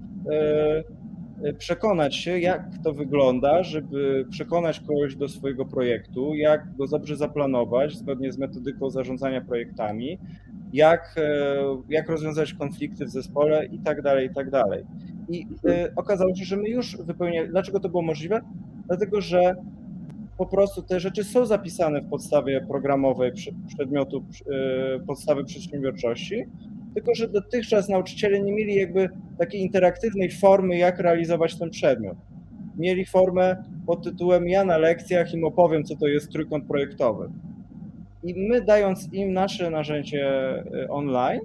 przekonać 1.59 2.17
się, 2.17 2.39
jak 2.39 2.63
to 2.85 2.93
wygląda, 2.93 3.63
żeby 3.63 4.27
przekonać 4.31 4.81
kogoś 4.81 5.17
do 5.17 5.29
swojego 5.29 5.65
projektu, 5.65 6.35
jak 6.35 6.77
go 6.77 6.87
dobrze 6.87 7.17
zaplanować 7.17 7.97
zgodnie 7.97 8.33
z 8.33 8.39
metodyką 8.39 8.91
zarządzania 8.91 9.41
projektami, 9.41 10.19
jak, 10.73 11.15
jak 11.89 12.09
rozwiązać 12.09 12.55
konflikty 12.55 13.05
w 13.05 13.11
zespole 13.11 13.67
i 13.67 13.79
tak 13.79 14.03
dalej, 14.03 14.27
i 14.27 14.35
tak 14.35 14.51
dalej. 14.51 14.85
I 15.29 15.47
y, 15.69 15.95
okazało 15.97 16.35
się, 16.35 16.45
że 16.45 16.57
my 16.57 16.69
już 16.69 16.97
wypełniali. 16.97 17.49
Dlaczego 17.49 17.81
to 17.81 17.89
było 17.89 18.03
możliwe? 18.03 18.41
Dlatego, 18.87 19.21
że 19.21 19.55
po 20.39 20.47
prostu 20.47 20.83
te 20.83 21.01
rzeczy 21.01 21.25
są 21.25 21.47
zapisane 21.47 22.01
w 22.01 22.09
podstawie 22.09 22.61
programowej 22.61 23.33
przedmiotu 23.77 24.25
y, 24.97 25.07
podstawy 25.07 25.45
przedsiębiorczości, 25.45 26.45
tylko 26.95 27.15
że 27.15 27.29
dotychczas 27.29 27.89
nauczyciele 27.89 28.41
nie 28.41 28.53
mieli 28.53 28.75
jakby 28.75 29.09
takiej 29.39 29.61
interaktywnej 29.61 30.31
formy, 30.31 30.77
jak 30.77 30.99
realizować 30.99 31.59
ten 31.59 31.71
przedmiot. 31.71 32.17
Mieli 32.77 33.07
formę 33.07 33.65
pod 33.87 34.05
tytułem 34.05 34.49
Ja 34.49 34.65
na 34.65 34.79
lekcjach 34.79 35.35
im 35.35 35.45
opowiem, 35.45 35.85
co 35.85 35.97
to 35.97 36.07
jest 36.07 36.33
trójkąt 36.33 36.65
projektowy. 36.65 37.31
I 38.23 38.49
my 38.49 38.61
dając 38.61 39.13
im 39.13 39.33
nasze 39.33 39.71
narzędzie 39.71 40.29
online 40.89 41.41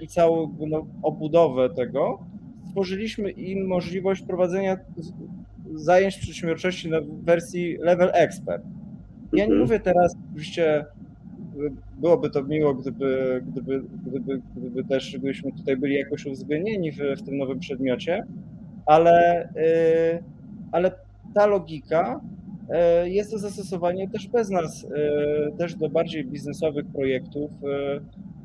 i 0.00 0.08
całą 0.08 0.56
no, 0.68 0.86
obudowę 1.02 1.70
tego, 1.70 2.18
stworzyliśmy 2.68 3.30
im 3.30 3.66
możliwość 3.66 4.22
prowadzenia 4.22 4.76
zajęć 5.74 6.16
przedsiębiorczości 6.16 6.90
na 6.90 6.98
wersji 7.22 7.76
level 7.80 8.10
expert. 8.12 8.62
Ja 9.32 9.38
nie 9.38 9.42
Mhm. 9.44 9.60
mówię 9.60 9.80
teraz, 9.80 10.16
oczywiście 10.30 10.84
byłoby 11.98 12.30
to 12.30 12.42
miło, 12.42 12.74
gdyby, 12.74 13.42
gdyby, 13.46 13.82
gdyby, 14.06 14.40
gdyby 14.56 14.84
też 14.84 15.10
gdybyśmy 15.18 15.52
tutaj 15.52 15.76
byli 15.76 15.94
jakoś 15.94 16.26
uwzględnieni 16.26 16.92
w, 16.92 16.96
w 16.96 17.22
tym 17.22 17.38
nowym 17.38 17.58
przedmiocie, 17.58 18.26
ale, 18.86 19.48
y, 19.56 20.22
ale 20.72 20.92
ta 21.34 21.46
logika 21.46 22.20
jest 23.04 23.30
do 23.30 23.38
zastosowania 23.38 24.10
też 24.10 24.28
bez 24.28 24.50
nas, 24.50 24.84
y, 24.84 24.88
też 25.58 25.74
do 25.74 25.88
bardziej 25.88 26.24
biznesowych 26.24 26.86
projektów, 26.92 27.50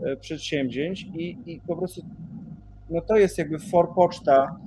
y, 0.05 0.17
przedsięwzięć 0.17 1.01
i, 1.01 1.37
i 1.45 1.61
po 1.67 1.75
prostu 1.75 2.01
no 2.89 3.01
to 3.01 3.17
jest 3.17 3.37
jakby 3.37 3.59
forpoczta 3.59 4.59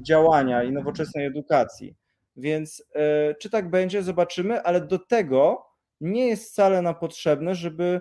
działania 0.00 0.62
i 0.62 0.72
nowoczesnej 0.72 1.26
edukacji. 1.26 1.94
Więc 2.36 2.84
czy 3.40 3.50
tak 3.50 3.70
będzie, 3.70 4.02
zobaczymy, 4.02 4.62
ale 4.62 4.80
do 4.80 4.98
tego 4.98 5.66
nie 6.00 6.26
jest 6.26 6.50
wcale 6.50 6.82
nam 6.82 6.94
potrzebne, 6.94 7.54
żeby, 7.54 8.00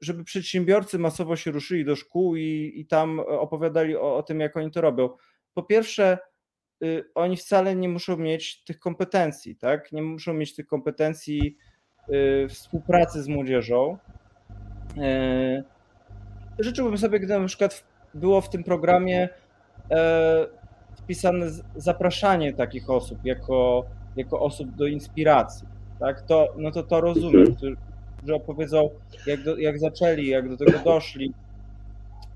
żeby 0.00 0.24
przedsiębiorcy 0.24 0.98
masowo 0.98 1.36
się 1.36 1.50
ruszyli 1.50 1.84
do 1.84 1.96
szkół 1.96 2.36
i, 2.36 2.72
i 2.76 2.86
tam 2.86 3.20
opowiadali 3.20 3.96
o, 3.96 4.16
o 4.16 4.22
tym, 4.22 4.40
jak 4.40 4.56
oni 4.56 4.70
to 4.70 4.80
robią. 4.80 5.08
Po 5.54 5.62
pierwsze, 5.62 6.18
oni 7.14 7.36
wcale 7.36 7.76
nie 7.76 7.88
muszą 7.88 8.16
mieć 8.16 8.64
tych 8.64 8.78
kompetencji, 8.78 9.56
tak? 9.56 9.92
Nie 9.92 10.02
muszą 10.02 10.34
mieć 10.34 10.54
tych 10.54 10.66
kompetencji 10.66 11.56
y, 12.08 12.48
współpracy 12.48 13.22
z 13.22 13.28
młodzieżą. 13.28 13.98
Y, 14.96 15.64
Życzyłbym 16.58 16.98
sobie, 16.98 17.18
gdyby 17.20 17.40
na 17.40 17.46
przykład 17.46 17.84
było 18.14 18.40
w 18.40 18.50
tym 18.50 18.64
programie 18.64 19.28
e, 19.90 20.46
wpisane 20.96 21.46
zapraszanie 21.76 22.52
takich 22.52 22.90
osób 22.90 23.18
jako, 23.24 23.84
jako 24.16 24.40
osób 24.40 24.70
do 24.70 24.86
inspiracji. 24.86 25.68
Tak? 26.00 26.22
To, 26.22 26.54
no 26.56 26.70
to 26.70 26.82
to 26.82 27.00
rozumiem, 27.00 27.54
którzy 27.54 28.34
opowiedzą, 28.34 28.90
jak, 29.26 29.42
do, 29.42 29.56
jak 29.56 29.78
zaczęli, 29.78 30.26
jak 30.26 30.48
do 30.48 30.56
tego 30.56 30.78
doszli. 30.84 31.32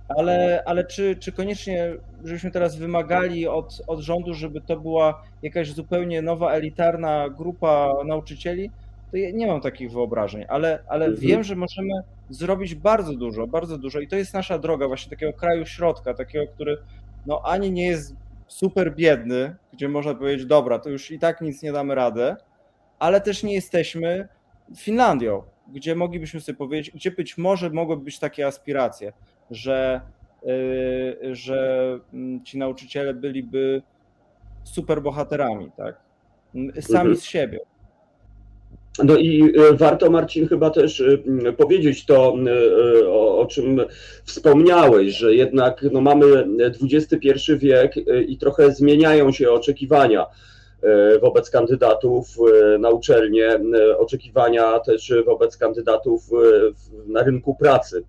Ale, 0.09 0.63
ale 0.67 0.85
czy, 0.85 1.17
czy 1.17 1.33
koniecznie, 1.33 1.93
żebyśmy 2.25 2.51
teraz 2.51 2.77
wymagali 2.77 3.49
od, 3.49 3.83
od 3.87 4.01
rządu, 4.01 4.35
żeby 4.35 4.61
to 4.61 4.81
była 4.81 5.23
jakaś 5.43 5.71
zupełnie 5.73 6.23
nowa, 6.23 6.53
elitarna 6.53 7.29
grupa 7.29 7.93
nauczycieli, 8.07 8.71
to 9.11 9.17
ja 9.17 9.31
nie 9.31 9.47
mam 9.47 9.61
takich 9.61 9.93
wyobrażeń, 9.93 10.45
ale, 10.49 10.79
ale 10.89 11.05
Mhm. 11.05 11.27
wiem, 11.27 11.43
że 11.43 11.57
możemy 11.57 11.93
zrobić 12.31 12.75
bardzo 12.75 13.15
dużo, 13.15 13.47
bardzo 13.47 13.79
dużo 13.79 14.01
i 14.01 14.09
to 14.09 14.17
jest 14.17 14.35
nasza 14.35 14.59
droga 14.59 14.89
właśnie 14.89 15.11
takiego 15.11 15.33
kraju 15.33 15.67
środka, 15.67 16.15
takiego, 16.15 16.53
który 16.53 16.77
no 17.27 17.41
ani 17.45 17.73
nie 17.73 17.87
jest 17.87 18.15
super 18.47 18.95
biedny, 18.95 19.57
gdzie 19.73 19.89
można 19.89 20.15
powiedzieć, 20.15 20.47
dobra, 20.47 20.79
to 20.79 20.91
już 20.91 21.11
i 21.11 21.19
tak 21.19 21.41
nic 21.41 21.63
nie 21.63 21.73
damy 21.73 21.95
radę, 21.95 22.37
ale 22.99 23.21
też 23.21 23.43
nie 23.43 23.55
jesteśmy 23.55 24.29
Finlandią, 24.77 25.43
gdzie 25.73 25.95
moglibyśmy 25.95 26.41
sobie 26.41 26.59
powiedzieć, 26.59 26.95
gdzie 26.95 27.11
być 27.11 27.39
może 27.39 27.71
mogłyby 27.71 28.05
być 28.05 28.19
takie 28.19 28.47
aspiracje, 28.47 29.13
że, 29.51 30.01
yy, 30.43 31.35
że 31.35 31.99
mm, 32.15 32.45
ci 32.45 32.59
nauczyciele 32.59 33.15
byliby 33.15 33.83
super 34.65 35.03
bohaterami, 35.03 35.71
tak? 35.77 35.97
Mm, 36.55 36.83
Sami 36.83 36.99
Mhm. 37.01 37.17
z 37.17 37.25
siebie. 37.25 37.61
No 39.05 39.17
i 39.17 39.53
e, 39.59 39.73
warto, 39.77 40.11
Marcin, 40.11 40.49
chyba 40.49 40.71
też 40.71 41.01
e, 41.01 41.05
m, 41.27 41.57
powiedzieć 41.57 42.07
to, 42.07 42.35
o, 43.09 43.39
o 43.39 43.47
czym 43.47 43.81
wspomniałeś, 44.25 45.17
że 45.17 45.35
jednak 45.35 45.85
no, 45.93 46.01
mamy 46.01 46.27
XXI 46.93 47.29
wiek 47.57 47.95
i 48.29 48.39
trochę 48.39 48.73
zmieniają 48.73 49.33
się 49.33 49.51
oczekiwania 49.51 50.27
wobec 51.23 51.51
kandydatów 51.51 52.27
na 52.79 52.91
uczelnie, 52.91 53.61
oczekiwania 53.99 54.79
też 54.81 55.13
wobec 55.27 55.57
kandydatów 55.57 56.23
na 57.07 57.23
rynku 57.23 57.55
pracy. 57.55 58.05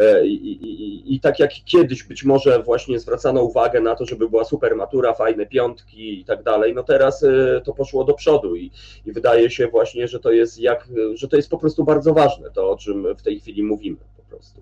E, 0.00 0.26
I, 0.26 1.20
tak 1.22 1.38
jak 1.38 1.50
kiedyś 1.64 2.04
być 2.04 2.24
może 2.24 2.62
właśnie 2.62 2.98
zwracano 2.98 3.42
uwagę 3.42 3.80
na 3.80 3.94
to, 3.94 4.06
żeby 4.06 4.28
była 4.28 4.44
super 4.44 4.76
matura, 4.76 5.14
fajne 5.14 5.46
piątki 5.46 6.20
i 6.20 6.24
tak 6.24 6.42
dalej, 6.42 6.74
no 6.74 6.82
teraz 6.82 7.22
e, 7.22 7.60
to 7.64 7.74
poszło 7.74 8.04
do 8.04 8.14
przodu 8.14 8.56
i, 8.56 8.70
i 9.06 9.12
wydaje 9.12 9.50
się 9.50 9.68
właśnie, 9.68 10.08
że 10.08 10.20
to 10.20 10.32
jest 10.32 10.58
jak, 10.58 10.88
że 11.14 11.28
to 11.28 11.36
jest 11.36 11.50
po 11.50 11.58
prostu 11.58 11.84
bardzo 11.84 12.14
ważne, 12.14 12.50
to 12.50 12.70
o 12.70 12.76
czym 12.76 13.14
w 13.14 13.22
tej 13.22 13.40
chwili 13.40 13.62
mówimy 13.62 13.96
po 14.16 14.22
prostu. 14.22 14.60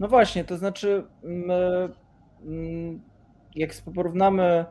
No 0.00 0.08
właśnie, 0.08 0.44
to 0.44 0.56
znaczy, 0.56 1.04
mm, 1.24 1.50
mm, 2.44 3.00
jak 3.54 3.70
porównamy, 3.94 4.42
e, 4.42 4.64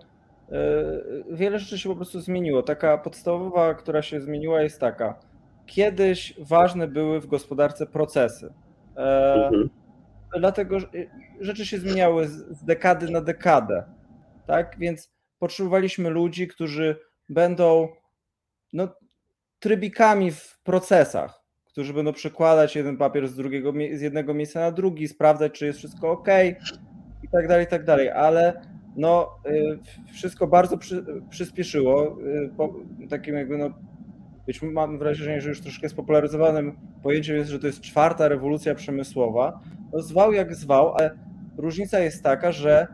wiele 1.31 1.59
rzeczy 1.59 1.79
się 1.79 1.89
po 1.89 1.95
prostu 1.95 2.19
zmieniło. 2.19 2.63
Taka 2.63 2.97
podstawowa, 2.97 3.73
która 3.73 4.01
się 4.01 4.21
zmieniła, 4.21 4.61
jest 4.61 4.79
taka. 4.79 5.19
Kiedyś 5.65 6.33
ważne 6.39 6.87
były 6.87 7.21
w 7.21 7.27
gospodarce 7.27 7.85
procesy. 7.85 8.53
E, 9.01 9.33
Mhm. 9.45 9.69
Dlatego 10.39 10.79
że 10.79 10.87
rzeczy 11.39 11.65
się 11.65 11.77
zmieniały 11.77 12.27
z 12.27 12.63
dekady 12.63 13.11
na 13.11 13.21
dekadę. 13.21 13.83
Tak? 14.47 14.75
Więc 14.79 15.11
potrzebowaliśmy 15.39 16.09
ludzi, 16.09 16.47
którzy 16.47 16.95
będą 17.29 17.87
no, 18.73 18.87
trybikami 19.59 20.31
w 20.31 20.59
procesach, 20.63 21.43
którzy 21.65 21.93
będą 21.93 22.13
przekładać 22.13 22.75
jeden 22.75 22.97
papier 22.97 23.27
z, 23.27 23.35
drugiego, 23.35 23.73
z 23.93 24.01
jednego 24.01 24.33
miejsca 24.33 24.59
na 24.59 24.71
drugi, 24.71 25.07
sprawdzać, 25.07 25.51
czy 25.51 25.65
jest 25.65 25.79
wszystko 25.79 26.11
ok 26.11 26.27
i 27.23 27.27
tak 27.31 27.47
dalej, 27.47 27.65
i 27.65 27.69
tak 27.69 27.85
dalej. 27.85 28.09
Ale 28.09 28.61
no, 28.95 29.29
y, 29.47 29.79
wszystko 30.13 30.47
bardzo 30.47 30.77
przy, 30.77 31.05
przyspieszyło. 31.29 32.17
y, 32.21 32.49
Po, 32.57 32.73
takim 33.09 33.35
jakby 33.35 33.57
no, 33.57 33.69
być 34.51 34.61
mam 34.61 34.97
wrażenie, 34.97 35.41
że 35.41 35.49
już 35.49 35.61
troszkę 35.61 35.89
spopularyzowanym 35.89 36.75
pojęciem 37.03 37.35
jest, 37.35 37.49
że 37.49 37.59
to 37.59 37.67
jest 37.67 37.81
czwarta 37.81 38.27
rewolucja 38.27 38.75
przemysłowa. 38.75 39.59
No, 39.93 40.01
zwał 40.01 40.33
jak 40.33 40.55
zwał, 40.55 40.93
ale 40.95 41.11
różnica 41.57 41.99
jest 41.99 42.23
taka, 42.23 42.51
że 42.51 42.87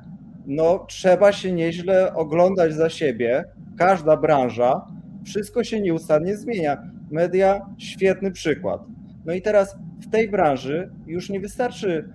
no, 0.46 0.86
trzeba 0.88 1.32
się 1.32 1.52
nieźle 1.52 2.14
oglądać 2.14 2.74
za 2.74 2.90
siebie. 2.90 3.46
Każda 3.78 4.18
branża, 4.18 4.88
wszystko 5.26 5.64
się 5.64 5.82
nieustannie 5.82 6.38
zmienia. 6.38 6.78
Media, 7.12 7.62
świetny 7.78 8.32
przykład. 8.32 8.82
No 9.26 9.34
i 9.34 9.42
teraz 9.42 9.78
w 10.02 10.10
tej 10.10 10.30
branży 10.30 10.92
już 11.08 11.30
nie 11.30 11.40
wystarczy 11.40 12.10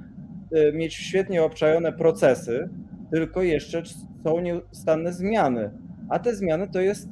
y, 0.56 0.72
mieć 0.72 0.94
świetnie 0.94 1.42
obczajone 1.42 1.92
procesy, 1.92 2.68
tylko 3.10 3.42
jeszcze 3.42 3.82
są 4.24 4.40
nieustanne 4.40 5.12
zmiany. 5.12 5.70
A 6.08 6.18
te 6.18 6.34
zmiany 6.36 6.68
to 6.68 6.80
jest 6.80 7.08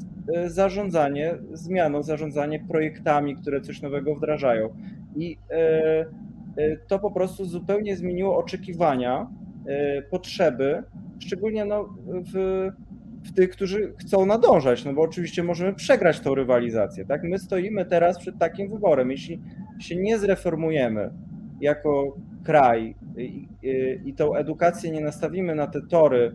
zarządzanie 0.47 1.35
zmianą, 1.53 2.03
zarządzanie 2.03 2.61
projektami, 2.69 3.37
które 3.37 3.61
coś 3.61 3.83
nowego 3.83 4.15
wdrażają. 4.15 4.75
I 5.17 5.39
y, 6.57 6.63
y, 6.63 6.81
to 6.89 6.99
po 6.99 7.11
prostu 7.11 7.45
zupełnie 7.45 7.97
zmieniło 7.97 8.37
oczekiwania, 8.37 9.27
potrzeby, 10.11 10.83
szczególnie 11.19 11.65
no, 11.65 11.95
w, 12.07 12.69
w 13.25 13.33
tych, 13.33 13.51
którzy 13.51 13.95
chcą 13.99 14.27
nadążać, 14.27 14.85
no 14.85 14.93
bo 14.93 15.03
oczywiście 15.03 15.43
możemy 15.43 15.75
przegrać 15.75 16.21
tą 16.21 16.35
rywalizację. 16.35 17.05
Tak? 17.05 17.23
My 17.25 17.39
stoimy 17.39 17.85
teraz 17.85 18.19
przed 18.19 18.39
takim 18.39 18.69
wyborem. 18.69 19.11
Jeśli 19.11 19.41
się 19.79 19.97
nie 19.97 20.19
zreformujemy 20.19 21.11
jako 21.61 22.17
kraj 22.45 22.95
i, 23.17 23.49
i, 23.63 24.01
i 24.05 24.15
tą 24.15 24.35
edukację 24.35 24.91
nie 24.91 25.01
nastawimy 25.01 25.55
na 25.55 25.67
te 25.67 25.81
tory, 25.83 26.33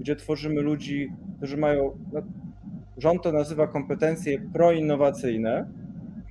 gdzie 0.00 0.16
tworzymy 0.16 0.60
ludzi, 0.60 1.12
którzy 1.36 1.56
mają, 1.56 1.98
no, 2.12 2.22
rząd 2.98 3.22
to 3.22 3.32
nazywa 3.32 3.66
kompetencje 3.66 4.38
proinnowacyjne, 4.52 5.66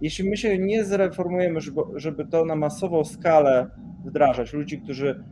jeśli 0.01 0.29
my 0.29 0.37
się 0.37 0.57
nie 0.57 0.83
zreformujemy, 0.85 1.61
żeby, 1.61 1.81
żeby 1.95 2.25
to 2.25 2.45
na 2.45 2.55
masową 2.55 3.03
skalę 3.03 3.67
wdrażać, 4.05 4.53
ludzi, 4.53 4.79
którzy 4.79 5.23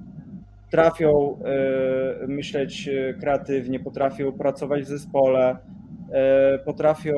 potrafią 0.66 1.38
e, 2.24 2.28
myśleć 2.28 2.90
e, 2.90 3.14
kreatywnie, 3.14 3.80
potrafią 3.80 4.32
pracować 4.32 4.84
w 4.84 4.88
zespole, 4.88 5.58
e, 6.12 6.60
potrafią 6.60 7.14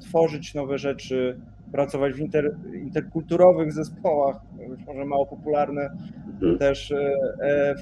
tworzyć 0.00 0.54
nowe 0.54 0.78
rzeczy, 0.78 1.40
pracować 1.72 2.12
w 2.14 2.18
inter, 2.18 2.56
interkulturowych 2.74 3.72
zespołach, 3.72 4.36
być 4.68 4.86
może 4.86 5.04
mało 5.04 5.26
popularne 5.26 5.90
Mhm. 6.32 6.58
też. 6.58 6.94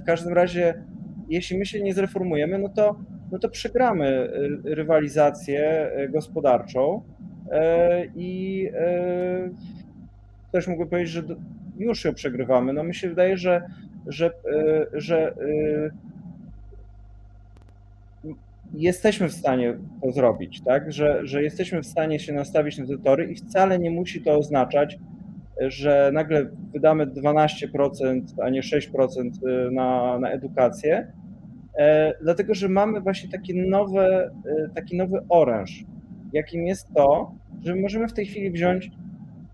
W 0.00 0.04
każdym 0.04 0.32
razie, 0.32 0.74
jeśli 1.28 1.58
my 1.58 1.66
się 1.66 1.82
nie 1.82 1.94
zreformujemy, 1.94 2.58
no 2.58 2.68
to, 2.68 2.96
no 3.32 3.38
to 3.38 3.48
przegramy 3.48 4.06
e, 4.06 4.74
rywalizację 4.74 5.90
e, 5.92 6.08
gospodarczą 6.08 7.02
e, 7.50 8.04
i 8.16 8.70
ktoś 10.48 10.66
mógłby 10.66 10.86
powiedzieć, 10.86 11.12
że 11.12 11.22
już 11.78 12.04
ją 12.04 12.14
przegrywamy. 12.14 12.72
No 12.72 12.84
mi 12.84 12.94
się 12.94 13.08
wydaje, 13.08 13.36
że, 13.36 13.62
że, 14.06 14.30
że 14.92 15.34
jesteśmy 18.74 19.28
w 19.28 19.32
stanie 19.32 19.78
to 20.02 20.12
zrobić, 20.12 20.60
tak? 20.64 20.92
Że, 20.92 21.26
że 21.26 21.42
jesteśmy 21.42 21.82
w 21.82 21.86
stanie 21.86 22.18
się 22.18 22.32
nastawić 22.32 22.78
na 22.78 22.86
te 22.86 22.98
tory 22.98 23.24
i 23.24 23.34
wcale 23.34 23.78
nie 23.78 23.90
musi 23.90 24.22
to 24.22 24.38
oznaczać, 24.38 24.98
że 25.60 26.10
nagle 26.14 26.50
wydamy 26.72 27.06
12%, 27.06 28.20
a 28.42 28.50
nie 28.50 28.62
6% 28.62 29.30
na, 29.72 30.18
na 30.18 30.30
edukację, 30.30 31.12
dlatego, 32.22 32.54
że 32.54 32.68
mamy 32.68 33.00
właśnie 33.00 33.30
taki 33.30 33.54
nowy, 33.54 34.00
e, 34.00 34.30
taki 34.74 34.96
nowy 34.96 35.18
oręż, 35.28 35.84
jakim 36.32 36.66
jest 36.66 36.94
to, 36.94 37.32
że 37.64 37.74
możemy 37.76 38.08
w 38.08 38.12
tej 38.12 38.26
chwili 38.26 38.50
wziąć 38.50 38.90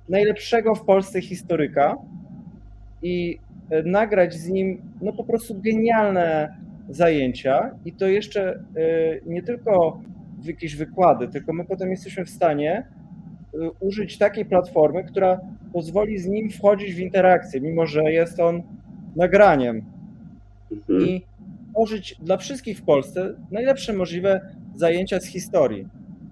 najlepszego 0.09 0.75
w 0.75 0.85
Polsce 0.85 1.21
historyka 1.21 1.97
i 3.03 3.39
e, 3.71 3.83
nagrać 3.83 4.35
z 4.35 4.49
nim 4.49 4.83
no 5.03 5.13
po 5.13 5.25
prostu 5.25 5.61
genialne 5.61 6.57
zajęcia 6.89 7.71
i 7.85 7.93
to 7.93 8.07
jeszcze 8.07 8.65
nie 9.27 9.43
tylko 9.43 10.01
w 10.39 10.47
jakieś 10.47 10.77
wykłady, 10.77 11.29
tylko 11.29 11.53
my 11.53 11.65
potem 11.65 11.91
jesteśmy 11.91 12.25
w 12.25 12.31
stanie 12.31 12.87
użyć 13.81 14.19
takiej 14.19 14.45
platformy, 14.45 15.05
która 15.05 15.41
pozwoli 15.73 16.19
z 16.19 16.27
nim 16.27 16.51
wchodzić 16.51 16.95
w 16.95 16.99
interakcję, 16.99 17.61
mimo 17.61 17.87
że 17.87 18.13
jest 18.13 18.41
on 18.41 18.63
nagraniem. 19.17 19.83
Mhm. 20.73 21.01
I 21.09 21.23
tworzyć 21.77 22.17
dla 22.23 22.37
wszystkich 22.37 22.79
w 22.79 22.83
Polsce 22.83 23.35
najlepsze 23.51 23.93
możliwe 23.93 24.41
zajęcia 24.75 25.21
z 25.21 25.27
historii. 25.27 25.89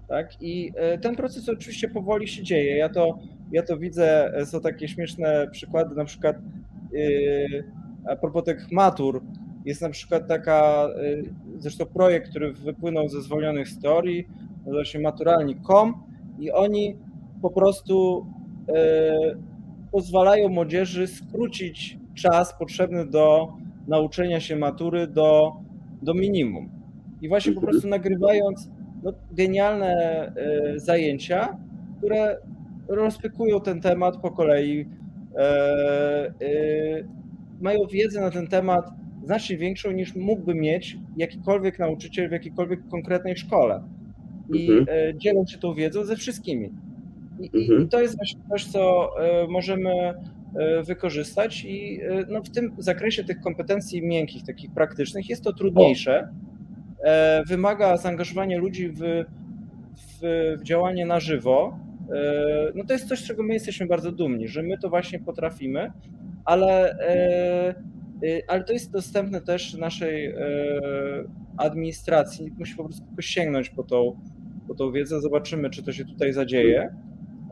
Tak? 0.08 0.42
I 0.42 0.72
e, 0.76 0.98
ten 0.98 1.16
proces 1.16 1.48
oczywiście 1.48 1.88
powoli 1.88 2.28
się 2.28 2.42
dzieje. 2.42 2.76
Ja 2.76 2.88
to, 2.88 3.18
ja 3.52 3.62
to 3.62 3.76
widzę, 3.78 4.34
e, 4.34 4.46
są 4.46 4.60
takie 4.60 4.88
śmieszne 4.88 5.48
przykłady, 5.50 5.94
na 5.94 6.04
przykład 6.04 6.36
yy, 6.92 7.64
a 8.08 8.16
propos 8.16 8.44
tych 8.44 8.72
matur, 8.72 9.22
jest 9.64 9.82
na 9.82 9.90
przykład 9.90 10.28
taka, 10.28 10.88
zresztą 11.58 11.86
projekt, 11.86 12.30
który 12.30 12.52
wypłynął 12.52 13.08
ze 13.08 13.22
zwolnionych 13.22 13.68
historii, 13.68 14.28
nazywa 14.66 14.84
się 14.84 14.98
maturalni.com 14.98 16.02
i 16.38 16.50
oni 16.50 16.96
po 17.42 17.50
prostu 17.50 18.26
pozwalają 19.92 20.48
młodzieży 20.48 21.06
skrócić 21.06 21.98
czas 22.14 22.58
potrzebny 22.58 23.06
do 23.06 23.52
nauczenia 23.88 24.40
się 24.40 24.56
matury 24.56 25.06
do, 25.06 25.52
do 26.02 26.14
minimum. 26.14 26.68
I 27.22 27.28
właśnie 27.28 27.52
po 27.52 27.60
mhm. 27.60 27.72
prostu 27.72 27.88
nagrywając 27.88 28.68
no, 29.02 29.12
genialne 29.32 29.92
e, 30.36 30.78
zajęcia, 30.80 31.56
które 31.98 32.38
rozpykują 32.88 33.60
ten 33.60 33.80
temat 33.80 34.16
po 34.16 34.30
kolei, 34.30 34.86
e, 35.36 35.40
e, 35.40 36.34
mają 37.60 37.86
wiedzę 37.86 38.20
na 38.20 38.30
ten 38.30 38.46
temat 38.46 38.90
znacznie 39.24 39.56
większą 39.56 39.90
niż 39.90 40.14
mógłby 40.14 40.54
mieć 40.54 40.98
jakikolwiek 41.16 41.78
nauczyciel 41.78 42.28
w 42.28 42.32
jakiejkolwiek 42.32 42.88
konkretnej 42.88 43.36
szkole. 43.36 43.82
I 44.54 44.70
mhm. 44.70 45.18
dzielą 45.18 45.46
się 45.46 45.58
tą 45.58 45.74
wiedzą 45.74 46.04
ze 46.04 46.16
wszystkimi. 46.16 46.70
I, 47.40 47.58
mhm. 47.58 47.82
I, 47.82 47.88
to 47.88 48.00
jest 48.00 48.16
właśnie 48.16 48.40
coś, 48.50 48.64
co 48.64 49.10
możemy 49.48 50.14
wykorzystać 50.86 51.64
i 51.64 52.00
e, 52.02 52.24
no, 52.28 52.42
w 52.42 52.50
tym 52.50 52.74
zakresie 52.78 53.24
tych 53.24 53.40
kompetencji 53.40 54.02
miękkich, 54.02 54.44
takich 54.44 54.70
praktycznych 54.70 55.28
jest 55.28 55.44
to 55.44 55.52
trudniejsze. 55.52 56.28
E, 57.04 57.42
wymaga 57.48 57.96
zaangażowania 57.96 58.58
ludzi 58.58 58.88
w, 58.88 59.00
w, 59.96 60.18
w 60.60 60.62
działanie 60.62 61.06
na 61.06 61.20
żywo. 61.20 61.78
No 62.74 62.84
to 62.84 62.92
jest 62.92 63.08
coś, 63.08 63.18
z 63.18 63.26
czego 63.26 63.42
my 63.42 63.54
jesteśmy 63.54 63.86
bardzo 63.86 64.12
dumni, 64.12 64.48
że 64.48 64.62
my 64.62 64.78
to 64.78 64.88
właśnie 64.88 65.18
potrafimy, 65.18 65.92
ale, 66.44 66.96
ale 68.48 68.64
to 68.64 68.72
jest 68.72 68.92
dostępne 68.92 69.40
też 69.40 69.74
naszej 69.74 70.34
administracji. 71.56 72.52
Musi 72.58 72.76
po 72.76 72.84
prostu 72.84 73.02
sięgnąć 73.20 73.70
po 73.70 73.82
tą, 73.82 74.20
po 74.68 74.74
tą 74.74 74.92
wiedzę, 74.92 75.20
zobaczymy, 75.20 75.70
czy 75.70 75.82
to 75.82 75.92
się 75.92 76.04
tutaj 76.04 76.32
zadzieje. 76.32 76.94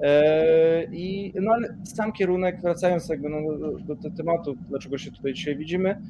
E, 0.02 0.84
I 0.92 1.32
no 1.40 1.52
ale 1.52 1.76
sam 1.84 2.12
kierunek, 2.12 2.60
wracając 2.60 3.08
jakby 3.08 3.28
no, 3.28 3.58
do, 3.84 3.94
do 3.94 4.10
tematu, 4.10 4.56
dlaczego 4.68 4.98
się 4.98 5.10
tutaj 5.10 5.34
dzisiaj 5.34 5.56
widzimy, 5.56 6.02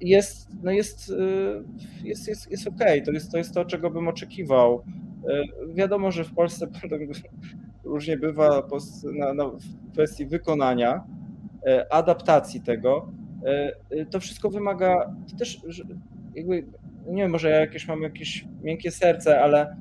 jest, 0.00 0.48
no 0.62 0.70
jest, 0.70 1.10
e, 1.10 2.08
jest, 2.08 2.28
jest, 2.28 2.50
jest 2.50 2.66
okej, 2.66 2.86
okay. 2.86 3.02
to, 3.02 3.12
jest, 3.12 3.32
to 3.32 3.38
jest 3.38 3.54
to, 3.54 3.64
czego 3.64 3.90
bym 3.90 4.08
oczekiwał. 4.08 4.82
E, 5.28 5.42
wiadomo, 5.74 6.10
że 6.10 6.24
w 6.24 6.34
Polsce 6.34 6.66
różnie 7.84 8.16
bywa 8.16 8.68
na, 9.18 9.34
na 9.34 9.44
w 9.44 9.92
kwestii 9.92 10.26
wykonania, 10.26 11.04
adaptacji 11.90 12.60
tego. 12.60 13.12
To 14.10 14.20
wszystko 14.20 14.50
wymaga 14.50 15.14
to 15.30 15.36
też, 15.36 15.60
jakby, 16.34 16.64
nie 17.06 17.22
wiem, 17.22 17.30
może 17.30 17.50
ja 17.50 17.60
jakieś 17.60 17.88
mam 17.88 18.02
jakieś 18.02 18.44
miękkie 18.62 18.90
serce, 18.90 19.40
ale 19.40 19.76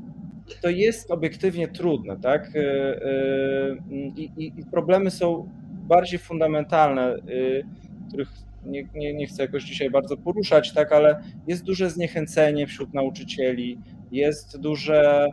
to 0.61 0.69
jest 0.69 1.11
obiektywnie 1.11 1.67
trudne, 1.67 2.17
tak? 2.17 2.55
Y, 2.55 2.59
y, 2.59 3.77
I, 4.15 4.31
i, 4.37 4.59
i 4.59 4.65
problemy 4.71 5.11
są 5.11 5.49
bardziej 5.87 6.19
fundamentalne, 6.19 7.15
y, 7.15 7.65
których 8.07 8.29
nie, 8.65 8.87
nie, 8.95 9.13
nie, 9.13 9.27
chcę 9.27 9.43
jakoś 9.43 9.63
dzisiaj 9.63 9.89
bardzo 9.89 10.17
poruszać, 10.17 10.73
tak, 10.73 10.91
ale 10.91 11.23
jest 11.47 11.63
duże 11.63 11.89
zniechęcenie 11.89 12.67
wśród 12.67 12.93
nauczycieli, 12.93 13.79
jest 14.11 14.59
duże 14.59 15.27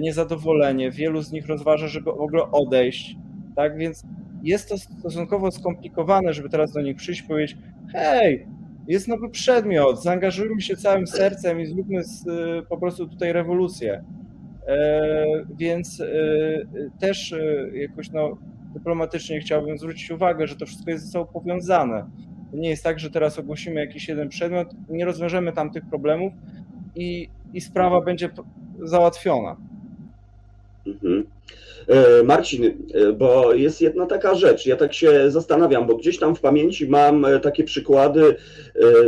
niezadowolenie, 0.00 0.90
wielu 0.90 1.22
z 1.22 1.32
nich 1.32 1.46
rozważa, 1.46 1.88
żeby 1.88 2.12
w 2.12 2.20
ogóle 2.20 2.50
odejść, 2.50 3.16
tak, 3.56 3.78
więc 3.78 4.04
jest 4.42 4.68
to 4.68 4.78
stosunkowo 4.78 5.50
skomplikowane, 5.50 6.32
żeby 6.32 6.48
teraz 6.48 6.72
do 6.72 6.80
nich 6.80 6.96
przyjść 6.96 7.20
i 7.20 7.24
powiedzieć, 7.24 7.56
hej, 7.92 8.46
jest 8.88 9.08
nowy 9.08 9.28
przedmiot, 9.28 10.02
zaangażujmy 10.02 10.60
się 10.60 10.76
całym 10.76 11.06
sercem 11.06 11.60
i 11.60 11.66
zróbmy 11.66 12.04
z, 12.04 12.24
po 12.68 12.78
prostu 12.78 13.08
tutaj 13.08 13.32
rewolucję. 13.32 14.04
E, 14.70 15.26
więc 15.58 16.00
e, 16.00 16.06
też 17.00 17.32
e, 17.32 17.78
jakoś 17.78 18.10
no, 18.10 18.38
dyplomatycznie 18.74 19.40
chciałbym 19.40 19.78
zwrócić 19.78 20.10
uwagę, 20.10 20.46
że 20.46 20.56
to 20.56 20.66
wszystko 20.66 20.90
jest 20.90 21.04
ze 21.04 21.10
sobą 21.10 21.32
powiązane. 21.32 22.10
To 22.50 22.56
nie 22.56 22.68
jest 22.68 22.84
tak, 22.84 22.98
że 22.98 23.10
teraz 23.10 23.38
ogłosimy 23.38 23.80
jakiś 23.80 24.08
jeden 24.08 24.28
przedmiot, 24.28 24.68
nie 24.88 25.04
rozwiążemy 25.04 25.52
tam 25.52 25.70
tych 25.70 25.84
problemów 25.84 26.32
i, 26.94 27.28
i 27.52 27.60
sprawa 27.60 28.00
będzie 28.00 28.30
załatwiona. 28.82 29.56
Mhm. 30.86 31.26
E, 31.88 32.22
Marcin, 32.22 32.64
e, 32.64 33.12
bo 33.12 33.54
jest 33.54 33.80
jedna 33.80 34.06
taka 34.06 34.34
rzecz, 34.34 34.66
ja 34.66 34.76
tak 34.76 34.94
się 34.94 35.30
zastanawiam, 35.30 35.86
bo 35.86 35.96
gdzieś 35.96 36.18
tam 36.18 36.36
w 36.36 36.40
pamięci 36.40 36.88
mam 36.88 37.24
e, 37.24 37.40
takie 37.40 37.64
przykłady 37.64 38.36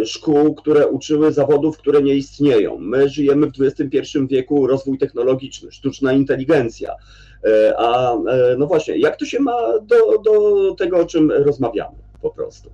szkół, 0.04 0.54
które 0.54 0.86
uczyły 0.86 1.32
zawodów, 1.32 1.78
które 1.78 2.02
nie 2.02 2.14
istnieją. 2.14 2.78
My 2.78 3.08
żyjemy 3.08 3.46
w 3.46 3.52
XXI 3.60 4.18
wieku, 4.30 4.66
rozwój 4.66 4.98
technologiczny, 4.98 5.72
sztuczna 5.72 6.12
inteligencja. 6.12 6.94
A 7.78 8.16
no 8.58 8.66
właśnie, 8.66 8.98
jak 8.98 9.16
to 9.16 9.24
się 9.24 9.40
ma 9.40 9.56
do, 9.82 10.18
do 10.18 10.74
tego, 10.74 10.98
o 10.98 11.04
czym 11.04 11.30
rozmawiamy 11.30 11.96
po 12.22 12.30
prostu? 12.30 12.70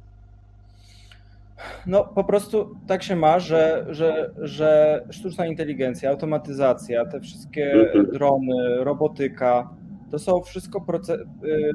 No 1.86 2.04
po 2.04 2.24
prostu 2.24 2.76
tak 2.86 3.02
się 3.02 3.16
ma, 3.16 3.38
że, 3.38 3.86
że, 3.88 4.30
że 4.38 5.02
sztuczna 5.10 5.46
inteligencja, 5.46 6.10
automatyzacja, 6.10 7.04
te 7.04 7.20
wszystkie 7.20 7.72
mhm. 7.72 8.10
drony, 8.10 8.84
robotyka, 8.84 9.68
to 10.10 10.18
są 10.18 10.40
wszystko 10.40 10.86
y, 10.88 11.12
y, 11.12 11.72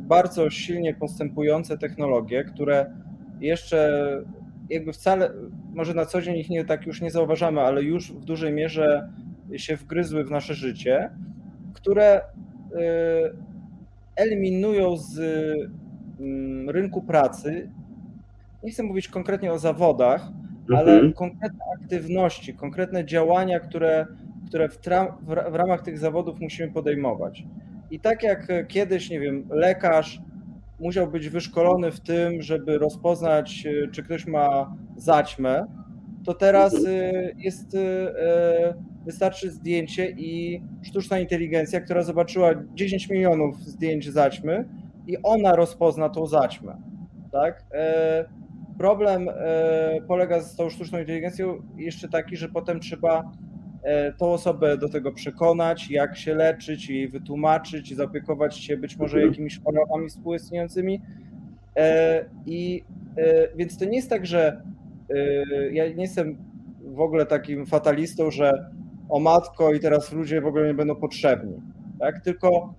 bardzo 0.00 0.50
silnie 0.50 0.94
postępujące 0.94 1.78
technologie, 1.78 2.44
które 2.44 2.92
jeszcze 3.40 4.02
jakby 4.70 4.92
wcale, 4.92 5.30
może 5.74 5.94
na 5.94 6.06
co 6.06 6.22
dzień 6.22 6.36
ich 6.36 6.50
nie, 6.50 6.64
tak 6.64 6.86
już 6.86 7.00
nie 7.00 7.10
zauważamy, 7.10 7.60
ale 7.60 7.82
już 7.82 8.12
w 8.12 8.24
dużej 8.24 8.52
mierze 8.52 9.08
się 9.56 9.76
wgryzły 9.76 10.24
w 10.24 10.30
nasze 10.30 10.54
życie, 10.54 11.10
które 11.72 12.20
y, 12.20 12.22
eliminują 14.16 14.96
z 14.96 15.18
mm, 16.20 16.70
rynku 16.70 17.02
pracy, 17.02 17.70
nie 18.62 18.70
chcę 18.70 18.82
mówić 18.82 19.08
konkretnie 19.08 19.52
o 19.52 19.58
zawodach, 19.58 20.28
ale 20.76 20.92
mhm. 20.92 21.12
konkretne 21.12 21.64
aktywności, 21.82 22.54
konkretne 22.54 23.04
działania, 23.04 23.60
które 23.60 24.06
które 24.48 24.68
w, 24.68 24.78
w, 25.26 25.54
ramach 25.54 25.82
tych 25.82 25.98
zawodów 25.98 26.40
musimy 26.40 26.72
podejmować. 26.72 27.44
I 27.90 28.00
tak 28.00 28.22
jak 28.22 28.48
kiedyś, 28.68 29.10
nie 29.10 29.20
wiem, 29.20 29.48
lekarz 29.50 30.20
musiał 30.80 31.10
być 31.10 31.28
wyszkolony 31.28 31.92
w 31.92 32.00
tym, 32.00 32.42
żeby 32.42 32.78
rozpoznać, 32.78 33.66
e, 33.66 33.88
czy 33.88 34.02
ktoś 34.02 34.26
ma 34.26 34.76
zaćmę, 34.96 35.66
to 36.24 36.34
teraz 36.34 36.74
e, 36.86 37.12
jest, 37.36 37.74
e, 37.74 38.74
wystarczy 39.04 39.50
zdjęcie 39.50 40.10
i 40.10 40.62
sztuczna 40.82 41.18
inteligencja, 41.18 41.80
która 41.80 42.02
zobaczyła 42.02 42.50
10 42.74 43.08
milionów 43.08 43.60
zdjęć 43.60 44.10
zaćmy 44.10 44.68
i 45.06 45.16
ona 45.22 45.56
rozpozna 45.56 46.08
tą 46.08 46.26
zaćmę. 46.26 46.76
Tak? 47.32 47.64
Problem 48.78 49.28
polega 50.08 50.40
z 50.40 50.56
tą 50.56 50.70
sztuczną 50.70 50.98
inteligencją 50.98 51.62
jeszcze 51.76 52.08
taki, 52.08 52.36
że 52.36 52.48
potem 52.48 52.80
trzeba 52.80 53.22
E, 53.22 53.47
tą 54.18 54.32
osobę 54.32 54.78
do 54.78 54.88
tego 54.88 55.12
przekonać, 55.12 55.90
jak 55.90 56.16
się 56.16 56.34
leczyć, 56.34 56.90
jej 56.90 57.08
wytłumaczyć, 57.08 57.96
zaopiekować 57.96 58.58
się 58.58 58.76
być 58.76 58.96
może 58.96 59.16
mhm. 59.16 59.32
jakimiś 59.32 59.60
chorobami 59.60 60.08
współistniejącymi. 60.08 61.00
E, 61.76 62.24
I 62.46 62.84
e, 63.16 63.56
więc 63.56 63.78
to 63.78 63.84
nie 63.84 63.96
jest 63.96 64.10
tak, 64.10 64.26
że 64.26 64.62
ja 65.72 65.88
nie 65.88 66.02
jestem 66.02 66.38
w 66.82 67.00
ogóle 67.00 67.26
takim 67.26 67.66
fatalistą, 67.66 68.30
że 68.30 68.70
o 69.08 69.20
matko 69.20 69.72
i 69.72 69.80
teraz 69.80 70.12
ludzie 70.12 70.40
w 70.40 70.46
ogóle 70.46 70.66
nie 70.66 70.74
będą 70.74 70.96
potrzebni, 70.96 71.54
tak? 72.00 72.20
Tylko 72.20 72.74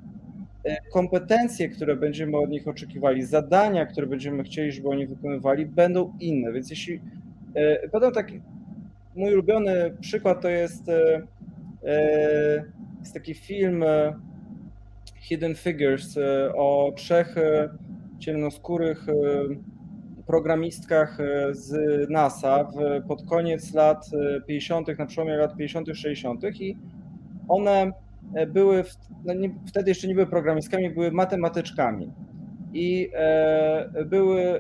kompetencje, 0.94 1.70
które 1.70 1.96
będziemy 1.96 2.38
od 2.38 2.50
nich 2.50 2.68
oczekiwali, 2.68 3.24
zadania, 3.24 3.86
które 3.86 4.08
będziemy 4.08 4.44
chcieli, 4.44 4.72
żeby 4.72 4.90
oni 4.90 5.08
wykonywali, 5.08 5.66
będą 5.66 6.14
inne. 6.20 6.52
Więc 6.52 6.70
jeśli 6.70 7.00
podam 7.92 8.12
taki 8.12 8.42
mój 9.20 9.34
ulubiony 9.34 9.98
przykład 10.02 10.42
to 10.42 10.50
jest, 10.50 10.90
e, 10.90 11.22
e, 11.86 12.64
jest 13.00 13.14
taki 13.14 13.34
film 13.34 13.84
Hidden 15.16 15.56
Figures 15.56 16.18
o 16.56 16.94
trzech 16.96 17.36
ciemnoskórych 18.20 19.06
programistkach 20.28 21.18
z 21.52 21.74
NASA 22.10 22.64
w, 22.64 23.08
pod 23.08 23.24
koniec 23.30 23.74
lat 23.74 24.10
50., 24.48 25.00
na 25.00 25.06
przełomie 25.06 25.38
lat 25.38 25.56
50., 25.58 25.88
60. 25.88 26.44
i 26.62 26.78
one 27.48 27.92
były, 28.48 28.84
no 29.26 29.34
nie, 29.34 29.50
wtedy 29.68 29.92
jeszcze 29.92 30.08
nie 30.08 30.16
były 30.16 30.28
programistkami, 30.28 30.90
były 30.90 31.12
matematyczkami 31.12 32.12
i 32.74 33.10
e, 33.14 34.06
były 34.06 34.42
e, 34.42 34.60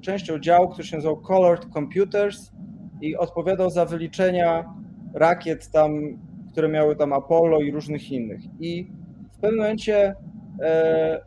częścią 0.00 0.38
działu, 0.38 0.68
który 0.68 0.88
się 0.88 0.96
nazywał 0.96 1.22
Colored 1.22 1.66
Computers 1.72 2.52
i 3.00 3.16
odpowiadał 3.16 3.70
za 3.70 3.84
wyliczenia 3.84 4.74
rakiet 5.14 5.70
tam, 5.70 6.18
które 6.52 6.68
miały 6.68 6.96
tam 6.96 7.12
Apollo 7.12 7.60
i 7.60 7.70
różnych 7.70 8.12
innych. 8.12 8.40
I 8.60 8.86
w 9.32 9.38
pewnym 9.40 9.60
momencie 9.60 10.14
e, 10.62 11.20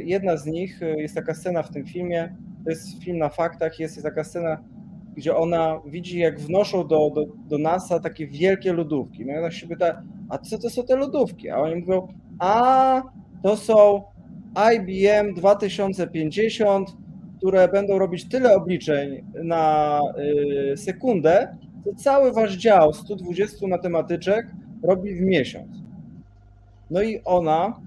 jedna 0.00 0.36
z 0.36 0.46
nich, 0.46 0.80
jest 0.96 1.14
taka 1.14 1.34
scena 1.34 1.62
w 1.62 1.70
tym 1.70 1.86
filmie, 1.86 2.36
to 2.64 2.70
jest 2.70 3.02
film 3.02 3.18
na 3.18 3.28
faktach, 3.28 3.78
jest, 3.78 3.96
jest 3.96 4.06
taka 4.06 4.24
scena, 4.24 4.58
gdzie 5.16 5.36
ona 5.36 5.80
widzi, 5.86 6.18
jak 6.18 6.40
wnoszą 6.40 6.86
do, 6.86 7.10
do, 7.14 7.26
do 7.48 7.58
NASA 7.58 8.00
takie 8.00 8.26
wielkie 8.26 8.72
lodówki. 8.72 9.26
No 9.26 9.32
i 9.32 9.38
ona 9.38 9.50
się 9.50 9.68
pyta, 9.68 10.02
a 10.28 10.38
co 10.38 10.58
to 10.58 10.70
są 10.70 10.82
te 10.84 10.96
lodówki? 10.96 11.50
A 11.50 11.58
oni 11.58 11.74
mówią, 11.74 12.08
a 12.38 13.02
to 13.42 13.56
są 13.56 14.02
IBM 14.74 15.34
2050, 15.34 16.96
które 17.38 17.68
będą 17.68 17.98
robić 17.98 18.28
tyle 18.28 18.56
obliczeń 18.56 19.24
na 19.42 20.00
y, 20.72 20.76
sekundę, 20.76 21.56
to 21.84 21.94
cały 21.94 22.32
wasz 22.32 22.56
dział 22.56 22.92
120 22.92 23.66
matematyczek 23.66 24.46
robi 24.82 25.14
w 25.14 25.20
miesiąc. 25.20 25.68
No 26.90 27.02
i 27.02 27.20
ona, 27.24 27.80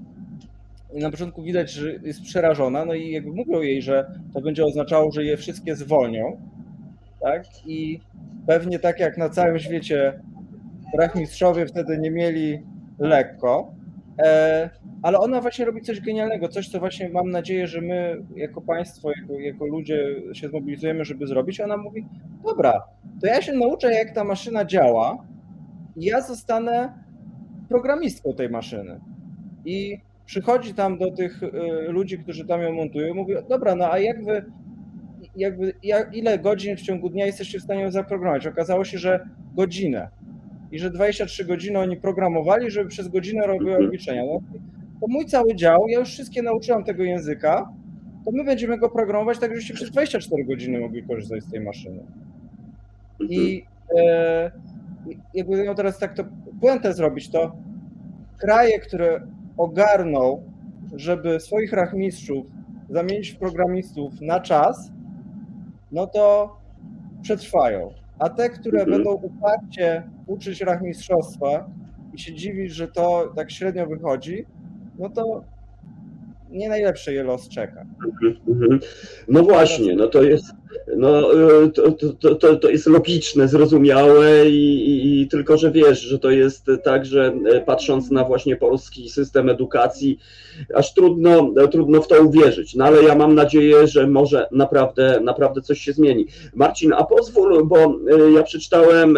na 0.94 1.12
początku 1.12 1.44
widać, 1.44 1.72
że 1.72 1.92
jest 1.92 2.22
przerażona, 2.22 2.86
no 2.86 2.94
i 2.94 3.12
jakby 3.12 3.32
mówią 3.32 3.62
jej, 3.62 3.82
że 3.82 4.12
to 4.34 4.42
będzie 4.42 4.66
oznaczało, 4.66 5.12
że 5.12 5.24
je 5.24 5.38
wszystkie 5.38 5.76
zwolnią, 5.76 6.38
tak? 7.22 7.44
I 7.66 8.00
pewnie 8.48 8.80
tak 8.80 9.00
jak 9.00 9.18
na 9.18 9.30
całym 9.30 9.60
świecie 9.60 10.20
rachmistrzowie 10.98 11.66
wtedy 11.66 11.98
nie 11.98 12.12
mieli 12.12 12.64
lekko, 13.00 13.74
ale 15.02 15.20
ona 15.20 15.42
właśnie 15.42 15.66
robi 15.66 15.82
coś 15.82 16.02
genialnego, 16.02 16.48
coś, 16.48 16.70
co 16.70 16.80
właśnie 16.80 17.10
mam 17.10 17.30
nadzieję, 17.30 17.68
że 17.68 17.82
my 17.82 18.24
jako 18.36 18.62
państwo, 18.62 19.12
jako, 19.22 19.34
jako 19.34 19.66
ludzie 19.66 20.06
się 20.34 20.50
zmobilizujemy, 20.50 21.06
żeby 21.06 21.28
zrobić. 21.28 21.62
Ona 21.62 21.78
mówi, 21.78 22.06
dobra, 22.46 22.84
to 23.22 23.28
ja 23.28 23.42
się 23.42 23.54
nauczę, 23.54 23.94
jak 23.94 24.12
ta 24.12 24.24
maszyna 24.24 24.66
działa 24.66 25.26
i 25.96 26.06
ja 26.06 26.22
zostanę 26.22 26.94
programistką 27.70 28.34
tej 28.34 28.50
maszyny. 28.50 29.00
I 29.66 29.98
przychodzi 30.26 30.74
tam 30.74 30.98
do 30.98 31.12
tych 31.12 31.44
y, 31.44 31.52
ludzi, 31.88 32.20
którzy 32.20 32.46
tam 32.46 32.62
ją 32.62 32.74
montują, 32.74 33.14
mówi, 33.14 33.34
dobra, 33.50 33.76
no 33.76 33.92
a 33.92 34.00
jak 34.00 34.26
wy, 34.26 34.46
jakby, 35.36 35.74
jak, 35.84 36.16
ile 36.16 36.40
godzin 36.40 36.78
w 36.78 36.82
ciągu 36.82 37.10
dnia 37.10 37.26
jesteście 37.26 37.60
w 37.60 37.64
stanie 37.64 37.82
ją 37.82 37.92
zaprogramować? 37.92 38.48
Okazało 38.48 38.86
się, 38.86 38.98
że 38.98 39.28
godzinę. 39.56 40.10
I 40.72 40.80
że 40.80 40.90
23 40.90 41.46
godziny 41.46 41.80
oni 41.80 41.98
programowali, 41.98 42.72
żeby 42.72 42.90
przez 42.90 43.08
godzinę 43.08 43.48
robiły 43.48 43.72
mhm. 43.72 43.86
obliczenia. 43.86 44.24
No, 44.26 44.40
to 45.02 45.08
mój 45.08 45.26
cały 45.26 45.56
dział, 45.56 45.88
ja 45.88 46.00
już 46.00 46.10
wszystkie 46.10 46.42
nauczyłam 46.42 46.84
tego 46.84 47.04
języka, 47.04 47.70
to 48.26 48.32
my 48.32 48.44
będziemy 48.44 48.78
go 48.78 48.90
programować 48.90 49.40
tak, 49.40 49.50
żebyście 49.50 49.74
przez 49.74 49.92
24 49.92 50.46
godziny 50.46 50.80
mogli 50.80 51.04
korzystać 51.04 51.44
z 51.44 51.52
tej 51.52 51.60
maszyny. 51.60 52.04
I 53.20 53.66
e, 54.00 54.52
jakby 55.34 55.64
miał 55.64 55.76
teraz 55.76 56.00
tak 56.00 56.14
to 56.14 56.24
puentę 56.62 56.94
zrobić, 56.94 57.30
to 57.30 57.56
kraje, 58.38 58.80
które 58.80 59.28
ogarną, 59.58 60.44
żeby 60.96 61.40
swoich 61.40 61.74
rachmistrzów 61.74 62.46
zamienić 62.90 63.32
w 63.32 63.38
programistów 63.38 64.22
na 64.22 64.40
czas, 64.40 64.92
no 65.92 66.08
to 66.08 66.56
przetrwają. 67.22 68.01
A 68.22 68.30
te, 68.30 68.50
które 68.50 68.80
mhm. 68.82 68.98
będą 68.98 69.12
uparcie 69.12 70.04
uczyć 70.28 70.62
rachmistrzostwa 70.62 71.70
i 72.14 72.20
się 72.20 72.34
dziwić, 72.34 72.74
że 72.74 72.88
to 72.88 73.34
tak 73.36 73.52
średnio 73.52 73.88
wychodzi, 73.88 74.46
no 75.00 75.10
to 75.10 75.44
nie 76.52 76.70
najlepszy 76.70 77.14
je 77.14 77.24
los 77.24 77.50
czeka. 77.50 77.86
Mhm. 78.48 78.80
No 79.28 79.44
właśnie, 79.44 79.96
no 79.96 80.08
to 80.08 80.24
jest, 80.24 80.46
no, 80.98 81.22
to, 81.74 81.92
to, 82.20 82.36
to, 82.36 82.56
to 82.56 82.70
jest 82.70 82.88
logiczne, 82.88 83.48
zrozumiałe 83.48 84.50
i, 84.50 84.90
i, 84.90 85.22
i, 85.22 85.28
tylko, 85.28 85.58
że 85.58 85.72
wiesz, 85.72 86.02
że 86.02 86.20
to 86.20 86.30
jest 86.30 86.68
tak, 86.84 87.06
że 87.06 87.34
e, 87.54 87.62
patrząc 87.62 88.12
na 88.12 88.24
właśnie 88.24 88.56
polski 88.56 89.10
system 89.10 89.50
edukacji, 89.50 90.20
aż 90.76 90.94
trudno, 90.94 91.54
trudno 91.72 92.02
w 92.02 92.08
to 92.08 92.22
uwierzyć. 92.22 92.76
No 92.76 92.86
ale 92.86 93.04
ja 93.04 93.16
mam 93.16 93.36
nadzieję, 93.36 93.88
że 93.88 94.08
może 94.08 94.48
naprawdę, 94.52 95.20
naprawdę 95.24 95.62
coś 95.62 95.80
się 95.80 95.94
zmieni. 95.94 96.28
Marcin, 96.54 96.94
a 96.94 97.04
pozwól, 97.04 97.66
bo 97.66 97.78
e, 97.78 98.32
ja 98.36 98.44
przeczytałem 98.44 99.18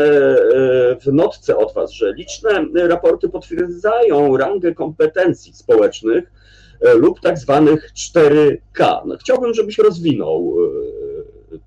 w 1.01 1.13
notce 1.13 1.57
od 1.57 1.73
Was, 1.73 1.91
że 1.91 2.13
liczne 2.13 2.65
raporty 2.87 3.29
potwierdzają 3.29 4.37
rangę 4.37 4.73
kompetencji 4.73 5.53
społecznych 5.53 6.42
lub 6.95 7.19
tak 7.19 7.37
zwanych 7.37 7.93
4K. 7.93 9.01
No, 9.05 9.17
chciałbym, 9.17 9.53
żebyś 9.53 9.77
rozwinął 9.77 10.55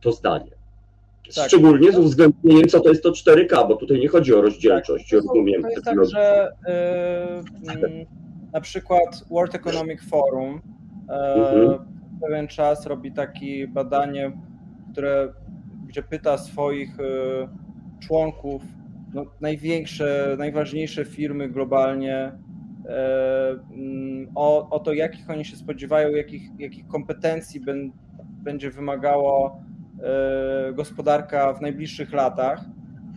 to 0.01 0.13
zdanie. 0.13 0.57
Tak. 1.35 1.47
Szczególnie 1.47 1.93
z 1.93 1.99
uwzględnieniem, 1.99 2.69
co 2.69 2.81
to 2.81 2.89
jest 2.89 3.03
to 3.03 3.11
4K, 3.11 3.69
bo 3.69 3.77
tutaj 3.77 4.01
nie 4.01 4.09
chodzi 4.09 4.35
o 4.35 4.43
rozdzielczość, 4.43 5.11
tak, 5.11 5.21
rozumiem. 5.21 5.63
To 5.63 5.69
jest 5.69 5.85
tak, 5.85 6.05
że 6.05 6.53
yy, 7.75 8.07
na 8.53 8.61
przykład 8.61 9.25
World 9.31 9.55
Economic 9.55 10.01
Forum 10.11 10.61
mhm. 11.09 11.79
pewien 12.23 12.49
czas 12.49 12.87
robi 12.87 13.13
takie 13.13 13.69
badanie, 13.69 14.33
które, 14.93 15.33
gdzie 15.87 16.03
pyta 16.03 16.39
swoich 16.39 16.97
członków, 18.01 18.63
no, 19.15 19.25
największe, 19.41 20.37
najważniejsze 20.39 21.05
firmy 21.05 21.49
globalnie 21.49 22.33
o, 24.35 24.71
o 24.71 24.81
to, 24.81 24.93
jakich 24.93 25.31
oni 25.31 25.45
się 25.45 25.57
spodziewają, 25.57 26.11
jakich, 26.11 26.43
jakich 26.59 26.87
kompetencji 26.87 27.61
ben, 27.61 27.93
będzie 28.43 28.71
wymagało 28.71 29.61
E, 30.03 30.73
gospodarka 30.73 31.53
w 31.53 31.61
najbliższych 31.61 32.13
latach, 32.13 32.65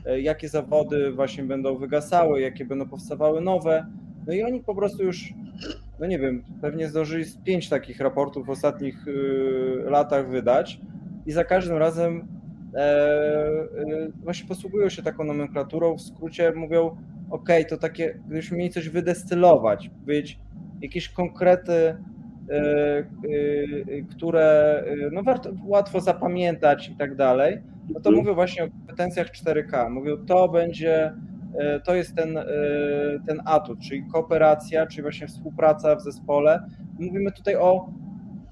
e, 0.05 0.21
jakie 0.21 0.49
zawody 0.49 1.11
właśnie 1.11 1.43
będą 1.43 1.77
wygasały, 1.77 2.41
jakie 2.41 2.65
będą 2.65 2.89
powstawały 2.89 3.41
nowe. 3.41 3.85
No 4.27 4.33
i 4.33 4.43
oni 4.43 4.63
po 4.63 4.75
prostu 4.75 5.03
już, 5.03 5.33
no 5.99 6.05
nie 6.05 6.19
wiem, 6.19 6.43
pewnie 6.61 6.87
zdążyli 6.87 7.23
z 7.23 7.37
pięć 7.37 7.69
takich 7.69 7.99
raportów 7.99 8.45
w 8.45 8.49
ostatnich 8.49 9.05
e, 9.07 9.89
latach 9.89 10.29
wydać 10.29 10.79
i 11.25 11.31
za 11.31 11.43
każdym 11.43 11.77
razem 11.77 12.27
właśnie 14.23 14.47
posługują 14.47 14.89
się 14.89 15.03
taką 15.03 15.23
nomenklaturą, 15.23 15.97
w 15.97 16.01
skrócie 16.01 16.53
mówią, 16.55 16.97
ok, 17.29 17.49
to 17.69 17.77
takie, 17.77 18.19
gdybyśmy 18.25 18.57
mieli 18.57 18.69
coś 18.69 18.89
wydestylować, 18.89 19.91
być 20.05 20.39
jakieś 20.81 21.09
konkrety 21.09 21.95
E, 22.49 22.57
e, 22.57 23.03
które 24.09 24.83
e, 24.87 25.09
no 25.11 25.23
warto, 25.23 25.49
łatwo 25.65 26.01
zapamiętać 26.01 26.89
i 26.89 26.95
tak 26.95 27.15
dalej, 27.15 27.61
no 27.89 27.99
to 27.99 28.09
mhm. 28.09 28.15
mówię 28.15 28.33
właśnie 28.33 28.63
o 28.63 28.67
kompetencjach 28.67 29.27
4K. 29.27 29.89
Mówię, 29.89 30.17
to 30.27 30.49
będzie, 30.49 31.13
to 31.83 31.95
jest 31.95 32.15
ten, 32.15 32.39
ten 33.27 33.41
atut, 33.45 33.79
czyli 33.79 34.03
kooperacja, 34.11 34.87
czyli 34.87 35.01
właśnie 35.01 35.27
współpraca 35.27 35.95
w 35.95 36.01
zespole. 36.01 36.63
Mówimy 36.99 37.31
tutaj 37.31 37.55
o 37.55 37.89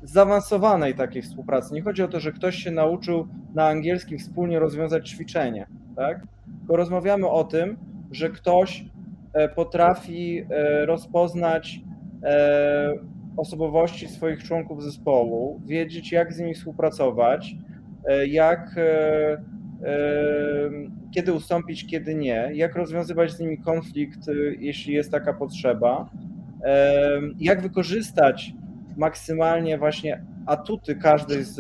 zaawansowanej 0.10 0.96
takiej 0.96 1.22
współpracy. 1.22 1.74
Nie 1.74 1.82
chodzi 1.82 2.04
o 2.04 2.08
to, 2.08 2.20
że 2.20 2.32
ktoś 2.32 2.56
się 2.56 2.72
nauczył 2.72 3.28
na 3.56 3.68
angielskim 3.68 4.20
wspólnie 4.20 4.60
rozwiązać 4.60 5.10
ćwiczenie, 5.10 5.68
tak? 5.96 6.22
Tylko 6.60 6.76
rozmawiamy 6.76 7.28
o 7.28 7.44
tym, 7.44 7.78
że 8.12 8.30
ktoś 8.30 8.86
potrafi 9.56 10.46
rozpoznać 10.86 11.80
osobowości 13.38 14.08
swoich 14.08 14.44
członków 14.44 14.84
zespołu, 14.84 15.62
wiedzieć 15.66 16.12
jak 16.12 16.34
z 16.34 16.40
nimi 16.40 16.54
współpracować, 16.54 17.56
e, 18.06 18.28
jak 18.28 18.78
e, 18.78 19.32
e, 19.84 20.70
kiedy 21.12 21.34
ustąpić, 21.34 21.88
kiedy 21.88 22.16
nie, 22.16 22.50
jak 22.54 22.76
rozwiązywać 22.76 23.32
z 23.32 23.40
nimi 23.40 23.58
konflikt, 23.58 24.20
jeśli 24.60 24.94
jest 24.94 25.12
taka 25.12 25.34
potrzeba, 25.34 26.10
jak 27.40 27.62
wykorzystać 27.62 28.54
maksymalnie 28.98 29.78
właśnie 29.78 30.26
atuty 30.46 30.96
każdej 30.96 31.44
z, 31.44 31.56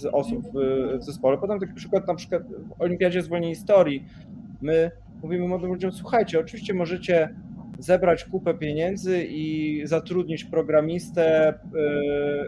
z 0.00 0.04
osób 0.04 0.46
w, 0.54 0.98
w 0.98 1.04
zespole. 1.04 1.38
Podam 1.38 1.60
taki 1.60 1.74
przykład, 1.74 2.06
na 2.08 2.14
przykład 2.14 2.42
w 2.42 2.82
Olimpiadzie 2.82 3.22
Zwolnień 3.22 3.54
Historii 3.54 4.06
my 4.60 4.90
mówimy 5.22 5.48
młodym 5.48 5.70
ludziom, 5.70 5.92
słuchajcie, 5.92 6.40
oczywiście 6.40 6.74
możecie 6.74 7.34
zebrać 7.78 8.24
kupę 8.24 8.54
pieniędzy 8.54 9.24
i 9.24 9.82
zatrudnić 9.84 10.44
programistę, 10.44 11.54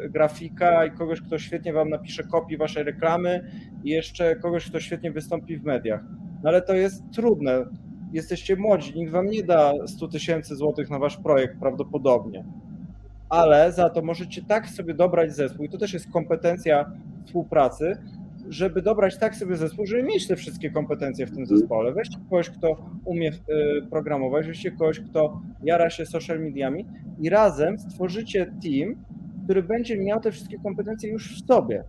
yy, 0.02 0.10
grafika 0.10 0.84
i 0.84 0.90
kogoś, 0.90 1.20
kto 1.20 1.38
świetnie 1.38 1.72
wam 1.72 1.88
napisze 1.88 2.24
kopię 2.24 2.58
waszej 2.58 2.84
reklamy 2.84 3.50
i 3.84 3.90
jeszcze 3.90 4.36
kogoś, 4.36 4.70
kto 4.70 4.80
świetnie 4.80 5.12
wystąpi 5.12 5.56
w 5.56 5.64
mediach. 5.64 6.04
No 6.42 6.48
ale 6.48 6.62
to 6.62 6.74
jest 6.74 7.02
trudne. 7.12 7.64
Jesteście 8.12 8.56
młodzi, 8.56 8.98
nikt 8.98 9.12
wam 9.12 9.26
nie 9.26 9.42
da 9.42 9.72
100 9.86 10.08
tysięcy 10.08 10.56
złotych 10.56 10.90
na 10.90 10.98
wasz 10.98 11.16
projekt 11.16 11.58
prawdopodobnie. 11.60 12.44
Ale 13.32 13.72
za 13.72 13.90
to 13.90 14.02
możecie 14.02 14.42
tak 14.42 14.68
sobie 14.68 14.94
dobrać 14.94 15.34
zespół, 15.34 15.64
i 15.64 15.68
to 15.68 15.78
też 15.78 15.92
jest 15.92 16.10
kompetencja 16.10 16.92
współpracy, 17.24 17.96
żeby 18.48 18.82
dobrać 18.82 19.18
tak 19.18 19.36
sobie 19.36 19.56
zespół, 19.56 19.86
żeby 19.86 20.02
mieć 20.02 20.28
te 20.28 20.36
wszystkie 20.36 20.70
kompetencje 20.70 21.26
w 21.26 21.34
tym 21.34 21.46
zespole. 21.46 21.92
Weźcie 21.92 22.18
kogoś, 22.30 22.50
kto 22.50 22.76
umie 23.04 23.30
y, 23.30 23.32
programować, 23.90 24.46
weźcie 24.46 24.70
kogoś, 24.70 25.00
kto 25.00 25.40
jara 25.62 25.90
się 25.90 26.06
social 26.06 26.40
mediami 26.40 26.86
i 27.20 27.28
razem 27.28 27.78
stworzycie 27.78 28.46
team, 28.46 28.96
który 29.44 29.62
będzie 29.62 29.98
miał 29.98 30.20
te 30.20 30.32
wszystkie 30.32 30.58
kompetencje 30.58 31.10
już 31.10 31.42
w 31.42 31.46
sobie. 31.46 31.84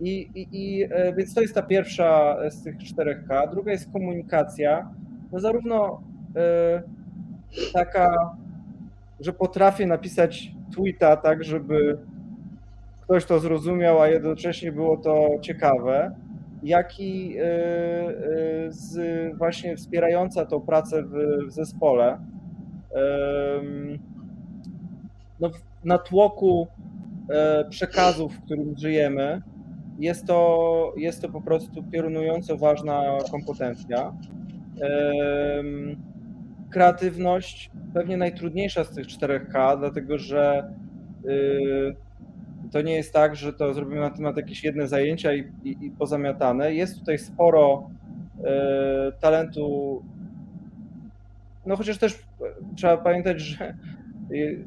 I, 0.00 0.30
i, 0.34 0.48
i 0.52 0.82
e, 0.90 1.14
więc 1.14 1.34
to 1.34 1.40
jest 1.40 1.54
ta 1.54 1.62
pierwsza 1.62 2.36
z 2.50 2.62
tych 2.62 2.78
czterech 2.78 3.24
K. 3.26 3.46
Druga 3.46 3.72
jest 3.72 3.92
komunikacja. 3.92 4.90
No 5.32 5.40
zarówno 5.40 6.02
y, 7.56 7.72
taka, 7.72 8.36
że 9.20 9.32
potrafię 9.32 9.86
napisać 9.86 10.57
tweeta 10.74 11.16
tak, 11.16 11.44
żeby 11.44 11.98
ktoś 13.02 13.24
to 13.24 13.40
zrozumiał, 13.40 14.00
a 14.00 14.08
jednocześnie 14.08 14.72
było 14.72 14.96
to 14.96 15.28
ciekawe, 15.40 16.14
jak 16.62 17.00
i 17.00 17.38
y, 17.38 17.42
y, 17.42 18.72
z, 18.72 18.98
właśnie 19.38 19.76
wspierająca 19.76 20.46
tą 20.46 20.60
pracę 20.60 21.02
w, 21.02 21.14
w 21.48 21.52
zespole. 21.52 22.18
No, 25.40 25.50
na 25.84 25.98
tłoku 25.98 26.66
e, 27.30 27.64
przekazów, 27.70 28.34
w 28.34 28.42
którym 28.42 28.74
żyjemy, 28.76 29.42
jest 29.98 30.26
to, 30.26 30.92
jest 30.96 31.22
to 31.22 31.28
po 31.28 31.40
prostu 31.40 31.82
piorunująco 31.82 32.56
ważna 32.56 33.18
kompetencja. 33.30 34.12
Kreatywność 36.70 37.70
pewnie 37.94 38.16
najtrudniejsza 38.16 38.84
z 38.84 38.90
tych 38.90 39.06
4K, 39.06 39.78
dlatego 39.78 40.18
że 40.18 40.72
y, 41.24 41.96
to 42.72 42.82
nie 42.82 42.94
jest 42.94 43.12
tak, 43.12 43.36
że 43.36 43.52
to 43.52 43.74
zrobimy 43.74 44.00
na 44.00 44.10
temat 44.10 44.36
jakieś 44.36 44.64
jedne 44.64 44.88
zajęcia 44.88 45.34
i, 45.34 45.52
i, 45.64 45.86
i 45.86 45.90
pozamiatane. 45.90 46.74
Jest 46.74 46.98
tutaj 46.98 47.18
sporo 47.18 47.90
e, 48.44 49.12
talentu. 49.20 50.02
No 51.66 51.76
chociaż 51.76 51.98
też 51.98 52.18
trzeba 52.76 52.96
pamiętać, 52.96 53.40
że 53.40 53.74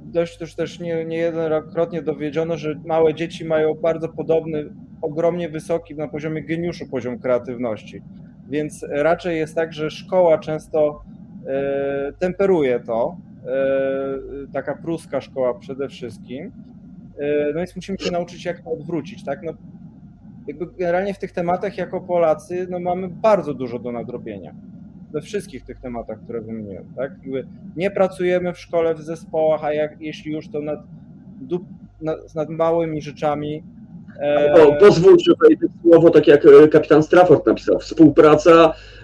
dość 0.05 0.41
już 0.41 0.55
też 0.55 0.79
nie, 0.79 1.05
niejednokrotnie 1.05 2.01
dowiedziono, 2.01 2.57
że 2.57 2.79
małe 2.85 3.13
dzieci 3.13 3.45
mają 3.45 3.73
bardzo 3.73 4.09
podobny, 4.09 4.69
ogromnie 5.01 5.49
wysoki 5.49 5.95
na 5.95 6.07
poziomie 6.07 6.43
geniuszu 6.43 6.87
poziom 6.87 7.19
kreatywności. 7.19 8.01
Więc 8.49 8.85
raczej 8.89 9.37
jest 9.37 9.55
tak, 9.55 9.73
że 9.73 9.91
szkoła 9.91 10.37
często 10.37 10.89
e, 10.89 11.20
temperuje 12.19 12.79
to, 12.79 13.17
e, 13.45 14.51
taka 14.53 14.75
pruska 14.75 15.21
szkoła 15.21 15.53
przede 15.53 15.89
wszystkim. 15.89 16.51
E, 17.17 17.47
no 17.53 17.59
więc 17.59 17.75
musimy 17.75 17.97
się 17.97 18.11
nauczyć, 18.11 18.45
jak 18.45 18.61
to 18.61 18.71
odwrócić, 18.71 19.23
tak? 19.23 19.43
No, 19.43 19.53
jakby 20.47 20.67
generalnie 20.77 21.13
w 21.13 21.19
tych 21.19 21.31
tematach 21.31 21.77
jako 21.77 22.01
Polacy 22.01 22.67
no 22.69 22.79
mamy 22.79 23.07
bardzo 23.07 23.53
dużo 23.53 23.79
do 23.79 23.91
nadrobienia. 23.91 24.53
We 25.11 25.21
wszystkich 25.21 25.65
tych 25.65 25.79
tematach, 25.79 26.19
które 26.23 26.41
wymieniłem, 26.41 26.85
tak? 26.95 27.11
Jakby 27.11 27.47
nie 27.75 27.91
pracujemy 27.91 28.53
w 28.53 28.59
szkole 28.59 28.95
w 28.95 29.01
zespołach, 29.01 29.63
a 29.63 29.73
jak, 29.73 30.01
jeśli 30.01 30.31
już 30.31 30.49
to 30.49 30.61
nad, 30.61 30.79
nad, 32.01 32.35
nad 32.35 32.49
małymi 32.49 33.01
rzeczami. 33.01 33.63
E... 34.19 34.53
O, 34.53 34.75
pozwól, 34.75 35.17
że 35.19 35.33
słowo, 35.81 36.09
tak 36.09 36.27
jak 36.27 36.45
e, 36.45 36.67
kapitan 36.67 37.03
Strafford 37.03 37.47
napisał, 37.47 37.79
współpraca, 37.79 38.73
e, 38.73 39.00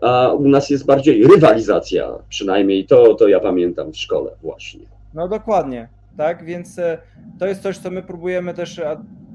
a 0.00 0.32
u 0.32 0.48
nas 0.48 0.70
jest 0.70 0.86
bardziej 0.86 1.26
rywalizacja, 1.26 2.10
przynajmniej 2.28 2.86
to, 2.86 3.14
to 3.14 3.28
ja 3.28 3.40
pamiętam 3.40 3.92
w 3.92 3.96
szkole 3.96 4.30
właśnie. 4.42 4.80
No 5.14 5.28
dokładnie, 5.28 5.88
tak? 6.16 6.44
Więc 6.44 6.78
e, 6.78 6.98
to 7.38 7.46
jest 7.46 7.62
coś, 7.62 7.78
co 7.78 7.90
my 7.90 8.02
próbujemy 8.02 8.54
też 8.54 8.80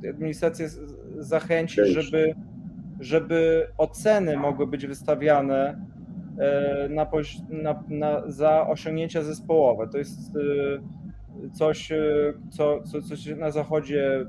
administrację 0.09 0.69
zachęcić, 1.17 1.85
żeby, 1.87 2.35
żeby 2.99 3.67
oceny 3.77 4.37
mogły 4.37 4.67
być 4.67 4.87
wystawiane 4.87 5.85
e, 6.39 6.89
na, 6.89 7.07
na, 7.49 7.83
na, 7.89 8.21
za 8.27 8.67
osiągnięcia 8.67 9.21
zespołowe. 9.21 9.87
To 9.87 9.97
jest 9.97 10.19
e, 10.35 11.51
coś, 11.53 11.89
co, 12.49 12.83
co, 12.83 13.01
co 13.01 13.15
się 13.15 13.35
na 13.35 13.51
Zachodzie 13.51 14.25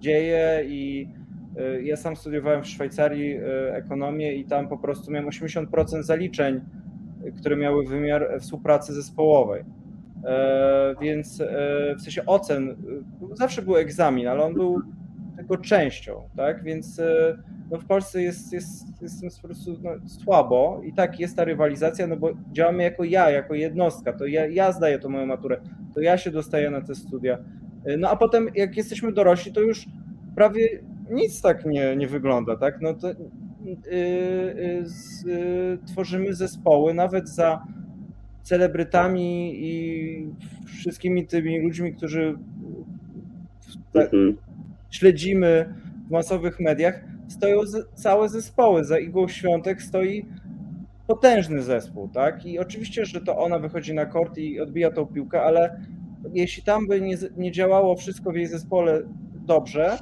dzieje 0.00 0.64
i 0.66 1.08
ja 1.82 1.96
sam 1.96 2.16
studiowałem 2.16 2.62
w 2.62 2.66
Szwajcarii 2.66 3.36
ekonomię 3.70 4.34
i 4.34 4.44
tam 4.44 4.68
po 4.68 4.78
prostu 4.78 5.10
miałem 5.10 5.28
80% 5.28 6.02
zaliczeń, 6.02 6.60
które 7.36 7.56
miały 7.56 7.86
wymiar 7.86 8.28
współpracy 8.40 8.94
zespołowej. 8.94 9.64
E, 10.26 10.94
więc 11.00 11.40
e, 11.40 11.94
w 11.98 12.02
sensie 12.02 12.26
ocen, 12.26 12.70
e, 12.70 12.74
zawsze 13.36 13.62
był 13.62 13.76
egzamin, 13.76 14.28
ale 14.28 14.42
on 14.42 14.54
był 14.54 14.82
tylko 15.36 15.56
częścią, 15.56 16.28
tak? 16.36 16.62
Więc 16.62 17.00
no 17.70 17.78
w 17.78 17.84
Polsce 17.84 18.22
jest, 18.22 18.52
jest, 18.52 19.02
jest 19.02 19.40
po 19.42 19.48
prostu 19.48 19.76
no, 19.82 19.90
słabo 20.08 20.80
i 20.84 20.92
tak 20.92 21.20
jest 21.20 21.36
ta 21.36 21.44
rywalizacja, 21.44 22.06
no 22.06 22.16
bo 22.16 22.30
działamy 22.52 22.82
jako 22.82 23.04
ja, 23.04 23.30
jako 23.30 23.54
jednostka, 23.54 24.12
to 24.12 24.26
ja, 24.26 24.46
ja 24.46 24.72
zdaję 24.72 24.98
tą 24.98 25.08
moją 25.08 25.26
maturę, 25.26 25.60
to 25.94 26.00
ja 26.00 26.18
się 26.18 26.30
dostaję 26.30 26.70
na 26.70 26.80
te 26.80 26.94
studia. 26.94 27.38
No 27.98 28.10
a 28.10 28.16
potem 28.16 28.48
jak 28.54 28.76
jesteśmy 28.76 29.12
dorośli, 29.12 29.52
to 29.52 29.60
już 29.60 29.86
prawie 30.34 30.68
nic 31.10 31.42
tak 31.42 31.66
nie, 31.66 31.96
nie 31.96 32.06
wygląda, 32.06 32.56
tak? 32.56 32.80
No 32.80 32.94
to 32.94 33.08
yy, 33.08 33.14
yy, 33.90 34.84
yy, 35.32 35.78
tworzymy 35.86 36.34
zespoły 36.34 36.94
nawet 36.94 37.28
za 37.28 37.62
celebrytami 38.42 39.54
i 39.54 40.28
wszystkimi 40.66 41.26
tymi 41.26 41.60
ludźmi, 41.60 41.94
którzy 41.94 42.38
mhm. 43.94 44.36
śledzimy 44.90 45.74
w 46.08 46.10
masowych 46.10 46.60
mediach, 46.60 47.04
stoją 47.28 47.60
całe 47.94 48.28
zespoły. 48.28 48.84
Za 48.84 48.98
Igą 48.98 49.28
Świątek 49.28 49.82
stoi 49.82 50.26
potężny 51.06 51.62
zespół, 51.62 52.08
tak? 52.08 52.46
I 52.46 52.58
oczywiście, 52.58 53.04
że 53.04 53.20
to 53.20 53.38
ona 53.38 53.58
wychodzi 53.58 53.94
na 53.94 54.06
kort 54.06 54.38
i 54.38 54.60
odbija 54.60 54.90
tą 54.90 55.06
piłkę, 55.06 55.42
ale 55.42 55.80
jeśli 56.34 56.62
tam 56.62 56.86
by 56.86 57.00
nie, 57.00 57.16
nie 57.36 57.52
działało 57.52 57.96
wszystko 57.96 58.32
w 58.32 58.36
jej 58.36 58.46
zespole 58.46 59.02
dobrze, 59.46 59.98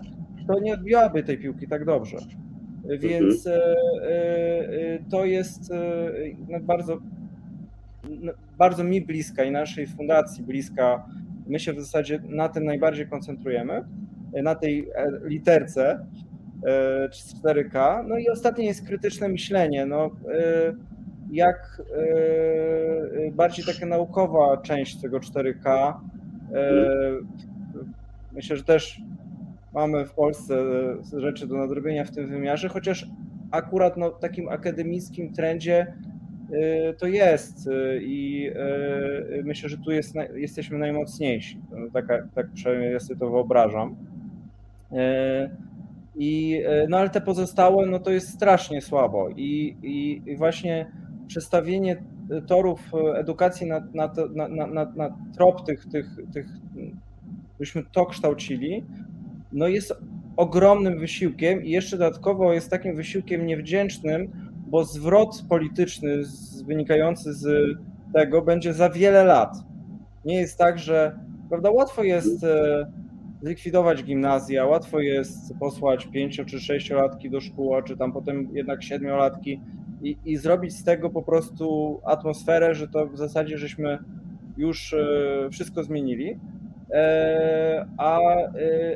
to 0.47 0.61
nie 0.61 0.75
odbiłaby 0.75 1.23
tej 1.23 1.39
piłki 1.39 1.69
tak 1.69 1.85
dobrze. 1.85 2.17
Więc 2.99 3.47
mhm. 3.47 3.63
e, 4.03 4.09
e, 4.09 4.99
to 5.11 5.25
jest 5.25 5.73
e, 5.73 6.11
no, 6.49 6.61
bardzo 6.61 6.99
no, 8.11 8.33
bardzo 8.59 8.85
mi 8.85 9.01
bliska 9.01 9.45
i 9.45 9.51
naszej 9.51 9.87
fundacji 9.87 10.45
bliska. 10.45 11.07
My 11.47 11.59
się 11.59 11.73
w 11.73 11.81
zasadzie 11.81 12.23
na 12.29 12.49
tym 12.49 12.65
najbardziej 12.65 13.07
koncentrujemy, 13.07 13.85
na 14.43 14.55
tej 14.55 14.91
e, 14.95 15.11
literce 15.25 16.07
4K. 16.63 18.01
E, 18.01 18.03
no 18.09 18.19
i 18.19 18.29
ostatnie 18.29 18.67
jest 18.67 18.87
krytyczne 18.87 19.29
myślenie. 19.29 19.87
No, 19.87 20.11
e, 20.35 20.75
jak 21.31 21.83
bardziej 23.33 23.65
taka 23.65 23.87
naukowa 23.87 24.57
część 24.57 25.01
tego 25.01 25.19
4K. 25.19 25.95
Myślę, 28.33 28.57
że 28.57 28.65
też 28.65 29.01
mamy 29.75 30.07
w 30.07 30.13
Polsce 30.13 30.55
rzeczy 31.17 31.47
do 31.47 31.57
nadrobienia 31.57 32.05
w 32.05 32.11
tym 32.11 32.27
wymiarze, 32.27 32.69
chociaż 32.69 33.07
akurat 33.51 33.97
no, 33.97 34.11
takim 34.11 34.49
akademickim 34.49 35.33
trendzie 35.33 35.95
Y, 36.55 36.95
to 36.99 37.07
jest 37.07 37.67
y, 37.67 38.01
i 38.03 38.51
myślę, 39.45 39.69
że 39.69 39.79
tu 39.79 39.91
jest, 39.91 40.15
jesteśmy 40.35 40.79
najmocniejsi. 40.79 41.61
Tak, 41.93 42.07
tak 42.35 42.53
przynajmniej 42.55 42.93
ja 42.93 43.01
sobie 43.01 43.21
to 43.21 43.31
wyobrażam. 43.31 43.97
I, 46.17 46.61
no 46.89 46.97
ale 46.97 47.11
te 47.11 47.21
pozostałe, 47.21 47.87
no 47.87 47.99
to 47.99 48.11
jest 48.11 48.29
strasznie 48.29 48.81
słabo 48.81 49.29
i, 49.29 49.77
i, 49.83 50.23
i 50.31 50.37
właśnie 50.37 50.87
przestawienie 51.27 52.03
torów 52.47 52.93
edukacji 53.15 53.67
na, 53.67 53.81
na, 53.95 54.13
na, 54.49 54.67
na, 54.67 54.85
na 54.85 55.17
trop 55.35 55.67
tych, 55.67 55.87
tych, 55.89 56.07
tych, 56.33 56.47
byśmy 57.59 57.83
to 57.93 58.07
kształcili, 58.07 58.85
no 59.55 59.69
jest 59.69 59.95
ogromnym 60.37 60.99
wysiłkiem 60.99 61.65
i 61.65 61.71
jeszcze 61.71 61.99
dodatkowo 61.99 62.53
jest 62.53 62.71
takim 62.71 62.97
wysiłkiem 62.97 63.47
niewdzięcznym, 63.47 64.31
bo 64.67 64.85
zwrot 64.85 65.45
polityczny 65.49 66.23
wynikający 66.67 67.35
z 67.35 67.47
tego 68.15 68.43
będzie 68.43 68.73
za 68.73 68.91
wiele 68.91 69.25
lat. 69.25 69.57
Nie 70.25 70.41
jest 70.41 70.59
tak, 70.59 70.79
że 70.79 71.19
prawda, 71.49 71.71
łatwo 71.71 72.03
jest 72.03 72.45
e, 72.45 72.87
zlikwidować 73.43 74.05
gimnazja, 74.05 74.67
łatwo 74.67 75.01
jest 75.01 75.55
posłać 75.61 76.07
pięcio 76.07 76.45
czy 76.45 76.61
sześciolatki 76.61 77.31
do 77.31 77.41
szkół, 77.41 77.83
czy 77.85 77.97
tam 77.97 78.13
potem 78.13 78.49
jednak 78.53 78.83
siedmiolatki 78.83 79.61
i, 80.03 80.17
i 80.25 80.37
zrobić 80.37 80.73
z 80.77 80.85
tego 80.85 81.11
po 81.11 81.23
prostu 81.23 82.01
atmosferę, 82.05 82.75
że 82.75 82.89
to 82.89 83.07
w 83.07 83.17
zasadzie 83.17 83.59
żeśmy 83.59 83.99
już 84.57 84.95
e, 84.95 85.49
wszystko 85.53 85.83
zmienili. 85.83 86.39
E, 86.91 87.87
a, 87.99 88.19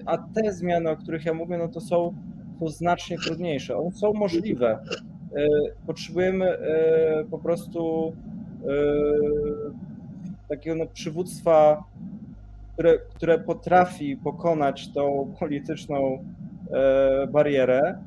a 0.06 0.19
te 0.19 0.52
zmiany, 0.52 0.90
o 0.90 0.97
których 0.97 1.24
ja 1.24 1.35
mówię, 1.35 1.59
no 1.59 1.69
to 1.69 1.81
są, 1.81 2.15
są 2.60 2.69
znacznie 2.69 3.19
trudniejsze. 3.19 3.77
One 3.77 3.90
są 3.90 4.12
możliwe, 4.12 4.78
potrzebujemy 5.86 6.59
po 7.31 7.39
prostu 7.39 8.12
takiego 10.48 10.77
no, 10.77 10.86
przywództwa, 10.86 11.85
które, 12.73 12.98
które 12.98 13.39
potrafi 13.39 14.16
pokonać 14.16 14.93
tą 14.93 15.35
polityczną 15.40 16.24
barierę 17.32 17.98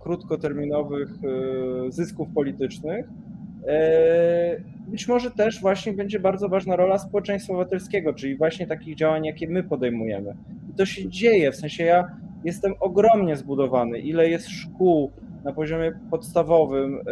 krótkoterminowych 0.00 1.08
zysków 1.88 2.28
politycznych 2.34 3.06
być 4.88 5.08
może 5.08 5.30
też 5.30 5.60
właśnie 5.60 5.92
będzie 5.92 6.20
bardzo 6.20 6.48
ważna 6.48 6.76
rola 6.76 6.98
społeczeństwa 6.98 7.52
obywatelskiego, 7.52 8.14
czyli 8.14 8.36
właśnie 8.36 8.66
takich 8.66 8.96
działań, 8.96 9.24
jakie 9.24 9.48
my 9.48 9.62
podejmujemy. 9.62 10.36
I 10.70 10.74
to 10.74 10.86
się 10.86 11.08
dzieje, 11.08 11.52
w 11.52 11.56
sensie 11.56 11.84
ja 11.84 12.16
jestem 12.44 12.74
ogromnie 12.80 13.36
zbudowany, 13.36 13.98
ile 13.98 14.28
jest 14.30 14.48
szkół 14.48 15.12
na 15.44 15.52
poziomie 15.52 15.92
podstawowym, 16.10 16.94
e, 16.94 17.02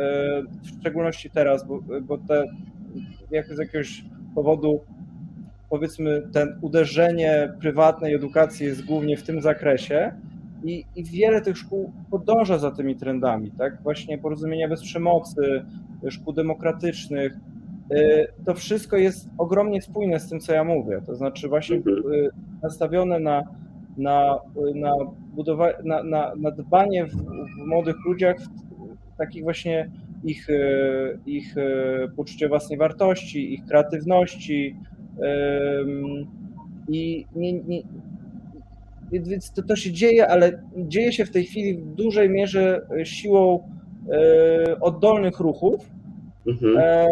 w 0.63 0.81
szczególności 0.81 1.31
teraz, 1.31 1.67
bo, 1.67 1.81
bo 2.03 2.19
te, 2.19 2.45
jak 3.31 3.55
z 3.55 3.59
jakiegoś 3.59 4.05
powodu 4.35 4.81
powiedzmy 5.71 6.23
ten 6.33 6.59
uderzenie 6.61 7.53
prywatnej 7.61 8.15
edukacji 8.15 8.67
jest 8.67 8.85
głównie 8.85 9.17
w 9.17 9.23
tym 9.23 9.43
zakresie 9.43 10.13
i, 10.65 10.85
i 10.97 11.05
wiele 11.05 11.41
tych 11.41 11.59
szkół 11.59 11.93
podąża 12.11 12.59
za 12.59 12.71
tymi 12.71 12.97
trendami, 12.97 13.51
tak? 13.51 13.83
Właśnie 13.83 14.19
porozumienia 14.19 14.69
bez 14.69 14.83
przemocy, 14.83 15.65
szkół 16.09 16.33
demokratycznych, 16.33 17.39
Y, 17.93 18.27
to 18.45 18.55
wszystko 18.55 18.97
jest 18.97 19.29
ogromnie 19.39 19.83
spójne 19.83 20.21
z 20.21 20.29
tym, 20.29 20.41
co 20.41 20.53
ja 20.53 20.65
mówię. 20.65 21.03
To 21.07 21.15
znaczy 21.15 21.49
właśnie 21.49 21.77
mhm. 21.77 22.13
y, 22.13 22.31
nastawione 22.63 23.21
na, 23.21 23.43
na, 23.97 24.39
na, 24.75 24.93
budowa- 25.37 25.85
na, 25.85 26.03
na, 26.03 26.35
na 26.37 26.51
dbanie 26.51 27.07
w, 27.07 27.13
w 27.13 27.67
młodych 27.67 27.97
ludziach 28.07 28.37
w 29.15 29.17
takich 29.17 29.43
właśnie 29.43 29.91
ich, 30.25 30.49
y, 30.49 31.19
ich 31.27 31.55
poczucie 32.17 32.49
własnej 32.49 32.79
wartości, 32.79 33.55
ich 33.55 33.65
kreatywności 33.67 34.77
i 36.89 37.27
nie, 37.37 37.53
nie, 37.53 37.83
więc 39.13 39.53
to, 39.53 39.63
to 39.63 39.77
się 39.77 39.93
dzieje, 39.93 40.29
ale 40.29 40.63
dzieje 40.77 41.13
się 41.13 41.25
w 41.25 41.31
tej 41.31 41.45
chwili 41.45 41.79
w 41.79 41.95
dużej 41.95 42.31
mierze 42.31 42.87
siłą 43.05 43.69
oddolnych 44.81 45.41
ruchów, 45.41 45.91
Mhm. 46.47 46.79
E, 46.79 47.09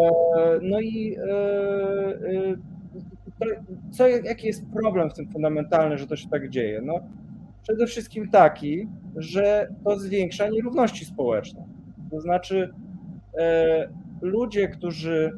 no 0.61 0.79
i 0.79 1.15
e, 1.17 1.23
e, 2.31 2.55
co, 3.91 4.07
jaki 4.07 4.47
jest 4.47 4.65
problem 4.73 5.09
w 5.09 5.13
tym 5.13 5.29
fundamentalny, 5.29 5.97
że 5.97 6.07
to 6.07 6.15
się 6.15 6.29
tak 6.29 6.49
dzieje? 6.49 6.81
No, 6.81 6.99
przede 7.63 7.87
wszystkim 7.87 8.29
taki, 8.29 8.87
że 9.15 9.67
to 9.83 9.99
zwiększa 9.99 10.49
nierówności 10.49 11.05
społeczne. 11.05 11.63
To 12.11 12.21
znaczy, 12.21 12.73
ludzie, 14.21 14.67
którzy 14.67 15.31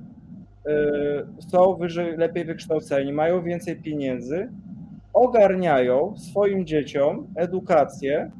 są 1.49 1.75
wyżej, 1.75 2.17
lepiej 2.17 2.45
wykształceni, 2.45 3.13
mają 3.13 3.43
więcej 3.43 3.75
pieniędzy, 3.75 4.49
ogarniają 5.15 6.17
swoim 6.17 6.65
dzieciom 6.65 7.27
edukację, 7.35 8.31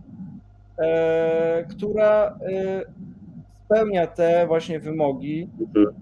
która 1.69 2.39
spełnia 3.65 4.07
te 4.07 4.47
właśnie 4.47 4.79
wymogi 4.79 5.49
mhm. 5.59 5.95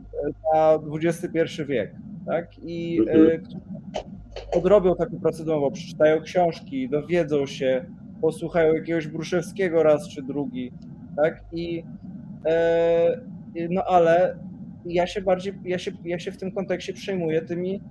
na 0.54 0.80
XXI 1.02 1.64
wiek. 1.66 1.96
Tak? 2.26 2.60
I 2.64 3.00
mhm. 3.00 3.28
e, 3.28 4.58
odrobią 4.58 4.96
taką 4.96 5.20
procedurę, 5.20 5.72
przeczytają 5.72 6.22
książki, 6.22 6.90
dowiedzą 6.90 7.46
się, 7.46 7.86
posłuchają 8.22 8.74
jakiegoś 8.74 9.08
Bruszewskiego 9.08 9.84
raz 9.84 10.10
czy 10.10 10.24
drugi, 10.24 10.72
tak? 11.16 11.44
I 11.52 11.84
e, 12.46 13.22
no 13.70 13.84
ale 13.84 14.38
ja 14.86 15.08
się 15.08 15.22
bardziej, 15.22 15.54
ja 15.66 15.80
się, 15.80 15.92
ja 16.06 16.20
się 16.20 16.32
w 16.32 16.38
tym 16.38 16.52
kontekście 16.52 16.94
przejmuję 16.94 17.42
tymi, 17.42 17.82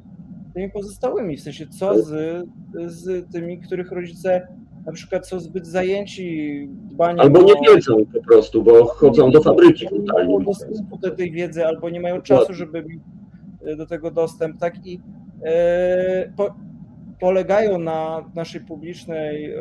tymi 0.52 0.70
pozostałymi, 0.70 1.36
w 1.36 1.40
sensie 1.40 1.66
co 1.66 2.02
z, 2.02 2.44
z 2.86 3.32
tymi, 3.32 3.58
których 3.58 3.92
rodzice 3.92 4.48
na 4.86 4.92
przykład 4.92 5.28
są 5.28 5.40
zbyt 5.40 5.66
zajęci 5.66 6.68
dbaniem 6.70 7.20
Albo 7.20 7.42
nie 7.42 7.74
wiedzą 7.74 7.96
po 8.12 8.22
prostu, 8.22 8.62
bo 8.62 8.84
chodzą 8.84 9.30
do 9.30 9.42
fabryki. 9.42 9.86
Nie 9.92 10.12
mają 10.12 10.38
dostępu 10.38 10.98
do 10.98 11.10
tej 11.10 11.32
wiedzy, 11.32 11.66
albo 11.66 11.90
nie 11.90 12.00
mają 12.00 12.22
czasu, 12.22 12.54
żeby 12.54 12.82
mieć 12.82 13.00
e, 13.66 13.76
do 13.76 13.86
tego 13.86 14.10
dostęp, 14.10 14.60
tak 14.60 14.86
i 14.86 15.00
e, 15.44 16.32
po, 16.36 16.54
polegają 17.20 17.78
na 17.78 18.24
naszej 18.34 18.60
publicznej 18.60 19.52
e, 19.52 19.58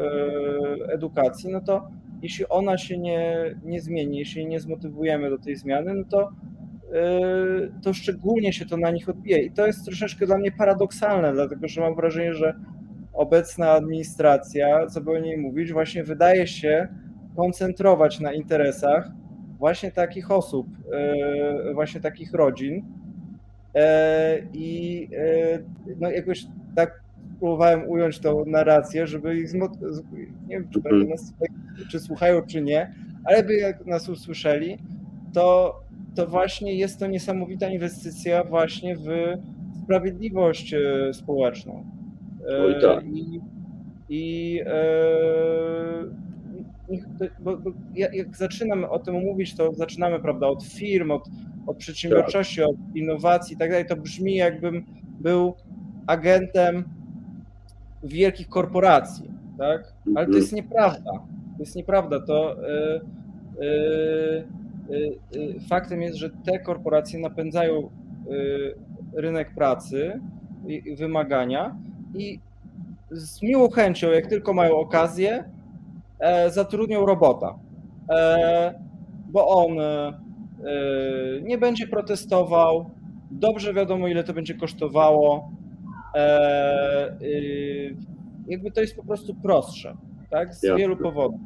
edukacji, 0.93 1.51
no 1.51 1.61
to 1.61 1.87
jeśli 2.21 2.47
ona 2.49 2.77
się 2.77 2.97
nie, 2.97 3.55
nie 3.63 3.81
zmieni, 3.81 4.17
jeśli 4.17 4.45
nie 4.45 4.59
zmotywujemy 4.59 5.29
do 5.29 5.37
tej 5.37 5.55
zmiany, 5.55 5.93
no 5.93 6.03
to 6.09 6.29
to 7.83 7.93
szczególnie 7.93 8.53
się 8.53 8.65
to 8.65 8.77
na 8.77 8.91
nich 8.91 9.09
odbije. 9.09 9.43
I 9.43 9.51
to 9.51 9.67
jest 9.67 9.85
troszeczkę 9.85 10.25
dla 10.25 10.37
mnie 10.37 10.51
paradoksalne, 10.51 11.33
dlatego 11.33 11.67
że 11.67 11.81
mam 11.81 11.95
wrażenie, 11.95 12.33
że 12.33 12.55
obecna 13.13 13.71
administracja, 13.71 14.87
co 14.87 15.01
by 15.01 15.11
o 15.11 15.19
niej 15.19 15.37
mówić, 15.37 15.73
właśnie 15.73 16.03
wydaje 16.03 16.47
się 16.47 16.87
koncentrować 17.35 18.19
na 18.19 18.33
interesach 18.33 19.11
właśnie 19.61 19.91
takich 19.91 20.31
osób, 20.31 20.67
e, 20.93 21.73
właśnie 21.73 22.01
takich 22.01 22.33
rodzin. 22.33 22.85
E, 23.75 24.39
I 24.53 25.07
e, 25.17 25.59
no 25.99 26.09
jakoś 26.09 26.45
tak 26.75 27.01
próbowałem 27.39 27.89
ująć 27.89 28.19
tą 28.19 28.45
narrację, 28.45 29.07
żeby 29.07 29.37
ich 29.37 29.53
nie 29.53 29.59
wiem, 30.49 30.69
czy, 30.69 30.79
mhm. 30.79 31.09
nas, 31.09 31.33
czy 31.91 31.99
słuchają, 31.99 32.41
czy 32.41 32.61
nie, 32.61 32.93
ale 33.23 33.43
by 33.43 33.55
jak 33.55 33.85
nas 33.85 34.09
usłyszeli, 34.09 34.77
to, 35.33 35.79
to 36.15 36.27
właśnie 36.27 36.75
jest 36.75 36.99
to 36.99 37.07
niesamowita 37.07 37.69
inwestycja 37.69 38.43
właśnie 38.43 38.95
w 38.95 39.07
sprawiedliwość 39.83 40.75
społeczną. 41.13 41.85
Oj, 42.65 42.75
tak. 42.81 43.05
I, 43.05 43.41
i 44.09 44.59
e, 44.65 44.71
bo, 47.39 47.57
bo 47.57 47.71
jak 47.93 48.37
zaczynamy 48.37 48.89
o 48.89 48.99
tym 48.99 49.15
mówić, 49.15 49.55
to 49.55 49.73
zaczynamy 49.73 50.19
prawda, 50.19 50.47
od 50.47 50.63
firm, 50.63 51.11
od, 51.11 51.29
od 51.67 51.77
przedsiębiorczości, 51.77 52.61
tak. 52.61 52.69
od 52.69 52.95
innowacji 52.95 53.55
i 53.55 53.57
tak 53.57 53.69
dalej. 53.69 53.85
To 53.85 53.95
brzmi 53.95 54.35
jakbym 54.35 54.85
był 55.19 55.53
agentem 56.07 56.83
wielkich 58.03 58.49
korporacji, 58.49 59.31
tak? 59.57 59.93
Ale 60.05 60.13
to 60.15 60.19
mhm. 60.19 60.37
jest 60.37 60.53
nieprawda. 60.53 61.11
To 61.57 61.59
jest 61.59 61.75
nieprawda. 61.75 62.19
To 62.19 62.55
yy, 62.61 63.01
yy, 63.59 63.67
yy, 63.67 64.60
faktem 65.69 66.01
jest, 66.01 66.17
że 66.17 66.29
te 66.29 66.59
korporacje 66.59 67.19
napędzają 67.19 67.89
rynek 69.13 69.55
pracy 69.55 70.19
i 70.67 70.95
wymagania, 70.95 71.75
i 72.15 72.39
z 73.11 73.41
miłą 73.41 73.69
chęcią, 73.69 74.11
jak 74.11 74.27
tylko 74.27 74.53
mają 74.53 74.77
okazję, 74.77 75.43
e, 76.19 76.51
zatrudnią 76.51 77.05
robota, 77.05 77.59
e, 78.09 78.73
bo 79.29 79.47
on 79.47 79.79
e, 79.79 80.13
nie 81.41 81.57
będzie 81.57 81.87
protestował, 81.87 82.89
dobrze 83.31 83.73
wiadomo, 83.73 84.07
ile 84.07 84.23
to 84.23 84.33
będzie 84.33 84.53
kosztowało. 84.53 85.51
Jakby 88.47 88.71
to 88.71 88.81
jest 88.81 88.95
po 88.95 89.03
prostu 89.03 89.35
prostsze, 89.35 89.97
tak? 90.29 90.55
Z 90.55 90.61
wielu 90.77 90.97
powodów. 90.97 91.39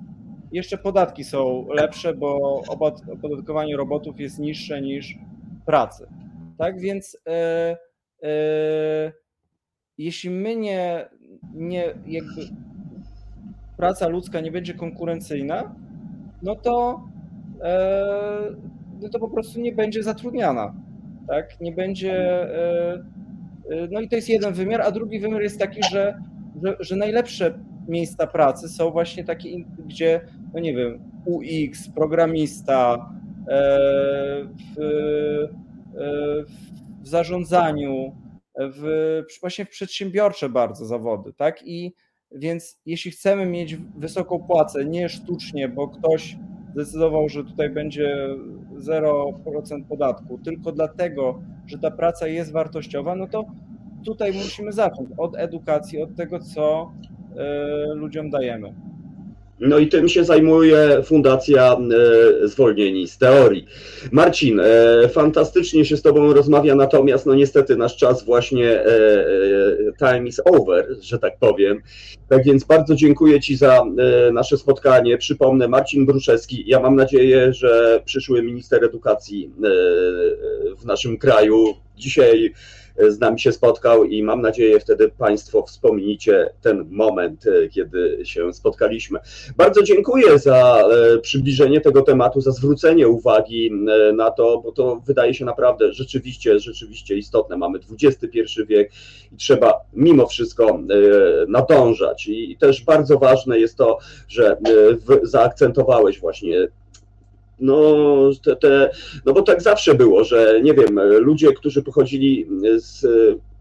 Jeszcze 0.56 0.77
podatki 0.77 1.23
są 1.23 1.68
lepsze, 1.68 2.14
bo 2.14 2.61
opodatkowanie 3.11 3.77
robotów 3.77 4.19
jest 4.19 4.40
niższe 4.40 4.82
niż 4.82 5.18
pracy. 5.65 6.07
Tak 6.57 6.80
więc 6.80 7.18
jeśli 9.98 10.30
my 10.30 10.56
nie, 10.56 11.10
nie 11.53 11.84
jakby 12.07 12.41
praca 13.77 14.07
ludzka 14.07 14.41
nie 14.41 14.52
będzie 14.52 14.73
konkurencyjna, 14.73 15.76
no 16.41 16.56
to, 16.56 17.03
e, 17.61 18.56
no 19.02 19.10
to 19.10 19.19
po 19.19 19.30
prostu 19.30 19.60
nie 19.60 19.72
będzie 19.72 20.03
zatrudniana. 20.03 20.73
Tak? 21.27 21.61
Nie 21.61 21.72
będzie. 21.72 22.14
E, 22.14 22.94
e, 23.69 23.88
no 23.91 24.02
i 24.02 24.10
to 24.10 24.15
jest 24.15 24.30
jeden 24.30 24.53
wymiar, 24.53 24.82
a 24.82 24.91
drugi 24.91 25.19
wymiar 25.19 25.41
jest 25.41 25.60
taki, 25.60 25.84
że, 25.91 26.22
że, 26.64 26.76
że 26.80 26.95
najlepsze 26.95 27.60
miejsca 27.88 28.27
pracy 28.27 28.69
są 28.69 28.91
właśnie 28.91 29.23
takie, 29.23 29.49
gdzie, 29.86 30.22
no 30.56 30.61
nie 30.61 30.76
wiem, 30.76 30.99
UX, 31.26 31.90
programista, 31.90 33.10
w, 34.76 35.48
w 37.02 37.07
zarządzaniu, 37.07 38.15
w, 38.60 39.22
właśnie 39.41 39.65
w 39.65 39.69
przedsiębiorcze 39.69 40.49
bardzo 40.49 40.86
zawody, 40.86 41.34
tak? 41.34 41.68
I 41.68 41.94
więc 42.32 42.80
jeśli 42.86 43.11
chcemy 43.11 43.45
mieć 43.45 43.76
wysoką 43.76 44.40
płacę, 44.40 44.86
nie 44.86 45.10
sztucznie, 45.10 45.69
bo 45.69 45.88
ktoś 45.88 46.38
zdecydował, 46.72 47.30
że 47.30 47.44
tutaj 47.44 47.69
będzie 47.69 48.27
0% 48.80 49.34
podatku, 49.90 50.38
tylko 50.38 50.72
dlatego, 50.72 51.41
że 51.68 51.77
ta 51.77 51.91
praca 51.91 52.27
jest 52.27 52.52
wartościowa, 52.52 53.15
no 53.15 53.27
to 53.27 53.45
tutaj 54.06 54.34
musimy 54.34 54.72
zacząć 54.72 55.10
od 55.18 55.38
edukacji, 55.38 56.02
od 56.02 56.15
tego, 56.15 56.40
co 56.40 56.91
y, 57.91 57.95
ludziom 57.95 58.30
dajemy. 58.30 58.73
No 59.60 59.77
i 59.77 59.88
tym 59.88 60.10
się 60.10 60.23
zajmuje 60.23 61.03
Fundacja 61.03 61.77
e, 62.44 62.48
Zwolnieni 62.48 63.07
z 63.07 63.18
Teorii. 63.18 63.65
Marcin, 64.11 64.60
e, 64.60 65.10
fantastycznie 65.10 65.86
się 65.86 65.98
z 65.98 66.02
Tobą 66.02 66.34
rozmawia, 66.34 66.76
natomiast 66.76 67.26
no 67.26 67.36
niestety 67.36 67.76
nasz 67.76 67.98
czas 67.98 68.26
właśnie 68.26 68.86
e, 68.86 68.88
time 69.99 70.27
is 70.27 70.41
over, 70.45 70.88
że 71.02 71.19
tak 71.19 71.38
powiem. 71.40 71.82
Tak 72.30 72.44
więc 72.44 72.64
bardzo 72.64 72.95
dziękuję 72.95 73.41
Ci 73.41 73.56
za 73.56 73.84
nasze 74.34 74.57
spotkanie. 74.57 75.18
Przypomnę, 75.18 75.68
Marcin 75.68 76.06
Bruszewski, 76.06 76.64
ja 76.68 76.80
mam 76.80 76.95
nadzieję, 76.95 77.53
że 77.53 78.02
przyszły 78.06 78.44
minister 78.44 78.84
edukacji 78.84 79.52
w 80.77 80.86
naszym 80.86 81.18
kraju 81.18 81.73
dzisiaj 81.98 82.53
z 82.97 83.19
nami 83.19 83.39
się 83.39 83.51
spotkał 83.51 84.03
i 84.03 84.23
mam 84.23 84.41
nadzieję 84.41 84.80
wtedy 84.80 85.11
Państwo 85.17 85.61
wspomnicie 85.61 86.49
ten 86.61 86.85
moment, 86.89 87.45
e, 87.47 87.69
kiedy 87.69 88.19
się 88.23 88.53
spotkaliśmy. 88.53 89.19
Bardzo 89.57 89.84
dziękuję 89.84 90.39
za 90.39 90.88
e, 91.15 91.17
przybliżenie 91.17 91.81
tego 91.81 92.01
tematu, 92.01 92.41
za 92.41 92.51
zwrócenie 92.51 93.07
uwagi 93.07 93.72
e, 94.09 94.13
na 94.13 94.31
to, 94.31 94.61
bo 94.63 94.72
to 94.72 95.01
wydaje 95.05 95.34
się 95.34 95.45
naprawdę 95.45 95.93
rzeczywiście, 95.93 96.59
rzeczywiście 96.59 97.17
istotne. 97.17 97.57
Mamy 97.57 97.80
XXI 97.91 98.39
wiek 98.67 98.91
i 99.31 99.38
trzeba 99.38 99.73
mimo 99.93 100.27
wszystko 100.27 100.80
nadążać. 101.47 102.27
I 102.27 102.57
też 102.59 102.84
bardzo 102.84 103.17
ważne 103.17 103.59
jest 103.59 103.77
to, 103.77 103.97
że 104.27 104.57
zaakcentowałeś 105.23 106.19
właśnie 106.19 106.67
no, 107.60 107.95
te, 108.44 108.56
te, 108.56 108.90
no 109.26 109.34
bo 109.34 109.41
tak 109.41 109.61
zawsze 109.61 109.94
było, 109.94 110.23
że 110.23 110.60
nie 110.64 110.73
wiem, 110.73 110.99
ludzie, 110.99 111.53
którzy 111.53 111.84
pochodzili 111.84 112.48
z, 112.77 113.02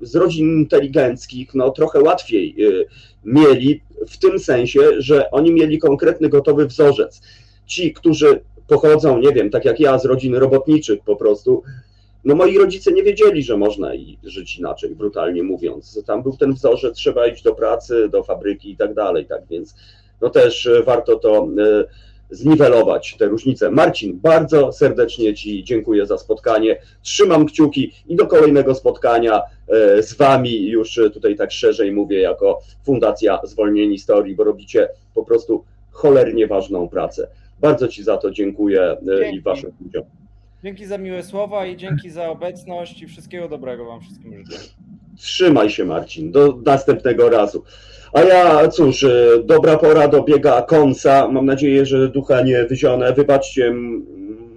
z 0.00 0.16
rodzin 0.16 0.58
inteligenckich, 0.58 1.54
no 1.54 1.70
trochę 1.70 2.00
łatwiej 2.00 2.54
y, 2.58 2.86
mieli 3.24 3.80
w 4.08 4.18
tym 4.18 4.38
sensie, 4.38 4.80
że 4.98 5.30
oni 5.30 5.52
mieli 5.52 5.78
konkretny, 5.78 6.28
gotowy 6.28 6.66
wzorzec. 6.66 7.20
Ci, 7.66 7.92
którzy 7.92 8.40
pochodzą, 8.68 9.18
nie 9.18 9.32
wiem, 9.32 9.50
tak 9.50 9.64
jak 9.64 9.80
ja, 9.80 9.98
z 9.98 10.04
rodzin 10.04 10.34
robotniczych 10.34 11.00
po 11.04 11.16
prostu, 11.16 11.62
no 12.24 12.34
moi 12.34 12.58
rodzice 12.58 12.92
nie 12.92 13.02
wiedzieli, 13.02 13.42
że 13.42 13.56
można 13.56 13.90
żyć 14.24 14.58
inaczej, 14.58 14.94
brutalnie 14.94 15.42
mówiąc. 15.42 16.02
Tam 16.06 16.22
był 16.22 16.36
ten 16.36 16.52
wzorzec, 16.52 16.96
trzeba 16.96 17.26
iść 17.26 17.42
do 17.42 17.54
pracy, 17.54 18.08
do 18.08 18.22
fabryki 18.22 18.70
i 18.70 18.76
tak 18.76 18.94
dalej, 18.94 19.26
tak 19.26 19.40
więc 19.50 19.74
no 20.20 20.30
też 20.30 20.68
warto 20.84 21.16
to 21.16 21.48
y, 21.58 21.84
zniwelować 22.34 23.16
te 23.18 23.26
różnice. 23.26 23.70
Marcin, 23.70 24.20
bardzo 24.20 24.72
serdecznie 24.72 25.34
Ci 25.34 25.64
dziękuję 25.64 26.06
za 26.06 26.18
spotkanie. 26.18 26.76
Trzymam 27.02 27.46
kciuki 27.46 27.92
i 28.06 28.16
do 28.16 28.26
kolejnego 28.26 28.74
spotkania 28.74 29.42
e, 29.68 30.02
z 30.02 30.14
Wami, 30.14 30.68
już 30.68 31.00
tutaj 31.14 31.36
tak 31.36 31.52
szerzej 31.52 31.92
mówię, 31.92 32.20
jako 32.20 32.58
Fundacja 32.84 33.40
Zwolnieni 33.44 33.96
Historii, 33.96 34.34
bo 34.34 34.44
robicie 34.44 34.88
po 35.14 35.24
prostu 35.24 35.64
cholernie 35.90 36.46
ważną 36.46 36.88
pracę. 36.88 37.28
Bardzo 37.60 37.88
Ci 37.88 38.02
za 38.02 38.16
to 38.16 38.30
dziękuję 38.30 38.82
e, 38.82 38.98
dzięki. 39.20 39.36
i 39.36 39.40
Waszym 39.40 39.72
ludziom. 39.84 40.02
Dzięki 40.64 40.86
za 40.86 40.98
miłe 40.98 41.22
słowa 41.22 41.66
i 41.66 41.76
dzięki 41.76 42.10
za 42.10 42.30
obecność 42.30 43.02
i 43.02 43.06
wszystkiego 43.06 43.48
dobrego 43.48 43.84
Wam 43.84 44.00
wszystkim 44.00 44.36
życzę. 44.36 44.58
Trzymaj 45.16 45.70
się 45.70 45.84
Marcin, 45.84 46.32
do 46.32 46.58
następnego 46.66 47.28
razu. 47.28 47.64
A 48.14 48.22
ja 48.22 48.68
cóż, 48.68 49.02
y, 49.02 49.42
dobra 49.44 49.76
pora 49.76 50.08
dobiega 50.08 50.62
końca. 50.62 51.28
Mam 51.28 51.46
nadzieję, 51.46 51.86
że 51.86 52.08
ducha 52.08 52.42
nie 52.42 52.64
wyzionę. 52.64 53.12
Wybaczcie 53.12 53.74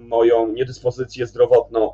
moją 0.08 0.52
niedyspozycję 0.52 1.26
zdrowotną, 1.26 1.92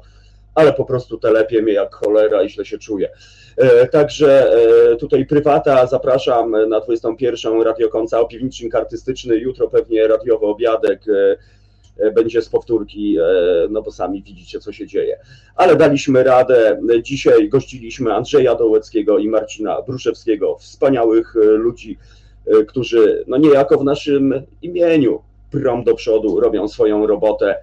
ale 0.55 0.73
po 0.73 0.85
prostu 0.85 1.19
telepie 1.19 1.63
mnie 1.63 1.73
jak 1.73 1.95
cholera 1.95 2.43
i 2.43 2.49
źle 2.49 2.65
się 2.65 2.79
czuję. 2.79 3.09
E, 3.57 3.87
także 3.87 4.53
e, 4.93 4.97
tutaj 4.97 5.27
prywata, 5.27 5.87
zapraszam 5.87 6.69
na 6.69 6.81
21 6.81 7.63
Radio 7.63 7.89
Końca 7.89 8.21
o 8.21 8.27
piwnicznik 8.27 8.75
artystyczny, 8.75 9.37
jutro 9.37 9.69
pewnie 9.69 10.09
radiowy 10.09 10.47
obiadek 10.47 11.03
e, 11.09 11.37
E, 11.37 11.37
będzie 12.15 12.43
z 12.43 12.49
powtórki, 12.49 13.19
e, 13.19 13.23
no 13.71 13.83
bo 13.83 13.93
sami 13.93 14.23
widzicie, 14.23 14.61
co 14.61 14.73
się 14.73 14.87
dzieje. 14.87 15.19
Ale 15.57 15.77
daliśmy 15.77 16.23
radę. 16.23 16.81
Dzisiaj 17.03 17.49
gościliśmy 17.49 18.15
Andrzeja 18.15 18.55
Dołeckiego 18.55 19.19
i 19.19 19.29
Marcina 19.29 19.83
Bruszewskiego, 19.83 20.57
wspaniałych 20.59 21.35
e, 21.37 21.45
ludzi, 21.45 21.99
którzy 22.69 23.25
no 23.27 23.37
niejako 23.37 23.79
w 23.79 23.85
naszym 23.85 24.35
imieniu 24.63 25.23
prom 25.51 25.85
do 25.85 25.95
przodu 25.95 26.41
robią 26.41 26.69
swoją 26.69 27.07
robotę 27.07 27.57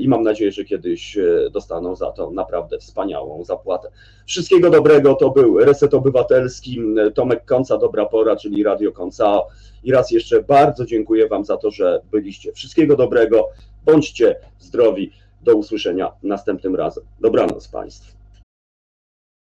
i 0.00 0.08
mam 0.08 0.22
nadzieję, 0.22 0.52
że 0.52 0.64
kiedyś 0.64 1.18
dostaną 1.50 1.96
za 1.96 2.12
to 2.12 2.30
naprawdę 2.30 2.78
wspaniałą 2.78 3.44
zapłatę. 3.44 3.90
Wszystkiego 4.26 4.70
dobrego, 4.70 5.14
to 5.14 5.30
był 5.30 5.58
Reset 5.58 5.94
Obywatelski, 5.94 6.80
Tomek 7.14 7.44
Konca, 7.44 7.78
Dobra 7.78 8.06
Pora, 8.06 8.36
czyli 8.36 8.62
Radio 8.62 8.92
Konca. 8.92 9.40
I 9.84 9.92
raz 9.92 10.10
jeszcze 10.10 10.42
bardzo 10.42 10.86
dziękuję 10.86 11.28
Wam 11.28 11.44
za 11.44 11.56
to, 11.56 11.70
że 11.70 12.00
byliście. 12.10 12.52
Wszystkiego 12.52 12.96
dobrego, 12.96 13.48
bądźcie 13.84 14.36
zdrowi. 14.58 15.12
Do 15.42 15.54
usłyszenia 15.54 16.12
następnym 16.22 16.76
razem. 16.76 17.04
Dobranoc 17.20 17.68
Państwu. 17.68 18.19